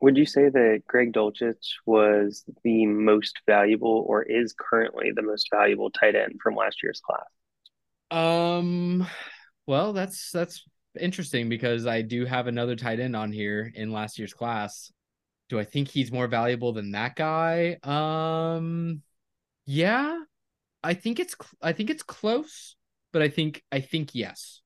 Would 0.00 0.16
you 0.16 0.26
say 0.26 0.48
that 0.48 0.82
Greg 0.88 1.12
Dulcich 1.12 1.74
was 1.86 2.44
the 2.64 2.86
most 2.86 3.38
valuable 3.46 4.04
or 4.08 4.22
is 4.24 4.52
currently 4.58 5.12
the 5.14 5.22
most 5.22 5.48
valuable 5.52 5.90
tight 5.90 6.16
end 6.16 6.40
from 6.42 6.56
last 6.56 6.82
year's 6.82 7.00
class? 7.00 7.28
Um 8.10 9.06
well, 9.66 9.92
that's 9.92 10.32
that's 10.32 10.64
interesting 11.00 11.48
because 11.48 11.86
I 11.86 12.02
do 12.02 12.24
have 12.24 12.46
another 12.46 12.76
tight 12.76 13.00
end 13.00 13.16
on 13.16 13.32
here 13.32 13.70
in 13.74 13.92
last 13.92 14.18
year's 14.18 14.34
class. 14.34 14.92
Do 15.48 15.58
I 15.58 15.64
think 15.64 15.88
he's 15.88 16.12
more 16.12 16.28
valuable 16.28 16.72
than 16.72 16.92
that 16.92 17.16
guy? 17.16 17.78
Um 17.82 19.02
yeah. 19.66 20.18
I 20.82 20.94
think 20.94 21.20
it's 21.20 21.36
I 21.60 21.72
think 21.72 21.90
it's 21.90 22.02
close, 22.02 22.76
but 23.12 23.22
I 23.22 23.28
think 23.28 23.62
I 23.70 23.80
think 23.80 24.14
yes. 24.14 24.60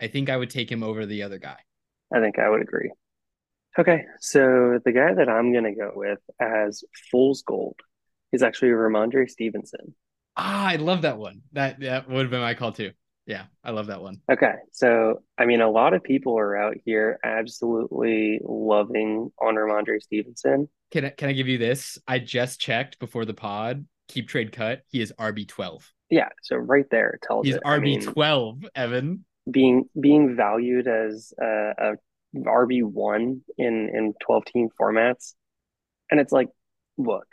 I 0.00 0.08
think 0.08 0.28
I 0.28 0.36
would 0.36 0.50
take 0.50 0.70
him 0.70 0.82
over 0.82 1.06
the 1.06 1.22
other 1.22 1.38
guy. 1.38 1.58
I 2.14 2.20
think 2.20 2.38
I 2.38 2.48
would 2.48 2.62
agree. 2.62 2.90
Okay, 3.78 4.04
so 4.20 4.78
the 4.84 4.92
guy 4.92 5.12
that 5.14 5.28
I'm 5.28 5.52
gonna 5.52 5.74
go 5.74 5.92
with 5.94 6.20
as 6.40 6.82
Fool's 7.10 7.42
Gold 7.42 7.78
is 8.32 8.42
actually 8.42 8.70
Rhamondre 8.70 9.28
Stevenson. 9.28 9.94
Ah, 10.36 10.66
I 10.66 10.76
love 10.76 11.02
that 11.02 11.18
one. 11.18 11.42
That 11.52 11.80
that 11.80 12.08
would 12.08 12.22
have 12.22 12.30
been 12.30 12.40
my 12.40 12.54
call 12.54 12.72
too. 12.72 12.92
Yeah, 13.26 13.46
I 13.64 13.72
love 13.72 13.88
that 13.88 14.00
one. 14.00 14.20
Okay, 14.30 14.54
so 14.72 15.22
I 15.36 15.46
mean, 15.46 15.60
a 15.60 15.70
lot 15.70 15.94
of 15.94 16.04
people 16.04 16.38
are 16.38 16.56
out 16.56 16.76
here 16.84 17.18
absolutely 17.24 18.40
loving 18.42 19.32
on 19.42 19.56
Rhamondre 19.56 20.00
Stevenson. 20.00 20.68
Can 20.92 21.06
I, 21.06 21.10
can 21.10 21.28
I 21.28 21.32
give 21.32 21.48
you 21.48 21.58
this? 21.58 21.98
I 22.06 22.20
just 22.20 22.60
checked 22.60 23.00
before 23.00 23.24
the 23.24 23.34
pod. 23.34 23.84
Keep 24.08 24.28
trade 24.28 24.52
cut. 24.52 24.82
He 24.88 25.00
is 25.00 25.12
RB 25.18 25.48
twelve. 25.48 25.90
Yeah, 26.08 26.28
so 26.42 26.56
right 26.56 26.86
there 26.90 27.18
tells 27.22 27.46
He's 27.46 27.56
it. 27.56 27.64
RB 27.64 28.00
twelve, 28.04 28.64
Evan. 28.76 29.24
Being 29.50 29.88
being 30.00 30.36
valued 30.36 30.86
as 30.86 31.32
a, 31.40 31.72
a 31.78 31.92
RB 32.36 32.84
one 32.84 33.40
in 33.58 33.90
in 33.92 34.14
twelve 34.24 34.44
team 34.44 34.68
formats, 34.80 35.34
and 36.12 36.20
it's 36.20 36.32
like, 36.32 36.48
look, 36.96 37.26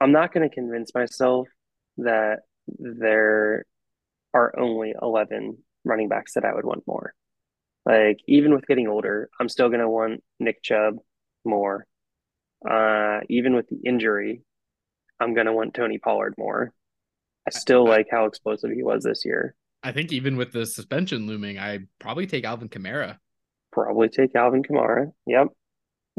I'm 0.00 0.12
not 0.12 0.32
going 0.32 0.48
to 0.48 0.54
convince 0.54 0.94
myself 0.94 1.48
that 1.96 2.40
there 2.78 3.64
are 4.34 4.52
only 4.58 4.92
eleven 5.00 5.58
running 5.84 6.08
backs 6.08 6.34
that 6.34 6.44
I 6.44 6.54
would 6.54 6.64
want 6.64 6.86
more. 6.86 7.14
Like 7.86 8.18
even 8.26 8.54
with 8.54 8.66
getting 8.66 8.88
older, 8.88 9.30
I'm 9.40 9.48
still 9.48 9.68
going 9.68 9.80
to 9.80 9.88
want 9.88 10.22
Nick 10.40 10.62
Chubb 10.62 10.96
more. 11.44 11.86
Uh, 12.68 13.20
even 13.28 13.54
with 13.54 13.68
the 13.68 13.78
injury, 13.86 14.42
I'm 15.20 15.34
going 15.34 15.46
to 15.46 15.52
want 15.52 15.74
Tony 15.74 15.98
Pollard 15.98 16.34
more. 16.38 16.72
I 17.46 17.50
still 17.50 17.86
like 17.86 18.08
how 18.10 18.24
explosive 18.24 18.70
he 18.70 18.82
was 18.82 19.04
this 19.04 19.24
year. 19.24 19.54
I 19.82 19.92
think 19.92 20.12
even 20.12 20.36
with 20.36 20.52
the 20.52 20.64
suspension 20.64 21.26
looming, 21.26 21.58
I 21.58 21.80
probably 22.00 22.26
take 22.26 22.44
Alvin 22.44 22.70
Kamara 22.70 23.18
probably 23.74 24.08
take 24.08 24.34
Alvin 24.34 24.62
Kamara. 24.62 25.12
Yep. 25.26 25.48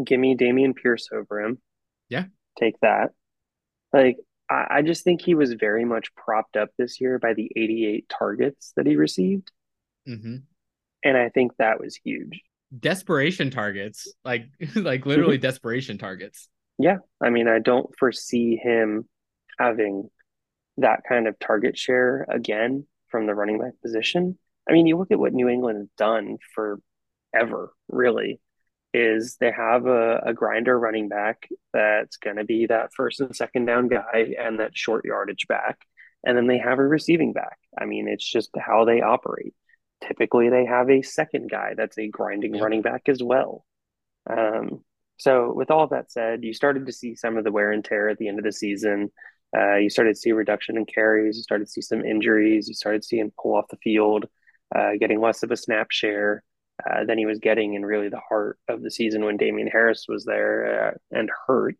Give 0.05 0.19
me 0.19 0.35
Dameon 0.35 0.75
Pierce 0.75 1.07
over 1.11 1.41
him. 1.41 1.57
Yeah. 2.09 2.25
Take 2.59 2.75
that. 2.81 3.11
Like, 3.93 4.17
I, 4.49 4.67
I 4.69 4.81
just 4.81 5.03
think 5.03 5.21
he 5.21 5.35
was 5.35 5.53
very 5.53 5.85
much 5.85 6.13
propped 6.15 6.57
up 6.57 6.69
this 6.77 6.99
year 7.01 7.19
by 7.19 7.33
the 7.33 7.51
88 7.55 8.09
targets 8.09 8.73
that 8.75 8.85
he 8.85 8.95
received. 8.95 9.51
Mm-hmm. 10.07 10.37
And 11.03 11.17
I 11.17 11.29
think 11.29 11.53
that 11.57 11.79
was 11.79 11.95
huge. 11.95 12.41
Desperation 12.77 13.51
targets, 13.51 14.11
like 14.23 14.47
like 14.75 15.05
literally 15.05 15.37
desperation 15.39 15.97
targets. 15.97 16.49
Yeah. 16.77 16.97
I 17.21 17.29
mean, 17.29 17.47
I 17.47 17.59
don't 17.59 17.89
foresee 17.97 18.57
him 18.57 19.07
having 19.57 20.09
that 20.77 21.01
kind 21.07 21.27
of 21.27 21.39
target 21.39 21.77
share 21.77 22.25
again 22.29 22.85
from 23.07 23.27
the 23.27 23.35
running 23.35 23.59
back 23.59 23.73
position. 23.81 24.37
I 24.69 24.73
mean, 24.73 24.87
you 24.87 24.97
look 24.97 25.11
at 25.11 25.19
what 25.19 25.33
New 25.33 25.47
England 25.47 25.77
has 25.77 25.87
done 25.97 26.37
for 26.53 26.79
ever, 27.33 27.71
really, 27.87 28.41
is 28.95 29.35
they 29.41 29.51
have 29.51 29.87
a, 29.87 30.21
a 30.25 30.33
grinder 30.33 30.79
running 30.79 31.09
back 31.09 31.49
that's 31.73 32.15
going 32.15 32.37
to 32.37 32.45
be 32.45 32.65
that 32.67 32.93
first 32.93 33.19
and 33.19 33.35
second 33.35 33.65
down 33.65 33.89
guy 33.89 34.33
and 34.39 34.59
that 34.59 34.75
short 34.75 35.03
yardage 35.03 35.47
back. 35.47 35.79
And 36.25 36.37
then 36.37 36.47
they 36.47 36.57
have 36.57 36.79
a 36.79 36.87
receiving 36.87 37.33
back. 37.33 37.57
I 37.77 37.85
mean, 37.85 38.07
it's 38.07 38.25
just 38.25 38.51
how 38.57 38.85
they 38.85 39.01
operate. 39.01 39.53
Typically, 40.07 40.49
they 40.49 40.65
have 40.65 40.89
a 40.89 41.01
second 41.01 41.51
guy 41.51 41.73
that's 41.75 41.97
a 41.97 42.07
grinding 42.07 42.57
running 42.57 42.81
back 42.81 43.09
as 43.09 43.21
well. 43.21 43.65
Um, 44.29 44.83
so, 45.17 45.53
with 45.53 45.71
all 45.71 45.87
that 45.87 46.11
said, 46.11 46.43
you 46.43 46.53
started 46.53 46.85
to 46.85 46.91
see 46.91 47.15
some 47.15 47.37
of 47.37 47.43
the 47.43 47.51
wear 47.51 47.71
and 47.71 47.83
tear 47.83 48.09
at 48.09 48.17
the 48.17 48.27
end 48.27 48.39
of 48.39 48.45
the 48.45 48.51
season. 48.51 49.11
Uh, 49.55 49.75
you 49.75 49.89
started 49.89 50.15
to 50.15 50.19
see 50.19 50.31
a 50.31 50.35
reduction 50.35 50.77
in 50.77 50.85
carries. 50.85 51.37
You 51.37 51.43
started 51.43 51.65
to 51.65 51.71
see 51.71 51.81
some 51.81 52.03
injuries. 52.03 52.67
You 52.67 52.73
started 52.73 53.01
to 53.01 53.07
see 53.07 53.19
him 53.19 53.31
pull 53.41 53.55
off 53.55 53.67
the 53.69 53.77
field, 53.77 54.25
uh, 54.75 54.91
getting 54.99 55.21
less 55.21 55.43
of 55.43 55.51
a 55.51 55.57
snap 55.57 55.91
share 55.91 56.43
uh, 56.83 57.05
than 57.05 57.17
he 57.17 57.25
was 57.25 57.39
getting 57.39 57.73
in 57.73 57.85
really 57.85 58.09
the 58.09 58.21
heart 58.27 58.59
of 58.67 58.81
the 58.81 58.91
season 58.91 59.23
when 59.23 59.37
Damien 59.37 59.67
Harris 59.67 60.05
was 60.07 60.25
there 60.25 60.89
uh, 60.89 61.17
and 61.17 61.29
hurt. 61.47 61.77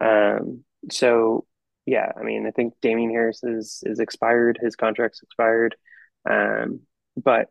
Um, 0.00 0.64
so 0.90 1.46
yeah, 1.86 2.12
I 2.18 2.22
mean, 2.22 2.46
I 2.46 2.50
think 2.50 2.74
Damien 2.80 3.10
Harris 3.10 3.42
is 3.42 3.82
is 3.84 3.98
expired. 3.98 4.58
His 4.60 4.76
contract's 4.76 5.22
expired. 5.22 5.76
Um, 6.28 6.80
but 7.16 7.48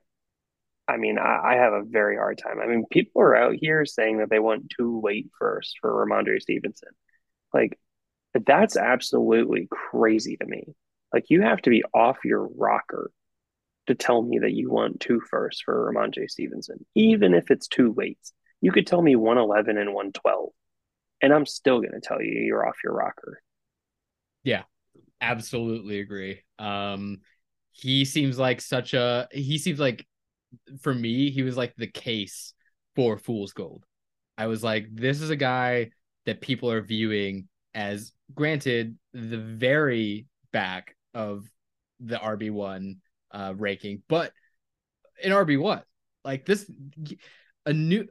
I 0.88 0.98
mean, 0.98 1.18
I, 1.20 1.54
I, 1.54 1.56
have 1.56 1.74
a 1.74 1.84
very 1.84 2.18
hard 2.18 2.38
time. 2.38 2.60
I 2.60 2.68
mean, 2.68 2.86
people 2.90 3.22
are 3.22 3.36
out 3.36 3.56
here 3.56 3.86
saying 3.86 4.18
that 4.18 4.30
they 4.30 4.40
want 4.40 4.72
to 4.78 5.00
wait 5.00 5.30
first 5.38 5.78
for 5.80 6.06
Rhamondre 6.06 6.42
Stevenson. 6.42 6.90
Like, 7.54 7.80
that's 8.34 8.76
absolutely 8.78 9.68
crazy 9.70 10.38
to 10.38 10.46
me. 10.46 10.74
Like, 11.14 11.26
you 11.30 11.42
have 11.42 11.62
to 11.64 11.70
be 11.70 11.84
off 11.94 12.18
your 12.26 12.48
rocker 12.58 13.12
to 13.92 14.06
tell 14.06 14.22
me 14.22 14.40
that 14.40 14.54
you 14.54 14.72
want 14.72 15.00
two 15.00 15.22
first 15.30 15.64
for 15.64 15.92
Rhamondre 15.92 16.30
Stevenson, 16.30 16.86
even 16.96 17.34
if 17.34 17.52
it's 17.52 17.68
two 17.68 17.92
weights. 17.92 18.34
You 18.62 18.72
could 18.72 18.88
tell 18.88 19.02
me 19.02 19.16
111 19.16 19.78
and 19.78 19.94
112, 19.94 20.50
and 21.22 21.34
I'm 21.34 21.46
still 21.46 21.80
going 21.80 21.94
to 21.94 22.00
tell 22.00 22.22
you 22.22 22.32
you're 22.32 22.68
off 22.68 22.78
your 22.84 22.94
rocker. 22.94 23.42
Yeah, 24.44 24.64
absolutely 25.20 26.00
agree. 26.00 26.42
Um, 26.60 27.20
he 27.72 28.06
seems 28.06 28.38
like 28.38 28.62
such 28.62 28.94
a, 28.94 29.28
he 29.32 29.58
seems 29.58 29.80
like, 29.80 30.06
for 30.82 30.94
me, 30.94 31.32
he 31.32 31.44
was 31.44 31.58
like 31.58 31.74
the 31.76 31.88
case 31.88 32.54
for 32.96 33.18
Fool's 33.18 33.54
Gold. 33.54 33.86
I 34.38 34.48
was 34.48 34.64
like, 34.64 34.88
this 34.92 35.22
is 35.22 35.30
a 35.30 35.36
guy 35.36 35.92
that 36.26 36.42
people 36.42 36.72
are 36.72 36.82
viewing 36.82 37.48
as, 37.74 38.12
granted, 38.34 38.98
the 39.14 39.38
very 39.38 40.28
back 40.52 40.96
of 41.14 41.46
the 42.00 42.18
RB1 42.18 42.98
uh, 43.34 43.54
ranking, 43.56 44.02
but 44.08 44.32
an 45.24 45.32
RB 45.32 45.60
one 45.60 45.84
like 46.24 46.46
this, 46.46 46.70
a 47.66 47.74
new. 47.74 48.08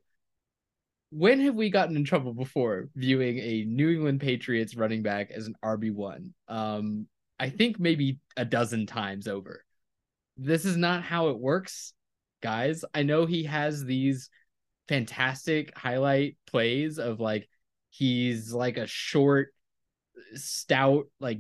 When 1.13 1.41
have 1.41 1.57
we 1.57 1.71
gotten 1.71 1.97
in 1.97 2.05
trouble 2.05 2.33
before 2.33 2.89
viewing 2.95 3.39
a 3.39 3.65
New 3.65 3.91
England 3.91 4.21
Patriots 4.21 4.77
running 4.77 5.03
back 5.03 5.31
as 5.33 5.47
an 5.47 5.55
RB 5.65 5.93
one? 5.93 6.35
Um, 6.47 7.07
I 7.39 7.51
think 7.51 7.81
maybe 7.81 8.21
a 8.37 8.45
dozen 8.45 8.87
times 8.87 9.27
over. 9.27 9.65
This 10.37 10.65
is 10.65 10.77
not 10.77 11.03
how 11.03 11.29
it 11.31 11.39
works, 11.39 11.95
guys. 12.43 12.85
I 12.95 13.03
know 13.03 13.27
he 13.27 13.45
has 13.45 13.85
these 13.85 14.31
fantastic 14.89 15.77
highlight 15.77 16.37
plays 16.47 16.99
of 16.99 17.19
like 17.19 17.49
he's 17.91 18.53
like 18.53 18.77
a 18.77 18.87
short, 18.87 19.49
stout, 20.35 21.07
like 21.19 21.39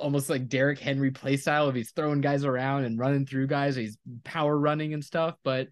almost 0.00 0.30
like 0.30 0.48
Derrick 0.48 0.78
Henry 0.78 1.10
play 1.10 1.36
style 1.36 1.68
of 1.68 1.74
he's 1.74 1.92
throwing 1.92 2.20
guys 2.20 2.44
around 2.44 2.84
and 2.84 2.98
running 2.98 3.26
through 3.26 3.46
guys. 3.46 3.76
He's 3.76 3.98
power 4.24 4.56
running 4.56 4.94
and 4.94 5.04
stuff, 5.04 5.36
but 5.42 5.68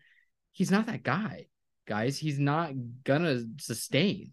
he's 0.52 0.70
not 0.70 0.86
that 0.86 1.02
guy, 1.02 1.47
guys. 1.86 2.18
He's 2.18 2.38
not 2.38 2.72
gonna 3.05 3.44
sustain. 3.59 4.32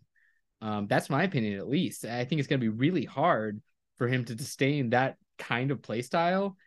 Um, 0.62 0.88
that's 0.88 1.10
my 1.10 1.24
opinion, 1.24 1.60
at 1.60 1.68
least. 1.68 2.06
I 2.06 2.26
think 2.26 2.40
it's 2.40 2.48
gonna 2.48 2.60
be 2.60 2.70
really 2.70 3.06
hard 3.06 3.62
for 3.98 4.08
him 4.08 4.26
to 4.26 4.38
sustain 4.38 4.92
that 4.92 5.18
kind 5.38 5.72
of 5.72 5.82
play 5.82 6.02
style. 6.02 6.58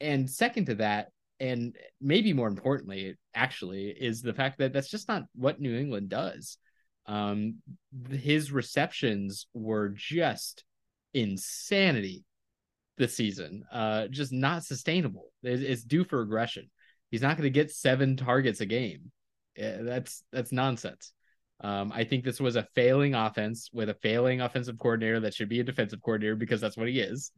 And 0.00 0.28
second 0.28 0.66
to 0.66 0.76
that, 0.76 1.08
and 1.40 1.76
maybe 2.00 2.32
more 2.32 2.48
importantly, 2.48 3.16
actually, 3.34 3.88
is 3.88 4.22
the 4.22 4.34
fact 4.34 4.58
that 4.58 4.72
that's 4.72 4.90
just 4.90 5.08
not 5.08 5.24
what 5.34 5.60
New 5.60 5.76
England 5.76 6.08
does. 6.08 6.58
Um, 7.06 7.56
his 8.10 8.52
receptions 8.52 9.46
were 9.52 9.88
just 9.88 10.64
insanity 11.14 12.24
this 12.98 13.14
season. 13.14 13.64
Uh, 13.72 14.08
just 14.08 14.32
not 14.32 14.64
sustainable. 14.64 15.32
It's, 15.42 15.62
it's 15.62 15.84
due 15.84 16.04
for 16.04 16.18
regression. 16.18 16.70
He's 17.10 17.22
not 17.22 17.36
going 17.36 17.46
to 17.46 17.50
get 17.50 17.70
seven 17.70 18.16
targets 18.16 18.60
a 18.60 18.66
game. 18.66 19.10
That's 19.56 20.24
that's 20.32 20.52
nonsense. 20.52 21.12
Um, 21.60 21.92
I 21.94 22.04
think 22.04 22.24
this 22.24 22.40
was 22.40 22.56
a 22.56 22.66
failing 22.74 23.14
offense 23.14 23.70
with 23.72 23.88
a 23.88 23.94
failing 23.94 24.40
offensive 24.40 24.78
coordinator 24.78 25.20
that 25.20 25.34
should 25.34 25.48
be 25.48 25.60
a 25.60 25.64
defensive 25.64 26.02
coordinator 26.02 26.34
because 26.34 26.60
that's 26.60 26.76
what 26.76 26.88
he 26.88 27.00
is. 27.00 27.30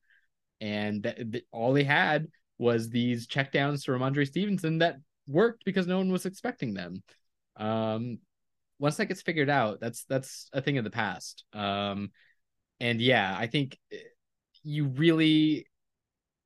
And 0.61 1.03
th- 1.03 1.31
th- 1.33 1.45
all 1.53 1.75
he 1.75 1.85
had 1.85 2.29
was 2.57 2.89
these 2.89 3.27
checkdowns 3.27 3.85
to 3.85 3.91
Rhamondre 3.91 4.27
Stevenson 4.27 4.79
that 4.79 4.97
worked 5.27 5.65
because 5.65 5.87
no 5.87 5.99
one 5.99 6.11
was 6.11 6.25
expecting 6.25 6.73
them. 6.73 7.03
Um, 7.57 8.19
once 8.79 8.97
that 8.97 9.07
gets 9.07 9.23
figured 9.23 9.51
out, 9.51 9.81
that's 9.81 10.05
that's 10.05 10.49
a 10.53 10.63
thing 10.63 10.79
of 10.79 10.85
the 10.85 10.91
past. 10.91 11.45
Um, 11.53 12.11
and 12.81 13.01
yeah, 13.01 13.35
I 13.39 13.47
think 13.47 13.79
you 14.65 14.87
really 14.87 15.67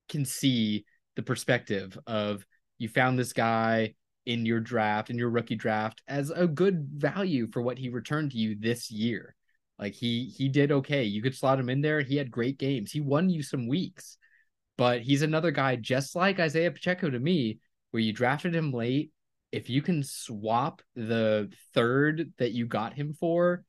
can 0.08 0.24
see 0.24 0.84
the 1.16 1.22
perspective 1.22 1.98
of 2.06 2.44
you 2.78 2.88
found 2.88 3.18
this 3.18 3.32
guy 3.32 3.94
in 4.26 4.44
your 4.44 4.60
draft, 4.60 5.08
in 5.08 5.16
your 5.16 5.30
rookie 5.30 5.56
draft, 5.56 6.02
as 6.06 6.30
a 6.30 6.46
good 6.46 6.86
value 6.92 7.48
for 7.50 7.62
what 7.62 7.78
he 7.78 7.88
returned 7.88 8.30
to 8.32 8.38
you 8.38 8.56
this 8.58 8.90
year. 8.90 9.34
Like 9.78 9.94
he 9.94 10.26
he 10.26 10.48
did 10.48 10.72
okay. 10.72 11.04
You 11.04 11.22
could 11.22 11.34
slot 11.34 11.58
him 11.58 11.70
in 11.70 11.80
there. 11.80 12.00
He 12.00 12.16
had 12.16 12.30
great 12.30 12.58
games. 12.58 12.92
He 12.92 13.00
won 13.00 13.30
you 13.30 13.42
some 13.42 13.68
weeks. 13.68 14.18
But 14.76 15.02
he's 15.02 15.22
another 15.22 15.50
guy 15.50 15.76
just 15.76 16.14
like 16.14 16.38
Isaiah 16.38 16.70
Pacheco 16.70 17.10
to 17.10 17.18
me, 17.18 17.58
where 17.90 18.02
you 18.02 18.12
drafted 18.12 18.54
him 18.54 18.72
late. 18.72 19.12
If 19.50 19.70
you 19.70 19.82
can 19.82 20.02
swap 20.02 20.82
the 20.94 21.50
third 21.74 22.32
that 22.38 22.52
you 22.52 22.66
got 22.66 22.92
him 22.92 23.14
for 23.14 23.64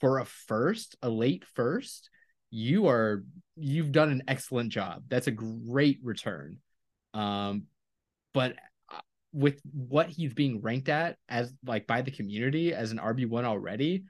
for 0.00 0.18
a 0.18 0.24
first, 0.24 0.96
a 1.02 1.08
late 1.08 1.44
first, 1.54 2.10
you 2.54 2.86
are 2.86 3.24
you've 3.56 3.90
done 3.90 4.10
an 4.10 4.22
excellent 4.28 4.70
job. 4.70 5.02
That's 5.08 5.26
a 5.26 5.32
great 5.32 5.98
return. 6.02 6.58
Um, 7.12 7.64
but 8.32 8.54
uh, 8.92 9.00
with 9.32 9.60
what 9.72 10.08
he's 10.08 10.34
being 10.34 10.62
ranked 10.62 10.88
at 10.88 11.16
as 11.28 11.52
like 11.66 11.88
by 11.88 12.02
the 12.02 12.12
community 12.12 12.72
as 12.72 12.92
an 12.92 12.98
RB1 12.98 13.44
already, 13.44 14.04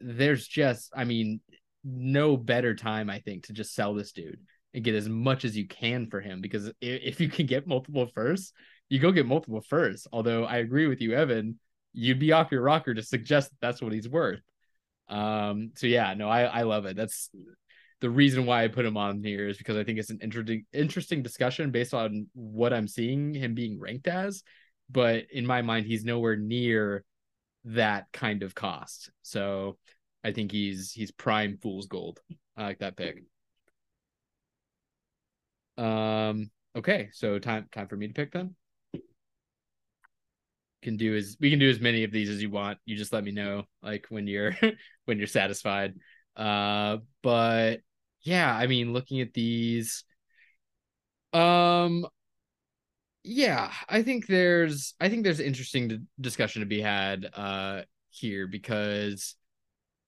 there's 0.00 0.46
just 0.46 0.92
I 0.94 1.04
mean 1.04 1.40
no 1.82 2.36
better 2.36 2.74
time 2.74 3.08
I 3.08 3.20
think 3.20 3.46
to 3.46 3.54
just 3.54 3.74
sell 3.74 3.94
this 3.94 4.12
dude 4.12 4.40
and 4.74 4.84
get 4.84 4.94
as 4.94 5.08
much 5.08 5.46
as 5.46 5.56
you 5.56 5.66
can 5.66 6.10
for 6.10 6.20
him 6.20 6.42
because 6.42 6.70
if 6.82 7.20
you 7.20 7.30
can 7.30 7.46
get 7.46 7.66
multiple 7.66 8.06
firsts, 8.14 8.52
you 8.90 8.98
go 8.98 9.12
get 9.12 9.24
multiple 9.24 9.62
firsts. 9.66 10.06
Although 10.12 10.44
I 10.44 10.58
agree 10.58 10.88
with 10.88 11.00
you, 11.00 11.14
Evan, 11.14 11.58
you'd 11.94 12.20
be 12.20 12.32
off 12.32 12.52
your 12.52 12.60
rocker 12.60 12.92
to 12.92 13.02
suggest 13.02 13.48
that 13.48 13.60
that's 13.62 13.80
what 13.80 13.94
he's 13.94 14.08
worth. 14.08 14.40
Um, 15.08 15.72
so 15.76 15.86
yeah, 15.86 16.14
no, 16.14 16.28
I 16.28 16.42
I 16.44 16.62
love 16.62 16.86
it. 16.86 16.96
That's 16.96 17.30
the 18.00 18.10
reason 18.10 18.46
why 18.46 18.64
I 18.64 18.68
put 18.68 18.84
him 18.84 18.96
on 18.96 19.22
here 19.22 19.48
is 19.48 19.56
because 19.58 19.76
I 19.76 19.84
think 19.84 19.98
it's 19.98 20.10
an 20.10 20.18
interesting 20.22 20.66
interesting 20.72 21.22
discussion 21.22 21.70
based 21.70 21.94
on 21.94 22.26
what 22.34 22.72
I'm 22.72 22.88
seeing 22.88 23.34
him 23.34 23.54
being 23.54 23.78
ranked 23.80 24.08
as. 24.08 24.42
But 24.90 25.24
in 25.32 25.46
my 25.46 25.62
mind, 25.62 25.86
he's 25.86 26.04
nowhere 26.04 26.36
near 26.36 27.04
that 27.64 28.06
kind 28.12 28.42
of 28.42 28.54
cost. 28.54 29.10
So 29.22 29.78
I 30.24 30.32
think 30.32 30.52
he's 30.52 30.92
he's 30.92 31.10
prime 31.10 31.58
fool's 31.62 31.86
gold. 31.86 32.20
I 32.56 32.64
like 32.64 32.78
that 32.80 32.96
pick. 32.96 33.24
Um 35.78 36.50
okay, 36.74 37.10
so 37.12 37.38
time 37.38 37.68
time 37.72 37.88
for 37.88 37.96
me 37.96 38.08
to 38.08 38.14
pick 38.14 38.32
them 38.32 38.56
can 40.82 40.96
do 40.96 41.16
as 41.16 41.36
we 41.40 41.50
can 41.50 41.58
do 41.58 41.70
as 41.70 41.80
many 41.80 42.04
of 42.04 42.12
these 42.12 42.30
as 42.30 42.42
you 42.42 42.50
want. 42.50 42.78
You 42.84 42.96
just 42.96 43.12
let 43.12 43.24
me 43.24 43.32
know 43.32 43.64
like 43.82 44.06
when 44.08 44.26
you're 44.26 44.56
when 45.04 45.18
you're 45.18 45.26
satisfied. 45.26 45.94
Uh 46.36 46.98
but 47.22 47.80
yeah, 48.22 48.54
I 48.54 48.66
mean 48.66 48.92
looking 48.92 49.20
at 49.20 49.32
these 49.34 50.04
um 51.32 52.06
yeah, 53.24 53.72
I 53.88 54.02
think 54.02 54.26
there's 54.26 54.94
I 55.00 55.08
think 55.08 55.24
there's 55.24 55.40
interesting 55.40 56.06
discussion 56.20 56.60
to 56.60 56.66
be 56.66 56.80
had 56.80 57.28
uh 57.34 57.82
here 58.10 58.46
because 58.46 59.34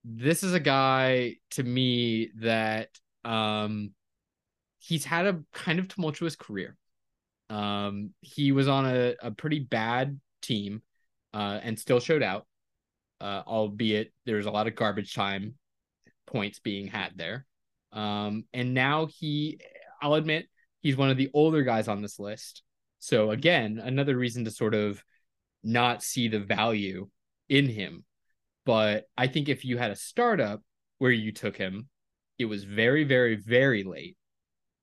this 0.05 0.43
is 0.43 0.55
a 0.55 0.61
guy 0.61 1.37
to 1.53 1.63
me 1.65 2.31
that 2.41 2.91
um 3.25 3.93
he's 4.79 5.05
had 5.05 5.27
a 5.27 5.43
kind 5.53 5.79
of 5.79 5.89
tumultuous 5.89 6.37
career. 6.37 6.77
Um 7.51 8.13
he 8.21 8.53
was 8.53 8.69
on 8.69 8.87
a, 8.87 9.15
a 9.23 9.31
pretty 9.33 9.61
bad 9.61 10.21
team 10.41 10.83
uh, 11.35 11.61
and 11.63 11.79
still 11.79 12.01
showed 12.01 12.23
out, 12.23 12.47
uh, 13.21 13.43
albeit 13.47 14.13
there's 14.27 14.47
a 14.47 14.51
lot 14.51 14.67
of 14.67 14.75
garbage 14.75 15.15
time 15.15 15.55
points 16.27 16.59
being 16.61 16.87
had 16.87 17.13
there. 17.17 17.47
Um, 17.93 18.45
and 18.53 18.75
now 18.75 19.07
he, 19.07 19.61
I'll 20.01 20.15
admit, 20.15 20.47
he's 20.81 20.97
one 20.97 21.11
of 21.11 21.17
the 21.17 21.31
older 21.35 21.63
guys 21.63 21.89
on 21.89 22.03
this 22.03 22.19
list. 22.19 22.63
So 22.99 23.31
again, 23.31 23.81
another 23.83 24.17
reason 24.17 24.45
to 24.45 24.51
sort 24.51 24.75
of 24.75 25.03
not 25.63 26.03
see 26.03 26.29
the 26.29 26.41
value 26.41 27.09
in 27.49 27.69
him. 27.69 28.05
But 28.65 29.05
I 29.17 29.27
think 29.29 29.49
if 29.49 29.65
you 29.65 29.79
had 29.79 29.91
a 29.91 29.97
startup 29.97 30.63
where 30.99 31.11
you 31.11 31.33
took 31.33 31.57
him, 31.57 31.89
it 32.39 32.45
was 32.45 32.65
very, 32.65 33.05
very, 33.05 33.37
very 33.37 33.83
late, 33.83 34.17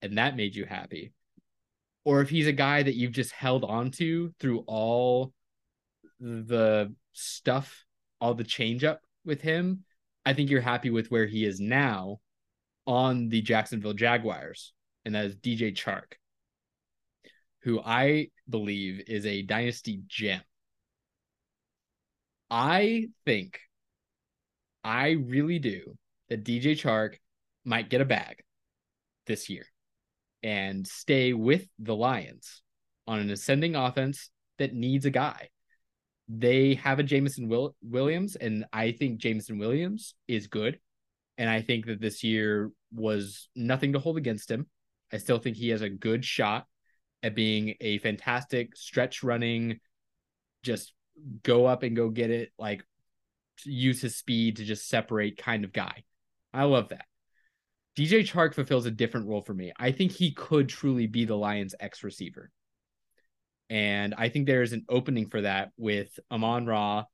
and 0.02 0.18
that 0.18 0.36
made 0.36 0.56
you 0.56 0.66
happy. 0.66 1.14
Or 2.04 2.22
if 2.22 2.30
he's 2.30 2.48
a 2.48 2.52
guy 2.52 2.84
that 2.84 2.96
you've 2.96 3.12
just 3.12 3.32
held 3.32 3.64
on 3.64 3.92
to 3.92 4.34
through 4.40 4.64
all 4.68 5.32
the 6.20 6.94
stuff, 7.14 7.86
all 8.20 8.34
the 8.34 8.44
change 8.44 8.84
up 8.84 9.02
with 9.26 9.42
him, 9.42 9.84
I 10.26 10.34
think 10.34 10.50
you're 10.50 10.62
happy 10.62 10.90
with 10.90 11.12
where 11.12 11.26
he 11.26 11.46
is 11.46 11.60
now 11.60 12.20
on 12.88 13.30
the 13.30 13.42
Jacksonville 13.42 13.94
Jaguars, 13.94 14.74
and 15.04 15.16
that 15.16 15.26
is 15.26 15.36
DJ 15.36 15.74
Chark, 15.74 16.14
who 17.62 17.80
I 17.80 18.30
believe 18.50 19.04
is 19.08 19.26
a 19.26 19.42
dynasty 19.42 20.02
gem. 20.08 20.42
I 22.50 23.08
think, 23.26 23.60
I 24.84 25.12
really 25.12 25.60
do, 25.60 25.98
that 26.30 26.44
DJ 26.44 26.74
Chark 26.74 27.16
might 27.64 27.90
get 27.90 28.02
a 28.02 28.06
bag 28.06 28.44
this 29.26 29.50
year 29.50 29.66
and 30.44 30.86
stay 30.86 31.34
with 31.34 31.68
the 31.80 31.96
Lions 31.96 32.62
on 33.08 33.20
an 33.20 33.32
ascending 33.32 33.76
offense 33.76 34.30
that 34.58 34.74
needs 34.74 35.06
a 35.06 35.12
guy 35.12 35.50
they 36.28 36.76
have 36.76 37.00
a 37.00 37.04
Jameson 37.04 37.48
Will- 37.48 37.76
Williams, 37.84 38.36
and 38.36 38.66
I 38.74 38.92
think 38.92 39.20
Jameson 39.20 39.58
Williams 39.58 40.16
is 40.28 40.48
good. 40.48 40.80
And 41.38 41.50
I 41.50 41.62
think 41.62 41.86
that 41.88 42.00
this 42.00 42.24
year 42.24 42.72
was 42.94 43.50
nothing 43.56 43.94
to 43.94 44.00
hold 44.00 44.18
against 44.18 44.50
him. 44.50 44.68
I 45.12 45.18
still 45.18 45.38
think 45.38 45.58
he 45.58 45.70
has 45.70 45.82
a 45.82 45.90
good 45.90 46.24
shot 46.24 46.66
at 47.22 47.36
being 47.36 47.76
a 47.82 47.98
fantastic 48.00 48.76
stretch 48.76 49.24
running, 49.24 49.80
just 50.64 50.94
go 51.44 51.66
up 51.66 51.84
and 51.84 51.96
go 51.96 52.10
get 52.10 52.30
it, 52.30 52.52
like 52.58 52.84
use 53.64 54.02
his 54.02 54.16
speed 54.16 54.58
to 54.58 54.66
just 54.66 54.88
separate 54.88 55.38
kind 55.38 55.64
of 55.64 55.74
guy. 55.74 56.04
I 56.54 56.64
love 56.64 56.90
that. 56.90 57.06
DJ 57.98 58.22
Chark 58.22 58.54
fulfills 58.54 58.86
a 58.86 58.92
different 58.92 59.28
role 59.28 59.42
for 59.42 59.54
me. 59.54 59.72
I 59.78 59.92
think 59.92 60.12
he 60.12 60.32
could 60.32 60.68
truly 60.68 61.08
be 61.08 61.26
the 61.26 61.36
Lions' 61.36 61.76
X 61.80 62.04
receiver. 62.04 62.52
And 63.70 64.14
I 64.18 64.30
think 64.30 64.46
there 64.46 64.62
is 64.62 64.74
an 64.74 64.86
opening 64.90 65.28
for 65.28 65.42
that 65.42 65.72
with 65.78 66.20
Amon 66.32 66.66
Ra 66.66 67.06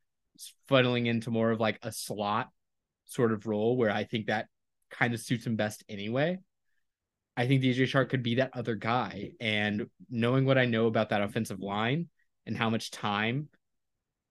funneling 0.69 1.07
into 1.07 1.32
more 1.32 1.52
of 1.52 1.60
like 1.60 1.80
a 1.84 1.91
slot 1.91 2.49
sort 3.06 3.32
of 3.32 3.45
role 3.45 3.78
where 3.78 3.91
I 3.91 4.03
think 4.06 4.28
that 4.28 4.48
kind 4.90 5.14
of 5.14 5.19
suits 5.19 5.45
him 5.45 5.56
best 5.56 5.84
anyway. 5.90 6.40
I 7.38 7.48
think 7.48 7.61
DJ 7.61 7.84
Chark 7.84 8.10
could 8.10 8.23
be 8.23 8.36
that 8.36 8.52
other 8.53 8.76
guy. 8.76 9.32
And 9.40 9.88
knowing 10.10 10.45
what 10.45 10.57
I 10.57 10.65
know 10.65 10.88
about 10.88 11.10
that 11.10 11.22
offensive 11.22 11.60
line 11.60 12.10
and 12.45 12.57
how 12.57 12.69
much 12.69 12.91
time 12.91 13.49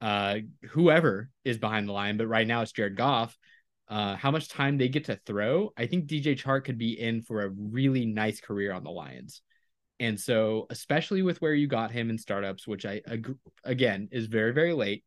uh 0.00 0.38
whoever 0.70 1.30
is 1.44 1.58
behind 1.58 1.88
the 1.88 1.92
line, 1.92 2.16
but 2.16 2.26
right 2.26 2.46
now 2.46 2.62
it's 2.62 2.72
Jared 2.72 2.96
Goff. 2.96 3.36
uh, 3.88 4.16
how 4.16 4.30
much 4.30 4.48
time 4.48 4.78
they 4.78 4.88
get 4.88 5.06
to 5.06 5.16
throw, 5.26 5.72
I 5.76 5.86
think 5.86 6.06
DJ 6.06 6.36
Chark 6.36 6.64
could 6.64 6.78
be 6.78 6.98
in 6.98 7.22
for 7.22 7.42
a 7.42 7.50
really 7.50 8.06
nice 8.06 8.40
career 8.40 8.72
on 8.72 8.84
the 8.84 8.90
Lions. 8.90 9.42
And 10.00 10.18
so, 10.18 10.66
especially 10.70 11.22
with 11.22 11.40
where 11.42 11.54
you 11.54 11.68
got 11.68 11.90
him 11.90 12.10
in 12.10 12.18
startups, 12.18 12.66
which 12.66 12.86
I 12.86 13.02
again 13.64 14.08
is 14.10 14.26
very 14.26 14.52
very 14.52 14.72
late, 14.72 15.04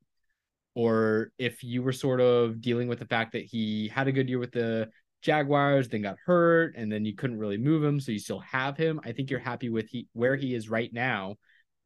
or 0.76 1.32
if 1.38 1.64
you 1.64 1.82
were 1.82 1.91
sort 1.91 2.22
of 2.22 2.61
dealing 2.61 2.88
with 2.88 2.99
the 2.99 3.06
fact 3.06 3.34
that 3.34 3.44
he 3.44 3.88
had 3.90 4.07
a 4.07 4.11
good 4.11 4.30
year 4.30 4.40
with 4.40 4.52
the 4.52 4.90
Jaguars, 5.24 5.90
then 5.90 6.03
got 6.03 6.18
hurt, 6.24 6.76
and 6.78 6.91
then 6.91 7.06
you 7.06 7.15
couldn't 7.15 7.40
really 7.40 7.57
move 7.57 7.84
him, 7.84 7.99
so 7.99 8.11
you 8.11 8.20
still 8.20 8.40
have 8.40 8.78
him. 8.78 9.02
I 9.03 9.14
think 9.14 9.32
you're 9.32 9.40
happy 9.40 9.70
with 9.70 9.88
he 9.90 10.07
where 10.14 10.36
he 10.36 10.53
is 10.53 10.70
right 10.70 10.94
now 10.94 11.38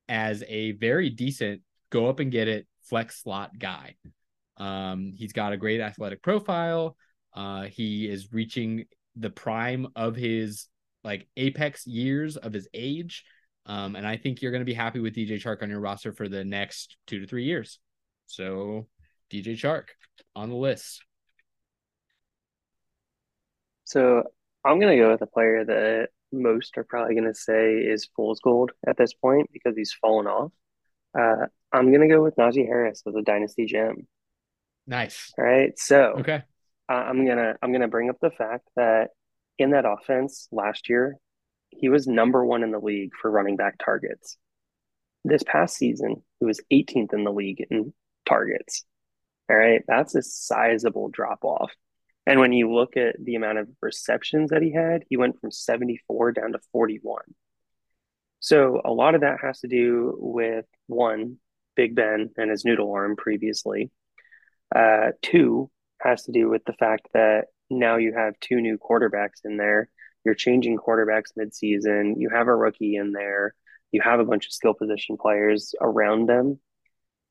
as 0.10 0.44
a 0.48 0.74
very 0.74 1.10
decent 1.10 1.62
go 1.90 2.08
up 2.08 2.20
and 2.20 2.32
get 2.32 2.48
it 2.48 2.68
flex 2.84 3.24
slot 3.24 3.52
guy. 3.58 3.96
Um, 4.58 5.14
he's 5.16 5.34
got 5.34 5.54
a 5.54 5.58
great 5.58 5.80
athletic 5.80 6.22
profile. 6.22 6.98
Uh, 7.34 7.64
he 7.64 8.10
is 8.10 8.34
reaching 8.34 8.86
the 9.16 9.30
prime 9.30 9.88
of 9.96 10.16
his 10.16 10.68
like 11.04 11.28
apex 11.38 11.86
years 11.86 12.38
of 12.38 12.54
his 12.54 12.68
age. 12.74 13.24
Um, 13.66 13.96
and 13.96 14.08
I 14.08 14.18
think 14.18 14.42
you're 14.42 14.52
going 14.52 14.62
to 14.62 14.66
be 14.66 14.74
happy 14.74 15.00
with 15.00 15.16
DJ 15.16 15.42
Chark 15.42 15.62
on 15.62 15.70
your 15.70 15.80
roster 15.80 16.14
for 16.14 16.30
the 16.30 16.44
next 16.44 16.98
two 17.06 17.20
to 17.20 17.28
three 17.28 17.44
years. 17.44 17.80
So 18.28 18.88
DJ 19.32 19.54
Chark 19.54 19.86
on 20.36 20.50
the 20.50 20.56
list. 20.56 21.02
So 23.84 24.24
I'm 24.66 24.80
going 24.80 24.98
to 24.98 25.04
go 25.04 25.12
with 25.12 25.22
a 25.22 25.28
player 25.28 25.66
that 25.66 26.10
most 26.32 26.78
are 26.78 26.84
probably 26.84 27.16
going 27.16 27.28
to 27.28 27.34
say 27.34 27.76
is 27.76 28.10
fool's 28.16 28.40
gold 28.40 28.72
at 28.86 28.98
this 28.98 29.14
point 29.14 29.50
because 29.54 29.76
he's 29.76 29.94
fallen 29.94 30.28
off. 30.28 30.52
Uh, 31.18 31.48
I'm 31.72 31.92
going 31.92 32.08
to 32.08 32.14
go 32.14 32.24
with 32.24 32.36
Najee 32.36 32.66
Harris 32.66 33.02
as 33.08 33.16
a 33.16 33.22
dynasty 33.22 33.66
gem. 33.66 34.08
Nice. 34.88 35.34
All 35.38 35.44
right. 35.44 35.78
So 35.78 36.16
okay, 36.20 36.44
uh, 36.90 36.94
I'm 36.94 37.26
gonna 37.28 37.56
I'm 37.62 37.74
gonna 37.74 37.90
bring 37.90 38.10
up 38.10 38.18
the 38.22 38.32
fact 38.32 38.68
that 38.78 39.10
in 39.58 39.72
that 39.72 39.86
offense 39.86 40.48
last 40.52 40.90
year, 40.90 41.18
he 41.70 41.90
was 41.90 42.08
number 42.08 42.46
one 42.46 42.64
in 42.64 42.72
the 42.72 42.80
league 42.80 43.12
for 43.22 43.30
running 43.30 43.56
back 43.56 43.76
targets. 43.84 44.38
This 45.24 45.44
past 45.44 45.76
season, 45.76 46.24
he 46.40 46.46
was 46.46 46.62
18th 46.72 47.14
in 47.14 47.24
the 47.24 47.32
league 47.32 47.66
in 47.70 47.94
targets. 48.26 48.86
All 49.50 49.56
right, 49.56 49.82
that's 49.88 50.16
a 50.16 50.22
sizable 50.22 51.10
drop 51.10 51.44
off. 51.44 51.72
And 52.26 52.40
when 52.40 52.52
you 52.52 52.74
look 52.74 52.98
at 52.98 53.16
the 53.24 53.36
amount 53.36 53.60
of 53.60 53.70
receptions 53.82 54.50
that 54.50 54.62
he 54.62 54.74
had, 54.74 55.04
he 55.10 55.16
went 55.16 55.40
from 55.40 55.52
74 55.52 56.34
down 56.34 56.52
to 56.52 56.60
41. 56.74 57.22
So 58.40 58.82
a 58.84 58.92
lot 58.92 59.16
of 59.16 59.22
that 59.22 59.40
has 59.42 59.62
to 59.62 59.68
do 59.68 60.14
with 60.18 60.66
one, 60.88 61.38
Big 61.76 61.96
Ben 61.96 62.32
and 62.38 62.52
his 62.52 62.66
noodle 62.66 62.92
arm 62.92 63.16
previously. 63.16 63.92
Uh, 64.76 65.12
two 65.22 65.72
has 66.02 66.24
to 66.24 66.32
do 66.32 66.50
with 66.50 66.64
the 66.66 66.74
fact 66.74 67.08
that 67.14 67.46
now 67.70 67.98
you 67.98 68.14
have 68.14 68.40
two 68.40 68.62
new 68.62 68.78
quarterbacks 68.78 69.46
in 69.46 69.58
there. 69.58 69.90
You're 70.24 70.36
changing 70.36 70.78
quarterbacks 70.78 71.38
midseason. 71.38 72.16
You 72.18 72.30
have 72.30 72.48
a 72.48 72.56
rookie 72.56 72.96
in 72.96 73.12
there. 73.12 73.54
You 73.92 74.02
have 74.02 74.20
a 74.20 74.26
bunch 74.26 74.46
of 74.46 74.52
skill 74.52 74.74
position 74.74 75.18
players 75.18 75.74
around 75.80 76.28
them. 76.28 76.60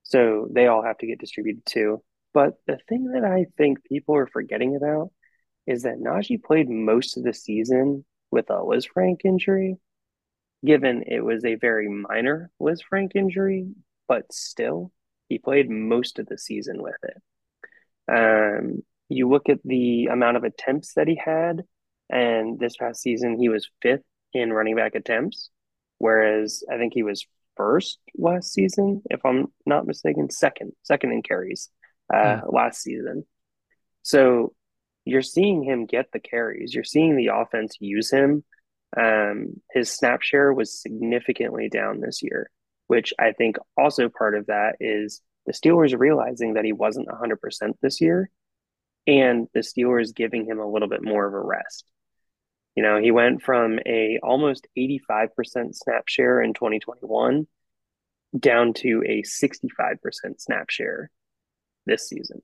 So 0.02 0.48
they 0.50 0.66
all 0.66 0.82
have 0.82 0.98
to 0.98 1.06
get 1.06 1.18
distributed 1.18 1.66
too. 1.66 2.02
But 2.32 2.54
the 2.66 2.78
thing 2.88 3.12
that 3.12 3.24
I 3.24 3.46
think 3.56 3.84
people 3.84 4.16
are 4.16 4.26
forgetting 4.26 4.76
about 4.76 5.10
is 5.66 5.82
that 5.82 5.98
Najee 5.98 6.42
played 6.42 6.68
most 6.68 7.16
of 7.16 7.24
the 7.24 7.34
season 7.34 8.04
with 8.30 8.50
a 8.50 8.54
Lisfranc 8.54 9.20
injury, 9.24 9.78
given 10.64 11.04
it 11.06 11.20
was 11.20 11.44
a 11.44 11.56
very 11.56 11.88
minor 11.88 12.50
Lisfranc 12.60 13.12
injury, 13.14 13.68
but 14.06 14.32
still, 14.32 14.92
he 15.28 15.38
played 15.38 15.68
most 15.68 16.18
of 16.18 16.26
the 16.26 16.38
season 16.38 16.82
with 16.82 16.96
it. 17.02 17.22
Um, 18.08 18.82
you 19.08 19.28
look 19.28 19.48
at 19.48 19.60
the 19.64 20.06
amount 20.06 20.36
of 20.36 20.44
attempts 20.44 20.94
that 20.94 21.08
he 21.08 21.20
had, 21.22 21.62
and 22.10 22.58
this 22.58 22.76
past 22.76 23.02
season 23.02 23.38
he 23.38 23.48
was 23.48 23.70
fifth 23.82 24.04
in 24.32 24.52
running 24.52 24.76
back 24.76 24.94
attempts, 24.94 25.50
whereas 25.98 26.62
I 26.70 26.76
think 26.78 26.92
he 26.94 27.02
was 27.02 27.26
first 27.56 27.98
last 28.16 28.52
season, 28.52 29.02
if 29.10 29.24
I'm 29.24 29.46
not 29.64 29.86
mistaken, 29.86 30.30
second, 30.30 30.72
second 30.82 31.12
in 31.12 31.22
carries 31.22 31.70
uh, 32.12 32.40
hmm. 32.40 32.54
last 32.54 32.82
season. 32.82 33.24
So 34.02 34.54
you're 35.04 35.22
seeing 35.22 35.62
him 35.62 35.86
get 35.86 36.06
the 36.12 36.20
carries. 36.20 36.74
You're 36.74 36.84
seeing 36.84 37.16
the 37.16 37.30
offense 37.34 37.76
use 37.80 38.10
him. 38.10 38.44
Um, 38.96 39.60
his 39.72 39.90
snap 39.90 40.22
share 40.22 40.52
was 40.52 40.80
significantly 40.80 41.68
down 41.68 42.00
this 42.00 42.22
year, 42.22 42.50
which 42.88 43.12
I 43.18 43.32
think 43.32 43.56
also 43.76 44.08
part 44.08 44.36
of 44.36 44.46
that 44.46 44.76
is 44.80 45.22
the 45.46 45.52
Steelers 45.52 45.96
realizing 45.98 46.54
that 46.54 46.64
he 46.64 46.72
wasn't 46.72 47.08
100% 47.08 47.36
this 47.80 48.00
year 48.00 48.30
and 49.06 49.48
the 49.54 49.60
Steelers 49.60 50.14
giving 50.14 50.46
him 50.46 50.58
a 50.58 50.68
little 50.68 50.88
bit 50.88 51.02
more 51.02 51.26
of 51.26 51.34
a 51.34 51.40
rest. 51.40 51.84
You 52.74 52.82
know, 52.82 53.00
he 53.00 53.10
went 53.10 53.42
from 53.42 53.78
a 53.86 54.18
almost 54.22 54.66
85% 54.76 55.74
snap 55.74 56.08
share 56.08 56.42
in 56.42 56.52
2021 56.52 57.46
down 58.38 58.74
to 58.74 59.02
a 59.06 59.22
65% 59.22 59.96
snap 60.38 60.68
share 60.68 61.10
this 61.86 62.08
season. 62.08 62.42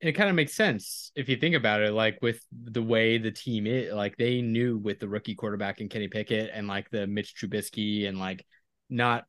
It 0.00 0.12
kind 0.12 0.30
of 0.30 0.36
makes 0.36 0.54
sense 0.54 1.10
if 1.16 1.28
you 1.28 1.36
think 1.36 1.56
about 1.56 1.82
it, 1.82 1.92
like 1.92 2.18
with 2.22 2.40
the 2.52 2.82
way 2.82 3.18
the 3.18 3.32
team 3.32 3.66
is, 3.66 3.92
like 3.92 4.16
they 4.16 4.40
knew 4.40 4.78
with 4.78 5.00
the 5.00 5.08
rookie 5.08 5.34
quarterback 5.34 5.80
and 5.80 5.90
Kenny 5.90 6.06
Pickett 6.06 6.50
and 6.54 6.68
like 6.68 6.88
the 6.90 7.06
Mitch 7.06 7.34
Trubisky 7.34 8.08
and 8.08 8.18
like 8.18 8.46
not 8.88 9.24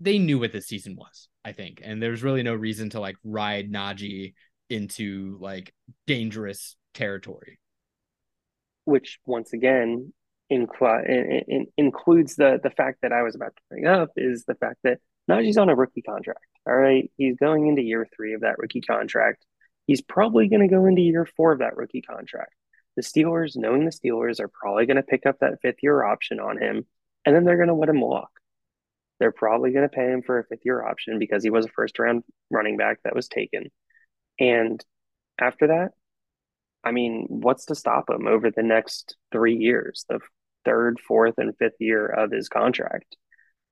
they 0.00 0.18
knew 0.18 0.40
what 0.40 0.52
the 0.52 0.60
season 0.60 0.96
was, 0.96 1.28
I 1.44 1.52
think. 1.52 1.80
And 1.82 2.02
there's 2.02 2.24
really 2.24 2.42
no 2.42 2.54
reason 2.54 2.90
to 2.90 3.00
like 3.00 3.16
ride 3.22 3.70
Najee 3.70 4.34
into 4.68 5.38
like 5.40 5.74
dangerous 6.06 6.76
territory. 6.92 7.58
Which 8.84 9.18
once 9.24 9.52
again 9.52 10.12
in, 10.50 10.68
in, 11.48 11.66
includes 11.76 12.36
the 12.36 12.60
the 12.62 12.70
fact 12.70 12.98
that 13.02 13.12
I 13.12 13.22
was 13.22 13.34
about 13.34 13.56
to 13.56 13.62
bring 13.70 13.86
up 13.86 14.10
is 14.16 14.44
the 14.44 14.54
fact 14.54 14.78
that 14.84 14.98
Najee's 15.28 15.56
on 15.56 15.70
a 15.70 15.74
rookie 15.74 16.02
contract. 16.02 16.44
All 16.66 16.74
right. 16.74 17.10
He's 17.16 17.36
going 17.36 17.66
into 17.66 17.82
year 17.82 18.06
three 18.14 18.34
of 18.34 18.42
that 18.42 18.58
rookie 18.58 18.80
contract. 18.80 19.44
He's 19.86 20.00
probably 20.00 20.48
going 20.48 20.62
to 20.62 20.74
go 20.74 20.86
into 20.86 21.02
year 21.02 21.26
four 21.36 21.52
of 21.52 21.58
that 21.58 21.76
rookie 21.76 22.02
contract. 22.02 22.54
The 22.96 23.02
Steelers, 23.02 23.56
knowing 23.56 23.84
the 23.84 23.90
Steelers, 23.90 24.40
are 24.40 24.48
probably 24.48 24.86
going 24.86 24.96
to 24.96 25.02
pick 25.02 25.26
up 25.26 25.40
that 25.40 25.60
fifth 25.60 25.82
year 25.82 26.04
option 26.04 26.40
on 26.40 26.60
him, 26.60 26.86
and 27.26 27.34
then 27.34 27.44
they're 27.44 27.56
going 27.56 27.68
to 27.68 27.74
let 27.74 27.88
him 27.88 28.00
walk. 28.00 28.30
They're 29.18 29.32
probably 29.32 29.72
going 29.72 29.88
to 29.88 29.94
pay 29.94 30.10
him 30.10 30.22
for 30.22 30.38
a 30.38 30.44
fifth 30.44 30.64
year 30.64 30.82
option 30.82 31.18
because 31.18 31.42
he 31.42 31.50
was 31.50 31.66
a 31.66 31.70
first 31.70 31.98
round 31.98 32.22
running 32.50 32.76
back 32.76 32.98
that 33.04 33.14
was 33.14 33.28
taken. 33.28 33.70
And 34.38 34.84
after 35.40 35.68
that, 35.68 35.90
I 36.82 36.92
mean, 36.92 37.26
what's 37.28 37.66
to 37.66 37.74
stop 37.74 38.10
him 38.10 38.26
over 38.26 38.50
the 38.50 38.62
next 38.62 39.16
three 39.32 39.56
years, 39.56 40.04
the 40.08 40.20
third, 40.64 41.00
fourth, 41.00 41.34
and 41.38 41.56
fifth 41.56 41.80
year 41.80 42.06
of 42.06 42.30
his 42.30 42.48
contract? 42.48 43.16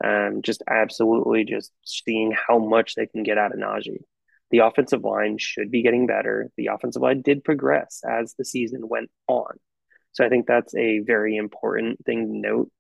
Um, 0.02 0.40
just 0.42 0.62
absolutely 0.68 1.44
just 1.44 1.70
seeing 1.84 2.32
how 2.32 2.58
much 2.58 2.94
they 2.94 3.06
can 3.06 3.22
get 3.22 3.38
out 3.38 3.52
of 3.52 3.60
Najee. 3.60 4.02
The 4.50 4.58
offensive 4.58 5.04
line 5.04 5.38
should 5.38 5.70
be 5.70 5.82
getting 5.82 6.06
better. 6.06 6.50
The 6.56 6.66
offensive 6.66 7.02
line 7.02 7.22
did 7.22 7.44
progress 7.44 8.02
as 8.08 8.34
the 8.34 8.44
season 8.44 8.88
went 8.88 9.10
on. 9.28 9.52
So 10.12 10.24
I 10.24 10.28
think 10.28 10.46
that's 10.46 10.74
a 10.74 10.98
very 11.00 11.36
important 11.36 12.04
thing 12.04 12.26
to 12.26 12.36
note 12.36 12.70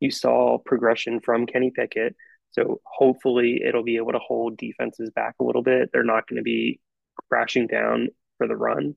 you 0.00 0.10
saw 0.10 0.58
progression 0.58 1.20
from 1.20 1.46
Kenny 1.46 1.70
Pickett. 1.70 2.16
So 2.50 2.80
hopefully 2.84 3.62
it'll 3.66 3.84
be 3.84 3.96
able 3.96 4.12
to 4.12 4.18
hold 4.18 4.58
defenses 4.58 5.10
back 5.14 5.36
a 5.40 5.44
little 5.44 5.62
bit. 5.62 5.90
They're 5.92 6.02
not 6.02 6.26
going 6.26 6.38
to 6.38 6.42
be 6.42 6.80
crashing 7.28 7.66
down 7.66 8.08
for 8.38 8.46
the 8.46 8.56
run. 8.56 8.96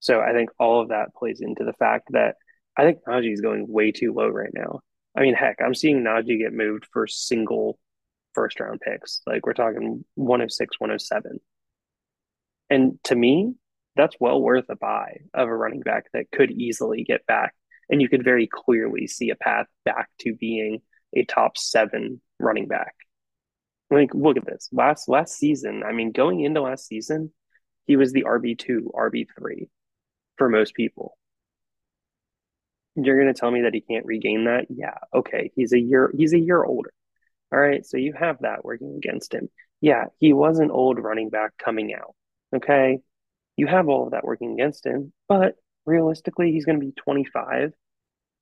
So 0.00 0.20
I 0.20 0.32
think 0.32 0.50
all 0.58 0.80
of 0.80 0.88
that 0.88 1.14
plays 1.14 1.40
into 1.40 1.64
the 1.64 1.74
fact 1.74 2.08
that 2.10 2.36
I 2.76 2.84
think 2.84 2.98
Najee 3.06 3.32
is 3.32 3.40
going 3.40 3.66
way 3.68 3.92
too 3.92 4.12
low 4.12 4.28
right 4.28 4.52
now. 4.52 4.80
I 5.16 5.22
mean, 5.22 5.34
heck, 5.34 5.56
I'm 5.64 5.74
seeing 5.74 6.02
Najee 6.02 6.38
get 6.38 6.52
moved 6.52 6.86
for 6.92 7.06
single 7.06 7.78
first 8.32 8.60
round 8.60 8.80
picks. 8.80 9.20
Like 9.26 9.44
we're 9.44 9.52
talking 9.52 10.04
106, 10.14 10.80
107. 10.80 11.40
And 12.70 12.98
to 13.04 13.16
me, 13.16 13.54
that's 13.96 14.16
well 14.20 14.40
worth 14.40 14.66
a 14.70 14.76
buy 14.76 15.18
of 15.34 15.48
a 15.48 15.54
running 15.54 15.80
back 15.80 16.04
that 16.12 16.30
could 16.30 16.50
easily 16.52 17.04
get 17.04 17.26
back 17.26 17.54
and 17.90 18.00
you 18.00 18.08
could 18.08 18.24
very 18.24 18.46
clearly 18.46 19.06
see 19.06 19.30
a 19.30 19.36
path 19.36 19.66
back 19.84 20.08
to 20.20 20.34
being 20.34 20.80
a 21.14 21.24
top 21.24 21.58
seven 21.58 22.20
running 22.38 22.68
back. 22.68 22.94
Like, 23.90 24.14
look 24.14 24.36
at 24.36 24.46
this 24.46 24.68
last 24.72 25.08
last 25.08 25.36
season. 25.36 25.82
I 25.84 25.92
mean, 25.92 26.12
going 26.12 26.40
into 26.40 26.62
last 26.62 26.86
season, 26.86 27.32
he 27.86 27.96
was 27.96 28.12
the 28.12 28.24
RB 28.24 28.58
two, 28.58 28.90
RB 28.94 29.26
three 29.36 29.68
for 30.36 30.48
most 30.48 30.74
people. 30.74 31.16
You're 32.96 33.20
going 33.20 33.32
to 33.32 33.38
tell 33.38 33.50
me 33.50 33.62
that 33.62 33.74
he 33.74 33.80
can't 33.80 34.06
regain 34.06 34.44
that? 34.44 34.66
Yeah, 34.68 34.98
okay. 35.14 35.50
He's 35.54 35.72
a 35.72 35.78
year. 35.78 36.12
He's 36.16 36.32
a 36.32 36.38
year 36.38 36.62
older. 36.62 36.92
All 37.52 37.58
right, 37.58 37.84
so 37.84 37.96
you 37.96 38.12
have 38.12 38.38
that 38.40 38.64
working 38.64 38.94
against 38.96 39.34
him. 39.34 39.48
Yeah, 39.80 40.06
he 40.18 40.32
was 40.32 40.58
an 40.60 40.70
old 40.70 40.98
running 41.00 41.30
back 41.30 41.52
coming 41.58 41.92
out. 41.94 42.14
Okay, 42.54 43.00
you 43.56 43.66
have 43.66 43.88
all 43.88 44.04
of 44.04 44.12
that 44.12 44.24
working 44.24 44.52
against 44.52 44.86
him, 44.86 45.12
but 45.28 45.56
realistically, 45.86 46.52
he's 46.52 46.64
going 46.64 46.78
to 46.78 46.86
be 46.86 46.92
25. 46.92 47.72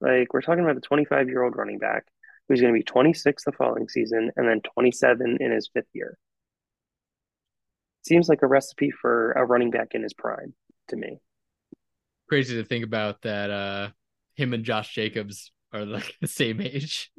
Like 0.01 0.33
we're 0.33 0.43
talking 0.43 0.63
about 0.65 0.77
a 0.77 0.81
25 0.81 1.29
year 1.29 1.43
old 1.43 1.57
running 1.57 1.79
back 1.79 2.05
who's 2.49 2.61
going 2.61 2.73
to 2.73 2.79
be 2.79 2.83
26 2.85 3.45
the 3.45 3.53
following 3.53 3.89
season 3.89 4.31
and 4.37 4.49
then 4.49 4.61
27 4.63 5.39
in 5.41 5.51
his 5.51 5.69
fifth 5.73 5.89
year. 5.93 6.19
Seems 8.07 8.29
like 8.29 8.43
a 8.43 8.47
recipe 8.47 8.91
for 8.91 9.33
a 9.33 9.45
running 9.45 9.71
back 9.71 9.89
in 9.95 10.03
his 10.03 10.15
prime 10.15 10.55
to 10.89 10.97
me. 10.97 11.21
crazy 12.29 12.57
to 12.57 12.65
think 12.65 12.85
about 12.85 13.23
that 13.23 13.51
uh 13.51 13.89
him 14.37 14.55
and 14.55 14.65
Josh 14.65 14.95
Jacobs 14.95 15.53
are 15.73 15.85
like 15.85 16.15
the 16.21 16.29
same 16.29 16.61
age. 16.61 17.11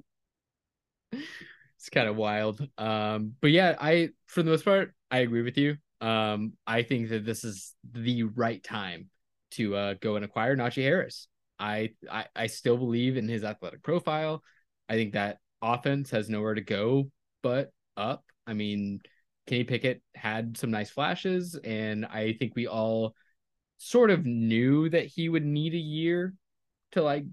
it's 1.12 1.90
kind 1.92 2.08
of 2.08 2.16
wild. 2.16 2.66
Um, 2.78 3.34
but 3.42 3.52
yeah, 3.52 3.76
I 3.80 4.10
for 4.28 4.44
the 4.44 4.52
most 4.52 4.66
part, 4.66 4.94
I 5.12 5.20
agree 5.20 5.42
with 5.42 5.58
you. 5.58 5.78
Um, 6.02 6.54
I 6.66 6.84
think 6.84 7.10
that 7.10 7.26
this 7.26 7.44
is 7.44 7.74
the 7.92 8.24
right 8.24 8.64
time 8.64 9.10
to 9.52 9.76
uh, 9.76 9.94
go 10.00 10.16
and 10.16 10.24
acquire 10.24 10.56
Najee 10.56 10.84
Harris. 10.84 11.28
I, 11.60 11.92
I 12.10 12.26
I 12.36 12.48
still 12.48 12.78
believe 12.78 13.18
in 13.18 13.28
his 13.28 13.44
athletic 13.44 13.84
profile. 13.84 14.44
I 14.90 14.94
think 14.94 15.14
that 15.14 15.38
offense 15.62 16.10
has 16.12 16.30
nowhere 16.30 16.56
to 16.56 16.62
go 16.62 17.10
but 17.42 17.72
up. 17.96 18.26
I 18.48 18.54
mean, 18.54 19.02
Kenny 19.48 19.64
Pickett 19.64 20.02
had 20.16 20.58
some 20.58 20.72
nice 20.72 20.90
flashes, 20.90 21.56
and 21.64 22.06
I 22.06 22.34
think 22.34 22.54
we 22.56 22.68
all 22.68 23.16
sort 23.78 24.12
of 24.12 24.26
knew 24.26 24.90
that 24.90 25.06
he 25.06 25.30
would 25.30 25.46
need 25.46 25.74
a 25.74 25.78
year 25.78 26.34
to 26.92 27.02
like 27.02 27.26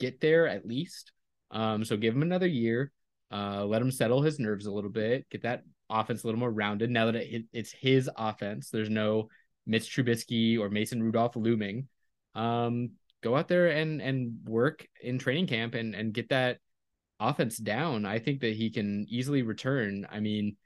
get 0.00 0.20
there 0.20 0.48
at 0.48 0.66
least. 0.66 1.12
Um, 1.50 1.84
so 1.84 1.96
give 1.96 2.14
him 2.14 2.22
another 2.22 2.46
year, 2.46 2.90
uh, 3.30 3.64
let 3.64 3.82
him 3.82 3.90
settle 3.90 4.22
his 4.22 4.38
nerves 4.38 4.66
a 4.66 4.72
little 4.72 4.90
bit, 4.90 5.28
get 5.30 5.42
that 5.42 5.62
offense 5.88 6.24
a 6.24 6.26
little 6.26 6.40
more 6.40 6.50
rounded. 6.50 6.90
Now 6.90 7.06
that 7.06 7.16
it, 7.16 7.44
it's 7.52 7.72
his 7.72 8.10
offense, 8.16 8.70
there's 8.70 8.90
no 8.90 9.28
Mitch 9.66 9.94
Trubisky 9.94 10.58
or 10.58 10.68
Mason 10.68 11.02
Rudolph 11.02 11.36
looming. 11.36 11.88
Um, 12.34 12.90
go 13.22 13.36
out 13.36 13.48
there 13.48 13.68
and 13.68 14.02
and 14.02 14.36
work 14.44 14.86
in 15.00 15.18
training 15.18 15.46
camp 15.46 15.74
and 15.74 15.94
and 15.94 16.12
get 16.12 16.28
that 16.30 16.58
offense 17.28 17.56
down. 17.56 18.04
I 18.04 18.18
think 18.18 18.40
that 18.40 18.54
he 18.54 18.70
can 18.70 19.06
easily 19.08 19.42
return. 19.42 20.06
I 20.10 20.20
mean, 20.20 20.56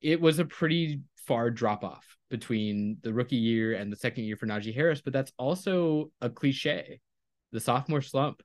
it 0.00 0.20
was 0.20 0.38
a 0.38 0.44
pretty 0.44 1.02
far 1.26 1.50
drop 1.50 1.84
off 1.84 2.16
between 2.30 2.98
the 3.02 3.12
rookie 3.12 3.36
year 3.36 3.74
and 3.74 3.92
the 3.92 3.96
second 3.96 4.24
year 4.24 4.36
for 4.36 4.46
Najee 4.46 4.74
Harris, 4.74 5.02
but 5.02 5.12
that's 5.12 5.32
also 5.36 6.10
a 6.20 6.30
cliche. 6.30 7.00
The 7.52 7.60
sophomore 7.60 8.02
slump, 8.02 8.42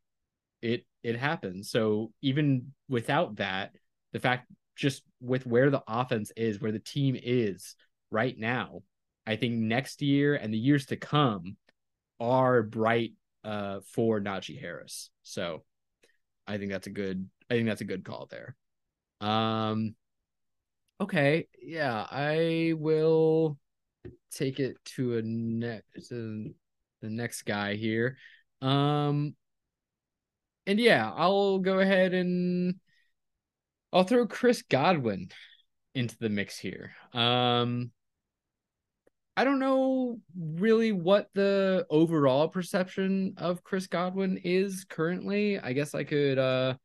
it 0.61 0.85
it 1.03 1.17
happens. 1.17 1.69
So 1.69 2.11
even 2.21 2.73
without 2.89 3.37
that, 3.37 3.75
the 4.11 4.19
fact 4.19 4.51
just 4.75 5.03
with 5.21 5.45
where 5.45 5.69
the 5.69 5.83
offense 5.87 6.31
is, 6.35 6.59
where 6.59 6.71
the 6.71 6.79
team 6.79 7.17
is 7.21 7.75
right 8.11 8.37
now, 8.37 8.81
I 9.25 9.35
think 9.35 9.53
next 9.53 10.01
year 10.01 10.35
and 10.35 10.53
the 10.53 10.57
years 10.57 10.87
to 10.87 10.95
come 10.95 11.57
are 12.19 12.63
bright 12.63 13.13
uh, 13.43 13.79
for 13.93 14.19
Najee 14.19 14.59
Harris. 14.59 15.09
So 15.23 15.63
I 16.47 16.57
think 16.57 16.71
that's 16.71 16.87
a 16.87 16.91
good 16.91 17.29
I 17.49 17.55
think 17.55 17.67
that's 17.67 17.81
a 17.81 17.85
good 17.85 18.03
call 18.03 18.27
there. 18.29 18.55
Um 19.21 19.95
okay, 20.99 21.47
yeah, 21.61 22.05
I 22.09 22.73
will 22.77 23.57
take 24.31 24.59
it 24.59 24.77
to 24.95 25.17
a 25.17 25.21
next 25.21 26.09
to 26.09 26.53
the 27.01 27.09
next 27.09 27.43
guy 27.43 27.75
here. 27.75 28.17
Um 28.61 29.35
and 30.67 30.79
yeah, 30.79 31.11
I'll 31.15 31.59
go 31.59 31.79
ahead 31.79 32.13
and 32.13 32.75
I'll 33.93 34.03
throw 34.03 34.27
Chris 34.27 34.61
Godwin 34.63 35.29
into 35.93 36.17
the 36.17 36.29
mix 36.29 36.57
here. 36.57 36.93
Um 37.13 37.91
I 39.37 39.43
don't 39.43 39.59
know 39.59 40.19
really 40.37 40.93
what 40.93 41.29
the 41.33 41.85
overall 41.89 42.47
perception 42.47 43.33
of 43.37 43.63
Chris 43.63 43.87
Godwin 43.87 44.39
is 44.43 44.85
currently. 44.89 45.59
I 45.59 45.73
guess 45.73 45.93
I 45.93 46.05
could 46.05 46.39
uh 46.39 46.75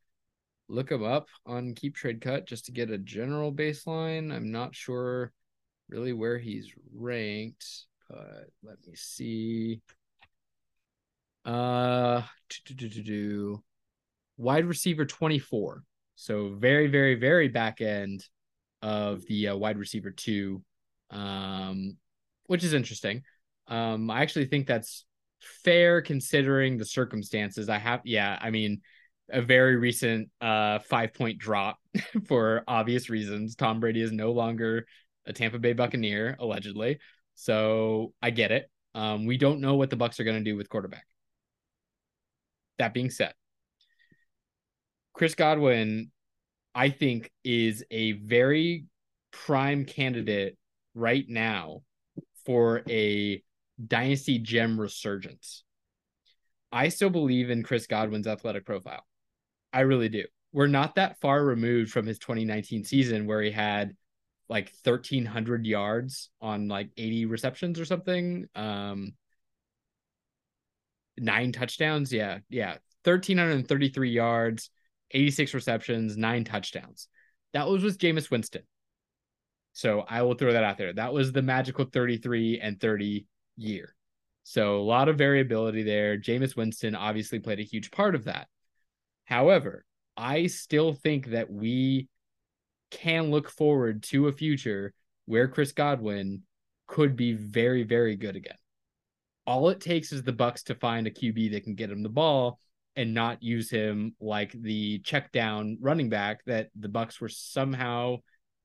look 0.68 0.90
him 0.90 1.04
up 1.04 1.28
on 1.46 1.74
Keep 1.74 1.94
Trade 1.94 2.20
Cut 2.20 2.46
just 2.46 2.66
to 2.66 2.72
get 2.72 2.90
a 2.90 2.98
general 2.98 3.52
baseline. 3.52 4.34
I'm 4.34 4.50
not 4.50 4.74
sure 4.74 5.32
really 5.88 6.12
where 6.12 6.38
he's 6.38 6.72
ranked, 6.92 7.86
but 8.08 8.48
let 8.64 8.78
me 8.84 8.94
see. 8.94 9.80
Uh 11.44 12.22
do 12.76 13.62
wide 14.38 14.66
receiver 14.66 15.06
24. 15.06 15.84
So 16.16 16.54
very 16.56 16.88
very 16.88 17.14
very 17.14 17.46
back 17.46 17.80
end 17.80 18.24
of 18.82 19.24
the 19.26 19.48
uh, 19.48 19.56
wide 19.56 19.78
receiver 19.78 20.10
2 20.10 20.60
um 21.10 21.96
which 22.50 22.64
is 22.64 22.74
interesting. 22.74 23.22
Um, 23.68 24.10
I 24.10 24.22
actually 24.22 24.46
think 24.46 24.66
that's 24.66 25.04
fair 25.62 26.02
considering 26.02 26.78
the 26.78 26.84
circumstances. 26.84 27.68
I 27.68 27.78
have, 27.78 28.00
yeah, 28.02 28.36
I 28.42 28.50
mean, 28.50 28.80
a 29.30 29.40
very 29.40 29.76
recent 29.76 30.30
uh 30.40 30.80
five 30.80 31.14
point 31.14 31.38
drop 31.38 31.78
for 32.26 32.64
obvious 32.66 33.08
reasons. 33.08 33.54
Tom 33.54 33.78
Brady 33.78 34.02
is 34.02 34.10
no 34.10 34.32
longer 34.32 34.84
a 35.26 35.32
Tampa 35.32 35.60
Bay 35.60 35.74
Buccaneer, 35.74 36.36
allegedly. 36.40 36.98
So 37.36 38.14
I 38.20 38.30
get 38.30 38.50
it. 38.50 38.68
Um, 38.96 39.26
we 39.26 39.36
don't 39.36 39.60
know 39.60 39.76
what 39.76 39.90
the 39.90 39.96
Bucs 39.96 40.18
are 40.18 40.24
going 40.24 40.42
to 40.42 40.50
do 40.50 40.56
with 40.56 40.68
quarterback. 40.68 41.06
That 42.78 42.92
being 42.94 43.10
said, 43.10 43.34
Chris 45.14 45.36
Godwin, 45.36 46.10
I 46.74 46.90
think, 46.90 47.30
is 47.44 47.84
a 47.92 48.10
very 48.10 48.86
prime 49.30 49.84
candidate 49.84 50.58
right 50.96 51.26
now 51.28 51.82
for 52.44 52.82
a 52.88 53.42
dynasty 53.84 54.38
gem 54.38 54.80
resurgence. 54.80 55.64
I 56.72 56.88
still 56.88 57.10
believe 57.10 57.50
in 57.50 57.62
Chris 57.62 57.86
Godwin's 57.86 58.26
athletic 58.26 58.64
profile. 58.64 59.04
I 59.72 59.80
really 59.80 60.08
do. 60.08 60.24
We're 60.52 60.66
not 60.66 60.96
that 60.96 61.20
far 61.20 61.44
removed 61.44 61.90
from 61.90 62.06
his 62.06 62.18
2019 62.18 62.84
season 62.84 63.26
where 63.26 63.42
he 63.42 63.50
had 63.50 63.96
like 64.48 64.72
1300 64.82 65.64
yards 65.64 66.30
on 66.40 66.68
like 66.68 66.90
80 66.96 67.26
receptions 67.26 67.78
or 67.78 67.84
something. 67.84 68.46
Um 68.54 69.12
nine 71.18 71.52
touchdowns, 71.52 72.12
yeah. 72.12 72.38
Yeah, 72.48 72.76
1333 73.04 74.10
yards, 74.10 74.70
86 75.12 75.54
receptions, 75.54 76.16
nine 76.16 76.44
touchdowns. 76.44 77.08
That 77.52 77.68
was 77.68 77.82
with 77.82 77.98
Jameis 77.98 78.30
Winston. 78.30 78.62
So 79.72 80.04
I 80.08 80.22
will 80.22 80.34
throw 80.34 80.52
that 80.52 80.64
out 80.64 80.78
there. 80.78 80.92
That 80.92 81.12
was 81.12 81.32
the 81.32 81.42
magical 81.42 81.84
33 81.84 82.60
and 82.60 82.80
30 82.80 83.26
year. 83.56 83.94
So 84.42 84.78
a 84.78 84.82
lot 84.82 85.08
of 85.08 85.18
variability 85.18 85.82
there. 85.82 86.18
Jameis 86.18 86.56
Winston 86.56 86.94
obviously 86.94 87.38
played 87.38 87.60
a 87.60 87.64
huge 87.64 87.90
part 87.90 88.14
of 88.14 88.24
that. 88.24 88.48
However, 89.24 89.84
I 90.16 90.48
still 90.48 90.92
think 90.92 91.26
that 91.26 91.50
we 91.50 92.08
can 92.90 93.30
look 93.30 93.48
forward 93.48 94.02
to 94.04 94.26
a 94.26 94.32
future 94.32 94.92
where 95.26 95.46
Chris 95.46 95.72
Godwin 95.72 96.42
could 96.88 97.14
be 97.14 97.32
very, 97.32 97.84
very 97.84 98.16
good 98.16 98.34
again. 98.34 98.56
All 99.46 99.68
it 99.68 99.80
takes 99.80 100.12
is 100.12 100.22
the 100.22 100.32
Bucs 100.32 100.64
to 100.64 100.74
find 100.74 101.06
a 101.06 101.10
QB 101.10 101.52
that 101.52 101.64
can 101.64 101.74
get 101.74 101.90
him 101.90 102.02
the 102.02 102.08
ball 102.08 102.58
and 102.96 103.14
not 103.14 103.42
use 103.42 103.70
him 103.70 104.14
like 104.20 104.52
the 104.52 104.98
check 105.00 105.30
down 105.30 105.78
running 105.80 106.08
back 106.08 106.44
that 106.46 106.70
the 106.74 106.88
Bucs 106.88 107.20
were 107.20 107.28
somehow 107.28 108.16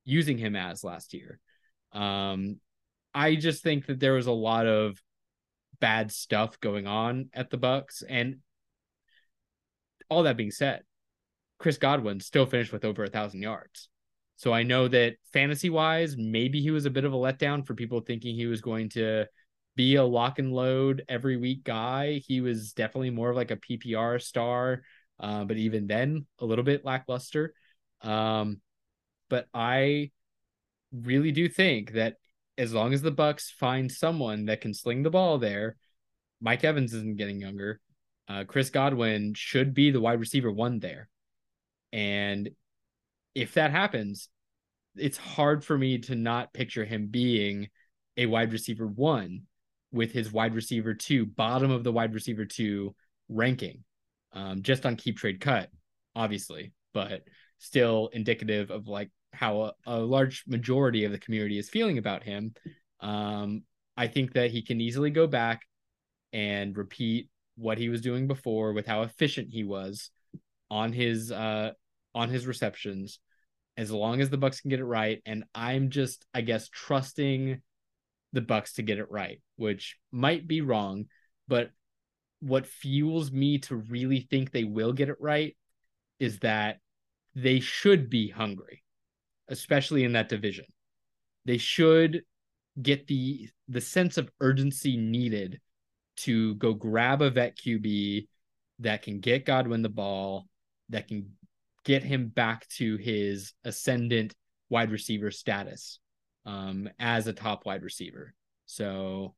using 0.06 0.38
him 0.38 0.56
as 0.56 0.82
last 0.82 1.12
year. 1.12 1.38
Um, 1.92 2.60
I 3.12 3.34
just 3.34 3.62
think 3.62 3.86
that 3.86 4.00
there 4.00 4.14
was 4.14 4.26
a 4.26 4.32
lot 4.32 4.66
of 4.66 5.02
bad 5.80 6.10
stuff 6.10 6.58
going 6.60 6.86
on 6.86 7.28
at 7.34 7.50
the 7.50 7.58
Bucs. 7.58 8.02
and 8.08 8.36
all 10.08 10.22
that 10.22 10.36
being 10.36 10.52
said, 10.52 10.82
Chris 11.58 11.78
Godwin 11.78 12.20
still 12.20 12.46
finished 12.46 12.72
with 12.72 12.84
over 12.84 13.04
a 13.04 13.10
thousand 13.10 13.42
yards. 13.42 13.88
So 14.36 14.52
I 14.52 14.62
know 14.62 14.86
that 14.88 15.16
fantasy 15.32 15.70
wise, 15.70 16.16
maybe 16.16 16.60
he 16.60 16.70
was 16.70 16.84
a 16.84 16.90
bit 16.90 17.04
of 17.04 17.12
a 17.12 17.16
letdown 17.16 17.66
for 17.66 17.74
people 17.74 18.00
thinking 18.00 18.34
he 18.34 18.46
was 18.46 18.60
going 18.60 18.90
to 18.90 19.26
be 19.74 19.96
a 19.96 20.04
lock 20.04 20.38
and 20.38 20.52
load 20.52 21.04
every 21.08 21.36
week 21.36 21.64
guy. 21.64 22.20
He 22.26 22.40
was 22.40 22.72
definitely 22.72 23.10
more 23.10 23.30
of 23.30 23.36
like 23.36 23.50
a 23.50 23.56
PPR 23.56 24.20
star, 24.22 24.82
uh, 25.18 25.44
but 25.44 25.56
even 25.56 25.86
then, 25.86 26.26
a 26.38 26.44
little 26.44 26.64
bit 26.64 26.84
lackluster. 26.84 27.54
Um, 28.02 28.60
but 29.28 29.46
I 29.54 30.10
really 30.92 31.32
do 31.32 31.48
think 31.48 31.92
that 31.92 32.14
as 32.58 32.72
long 32.72 32.94
as 32.94 33.02
the 33.02 33.12
Bucs 33.12 33.50
find 33.50 33.90
someone 33.90 34.46
that 34.46 34.60
can 34.60 34.72
sling 34.72 35.02
the 35.02 35.10
ball 35.10 35.38
there, 35.38 35.76
Mike 36.40 36.64
Evans 36.64 36.94
isn't 36.94 37.18
getting 37.18 37.40
younger. 37.40 37.80
Uh, 38.28 38.44
Chris 38.44 38.70
Godwin 38.70 39.34
should 39.34 39.74
be 39.74 39.90
the 39.90 40.00
wide 40.00 40.20
receiver 40.20 40.50
one 40.50 40.78
there. 40.80 41.08
And 41.92 42.50
if 43.34 43.54
that 43.54 43.70
happens, 43.70 44.28
it's 44.96 45.18
hard 45.18 45.64
for 45.64 45.76
me 45.76 45.98
to 45.98 46.14
not 46.14 46.52
picture 46.52 46.84
him 46.84 47.08
being 47.08 47.68
a 48.16 48.26
wide 48.26 48.52
receiver 48.52 48.86
one 48.86 49.42
with 49.92 50.12
his 50.12 50.32
wide 50.32 50.54
receiver 50.54 50.94
two, 50.94 51.26
bottom 51.26 51.70
of 51.70 51.84
the 51.84 51.92
wide 51.92 52.14
receiver 52.14 52.44
two 52.44 52.94
ranking, 53.28 53.84
um, 54.32 54.62
just 54.62 54.86
on 54.86 54.96
keep 54.96 55.18
trade 55.18 55.40
cut, 55.40 55.70
obviously, 56.14 56.72
but 56.94 57.22
still 57.58 58.10
indicative 58.12 58.70
of 58.70 58.86
like 58.86 59.10
how 59.32 59.62
a, 59.62 59.72
a, 59.86 59.98
large 59.98 60.44
majority 60.46 61.04
of 61.04 61.12
the 61.12 61.18
community 61.18 61.58
is 61.58 61.68
feeling 61.68 61.98
about 61.98 62.22
him. 62.22 62.54
Um, 63.00 63.62
I 63.96 64.08
think 64.08 64.32
that 64.34 64.50
he 64.50 64.62
can 64.62 64.80
easily 64.80 65.10
go 65.10 65.26
back 65.26 65.62
and 66.32 66.76
repeat 66.76 67.28
what 67.56 67.78
he 67.78 67.88
was 67.88 68.00
doing 68.00 68.26
before 68.26 68.72
with 68.72 68.86
how 68.86 69.02
efficient 69.02 69.48
he 69.50 69.64
was 69.64 70.10
on 70.70 70.92
his 70.92 71.32
uh 71.32 71.70
on 72.14 72.28
his 72.28 72.46
receptions 72.46 73.18
as 73.76 73.90
long 73.90 74.20
as 74.20 74.30
the 74.30 74.38
Bucs 74.38 74.60
can 74.60 74.70
get 74.70 74.80
it 74.80 74.84
right 74.84 75.22
and 75.24 75.44
i'm 75.54 75.90
just 75.90 76.26
i 76.34 76.40
guess 76.40 76.68
trusting 76.68 77.60
the 78.32 78.40
Bucs 78.40 78.74
to 78.74 78.82
get 78.82 78.98
it 78.98 79.10
right 79.10 79.40
which 79.56 79.96
might 80.12 80.46
be 80.46 80.60
wrong 80.60 81.06
But 81.48 81.70
what 82.40 82.66
fuels 82.66 83.32
me 83.32 83.58
to 83.58 83.76
really 83.76 84.20
think 84.20 84.50
they 84.50 84.64
will 84.64 84.92
get 84.92 85.08
it 85.08 85.16
right 85.20 85.56
is 86.18 86.40
that 86.40 86.78
they 87.36 87.60
should 87.60 88.08
be 88.08 88.30
hungry, 88.30 88.82
especially 89.48 90.02
in 90.02 90.14
that 90.14 90.30
division. 90.30 90.64
They 91.44 91.58
should 91.58 92.22
get 92.80 93.06
the 93.06 93.48
the 93.68 93.80
sense 93.80 94.16
of 94.16 94.30
urgency 94.40 94.96
needed 94.96 95.60
to 96.16 96.54
go 96.56 96.72
grab 96.72 97.22
a 97.22 97.30
vet 97.30 97.56
QB 97.56 98.26
that 98.80 99.02
can 99.02 99.20
get 99.20 99.44
Godwin 99.44 99.82
the 99.82 99.88
ball, 99.88 100.48
that 100.88 101.08
can 101.08 101.30
get 101.84 102.02
him 102.02 102.28
back 102.28 102.66
to 102.68 102.96
his 102.96 103.52
ascendant 103.64 104.34
wide 104.70 104.90
receiver 104.90 105.30
status 105.30 105.98
um, 106.46 106.88
as 106.98 107.26
a 107.26 107.32
top 107.32 107.66
wide 107.66 107.82
receiver. 107.82 108.34
So, 108.64 109.34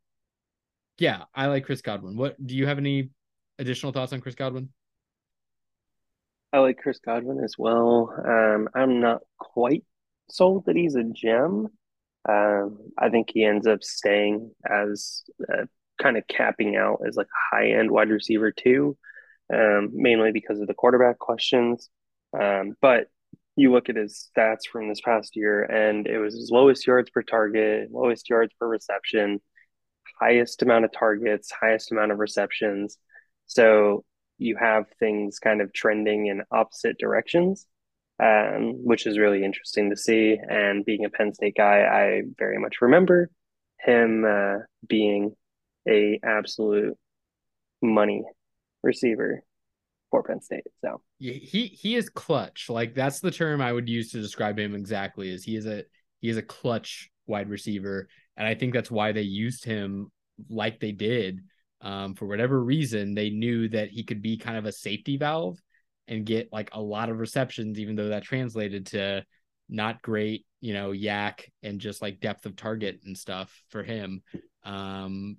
yeah, 0.98 1.24
I 1.34 1.46
like 1.46 1.66
Chris 1.66 1.82
Godwin. 1.82 2.16
What 2.16 2.34
do 2.44 2.56
you 2.56 2.66
have 2.66 2.78
any 2.78 3.10
additional 3.58 3.92
thoughts 3.92 4.12
on 4.12 4.20
Chris 4.20 4.34
Godwin? 4.34 4.70
I 6.52 6.58
like 6.60 6.78
Chris 6.78 6.98
Godwin 6.98 7.42
as 7.44 7.54
well. 7.58 8.14
Um, 8.24 8.68
I'm 8.74 9.00
not 9.00 9.20
quite 9.38 9.84
sold 10.30 10.64
that 10.66 10.76
he's 10.76 10.94
a 10.94 11.04
gem. 11.04 11.68
Um, 12.28 12.78
I 12.98 13.10
think 13.10 13.30
he 13.32 13.44
ends 13.44 13.66
up 13.66 13.82
staying 13.82 14.50
as 14.68 15.24
uh, 15.50 15.64
kind 16.00 16.16
of 16.16 16.26
capping 16.26 16.76
out 16.76 17.00
as 17.06 17.16
like 17.16 17.26
a 17.26 17.56
high 17.56 17.70
end 17.72 17.90
wide 17.90 18.08
receiver 18.10 18.50
too, 18.50 18.96
um, 19.52 19.90
mainly 19.92 20.32
because 20.32 20.60
of 20.60 20.68
the 20.68 20.74
quarterback 20.74 21.18
questions. 21.18 21.90
Um, 22.38 22.74
but 22.80 23.08
you 23.56 23.72
look 23.72 23.88
at 23.88 23.96
his 23.96 24.30
stats 24.36 24.66
from 24.70 24.88
this 24.88 25.00
past 25.00 25.36
year, 25.36 25.64
and 25.64 26.06
it 26.06 26.18
was 26.18 26.34
his 26.34 26.50
lowest 26.50 26.86
yards 26.86 27.10
per 27.10 27.22
target, 27.22 27.90
lowest 27.90 28.30
yards 28.30 28.52
per 28.58 28.68
reception, 28.68 29.40
highest 30.20 30.62
amount 30.62 30.84
of 30.84 30.92
targets, 30.92 31.50
highest 31.50 31.92
amount 31.92 32.12
of 32.12 32.18
receptions. 32.18 32.98
So 33.46 34.04
you 34.38 34.56
have 34.56 34.86
things 34.98 35.38
kind 35.38 35.60
of 35.60 35.72
trending 35.72 36.26
in 36.26 36.42
opposite 36.50 36.96
directions, 36.98 37.66
um, 38.22 38.84
which 38.84 39.06
is 39.06 39.18
really 39.18 39.44
interesting 39.44 39.90
to 39.90 39.96
see. 39.96 40.38
And 40.48 40.84
being 40.84 41.04
a 41.04 41.10
Penn 41.10 41.34
State 41.34 41.56
guy, 41.56 41.82
I 41.82 42.22
very 42.38 42.58
much 42.58 42.76
remember 42.80 43.30
him 43.80 44.24
uh, 44.24 44.58
being 44.88 45.32
a 45.88 46.20
absolute 46.22 46.96
money 47.82 48.24
receiver 48.82 49.42
for 50.10 50.22
Penn 50.22 50.40
State. 50.40 50.66
So 50.80 51.00
he 51.18 51.66
he 51.80 51.96
is 51.96 52.08
clutch. 52.08 52.68
Like 52.68 52.94
that's 52.94 53.20
the 53.20 53.30
term 53.30 53.60
I 53.60 53.72
would 53.72 53.88
use 53.88 54.12
to 54.12 54.20
describe 54.20 54.58
him 54.58 54.74
exactly. 54.74 55.30
Is 55.30 55.44
he 55.44 55.56
is 55.56 55.66
a 55.66 55.84
he 56.20 56.28
is 56.28 56.36
a 56.36 56.42
clutch 56.42 57.10
wide 57.26 57.48
receiver, 57.48 58.08
and 58.36 58.46
I 58.46 58.54
think 58.54 58.72
that's 58.72 58.90
why 58.90 59.12
they 59.12 59.22
used 59.22 59.64
him 59.64 60.10
like 60.48 60.80
they 60.80 60.92
did. 60.92 61.40
Um, 61.80 62.14
for 62.14 62.26
whatever 62.26 62.62
reason, 62.62 63.14
they 63.14 63.30
knew 63.30 63.68
that 63.68 63.90
he 63.90 64.02
could 64.02 64.20
be 64.20 64.36
kind 64.36 64.56
of 64.56 64.66
a 64.66 64.72
safety 64.72 65.16
valve 65.16 65.60
and 66.08 66.26
get 66.26 66.52
like 66.52 66.70
a 66.72 66.80
lot 66.80 67.10
of 67.10 67.18
receptions, 67.18 67.78
even 67.78 67.94
though 67.94 68.08
that 68.08 68.24
translated 68.24 68.86
to 68.86 69.24
not 69.68 70.02
great, 70.02 70.46
you 70.60 70.72
know, 70.72 70.90
YAC 70.90 71.44
and 71.62 71.80
just 71.80 72.02
like 72.02 72.20
depth 72.20 72.46
of 72.46 72.56
target 72.56 73.00
and 73.04 73.16
stuff 73.16 73.62
for 73.68 73.82
him. 73.82 74.22
Um, 74.64 75.36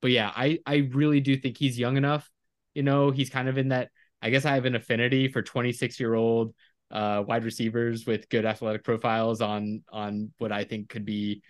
but 0.00 0.10
yeah, 0.10 0.32
I 0.34 0.58
I 0.66 0.88
really 0.92 1.20
do 1.20 1.36
think 1.36 1.56
he's 1.56 1.78
young 1.78 1.96
enough. 1.96 2.28
You 2.74 2.82
know, 2.82 3.10
he's 3.10 3.30
kind 3.30 3.48
of 3.48 3.58
in 3.58 3.68
that. 3.68 3.90
I 4.20 4.30
guess 4.30 4.44
I 4.44 4.54
have 4.54 4.64
an 4.64 4.74
affinity 4.74 5.28
for 5.28 5.42
26 5.42 6.00
year 6.00 6.14
old 6.14 6.54
uh, 6.90 7.22
wide 7.26 7.44
receivers 7.44 8.06
with 8.06 8.28
good 8.28 8.44
athletic 8.44 8.84
profiles 8.84 9.40
on 9.40 9.82
on 9.92 10.32
what 10.38 10.52
I 10.52 10.64
think 10.64 10.88
could 10.88 11.04
be 11.04 11.42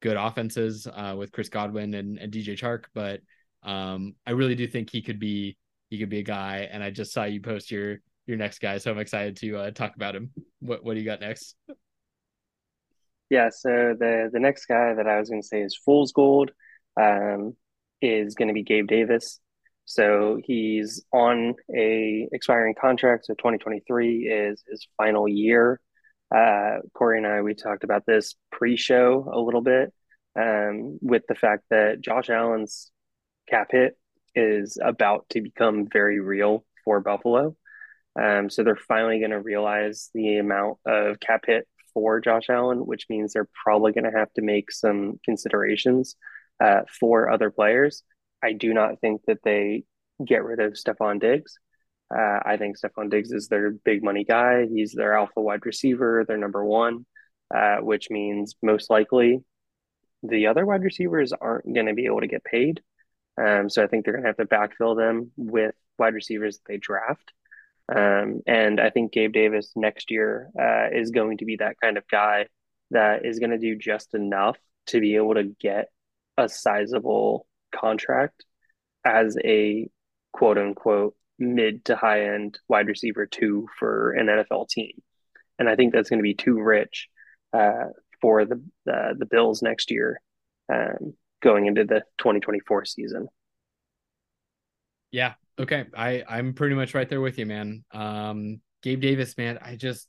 good 0.00 0.16
offenses 0.16 0.86
uh, 0.86 1.14
with 1.16 1.32
Chris 1.32 1.48
Godwin 1.48 1.94
and, 1.94 2.18
and 2.18 2.32
DJ 2.32 2.58
Chark. 2.58 2.84
But 2.94 3.20
um, 3.64 4.14
I 4.26 4.32
really 4.32 4.54
do 4.54 4.66
think 4.66 4.90
he 4.90 5.02
could 5.02 5.18
be 5.18 5.56
he 5.90 5.98
could 5.98 6.08
be 6.08 6.18
a 6.18 6.24
guy. 6.24 6.68
And 6.70 6.82
I 6.82 6.90
just 6.90 7.12
saw 7.12 7.24
you 7.24 7.40
post 7.40 7.70
your 7.70 7.98
your 8.26 8.36
next 8.36 8.60
guy, 8.60 8.78
so 8.78 8.90
I'm 8.90 8.98
excited 8.98 9.36
to 9.38 9.56
uh, 9.56 9.70
talk 9.70 9.96
about 9.96 10.16
him. 10.16 10.30
What 10.60 10.84
what 10.84 10.94
do 10.94 11.00
you 11.00 11.06
got 11.06 11.20
next? 11.20 11.56
Yeah, 13.30 13.48
so 13.50 13.94
the 13.98 14.30
the 14.32 14.40
next 14.40 14.66
guy 14.66 14.94
that 14.94 15.06
I 15.06 15.18
was 15.18 15.28
going 15.28 15.42
to 15.42 15.46
say 15.46 15.62
is 15.62 15.76
Fool's 15.84 16.12
Gold. 16.12 16.50
Um, 17.00 17.56
is 18.00 18.34
going 18.34 18.48
to 18.48 18.54
be 18.54 18.62
Gabe 18.62 18.86
Davis. 18.86 19.40
So 19.86 20.40
he's 20.44 21.04
on 21.12 21.54
a 21.74 22.28
expiring 22.32 22.74
contract. 22.80 23.26
So 23.26 23.34
2023 23.34 24.28
is 24.28 24.62
his 24.68 24.86
final 24.96 25.28
year. 25.28 25.80
Uh, 26.34 26.78
Corey 26.94 27.18
and 27.18 27.26
I 27.26 27.42
we 27.42 27.54
talked 27.54 27.84
about 27.84 28.04
this 28.06 28.34
pre-show 28.50 29.30
a 29.32 29.38
little 29.38 29.60
bit 29.60 29.92
um, 30.38 30.98
with 31.02 31.22
the 31.28 31.34
fact 31.34 31.64
that 31.70 32.00
Josh 32.00 32.30
Allen's 32.30 32.90
cap 33.48 33.68
hit 33.70 33.96
is 34.34 34.78
about 34.82 35.28
to 35.30 35.40
become 35.40 35.88
very 35.92 36.20
real 36.20 36.64
for 36.84 37.00
Buffalo. 37.00 37.56
Um, 38.20 38.48
so 38.48 38.62
they're 38.62 38.76
finally 38.76 39.18
going 39.18 39.30
to 39.30 39.40
realize 39.40 40.10
the 40.14 40.38
amount 40.38 40.78
of 40.86 41.18
cap 41.20 41.44
hit 41.46 41.66
for 41.92 42.20
Josh 42.20 42.48
Allen, 42.48 42.86
which 42.86 43.06
means 43.08 43.32
they're 43.32 43.48
probably 43.64 43.92
going 43.92 44.10
to 44.10 44.18
have 44.18 44.32
to 44.34 44.42
make 44.42 44.70
some 44.70 45.18
considerations 45.24 46.16
uh, 46.62 46.82
for 47.00 47.30
other 47.30 47.50
players. 47.50 48.02
I 48.42 48.52
do 48.52 48.74
not 48.74 49.00
think 49.00 49.22
that 49.26 49.38
they 49.44 49.84
get 50.24 50.44
rid 50.44 50.60
of 50.60 50.74
Stefon 50.74 51.20
Diggs. 51.20 51.58
Uh, 52.14 52.38
I 52.44 52.56
think 52.56 52.76
Stefon 52.78 53.10
Diggs 53.10 53.32
is 53.32 53.48
their 53.48 53.70
big 53.70 54.04
money 54.04 54.24
guy. 54.24 54.66
He's 54.66 54.92
their 54.92 55.16
alpha 55.16 55.40
wide 55.40 55.64
receiver, 55.64 56.24
their 56.26 56.36
number 56.36 56.64
one, 56.64 57.06
uh, 57.54 57.76
which 57.78 58.10
means 58.10 58.54
most 58.62 58.90
likely 58.90 59.42
the 60.22 60.46
other 60.46 60.66
wide 60.66 60.82
receivers 60.82 61.32
aren't 61.32 61.72
going 61.72 61.86
to 61.86 61.94
be 61.94 62.06
able 62.06 62.20
to 62.20 62.26
get 62.26 62.44
paid. 62.44 62.82
Um, 63.40 63.68
so 63.68 63.82
I 63.82 63.86
think 63.86 64.04
they're 64.04 64.14
going 64.14 64.24
to 64.24 64.28
have 64.28 64.36
to 64.36 64.46
backfill 64.46 64.96
them 64.96 65.30
with 65.36 65.74
wide 65.98 66.14
receivers 66.14 66.58
that 66.58 66.64
they 66.66 66.76
draft. 66.76 67.32
Um, 67.94 68.40
and 68.46 68.80
I 68.80 68.90
think 68.90 69.12
Gabe 69.12 69.32
Davis 69.32 69.72
next 69.76 70.10
year 70.10 70.50
uh, 70.58 70.88
is 70.92 71.10
going 71.10 71.38
to 71.38 71.44
be 71.44 71.56
that 71.56 71.76
kind 71.82 71.98
of 71.98 72.08
guy 72.08 72.46
that 72.90 73.26
is 73.26 73.38
going 73.38 73.50
to 73.50 73.58
do 73.58 73.76
just 73.76 74.14
enough 74.14 74.56
to 74.86 75.00
be 75.00 75.16
able 75.16 75.34
to 75.34 75.54
get 75.60 75.88
a 76.38 76.48
sizable 76.48 77.46
contract 77.74 78.44
as 79.04 79.36
a 79.44 79.88
quote 80.32 80.58
unquote 80.58 81.14
mid 81.38 81.84
to 81.86 81.96
high 81.96 82.32
end 82.34 82.58
wide 82.68 82.86
receiver 82.86 83.26
two 83.26 83.66
for 83.78 84.12
an 84.12 84.26
NFL 84.26 84.68
team. 84.68 85.02
And 85.58 85.68
I 85.68 85.76
think 85.76 85.92
that's 85.92 86.08
going 86.08 86.18
to 86.18 86.24
be 86.24 86.34
too 86.34 86.60
rich 86.60 87.08
uh, 87.52 87.88
for 88.20 88.44
the, 88.44 88.62
uh, 88.90 89.14
the 89.16 89.26
Bills 89.26 89.62
next 89.62 89.90
year 89.90 90.20
um, 90.72 91.14
going 91.44 91.66
into 91.66 91.84
the 91.84 92.00
2024 92.18 92.86
season. 92.86 93.28
Yeah. 95.12 95.34
Okay. 95.58 95.84
I, 95.96 96.24
I'm 96.28 96.54
pretty 96.54 96.74
much 96.74 96.94
right 96.94 97.08
there 97.08 97.20
with 97.20 97.38
you, 97.38 97.46
man. 97.46 97.84
Um, 97.92 98.60
Gabe 98.82 99.00
Davis, 99.00 99.36
man, 99.38 99.58
I 99.62 99.76
just, 99.76 100.08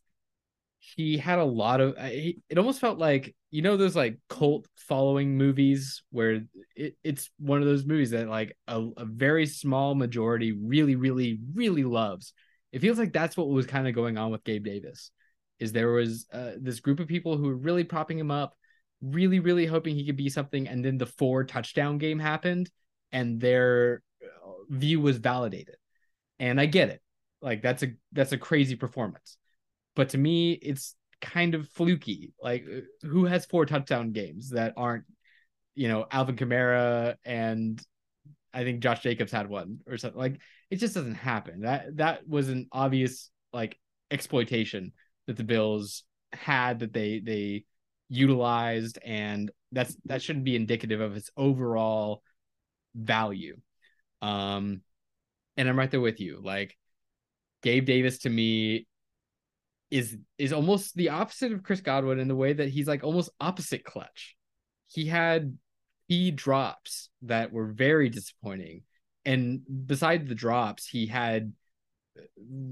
he 0.95 1.17
had 1.17 1.39
a 1.39 1.43
lot 1.43 1.81
of 1.81 1.95
it 1.97 2.57
almost 2.57 2.79
felt 2.79 2.99
like 2.99 3.35
you 3.49 3.63
know 3.63 3.75
those 3.75 3.95
like 3.95 4.19
cult 4.29 4.67
following 4.77 5.35
movies 5.35 6.03
where 6.11 6.43
it, 6.75 6.95
it's 7.03 7.31
one 7.39 7.59
of 7.59 7.65
those 7.65 7.85
movies 7.85 8.11
that 8.11 8.29
like 8.29 8.55
a, 8.67 8.79
a 8.97 9.05
very 9.05 9.47
small 9.47 9.95
majority 9.95 10.51
really 10.51 10.95
really 10.95 11.39
really 11.55 11.83
loves 11.83 12.33
it 12.71 12.81
feels 12.81 12.99
like 12.99 13.13
that's 13.13 13.35
what 13.35 13.47
was 13.47 13.65
kind 13.65 13.87
of 13.87 13.95
going 13.95 14.17
on 14.17 14.31
with 14.31 14.43
gabe 14.43 14.63
davis 14.63 15.09
is 15.59 15.71
there 15.71 15.91
was 15.91 16.27
uh, 16.31 16.51
this 16.59 16.81
group 16.81 16.99
of 16.99 17.07
people 17.07 17.35
who 17.37 17.47
were 17.47 17.55
really 17.55 17.83
propping 17.83 18.19
him 18.19 18.29
up 18.29 18.55
really 19.01 19.39
really 19.39 19.65
hoping 19.65 19.95
he 19.95 20.05
could 20.05 20.15
be 20.15 20.29
something 20.29 20.67
and 20.67 20.83
then 20.83 20.97
the 20.97 21.05
four 21.05 21.43
touchdown 21.43 21.97
game 21.97 22.19
happened 22.19 22.69
and 23.11 23.39
their 23.39 24.01
uh, 24.23 24.51
view 24.69 24.99
was 24.99 25.17
validated 25.17 25.75
and 26.39 26.59
i 26.59 26.65
get 26.65 26.89
it 26.89 27.01
like 27.41 27.61
that's 27.61 27.83
a 27.83 27.87
that's 28.13 28.31
a 28.31 28.37
crazy 28.37 28.75
performance 28.75 29.37
but 29.95 30.09
to 30.09 30.17
me, 30.17 30.51
it's 30.51 30.95
kind 31.21 31.55
of 31.55 31.67
fluky. 31.69 32.33
Like, 32.41 32.65
uh, 32.65 33.07
who 33.07 33.25
has 33.25 33.45
four 33.45 33.65
touchdown 33.65 34.11
games 34.11 34.51
that 34.51 34.73
aren't, 34.77 35.05
you 35.73 35.87
know, 35.87 36.05
Alvin 36.11 36.35
Kamara 36.35 37.15
and 37.23 37.81
I 38.53 38.63
think 38.63 38.81
Josh 38.81 39.01
Jacobs 39.01 39.31
had 39.31 39.49
one 39.49 39.79
or 39.87 39.97
something. 39.97 40.19
Like, 40.19 40.39
it 40.69 40.77
just 40.77 40.93
doesn't 40.93 41.15
happen. 41.15 41.61
That 41.61 41.97
that 41.97 42.27
was 42.27 42.49
an 42.49 42.67
obvious 42.71 43.29
like 43.53 43.77
exploitation 44.11 44.93
that 45.27 45.37
the 45.37 45.43
Bills 45.43 46.03
had 46.33 46.79
that 46.79 46.93
they 46.93 47.19
they 47.19 47.65
utilized, 48.09 48.99
and 49.03 49.51
that's 49.71 49.95
that 50.05 50.21
shouldn't 50.21 50.45
be 50.45 50.55
indicative 50.55 51.01
of 51.01 51.15
its 51.15 51.29
overall 51.35 52.21
value. 52.95 53.57
Um, 54.21 54.81
and 55.57 55.69
I'm 55.69 55.77
right 55.77 55.91
there 55.91 56.01
with 56.01 56.19
you. 56.19 56.39
Like, 56.43 56.77
Gabe 57.61 57.85
Davis 57.85 58.19
to 58.19 58.29
me 58.29 58.87
is 59.91 60.17
is 60.37 60.53
almost 60.53 60.95
the 60.95 61.09
opposite 61.09 61.51
of 61.51 61.63
Chris 61.63 61.81
Godwin 61.81 62.19
in 62.19 62.27
the 62.27 62.35
way 62.35 62.53
that 62.53 62.69
he's 62.69 62.87
like 62.87 63.03
almost 63.03 63.29
opposite 63.39 63.83
clutch. 63.83 64.35
He 64.87 65.05
had 65.05 65.57
he 66.07 66.31
drops 66.31 67.09
that 67.23 67.51
were 67.51 67.67
very 67.67 68.09
disappointing. 68.09 68.83
And 69.25 69.61
beside 69.87 70.27
the 70.27 70.35
drops, 70.35 70.87
he 70.87 71.07
had 71.07 71.53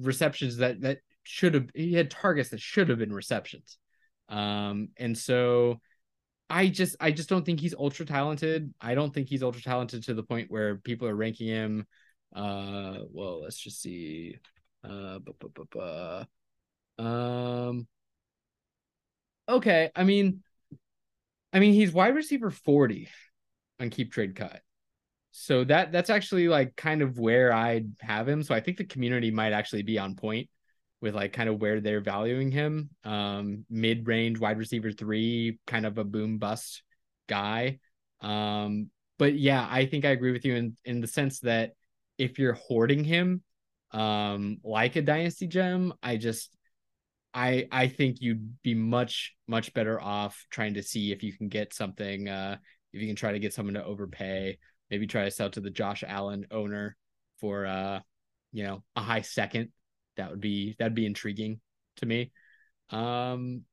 receptions 0.02 0.58
that 0.58 0.82
that 0.82 1.00
should 1.24 1.54
have 1.54 1.70
he 1.74 1.94
had 1.94 2.12
targets 2.12 2.50
that 2.50 2.62
should 2.62 2.90
have 2.90 3.00
been 3.00 3.14
receptions. 3.14 3.78
Um 4.34 4.90
and 4.98 5.18
so 5.18 5.80
I 6.50 6.68
just 6.68 6.96
I 7.00 7.12
just 7.12 7.30
don't 7.30 7.46
think 7.46 7.60
he's 7.60 7.74
ultra 7.74 8.06
talented. 8.06 8.74
I 8.82 8.96
don't 8.96 9.14
think 9.14 9.30
he's 9.30 9.44
ultra 9.44 9.62
talented 9.62 10.04
to 10.06 10.14
the 10.14 10.24
point 10.24 10.52
where 10.52 10.78
people 10.78 11.08
are 11.08 11.16
ranking 11.16 11.48
him. 11.48 11.88
Uh, 12.36 13.00
well, 13.12 13.42
let's 13.42 13.58
just 13.58 13.82
see. 13.82 14.38
Uh, 14.84 15.20
bu- 15.20 15.34
bu- 15.40 15.66
bu- 15.72 17.04
um, 17.04 17.88
okay. 19.48 19.92
I 19.96 20.04
mean, 20.04 20.44
I 21.52 21.60
mean, 21.60 21.74
he's 21.74 21.92
wide 21.94 22.16
receiver 22.16 22.52
forty 22.52 23.10
on 23.80 23.90
keep 23.90 24.12
trade 24.12 24.36
cut. 24.36 24.62
So 25.32 25.64
that 25.66 25.92
that's 25.92 26.10
actually 26.10 26.48
like 26.48 26.76
kind 26.76 27.02
of 27.02 27.18
where 27.18 27.54
I'd 27.54 27.92
have 28.02 28.28
him. 28.28 28.44
So 28.44 28.54
I 28.54 28.60
think 28.60 28.78
the 28.78 28.86
community 28.86 29.32
might 29.32 29.54
actually 29.54 29.84
be 29.84 29.98
on 29.98 30.16
point 30.16 30.50
with 31.04 31.14
like 31.14 31.34
kind 31.34 31.50
of 31.50 31.60
where 31.60 31.82
they're 31.82 32.00
valuing 32.00 32.50
him. 32.50 32.90
Um, 33.04 33.66
mid 33.70 34.08
range 34.08 34.40
wide 34.40 34.58
receiver 34.58 34.90
three, 34.90 35.60
kind 35.68 35.86
of 35.86 35.98
a 35.98 36.06
boom 36.06 36.38
bust 36.38 36.82
guy. 37.28 37.80
Um, 38.22 38.90
but 39.20 39.38
yeah, 39.38 39.68
I 39.70 39.86
think 39.86 40.06
I 40.06 40.12
agree 40.12 40.32
with 40.32 40.46
you 40.46 40.56
in 40.56 40.78
in 40.86 41.02
the 41.02 41.08
sense 41.08 41.42
that 41.42 41.74
if 42.18 42.40
you're 42.40 42.54
hoarding 42.54 43.04
him, 43.04 43.44
um, 43.92 44.60
like 44.64 44.96
a 44.96 45.02
dynasty 45.02 45.46
gem, 45.46 45.94
I 46.02 46.16
just 46.16 46.56
I 47.34 47.68
I 47.70 47.90
think 47.90 48.22
you'd 48.22 48.62
be 48.64 48.74
much 48.74 49.36
much 49.46 49.74
better 49.74 50.02
off 50.02 50.46
trying 50.52 50.76
to 50.76 50.84
see 50.84 51.12
if 51.12 51.22
you 51.22 51.34
can 51.34 51.50
get 51.50 51.74
something. 51.74 52.30
Uh, 52.30 52.56
if 52.94 53.02
you 53.02 53.08
can 53.08 53.18
try 53.18 53.34
to 53.34 53.40
get 53.40 53.54
someone 53.54 53.74
to 53.74 53.84
overpay, 53.84 54.58
maybe 54.90 55.06
try 55.06 55.26
to 55.26 55.32
sell 55.32 55.50
to 55.50 55.60
the 55.60 55.70
Josh 55.70 56.06
Allen 56.08 56.48
owner 56.50 56.96
for 57.42 57.66
uh, 57.66 58.00
you 58.54 58.64
know, 58.64 58.84
a 58.96 59.02
high 59.02 59.22
second 59.22 59.72
that 60.18 60.30
would 60.31 60.41
be 60.41 60.76
that'd 60.80 60.95
be 60.95 61.06
intriguing 61.06 61.60
to 61.98 62.06
me. 62.06 62.31
Um, 62.90 63.64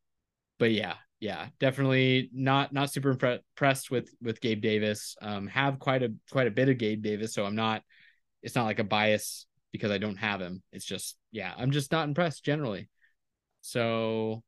but 0.58 0.72
yeah, 0.72 0.94
yeah, 1.20 1.48
definitely 1.58 2.30
not 2.32 2.72
not 2.72 2.90
super 2.90 3.10
impressed 3.10 3.90
with 3.90 4.08
with 4.22 4.40
Gabe 4.40 4.62
Davis. 4.62 5.16
Um, 5.20 5.46
have 5.48 5.78
quite 5.78 6.02
a 6.02 6.12
quite 6.30 6.46
a 6.46 6.52
bit 6.52 6.68
of 6.68 6.78
Gabe 6.78 7.02
Davis, 7.02 7.34
so 7.34 7.44
I'm 7.44 7.56
not. 7.56 7.82
It's 8.42 8.54
not 8.54 8.64
like 8.64 8.78
a 8.78 8.84
bias 8.84 9.46
because 9.70 9.90
I 9.90 9.98
don't 9.98 10.16
have 10.16 10.40
him. 10.40 10.62
It's 10.72 10.84
just 10.84 11.16
yeah, 11.30 11.52
I'm 11.56 11.70
just 11.70 11.92
not 11.92 12.08
impressed 12.08 12.44
generally. 12.44 12.88
So 13.60 14.42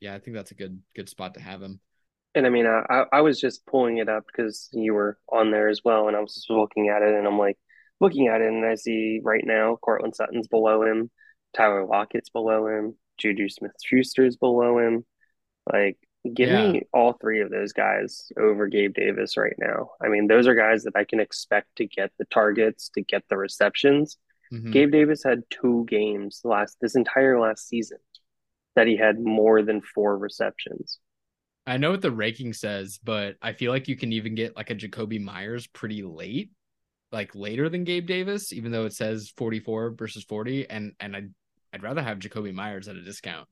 yeah, 0.00 0.14
I 0.14 0.20
think 0.20 0.36
that's 0.36 0.52
a 0.52 0.56
good 0.56 0.80
good 0.94 1.08
spot 1.08 1.34
to 1.34 1.40
have 1.40 1.60
him. 1.60 1.80
And 2.34 2.46
I 2.46 2.50
mean, 2.50 2.66
I 2.66 3.04
I 3.12 3.20
was 3.20 3.40
just 3.40 3.66
pulling 3.66 3.98
it 3.98 4.08
up 4.08 4.24
because 4.26 4.68
you 4.72 4.94
were 4.94 5.18
on 5.28 5.50
there 5.50 5.68
as 5.68 5.80
well, 5.84 6.08
and 6.08 6.16
I 6.16 6.20
was 6.20 6.34
just 6.34 6.50
looking 6.50 6.88
at 6.88 7.02
it, 7.02 7.14
and 7.14 7.26
I'm 7.26 7.38
like 7.38 7.58
looking 8.00 8.28
at 8.28 8.40
it, 8.40 8.48
and 8.48 8.64
I 8.64 8.76
see 8.76 9.20
right 9.22 9.44
now 9.44 9.76
Courtland 9.76 10.14
Sutton's 10.14 10.48
below 10.48 10.82
him. 10.84 11.10
Tyler 11.54 11.84
Lockett's 11.84 12.30
below 12.30 12.66
him. 12.66 12.96
Juju 13.18 13.48
Smith 13.48 13.72
Schuster's 13.84 14.36
below 14.36 14.78
him. 14.78 15.04
Like, 15.70 15.98
give 16.34 16.48
yeah. 16.48 16.72
me 16.72 16.82
all 16.92 17.12
three 17.12 17.40
of 17.40 17.50
those 17.50 17.72
guys 17.72 18.30
over 18.38 18.66
Gabe 18.68 18.94
Davis 18.94 19.36
right 19.36 19.54
now. 19.58 19.90
I 20.02 20.08
mean, 20.08 20.26
those 20.26 20.46
are 20.46 20.54
guys 20.54 20.84
that 20.84 20.96
I 20.96 21.04
can 21.04 21.20
expect 21.20 21.76
to 21.76 21.86
get 21.86 22.10
the 22.18 22.24
targets, 22.26 22.90
to 22.94 23.02
get 23.02 23.22
the 23.28 23.36
receptions. 23.36 24.16
Mm-hmm. 24.52 24.70
Gabe 24.70 24.92
Davis 24.92 25.22
had 25.24 25.42
two 25.50 25.86
games 25.88 26.40
last 26.44 26.76
this 26.80 26.94
entire 26.94 27.40
last 27.40 27.68
season 27.68 27.98
that 28.76 28.86
he 28.86 28.96
had 28.96 29.20
more 29.20 29.62
than 29.62 29.80
four 29.80 30.16
receptions. 30.16 30.98
I 31.66 31.76
know 31.76 31.92
what 31.92 32.02
the 32.02 32.10
ranking 32.10 32.52
says, 32.52 32.98
but 33.02 33.36
I 33.40 33.52
feel 33.52 33.70
like 33.70 33.88
you 33.88 33.96
can 33.96 34.12
even 34.12 34.34
get 34.34 34.56
like 34.56 34.70
a 34.70 34.74
Jakobi 34.74 35.20
Meyers 35.20 35.66
pretty 35.68 36.02
late, 36.02 36.50
like 37.12 37.34
later 37.34 37.68
than 37.68 37.84
Gabe 37.84 38.06
Davis, 38.06 38.52
even 38.52 38.72
though 38.72 38.84
it 38.84 38.94
says 38.94 39.32
44 39.36 39.90
versus 39.90 40.24
40. 40.24 40.68
And 40.68 40.92
and 40.98 41.16
I 41.16 41.22
I'd 41.72 41.82
rather 41.82 42.02
have 42.02 42.18
Jakobi 42.18 42.52
Meyers 42.52 42.88
at 42.88 42.96
a 42.96 43.02
discount. 43.02 43.48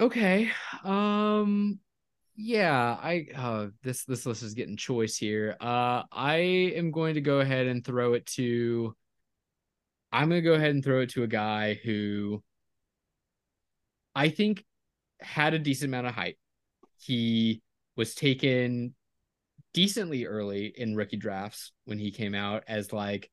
Okay. 0.00 0.50
Um 0.82 1.78
yeah, 2.36 2.98
I 3.00 3.28
uh 3.36 3.68
this 3.82 4.04
this 4.04 4.26
list 4.26 4.42
is 4.42 4.54
getting 4.54 4.76
choice 4.76 5.16
here. 5.16 5.56
Uh 5.60 6.02
I 6.10 6.36
am 6.76 6.90
going 6.90 7.14
to 7.14 7.20
go 7.20 7.40
ahead 7.40 7.66
and 7.66 7.84
throw 7.84 8.14
it 8.14 8.26
to 8.26 8.94
I'm 10.12 10.28
going 10.28 10.42
to 10.42 10.48
go 10.48 10.54
ahead 10.54 10.70
and 10.70 10.84
throw 10.84 11.00
it 11.00 11.10
to 11.10 11.24
a 11.24 11.28
guy 11.28 11.74
who 11.74 12.40
I 14.14 14.28
think 14.28 14.64
had 15.20 15.54
a 15.54 15.58
decent 15.58 15.88
amount 15.90 16.06
of 16.06 16.14
hype. 16.14 16.38
He 16.98 17.62
was 17.96 18.14
taken 18.14 18.94
decently 19.72 20.24
early 20.24 20.66
in 20.66 20.94
rookie 20.94 21.16
drafts 21.16 21.72
when 21.84 21.98
he 21.98 22.12
came 22.12 22.34
out 22.34 22.62
as 22.68 22.92
like 22.92 23.28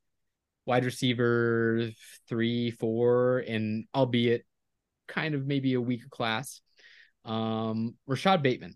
wide 0.65 0.85
receiver 0.85 1.89
three, 2.27 2.71
four, 2.71 3.39
and 3.39 3.85
albeit 3.93 4.45
kind 5.07 5.35
of 5.35 5.45
maybe 5.45 5.73
a 5.73 5.81
weaker 5.81 6.09
class. 6.09 6.61
Um, 7.25 7.95
Rashod 8.07 8.41
Bateman. 8.41 8.75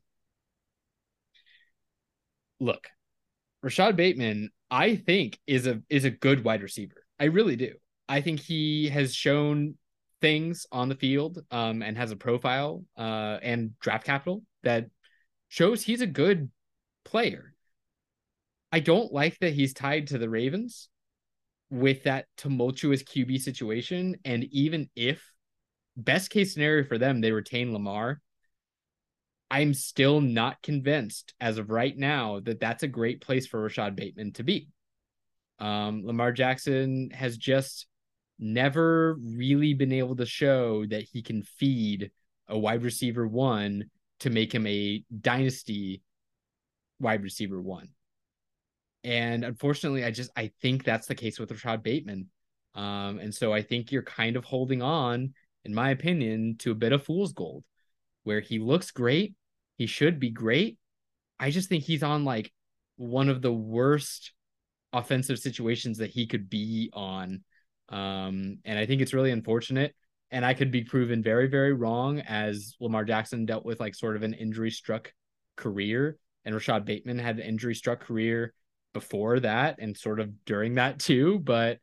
Look, 2.59 2.87
Rashod 3.61 3.95
Bateman, 3.95 4.51
I 4.69 4.95
think 4.95 5.39
is 5.47 5.67
a 5.67 5.81
is 5.89 6.05
a 6.05 6.11
good 6.11 6.43
wide 6.43 6.61
receiver. 6.61 7.03
I 7.19 7.25
really 7.25 7.55
do. 7.55 7.73
I 8.07 8.21
think 8.21 8.39
he 8.39 8.89
has 8.89 9.13
shown 9.13 9.75
things 10.21 10.65
on 10.71 10.89
the 10.89 10.95
field 10.95 11.43
um, 11.51 11.81
and 11.81 11.97
has 11.97 12.11
a 12.11 12.15
profile 12.15 12.83
uh, 12.97 13.37
and 13.41 13.77
draft 13.79 14.05
capital 14.05 14.43
that 14.63 14.87
shows 15.49 15.83
he's 15.83 16.01
a 16.01 16.07
good 16.07 16.49
player. 17.03 17.53
I 18.71 18.79
don't 18.79 19.11
like 19.11 19.39
that 19.39 19.53
he's 19.53 19.73
tied 19.73 20.07
to 20.07 20.17
the 20.17 20.29
Ravens 20.29 20.89
with 21.69 22.03
that 22.03 22.27
tumultuous 22.37 23.03
QB 23.03 23.41
situation. 23.41 24.17
And 24.23 24.43
even 24.45 24.89
if 24.95 25.23
best 25.97 26.29
case 26.29 26.53
scenario 26.53 26.83
for 26.83 26.97
them, 26.97 27.21
they 27.21 27.31
retain 27.31 27.73
Lamar, 27.73 28.21
I'm 29.49 29.73
still 29.73 30.21
not 30.21 30.61
convinced 30.61 31.33
as 31.39 31.57
of 31.57 31.69
right 31.69 31.95
now 31.95 32.39
that 32.41 32.59
that's 32.59 32.83
a 32.83 32.87
great 32.87 33.21
place 33.21 33.45
for 33.47 33.61
Rashod 33.61 33.95
Bateman 33.95 34.33
to 34.33 34.43
be. 34.43 34.69
Um, 35.59 36.05
Lamar 36.05 36.31
Jackson 36.31 37.11
has 37.11 37.37
just 37.37 37.87
never 38.39 39.15
really 39.15 39.73
been 39.73 39.93
able 39.93 40.15
to 40.17 40.25
show 40.25 40.85
that 40.87 41.03
he 41.03 41.21
can 41.21 41.43
feed 41.43 42.11
a 42.47 42.57
wide 42.57 42.83
receiver 42.83 43.27
one 43.27 43.85
to 44.19 44.29
make 44.29 44.53
him 44.53 44.67
a 44.67 45.03
dynasty 45.21 46.01
wide 46.99 47.23
receiver 47.23 47.61
one. 47.61 47.89
And 49.05 49.45
unfortunately, 49.45 50.03
I 50.03 50.09
just 50.09 50.31
I 50.35 50.51
think 50.63 50.83
that's 50.83 51.05
the 51.05 51.13
case 51.13 51.39
with 51.39 51.51
Rashod 51.51 51.83
Bateman. 51.83 52.27
Um, 52.73 53.19
and 53.19 53.33
so 53.33 53.53
I 53.53 53.61
think 53.61 53.91
you're 53.91 54.01
kind 54.01 54.35
of 54.35 54.43
holding 54.43 54.81
on, 54.81 55.35
in 55.63 55.75
my 55.75 55.91
opinion, 55.91 56.55
to 56.59 56.71
a 56.71 56.75
bit 56.75 56.91
of 56.91 57.03
fool's 57.03 57.31
gold, 57.31 57.63
where 58.23 58.39
he 58.39 58.57
looks 58.57 58.89
great, 58.89 59.35
he 59.77 59.85
should 59.85 60.19
be 60.19 60.31
great. 60.31 60.79
I 61.39 61.51
just 61.51 61.69
think 61.69 61.83
he's 61.83 62.01
on 62.01 62.25
like 62.25 62.51
one 62.97 63.29
of 63.29 63.43
the 63.43 63.53
worst 63.53 64.33
offensive 64.91 65.37
situations 65.37 65.99
that 65.99 66.09
he 66.09 66.25
could 66.25 66.49
be 66.49 66.89
on. 66.91 67.43
Um, 67.89 68.57
and 68.65 68.79
I 68.79 68.87
think 68.87 69.01
it's 69.01 69.13
really 69.13 69.31
unfortunate. 69.31 69.95
And 70.31 70.43
I 70.43 70.55
could 70.55 70.71
be 70.71 70.83
proven 70.83 71.21
very, 71.21 71.47
very 71.47 71.73
wrong 71.73 72.21
as 72.21 72.75
Lamar 72.79 73.05
Jackson 73.05 73.45
dealt 73.45 73.65
with 73.65 73.79
like 73.79 73.93
sort 73.93 74.15
of 74.15 74.23
an 74.23 74.33
injury 74.33 74.71
struck 74.71 75.13
career. 75.55 76.17
And 76.43 76.55
Rashod 76.55 76.85
Bateman 76.85 77.19
had 77.19 77.37
an 77.37 77.45
injury 77.45 77.75
struck 77.75 77.99
career 77.99 78.53
before 78.95 79.41
that 79.41 79.75
and 79.79 79.95
sort 79.95 80.21
of 80.21 80.45
during 80.45 80.75
that 80.75 80.99
too, 81.09 81.37
but 81.37 81.79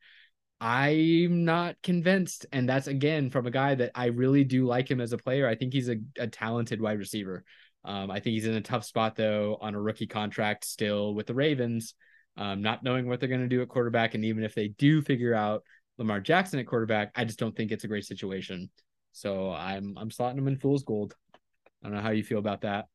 I'm 0.61 1.45
not 1.45 1.77
convinced. 1.83 2.47
And 2.53 2.69
that's 2.69 2.87
again 2.89 3.31
from 3.31 3.47
a 3.47 3.51
guy 3.51 3.75
that 3.77 3.93
I 3.95 4.07
really 4.07 4.45
do 4.45 4.65
like 4.65 4.91
him 4.91 5.01
as 5.01 5.13
a 5.13 5.19
player. 5.19 5.47
I 5.47 5.55
think 5.55 5.73
he's 5.73 5.91
a, 5.91 5.97
a 6.19 6.27
talented 6.27 6.81
wide 6.81 6.99
receiver. 6.99 7.45
Um, 7.85 8.11
I 8.11 8.21
think 8.21 8.35
he's 8.35 8.47
in 8.47 8.55
a 8.55 8.61
tough 8.61 8.85
spot 8.85 9.15
though 9.15 9.59
on 9.61 9.75
a 9.75 9.81
rookie 9.81 10.07
contract 10.07 10.65
still 10.65 11.15
with 11.15 11.27
the 11.27 11.35
Ravens, 11.35 11.95
um, 12.37 12.63
not 12.63 12.83
knowing 12.83 13.07
what 13.07 13.21
they're 13.21 13.29
going 13.29 13.43
to 13.43 13.49
do 13.49 13.61
at 13.61 13.69
quarterback. 13.69 14.15
And 14.15 14.25
even 14.25 14.43
if 14.43 14.55
they 14.55 14.69
do 14.69 15.03
figure 15.03 15.35
out 15.35 15.65
Lamar 15.99 16.21
Jackson 16.21 16.61
at 16.61 16.67
quarterback, 16.67 17.11
I 17.15 17.25
just 17.25 17.39
don't 17.39 17.55
think 17.55 17.73
it's 17.73 17.85
a 17.85 17.89
great 17.89 18.07
situation. 18.07 18.71
So 19.13 19.51
I'm 19.51 19.99
I'm 19.99 20.11
slotting 20.11 20.39
him 20.39 20.49
in 20.49 20.57
fool's 20.57 20.85
gold. 20.85 21.15
I 21.83 21.89
don't 21.89 21.97
know 21.97 22.03
how 22.03 22.11
you 22.11 22.25
feel 22.25 22.39
about 22.39 22.63
that. 22.63 22.87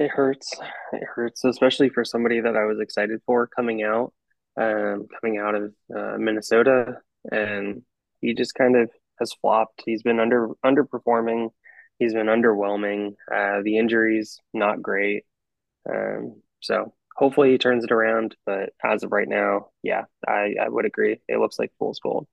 It 0.00 0.10
hurts. 0.10 0.58
It 0.94 1.02
hurts, 1.14 1.44
especially 1.44 1.90
for 1.90 2.06
somebody 2.06 2.40
that 2.40 2.56
I 2.56 2.64
was 2.64 2.80
excited 2.80 3.20
for 3.26 3.46
coming 3.46 3.82
out, 3.82 4.14
um, 4.58 5.06
coming 5.20 5.38
out 5.38 5.54
of 5.54 5.74
uh, 5.94 6.16
Minnesota, 6.16 6.96
and 7.30 7.82
he 8.22 8.32
just 8.32 8.54
kind 8.54 8.76
of 8.76 8.90
has 9.18 9.34
flopped. 9.34 9.82
He's 9.84 10.02
been 10.02 10.18
under 10.18 10.48
underperforming. 10.64 11.50
He's 11.98 12.14
been 12.14 12.28
underwhelming. 12.28 13.10
Uh, 13.30 13.60
the 13.62 13.76
injuries 13.76 14.40
not 14.54 14.80
great. 14.80 15.24
Um, 15.86 16.40
so 16.60 16.94
hopefully 17.14 17.50
he 17.50 17.58
turns 17.58 17.84
it 17.84 17.92
around. 17.92 18.34
But 18.46 18.70
as 18.82 19.02
of 19.02 19.12
right 19.12 19.28
now, 19.28 19.66
yeah, 19.82 20.04
I, 20.26 20.54
I 20.62 20.70
would 20.70 20.86
agree. 20.86 21.20
It 21.28 21.40
looks 21.40 21.58
like 21.58 21.72
fool's 21.78 22.00
gold. 22.00 22.26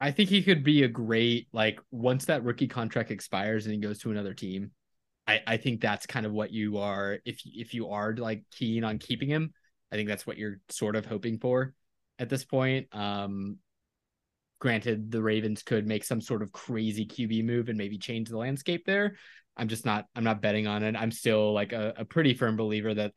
I 0.00 0.12
think 0.12 0.30
he 0.30 0.42
could 0.42 0.64
be 0.64 0.82
a 0.82 0.88
great 0.88 1.48
like 1.52 1.78
once 1.90 2.24
that 2.24 2.42
rookie 2.42 2.68
contract 2.68 3.10
expires 3.10 3.66
and 3.66 3.74
he 3.74 3.80
goes 3.80 3.98
to 3.98 4.10
another 4.10 4.32
team. 4.32 4.70
I, 5.26 5.40
I 5.46 5.56
think 5.56 5.80
that's 5.80 6.06
kind 6.06 6.26
of 6.26 6.32
what 6.32 6.52
you 6.52 6.78
are 6.78 7.18
if 7.24 7.40
if 7.44 7.74
you 7.74 7.90
are 7.90 8.14
like 8.16 8.44
keen 8.50 8.84
on 8.84 8.98
keeping 8.98 9.28
him. 9.28 9.52
I 9.90 9.96
think 9.96 10.08
that's 10.08 10.26
what 10.26 10.38
you're 10.38 10.58
sort 10.68 10.96
of 10.96 11.06
hoping 11.06 11.38
for 11.38 11.74
at 12.18 12.28
this 12.28 12.44
point. 12.44 12.88
Um, 12.92 13.58
granted, 14.58 15.10
the 15.10 15.22
Ravens 15.22 15.62
could 15.62 15.86
make 15.86 16.04
some 16.04 16.20
sort 16.20 16.42
of 16.42 16.52
crazy 16.52 17.06
QB 17.06 17.44
move 17.44 17.68
and 17.68 17.78
maybe 17.78 17.98
change 17.98 18.28
the 18.28 18.38
landscape 18.38 18.84
there. 18.86 19.16
I'm 19.56 19.68
just 19.68 19.84
not 19.84 20.06
I'm 20.16 20.24
not 20.24 20.40
betting 20.40 20.66
on 20.66 20.82
it. 20.82 20.96
I'm 20.96 21.10
still 21.10 21.52
like 21.52 21.72
a, 21.72 21.94
a 21.98 22.04
pretty 22.04 22.34
firm 22.34 22.56
believer 22.56 22.94
that 22.94 23.12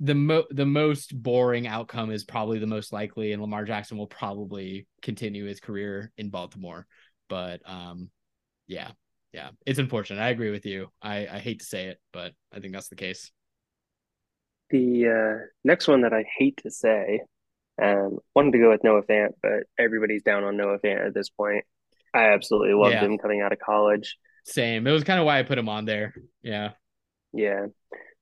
the 0.00 0.14
mo 0.14 0.44
the 0.50 0.66
most 0.66 1.20
boring 1.20 1.66
outcome 1.66 2.10
is 2.10 2.24
probably 2.24 2.58
the 2.58 2.66
most 2.66 2.92
likely, 2.92 3.32
and 3.32 3.40
Lamar 3.40 3.64
Jackson 3.64 3.96
will 3.96 4.06
probably 4.06 4.86
continue 5.02 5.46
his 5.46 5.60
career 5.60 6.12
in 6.18 6.30
Baltimore. 6.30 6.86
But 7.28 7.60
um, 7.64 8.10
yeah, 8.66 8.90
yeah, 9.36 9.50
it's 9.66 9.78
unfortunate. 9.78 10.18
I 10.22 10.30
agree 10.30 10.50
with 10.50 10.64
you. 10.64 10.88
I 11.02 11.26
I 11.26 11.38
hate 11.38 11.60
to 11.60 11.66
say 11.66 11.88
it, 11.88 12.00
but 12.10 12.32
I 12.50 12.60
think 12.60 12.72
that's 12.72 12.88
the 12.88 12.96
case. 12.96 13.30
The 14.70 15.06
uh, 15.06 15.46
next 15.62 15.86
one 15.86 16.00
that 16.00 16.14
I 16.14 16.24
hate 16.38 16.56
to 16.62 16.70
say, 16.70 17.20
um, 17.80 18.16
wanted 18.34 18.52
to 18.52 18.58
go 18.58 18.70
with 18.70 18.82
Noah 18.82 19.02
Fant, 19.02 19.32
but 19.42 19.64
everybody's 19.78 20.22
down 20.22 20.42
on 20.42 20.56
Noah 20.56 20.78
Fant 20.78 21.06
at 21.06 21.12
this 21.12 21.28
point. 21.28 21.64
I 22.14 22.32
absolutely 22.32 22.72
loved 22.72 22.94
yeah. 22.94 23.04
him 23.04 23.18
coming 23.18 23.42
out 23.42 23.52
of 23.52 23.58
college. 23.58 24.16
Same. 24.46 24.86
It 24.86 24.90
was 24.90 25.04
kind 25.04 25.20
of 25.20 25.26
why 25.26 25.38
I 25.38 25.42
put 25.42 25.58
him 25.58 25.68
on 25.68 25.84
there. 25.84 26.14
Yeah. 26.42 26.70
Yeah. 27.34 27.66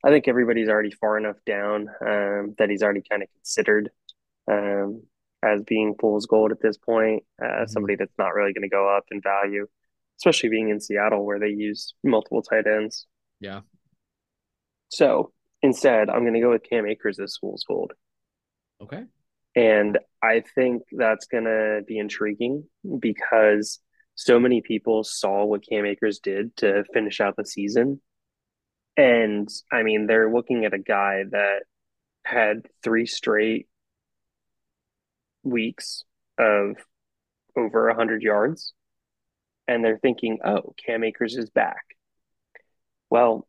I 0.05 0.11
think 0.11 0.27
everybody's 0.27 0.69
already 0.69 0.91
far 0.91 1.17
enough 1.17 1.37
down 1.47 1.89
um, 2.05 2.55
that 2.59 2.71
he's 2.71 2.83
already 2.83 3.03
kind 3.09 3.23
of 3.23 3.29
considered 3.37 3.91
um, 4.51 5.05
as 5.45 5.63
being 5.63 5.95
fool's 6.01 6.27
gold 6.27 6.51
at 6.51 6.61
this 6.61 6.77
point. 6.77 7.23
Uh, 7.41 7.47
mm-hmm. 7.47 7.67
Somebody 7.69 7.95
that's 7.95 8.19
not 8.19 8.35
really 8.35 8.53
going 8.53 8.69
to 8.69 8.69
go 8.69 8.89
up 8.95 9.05
in 9.13 9.21
value, 9.23 9.69
especially 10.19 10.49
being 10.49 10.69
in 10.69 10.81
Seattle 10.81 11.25
where 11.25 11.39
they 11.39 11.49
use 11.49 11.95
multiple 12.03 12.43
tight 12.43 12.67
ends. 12.67 13.07
Yeah. 13.41 13.61
So 14.89 15.33
instead, 15.63 16.09
I'm 16.09 16.23
going 16.23 16.35
to 16.35 16.41
go 16.41 16.51
with 16.51 16.63
Cam 16.69 16.87
Akers 16.87 17.19
as 17.19 17.37
fool's 17.41 17.65
gold. 17.67 17.93
Okay. 18.83 19.05
And 19.57 19.99
I 20.23 20.43
think 20.55 20.83
that's 20.93 21.27
going 21.27 21.45
to 21.45 21.83
be 21.87 21.99
intriguing 21.99 22.65
because 22.99 23.81
so 24.17 24.39
many 24.39 24.63
people 24.63 25.05
saw 25.05 25.45
what 25.45 25.67
Cam 25.69 25.87
Akers 25.87 26.19
did 26.19 26.57
to 26.59 26.85
finish 26.93 27.21
out 27.21 27.37
the 27.37 27.47
season. 27.47 28.01
And 28.97 29.49
I 29.73 29.83
mean, 29.83 30.07
they're 30.07 30.33
looking 30.33 30.65
at 30.65 30.75
a 30.75 30.79
guy 30.79 31.25
that 31.31 31.61
had 32.25 32.67
three 32.83 33.07
straight 33.07 33.69
weeks 35.43 36.05
of 36.39 36.77
over 37.57 37.89
100 37.89 38.23
yards. 38.23 38.73
And 39.67 39.85
they're 39.85 39.99
thinking, 39.99 40.39
oh, 40.45 40.75
Cam 40.85 41.05
Akers 41.05 41.37
is 41.37 41.51
back. 41.51 41.85
Well, 43.11 43.47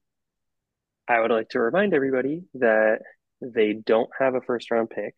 I 1.07 1.19
would 1.19 1.31
like 1.31 1.49
to 1.49 1.59
remind 1.59 1.93
everybody 1.93 2.43
that 2.55 2.99
they 3.41 3.73
don't 3.73 4.09
have 4.19 4.35
a 4.35 4.41
first 4.41 4.71
round 4.71 4.89
pick. 4.89 5.13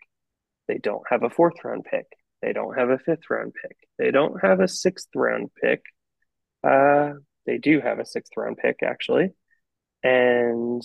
They 0.68 0.78
don't 0.78 1.04
have 1.10 1.24
a 1.24 1.30
fourth 1.30 1.64
round 1.64 1.86
pick. 1.86 2.08
They 2.42 2.54
don't 2.54 2.78
have 2.78 2.90
a 2.90 2.98
fifth 2.98 3.30
round 3.30 3.54
pick. 3.62 3.78
They 3.98 4.12
don't 4.12 4.42
have 4.42 4.60
a 4.60 4.68
sixth 4.68 5.10
round 5.16 5.50
pick. 5.62 5.84
Uh, 6.64 7.14
they 7.46 7.58
do 7.58 7.80
have 7.80 8.00
a 8.00 8.06
sixth 8.06 8.34
round 8.36 8.58
pick, 8.58 8.84
actually. 8.84 9.30
And 10.04 10.82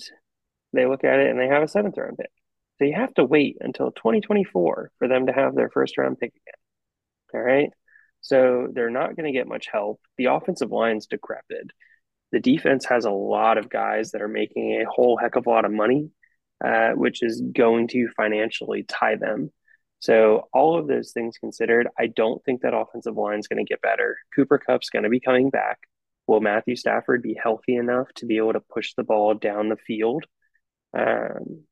they 0.71 0.85
look 0.85 1.03
at 1.03 1.19
it 1.19 1.29
and 1.29 1.39
they 1.39 1.47
have 1.47 1.63
a 1.63 1.67
seventh 1.67 1.97
round 1.97 2.17
pick. 2.17 2.31
So 2.79 2.85
you 2.85 2.95
have 2.95 3.13
to 3.15 3.25
wait 3.25 3.57
until 3.61 3.91
2024 3.91 4.91
for 4.97 5.07
them 5.07 5.27
to 5.27 5.33
have 5.33 5.55
their 5.55 5.69
first 5.69 5.97
round 5.97 6.19
pick 6.19 6.31
again. 6.31 6.53
All 7.33 7.41
right. 7.41 7.69
So 8.23 8.67
they're 8.73 8.89
not 8.89 9.15
going 9.15 9.31
to 9.31 9.37
get 9.37 9.47
much 9.47 9.67
help. 9.71 10.01
The 10.17 10.25
offensive 10.25 10.71
line's 10.71 11.05
decrepit. 11.05 11.69
The 12.31 12.39
defense 12.39 12.85
has 12.85 13.05
a 13.05 13.11
lot 13.11 13.59
of 13.59 13.69
guys 13.69 14.11
that 14.11 14.23
are 14.23 14.27
making 14.27 14.81
a 14.81 14.89
whole 14.89 15.17
heck 15.17 15.35
of 15.35 15.45
a 15.45 15.49
lot 15.49 15.65
of 15.65 15.71
money, 15.71 16.09
uh, 16.65 16.93
which 16.93 17.21
is 17.21 17.41
going 17.41 17.89
to 17.89 18.09
financially 18.17 18.83
tie 18.83 19.17
them 19.17 19.51
so 20.03 20.49
all 20.51 20.77
of 20.77 20.87
those 20.87 21.13
things 21.13 21.37
considered, 21.37 21.87
I 21.97 22.07
don't 22.07 22.43
think 22.43 22.61
that 22.61 22.73
offensive 22.73 23.15
line 23.15 23.39
is 23.39 23.47
going 23.47 23.65
to 23.65 23.69
get 23.69 23.81
better. 23.81 24.17
Cooper 24.35 24.57
Kupp's 24.57 24.89
going 24.89 25.03
to 25.03 25.09
be 25.09 25.21
coming 25.21 25.49
back. 25.49 25.79
Will 26.27 26.41
Matthew 26.41 26.75
Stafford 26.75 27.21
be 27.21 27.39
healthy 27.41 27.77
enough 27.77 28.09
to 28.15 28.25
be 28.25 28.35
able 28.35 28.51
to 28.51 28.59
push 28.59 28.95
the 28.95 29.05
ball 29.05 29.33
down 29.33 29.69
the 29.69 29.77
field, 29.77 30.25
um, 30.93 31.63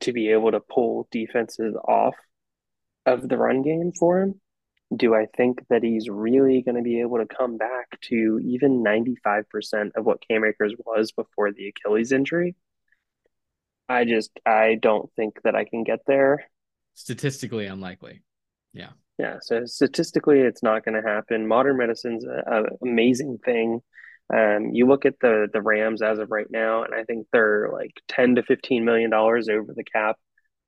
to 0.00 0.12
be 0.12 0.32
able 0.32 0.52
to 0.52 0.60
pull 0.60 1.08
defenses 1.10 1.74
off 1.88 2.14
of 3.06 3.26
the 3.26 3.38
run 3.38 3.62
game 3.62 3.90
for 3.98 4.20
him? 4.20 4.38
Do 4.94 5.14
I 5.14 5.26
think 5.36 5.60
that 5.68 5.82
he's 5.82 6.08
really 6.08 6.62
going 6.62 6.76
to 6.76 6.82
be 6.82 7.00
able 7.00 7.18
to 7.18 7.26
come 7.26 7.56
back 7.56 8.00
to 8.02 8.40
even 8.44 8.84
95% 8.84 9.90
of 9.96 10.04
what 10.04 10.22
Cam 10.26 10.44
Akers 10.44 10.74
was 10.78 11.12
before 11.12 11.52
the 11.52 11.68
Achilles 11.68 12.12
injury? 12.12 12.54
I 13.88 14.04
just 14.04 14.30
I 14.44 14.76
don't 14.80 15.10
think 15.14 15.40
that 15.44 15.54
I 15.54 15.64
can 15.64 15.84
get 15.84 16.00
there 16.06 16.44
statistically 16.96 17.66
unlikely. 17.66 18.22
Yeah. 18.72 18.90
Yeah. 19.18 19.36
So 19.40 19.64
statistically, 19.64 20.40
it's 20.40 20.62
not 20.62 20.84
going 20.84 21.00
to 21.00 21.08
happen. 21.08 21.46
Modern 21.46 21.76
medicine's 21.76 22.24
an 22.24 22.66
amazing 22.82 23.38
thing. 23.44 23.80
Um, 24.34 24.70
you 24.72 24.86
look 24.88 25.06
at 25.06 25.20
the 25.20 25.46
the 25.52 25.62
Rams 25.62 26.02
as 26.02 26.18
of 26.18 26.32
right 26.32 26.50
now, 26.50 26.82
and 26.82 26.92
I 26.94 27.04
think 27.04 27.28
they're 27.32 27.70
like 27.72 27.92
ten 28.08 28.34
to 28.34 28.42
fifteen 28.42 28.84
million 28.84 29.08
dollars 29.08 29.48
over 29.48 29.72
the 29.74 29.84
cap 29.84 30.16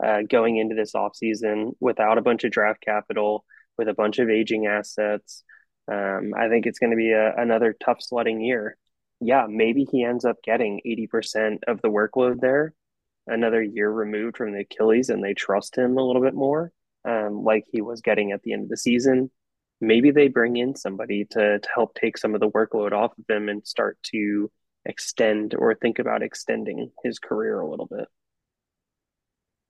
uh, 0.04 0.20
going 0.28 0.58
into 0.58 0.76
this 0.76 0.92
offseason 0.92 1.72
without 1.80 2.18
a 2.18 2.22
bunch 2.22 2.44
of 2.44 2.52
draft 2.52 2.80
capital, 2.80 3.44
with 3.78 3.88
a 3.88 3.94
bunch 3.94 4.18
of 4.18 4.28
aging 4.28 4.66
assets. 4.66 5.44
Um, 5.90 6.34
I 6.36 6.48
think 6.48 6.66
it's 6.66 6.78
going 6.78 6.90
to 6.90 6.96
be 6.96 7.12
a, 7.12 7.34
another 7.36 7.74
tough 7.82 8.02
sledding 8.02 8.40
year. 8.40 8.76
Yeah, 9.20 9.46
maybe 9.48 9.84
he 9.84 10.04
ends 10.04 10.24
up 10.24 10.42
getting 10.42 10.80
80% 10.86 11.60
of 11.66 11.80
the 11.80 11.88
workload 11.88 12.40
there, 12.40 12.74
another 13.26 13.62
year 13.62 13.90
removed 13.90 14.36
from 14.36 14.52
the 14.52 14.60
Achilles 14.60 15.08
and 15.08 15.24
they 15.24 15.34
trust 15.34 15.76
him 15.76 15.96
a 15.96 16.02
little 16.02 16.22
bit 16.22 16.34
more, 16.34 16.72
um, 17.04 17.42
like 17.42 17.64
he 17.70 17.80
was 17.80 18.00
getting 18.00 18.32
at 18.32 18.42
the 18.42 18.52
end 18.52 18.64
of 18.64 18.68
the 18.68 18.76
season. 18.76 19.30
Maybe 19.80 20.10
they 20.10 20.28
bring 20.28 20.56
in 20.56 20.74
somebody 20.76 21.24
to, 21.30 21.58
to 21.60 21.68
help 21.74 21.94
take 21.94 22.18
some 22.18 22.34
of 22.34 22.40
the 22.40 22.50
workload 22.50 22.92
off 22.92 23.12
of 23.18 23.24
him 23.28 23.48
and 23.48 23.66
start 23.66 23.98
to 24.14 24.50
extend 24.84 25.54
or 25.54 25.74
think 25.74 25.98
about 25.98 26.22
extending 26.22 26.90
his 27.04 27.18
career 27.18 27.60
a 27.60 27.68
little 27.68 27.86
bit. 27.86 28.08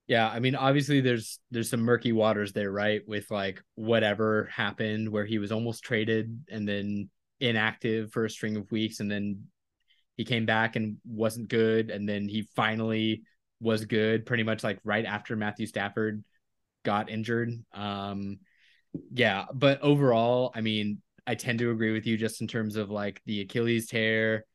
Yeah, 0.09 0.26
I 0.28 0.40
mean, 0.40 0.55
obviously 0.55 1.01
there's 1.02 1.39
there's 1.51 1.68
some 1.70 1.80
murky 1.80 2.12
waters 2.12 2.52
there, 2.52 2.72
right? 2.72 3.02
With 3.06 3.30
like 3.30 3.62
whatever 3.74 4.48
happened 4.52 5.10
where 5.10 5.26
he 5.26 5.39
was 5.39 5.52
almost 5.52 5.85
traded 5.85 6.44
and 6.51 6.66
then 6.66 7.10
inactive 7.40 8.10
for 8.12 8.24
a 8.24 8.30
string 8.30 8.56
of 8.56 8.70
weeks 8.72 9.01
and 9.01 9.10
then 9.10 9.44
he 10.16 10.24
came 10.24 10.47
back 10.47 10.76
and 10.76 10.98
wasn't 11.06 11.48
good 11.48 11.90
and 11.90 12.09
then 12.09 12.28
he 12.28 12.43
finally 12.56 13.22
was 13.60 13.85
good 13.86 14.26
pretty 14.26 14.43
much 14.44 14.64
like 14.64 14.78
right 14.85 15.05
after 15.06 15.36
Matthew 15.36 15.66
Stafford 15.66 16.24
got 16.85 17.10
injured. 17.10 17.52
Um, 17.74 18.39
yeah, 19.12 19.47
but 19.55 19.82
overall, 19.82 20.52
I 20.55 20.62
mean, 20.62 21.02
I 21.26 21.35
tend 21.36 21.60
to 21.60 21.70
agree 21.70 21.93
with 21.93 22.06
you 22.06 22.16
just 22.16 22.40
in 22.40 22.48
terms 22.48 22.76
of 22.76 22.90
like 22.90 23.22
the 23.26 23.43
Achilles 23.43 23.89
tear, 23.89 24.47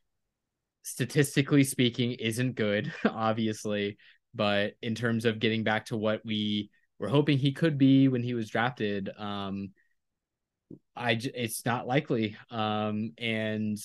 statistically 0.84 1.64
speaking, 1.64 2.14
isn't 2.14 2.56
good, 2.56 2.94
obviously. 3.06 3.98
But 4.34 4.74
in 4.82 4.96
terms 4.96 5.26
of 5.26 5.40
getting 5.40 5.64
back 5.64 5.86
to 5.86 5.98
what 5.98 6.22
we 6.26 6.70
were 7.00 7.08
hoping 7.08 7.38
he 7.38 7.52
could 7.52 7.78
be 7.78 8.08
when 8.08 8.24
he 8.24 8.34
was 8.34 8.50
drafted, 8.50 9.10
um, 9.18 9.72
I 10.96 11.20
it's 11.22 11.66
not 11.66 11.88
likely. 11.88 12.36
Um, 12.50 13.14
and 13.18 13.78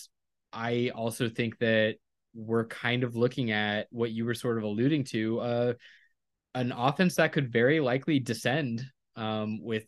I 0.53 0.91
also 0.95 1.29
think 1.29 1.59
that 1.59 1.97
we're 2.35 2.67
kind 2.67 3.03
of 3.05 3.17
looking 3.17 3.51
at 3.51 3.89
what 3.91 4.11
you 4.11 4.25
were 4.25 4.35
sort 4.35 4.59
of 4.59 4.65
alluding 4.65 5.05
to 5.05 5.41
uh, 5.41 5.73
an 6.55 6.73
offense 6.73 7.17
that 7.17 7.33
could 7.33 7.53
very 7.53 7.81
likely 7.81 8.19
descend 8.19 8.85
um, 9.17 9.63
with 9.63 9.87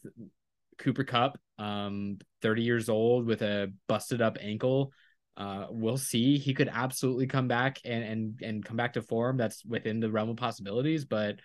Cooper 0.78 1.04
Kupp, 1.04 1.38
um, 1.58 2.18
30 2.42 2.62
years 2.62 2.88
old 2.88 3.26
with 3.26 3.42
a 3.42 3.72
busted 3.86 4.20
up 4.22 4.38
ankle. 4.40 4.92
Uh, 5.40 5.66
we'll 5.70 5.96
see. 5.96 6.36
He 6.36 6.52
could 6.52 6.68
absolutely 6.70 7.26
come 7.26 7.48
back 7.48 7.78
and 7.86 8.04
and 8.04 8.40
and 8.42 8.64
come 8.64 8.76
back 8.76 8.92
to 8.92 9.02
form. 9.02 9.38
That's 9.38 9.64
within 9.64 9.98
the 9.98 10.10
realm 10.10 10.28
of 10.28 10.36
possibilities, 10.36 11.06
but 11.06 11.36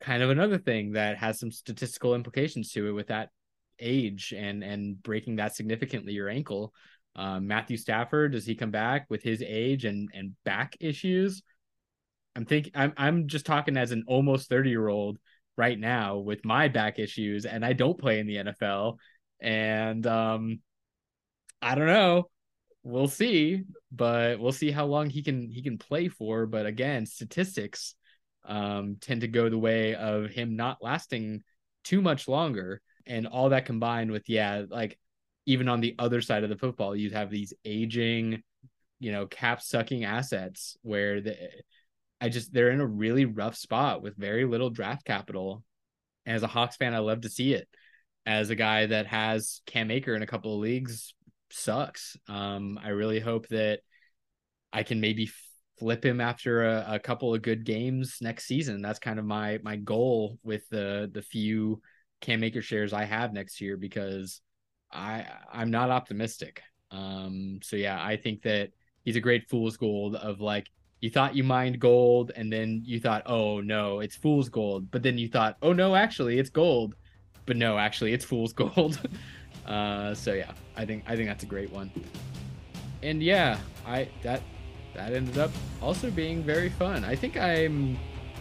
kind 0.00 0.22
of 0.22 0.30
another 0.30 0.56
thing 0.56 0.92
that 0.92 1.18
has 1.18 1.38
some 1.38 1.50
statistical 1.50 2.14
implications 2.14 2.72
to 2.72 2.88
it 2.88 2.92
with 2.92 3.08
that 3.08 3.28
age 3.80 4.32
and 4.34 4.64
and 4.64 5.02
breaking 5.02 5.36
that 5.36 5.54
significantly 5.54 6.14
your 6.14 6.30
ankle. 6.30 6.72
Um, 7.16 7.46
Matthew 7.46 7.76
Stafford, 7.76 8.32
does 8.32 8.46
he 8.46 8.54
come 8.54 8.70
back 8.70 9.04
with 9.10 9.22
his 9.22 9.42
age 9.42 9.84
and 9.84 10.08
and 10.14 10.32
back 10.46 10.78
issues? 10.80 11.42
I'm 12.34 12.46
thinking 12.46 12.72
I'm 12.74 12.94
I'm 12.96 13.28
just 13.28 13.44
talking 13.44 13.76
as 13.76 13.92
an 13.92 14.04
almost 14.06 14.48
30 14.48 14.70
year 14.70 14.88
old 14.88 15.18
right 15.54 15.78
now 15.78 16.16
with 16.16 16.46
my 16.46 16.68
back 16.68 16.98
issues, 16.98 17.44
and 17.44 17.62
I 17.62 17.74
don't 17.74 17.98
play 17.98 18.20
in 18.20 18.26
the 18.26 18.36
NFL. 18.36 18.96
And 19.38 20.06
um, 20.06 20.60
I 21.60 21.74
don't 21.74 21.88
know. 21.88 22.30
We'll 22.88 23.08
see, 23.08 23.64
but 23.92 24.40
we'll 24.40 24.52
see 24.52 24.70
how 24.70 24.86
long 24.86 25.10
he 25.10 25.22
can 25.22 25.50
he 25.50 25.60
can 25.62 25.76
play 25.76 26.08
for. 26.08 26.46
But 26.46 26.64
again, 26.64 27.04
statistics 27.04 27.94
um, 28.46 28.96
tend 29.00 29.20
to 29.20 29.28
go 29.28 29.50
the 29.50 29.58
way 29.58 29.94
of 29.94 30.30
him 30.30 30.56
not 30.56 30.82
lasting 30.82 31.42
too 31.84 32.00
much 32.00 32.28
longer, 32.28 32.80
and 33.06 33.26
all 33.26 33.50
that 33.50 33.66
combined 33.66 34.10
with 34.10 34.28
yeah, 34.28 34.64
like 34.70 34.98
even 35.46 35.68
on 35.68 35.80
the 35.80 35.96
other 35.98 36.22
side 36.22 36.44
of 36.44 36.50
the 36.50 36.56
football, 36.56 36.96
you 36.96 37.10
have 37.10 37.30
these 37.30 37.52
aging, 37.64 38.42
you 39.00 39.12
know, 39.12 39.26
cap 39.26 39.60
sucking 39.60 40.04
assets 40.04 40.76
where 40.82 41.20
the 41.20 41.36
I 42.20 42.30
just 42.30 42.52
they're 42.54 42.70
in 42.70 42.80
a 42.80 42.86
really 42.86 43.26
rough 43.26 43.56
spot 43.56 44.02
with 44.02 44.16
very 44.16 44.44
little 44.46 44.70
draft 44.70 45.04
capital. 45.04 45.62
As 46.26 46.42
a 46.42 46.46
Hawks 46.48 46.76
fan, 46.76 46.94
I 46.94 46.98
love 47.00 47.22
to 47.22 47.28
see 47.30 47.54
it. 47.54 47.68
as 48.26 48.50
a 48.50 48.54
guy 48.56 48.86
that 48.86 49.06
has 49.06 49.62
Cam 49.66 49.90
Akers 49.90 50.16
in 50.16 50.22
a 50.22 50.26
couple 50.26 50.54
of 50.54 50.60
leagues 50.60 51.14
sucks. 51.50 52.16
Um, 52.28 52.78
I 52.82 52.90
really 52.90 53.20
hope 53.20 53.48
that 53.48 53.80
I 54.72 54.82
can 54.82 55.00
maybe 55.00 55.30
flip 55.78 56.04
him 56.04 56.20
after 56.20 56.64
a, 56.64 56.94
a, 56.94 56.98
couple 56.98 57.34
of 57.34 57.42
good 57.42 57.64
games 57.64 58.18
next 58.20 58.46
season. 58.46 58.82
That's 58.82 58.98
kind 58.98 59.18
of 59.18 59.24
my 59.24 59.58
my 59.62 59.76
goal 59.76 60.38
with 60.42 60.68
the 60.70 61.10
the 61.12 61.22
few 61.22 61.80
Cam 62.20 62.42
Akers 62.42 62.64
shares 62.64 62.92
I 62.92 63.04
have 63.04 63.32
next 63.32 63.60
year 63.60 63.76
because 63.76 64.40
I 64.92 65.26
I'm 65.52 65.70
not 65.70 65.90
optimistic. 65.90 66.62
Um, 66.90 67.60
so 67.62 67.76
yeah, 67.76 68.02
I 68.02 68.16
think 68.16 68.42
that 68.42 68.70
he's 69.04 69.16
a 69.16 69.20
great 69.20 69.48
fool's 69.48 69.76
gold 69.76 70.16
of 70.16 70.40
like 70.40 70.68
you 71.00 71.10
thought 71.10 71.36
you 71.36 71.44
mined 71.44 71.78
gold 71.80 72.32
and 72.34 72.52
then 72.52 72.82
you 72.84 72.98
thought 73.00 73.22
oh 73.26 73.60
no 73.60 74.00
it's 74.00 74.16
fool's 74.16 74.48
gold 74.48 74.90
but 74.90 75.02
then 75.02 75.16
you 75.16 75.28
thought 75.28 75.56
oh 75.62 75.72
no 75.72 75.94
actually 75.94 76.38
it's 76.38 76.50
gold 76.50 76.94
but 77.46 77.56
no 77.56 77.78
actually 77.78 78.12
it's 78.12 78.24
fool's 78.24 78.52
gold 78.52 79.00
uh, 79.68 80.14
so 80.14 80.32
yeah 80.32 80.50
i 80.76 80.84
think 80.84 81.04
i 81.06 81.14
think 81.14 81.28
that's 81.28 81.44
a 81.44 81.46
great 81.46 81.70
one. 81.70 81.90
And 83.02 83.22
yeah 83.22 83.58
i 83.86 84.08
that 84.22 84.42
that 84.94 85.12
ended 85.12 85.38
up 85.38 85.52
also 85.80 86.10
being 86.10 86.42
very 86.42 86.70
fun. 86.70 87.04
I 87.04 87.14
think 87.14 87.36
i'm 87.36 87.96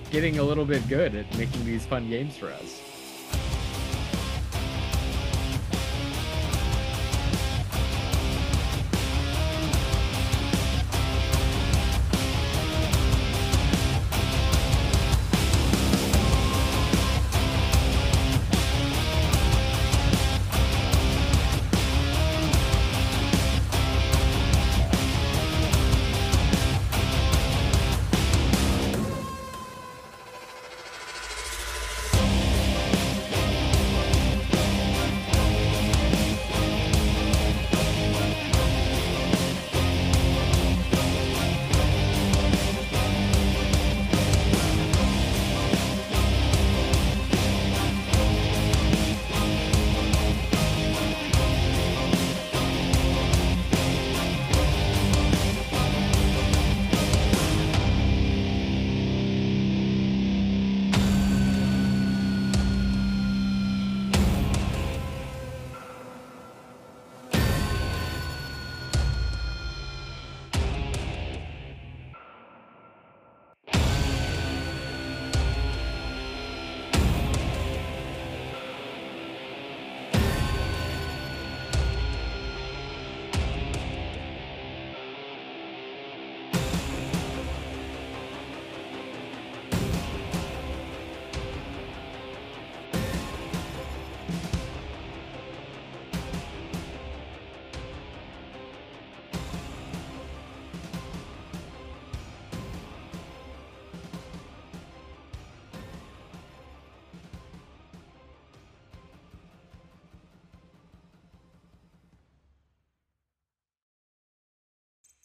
getting 0.09 0.39
a 0.39 0.43
little 0.43 0.65
bit 0.65 0.87
good 0.87 1.13
at 1.15 1.37
making 1.37 1.65
these 1.65 1.85
fun 1.85 2.09
games 2.09 2.37
for 2.37 2.47
us 2.47 2.86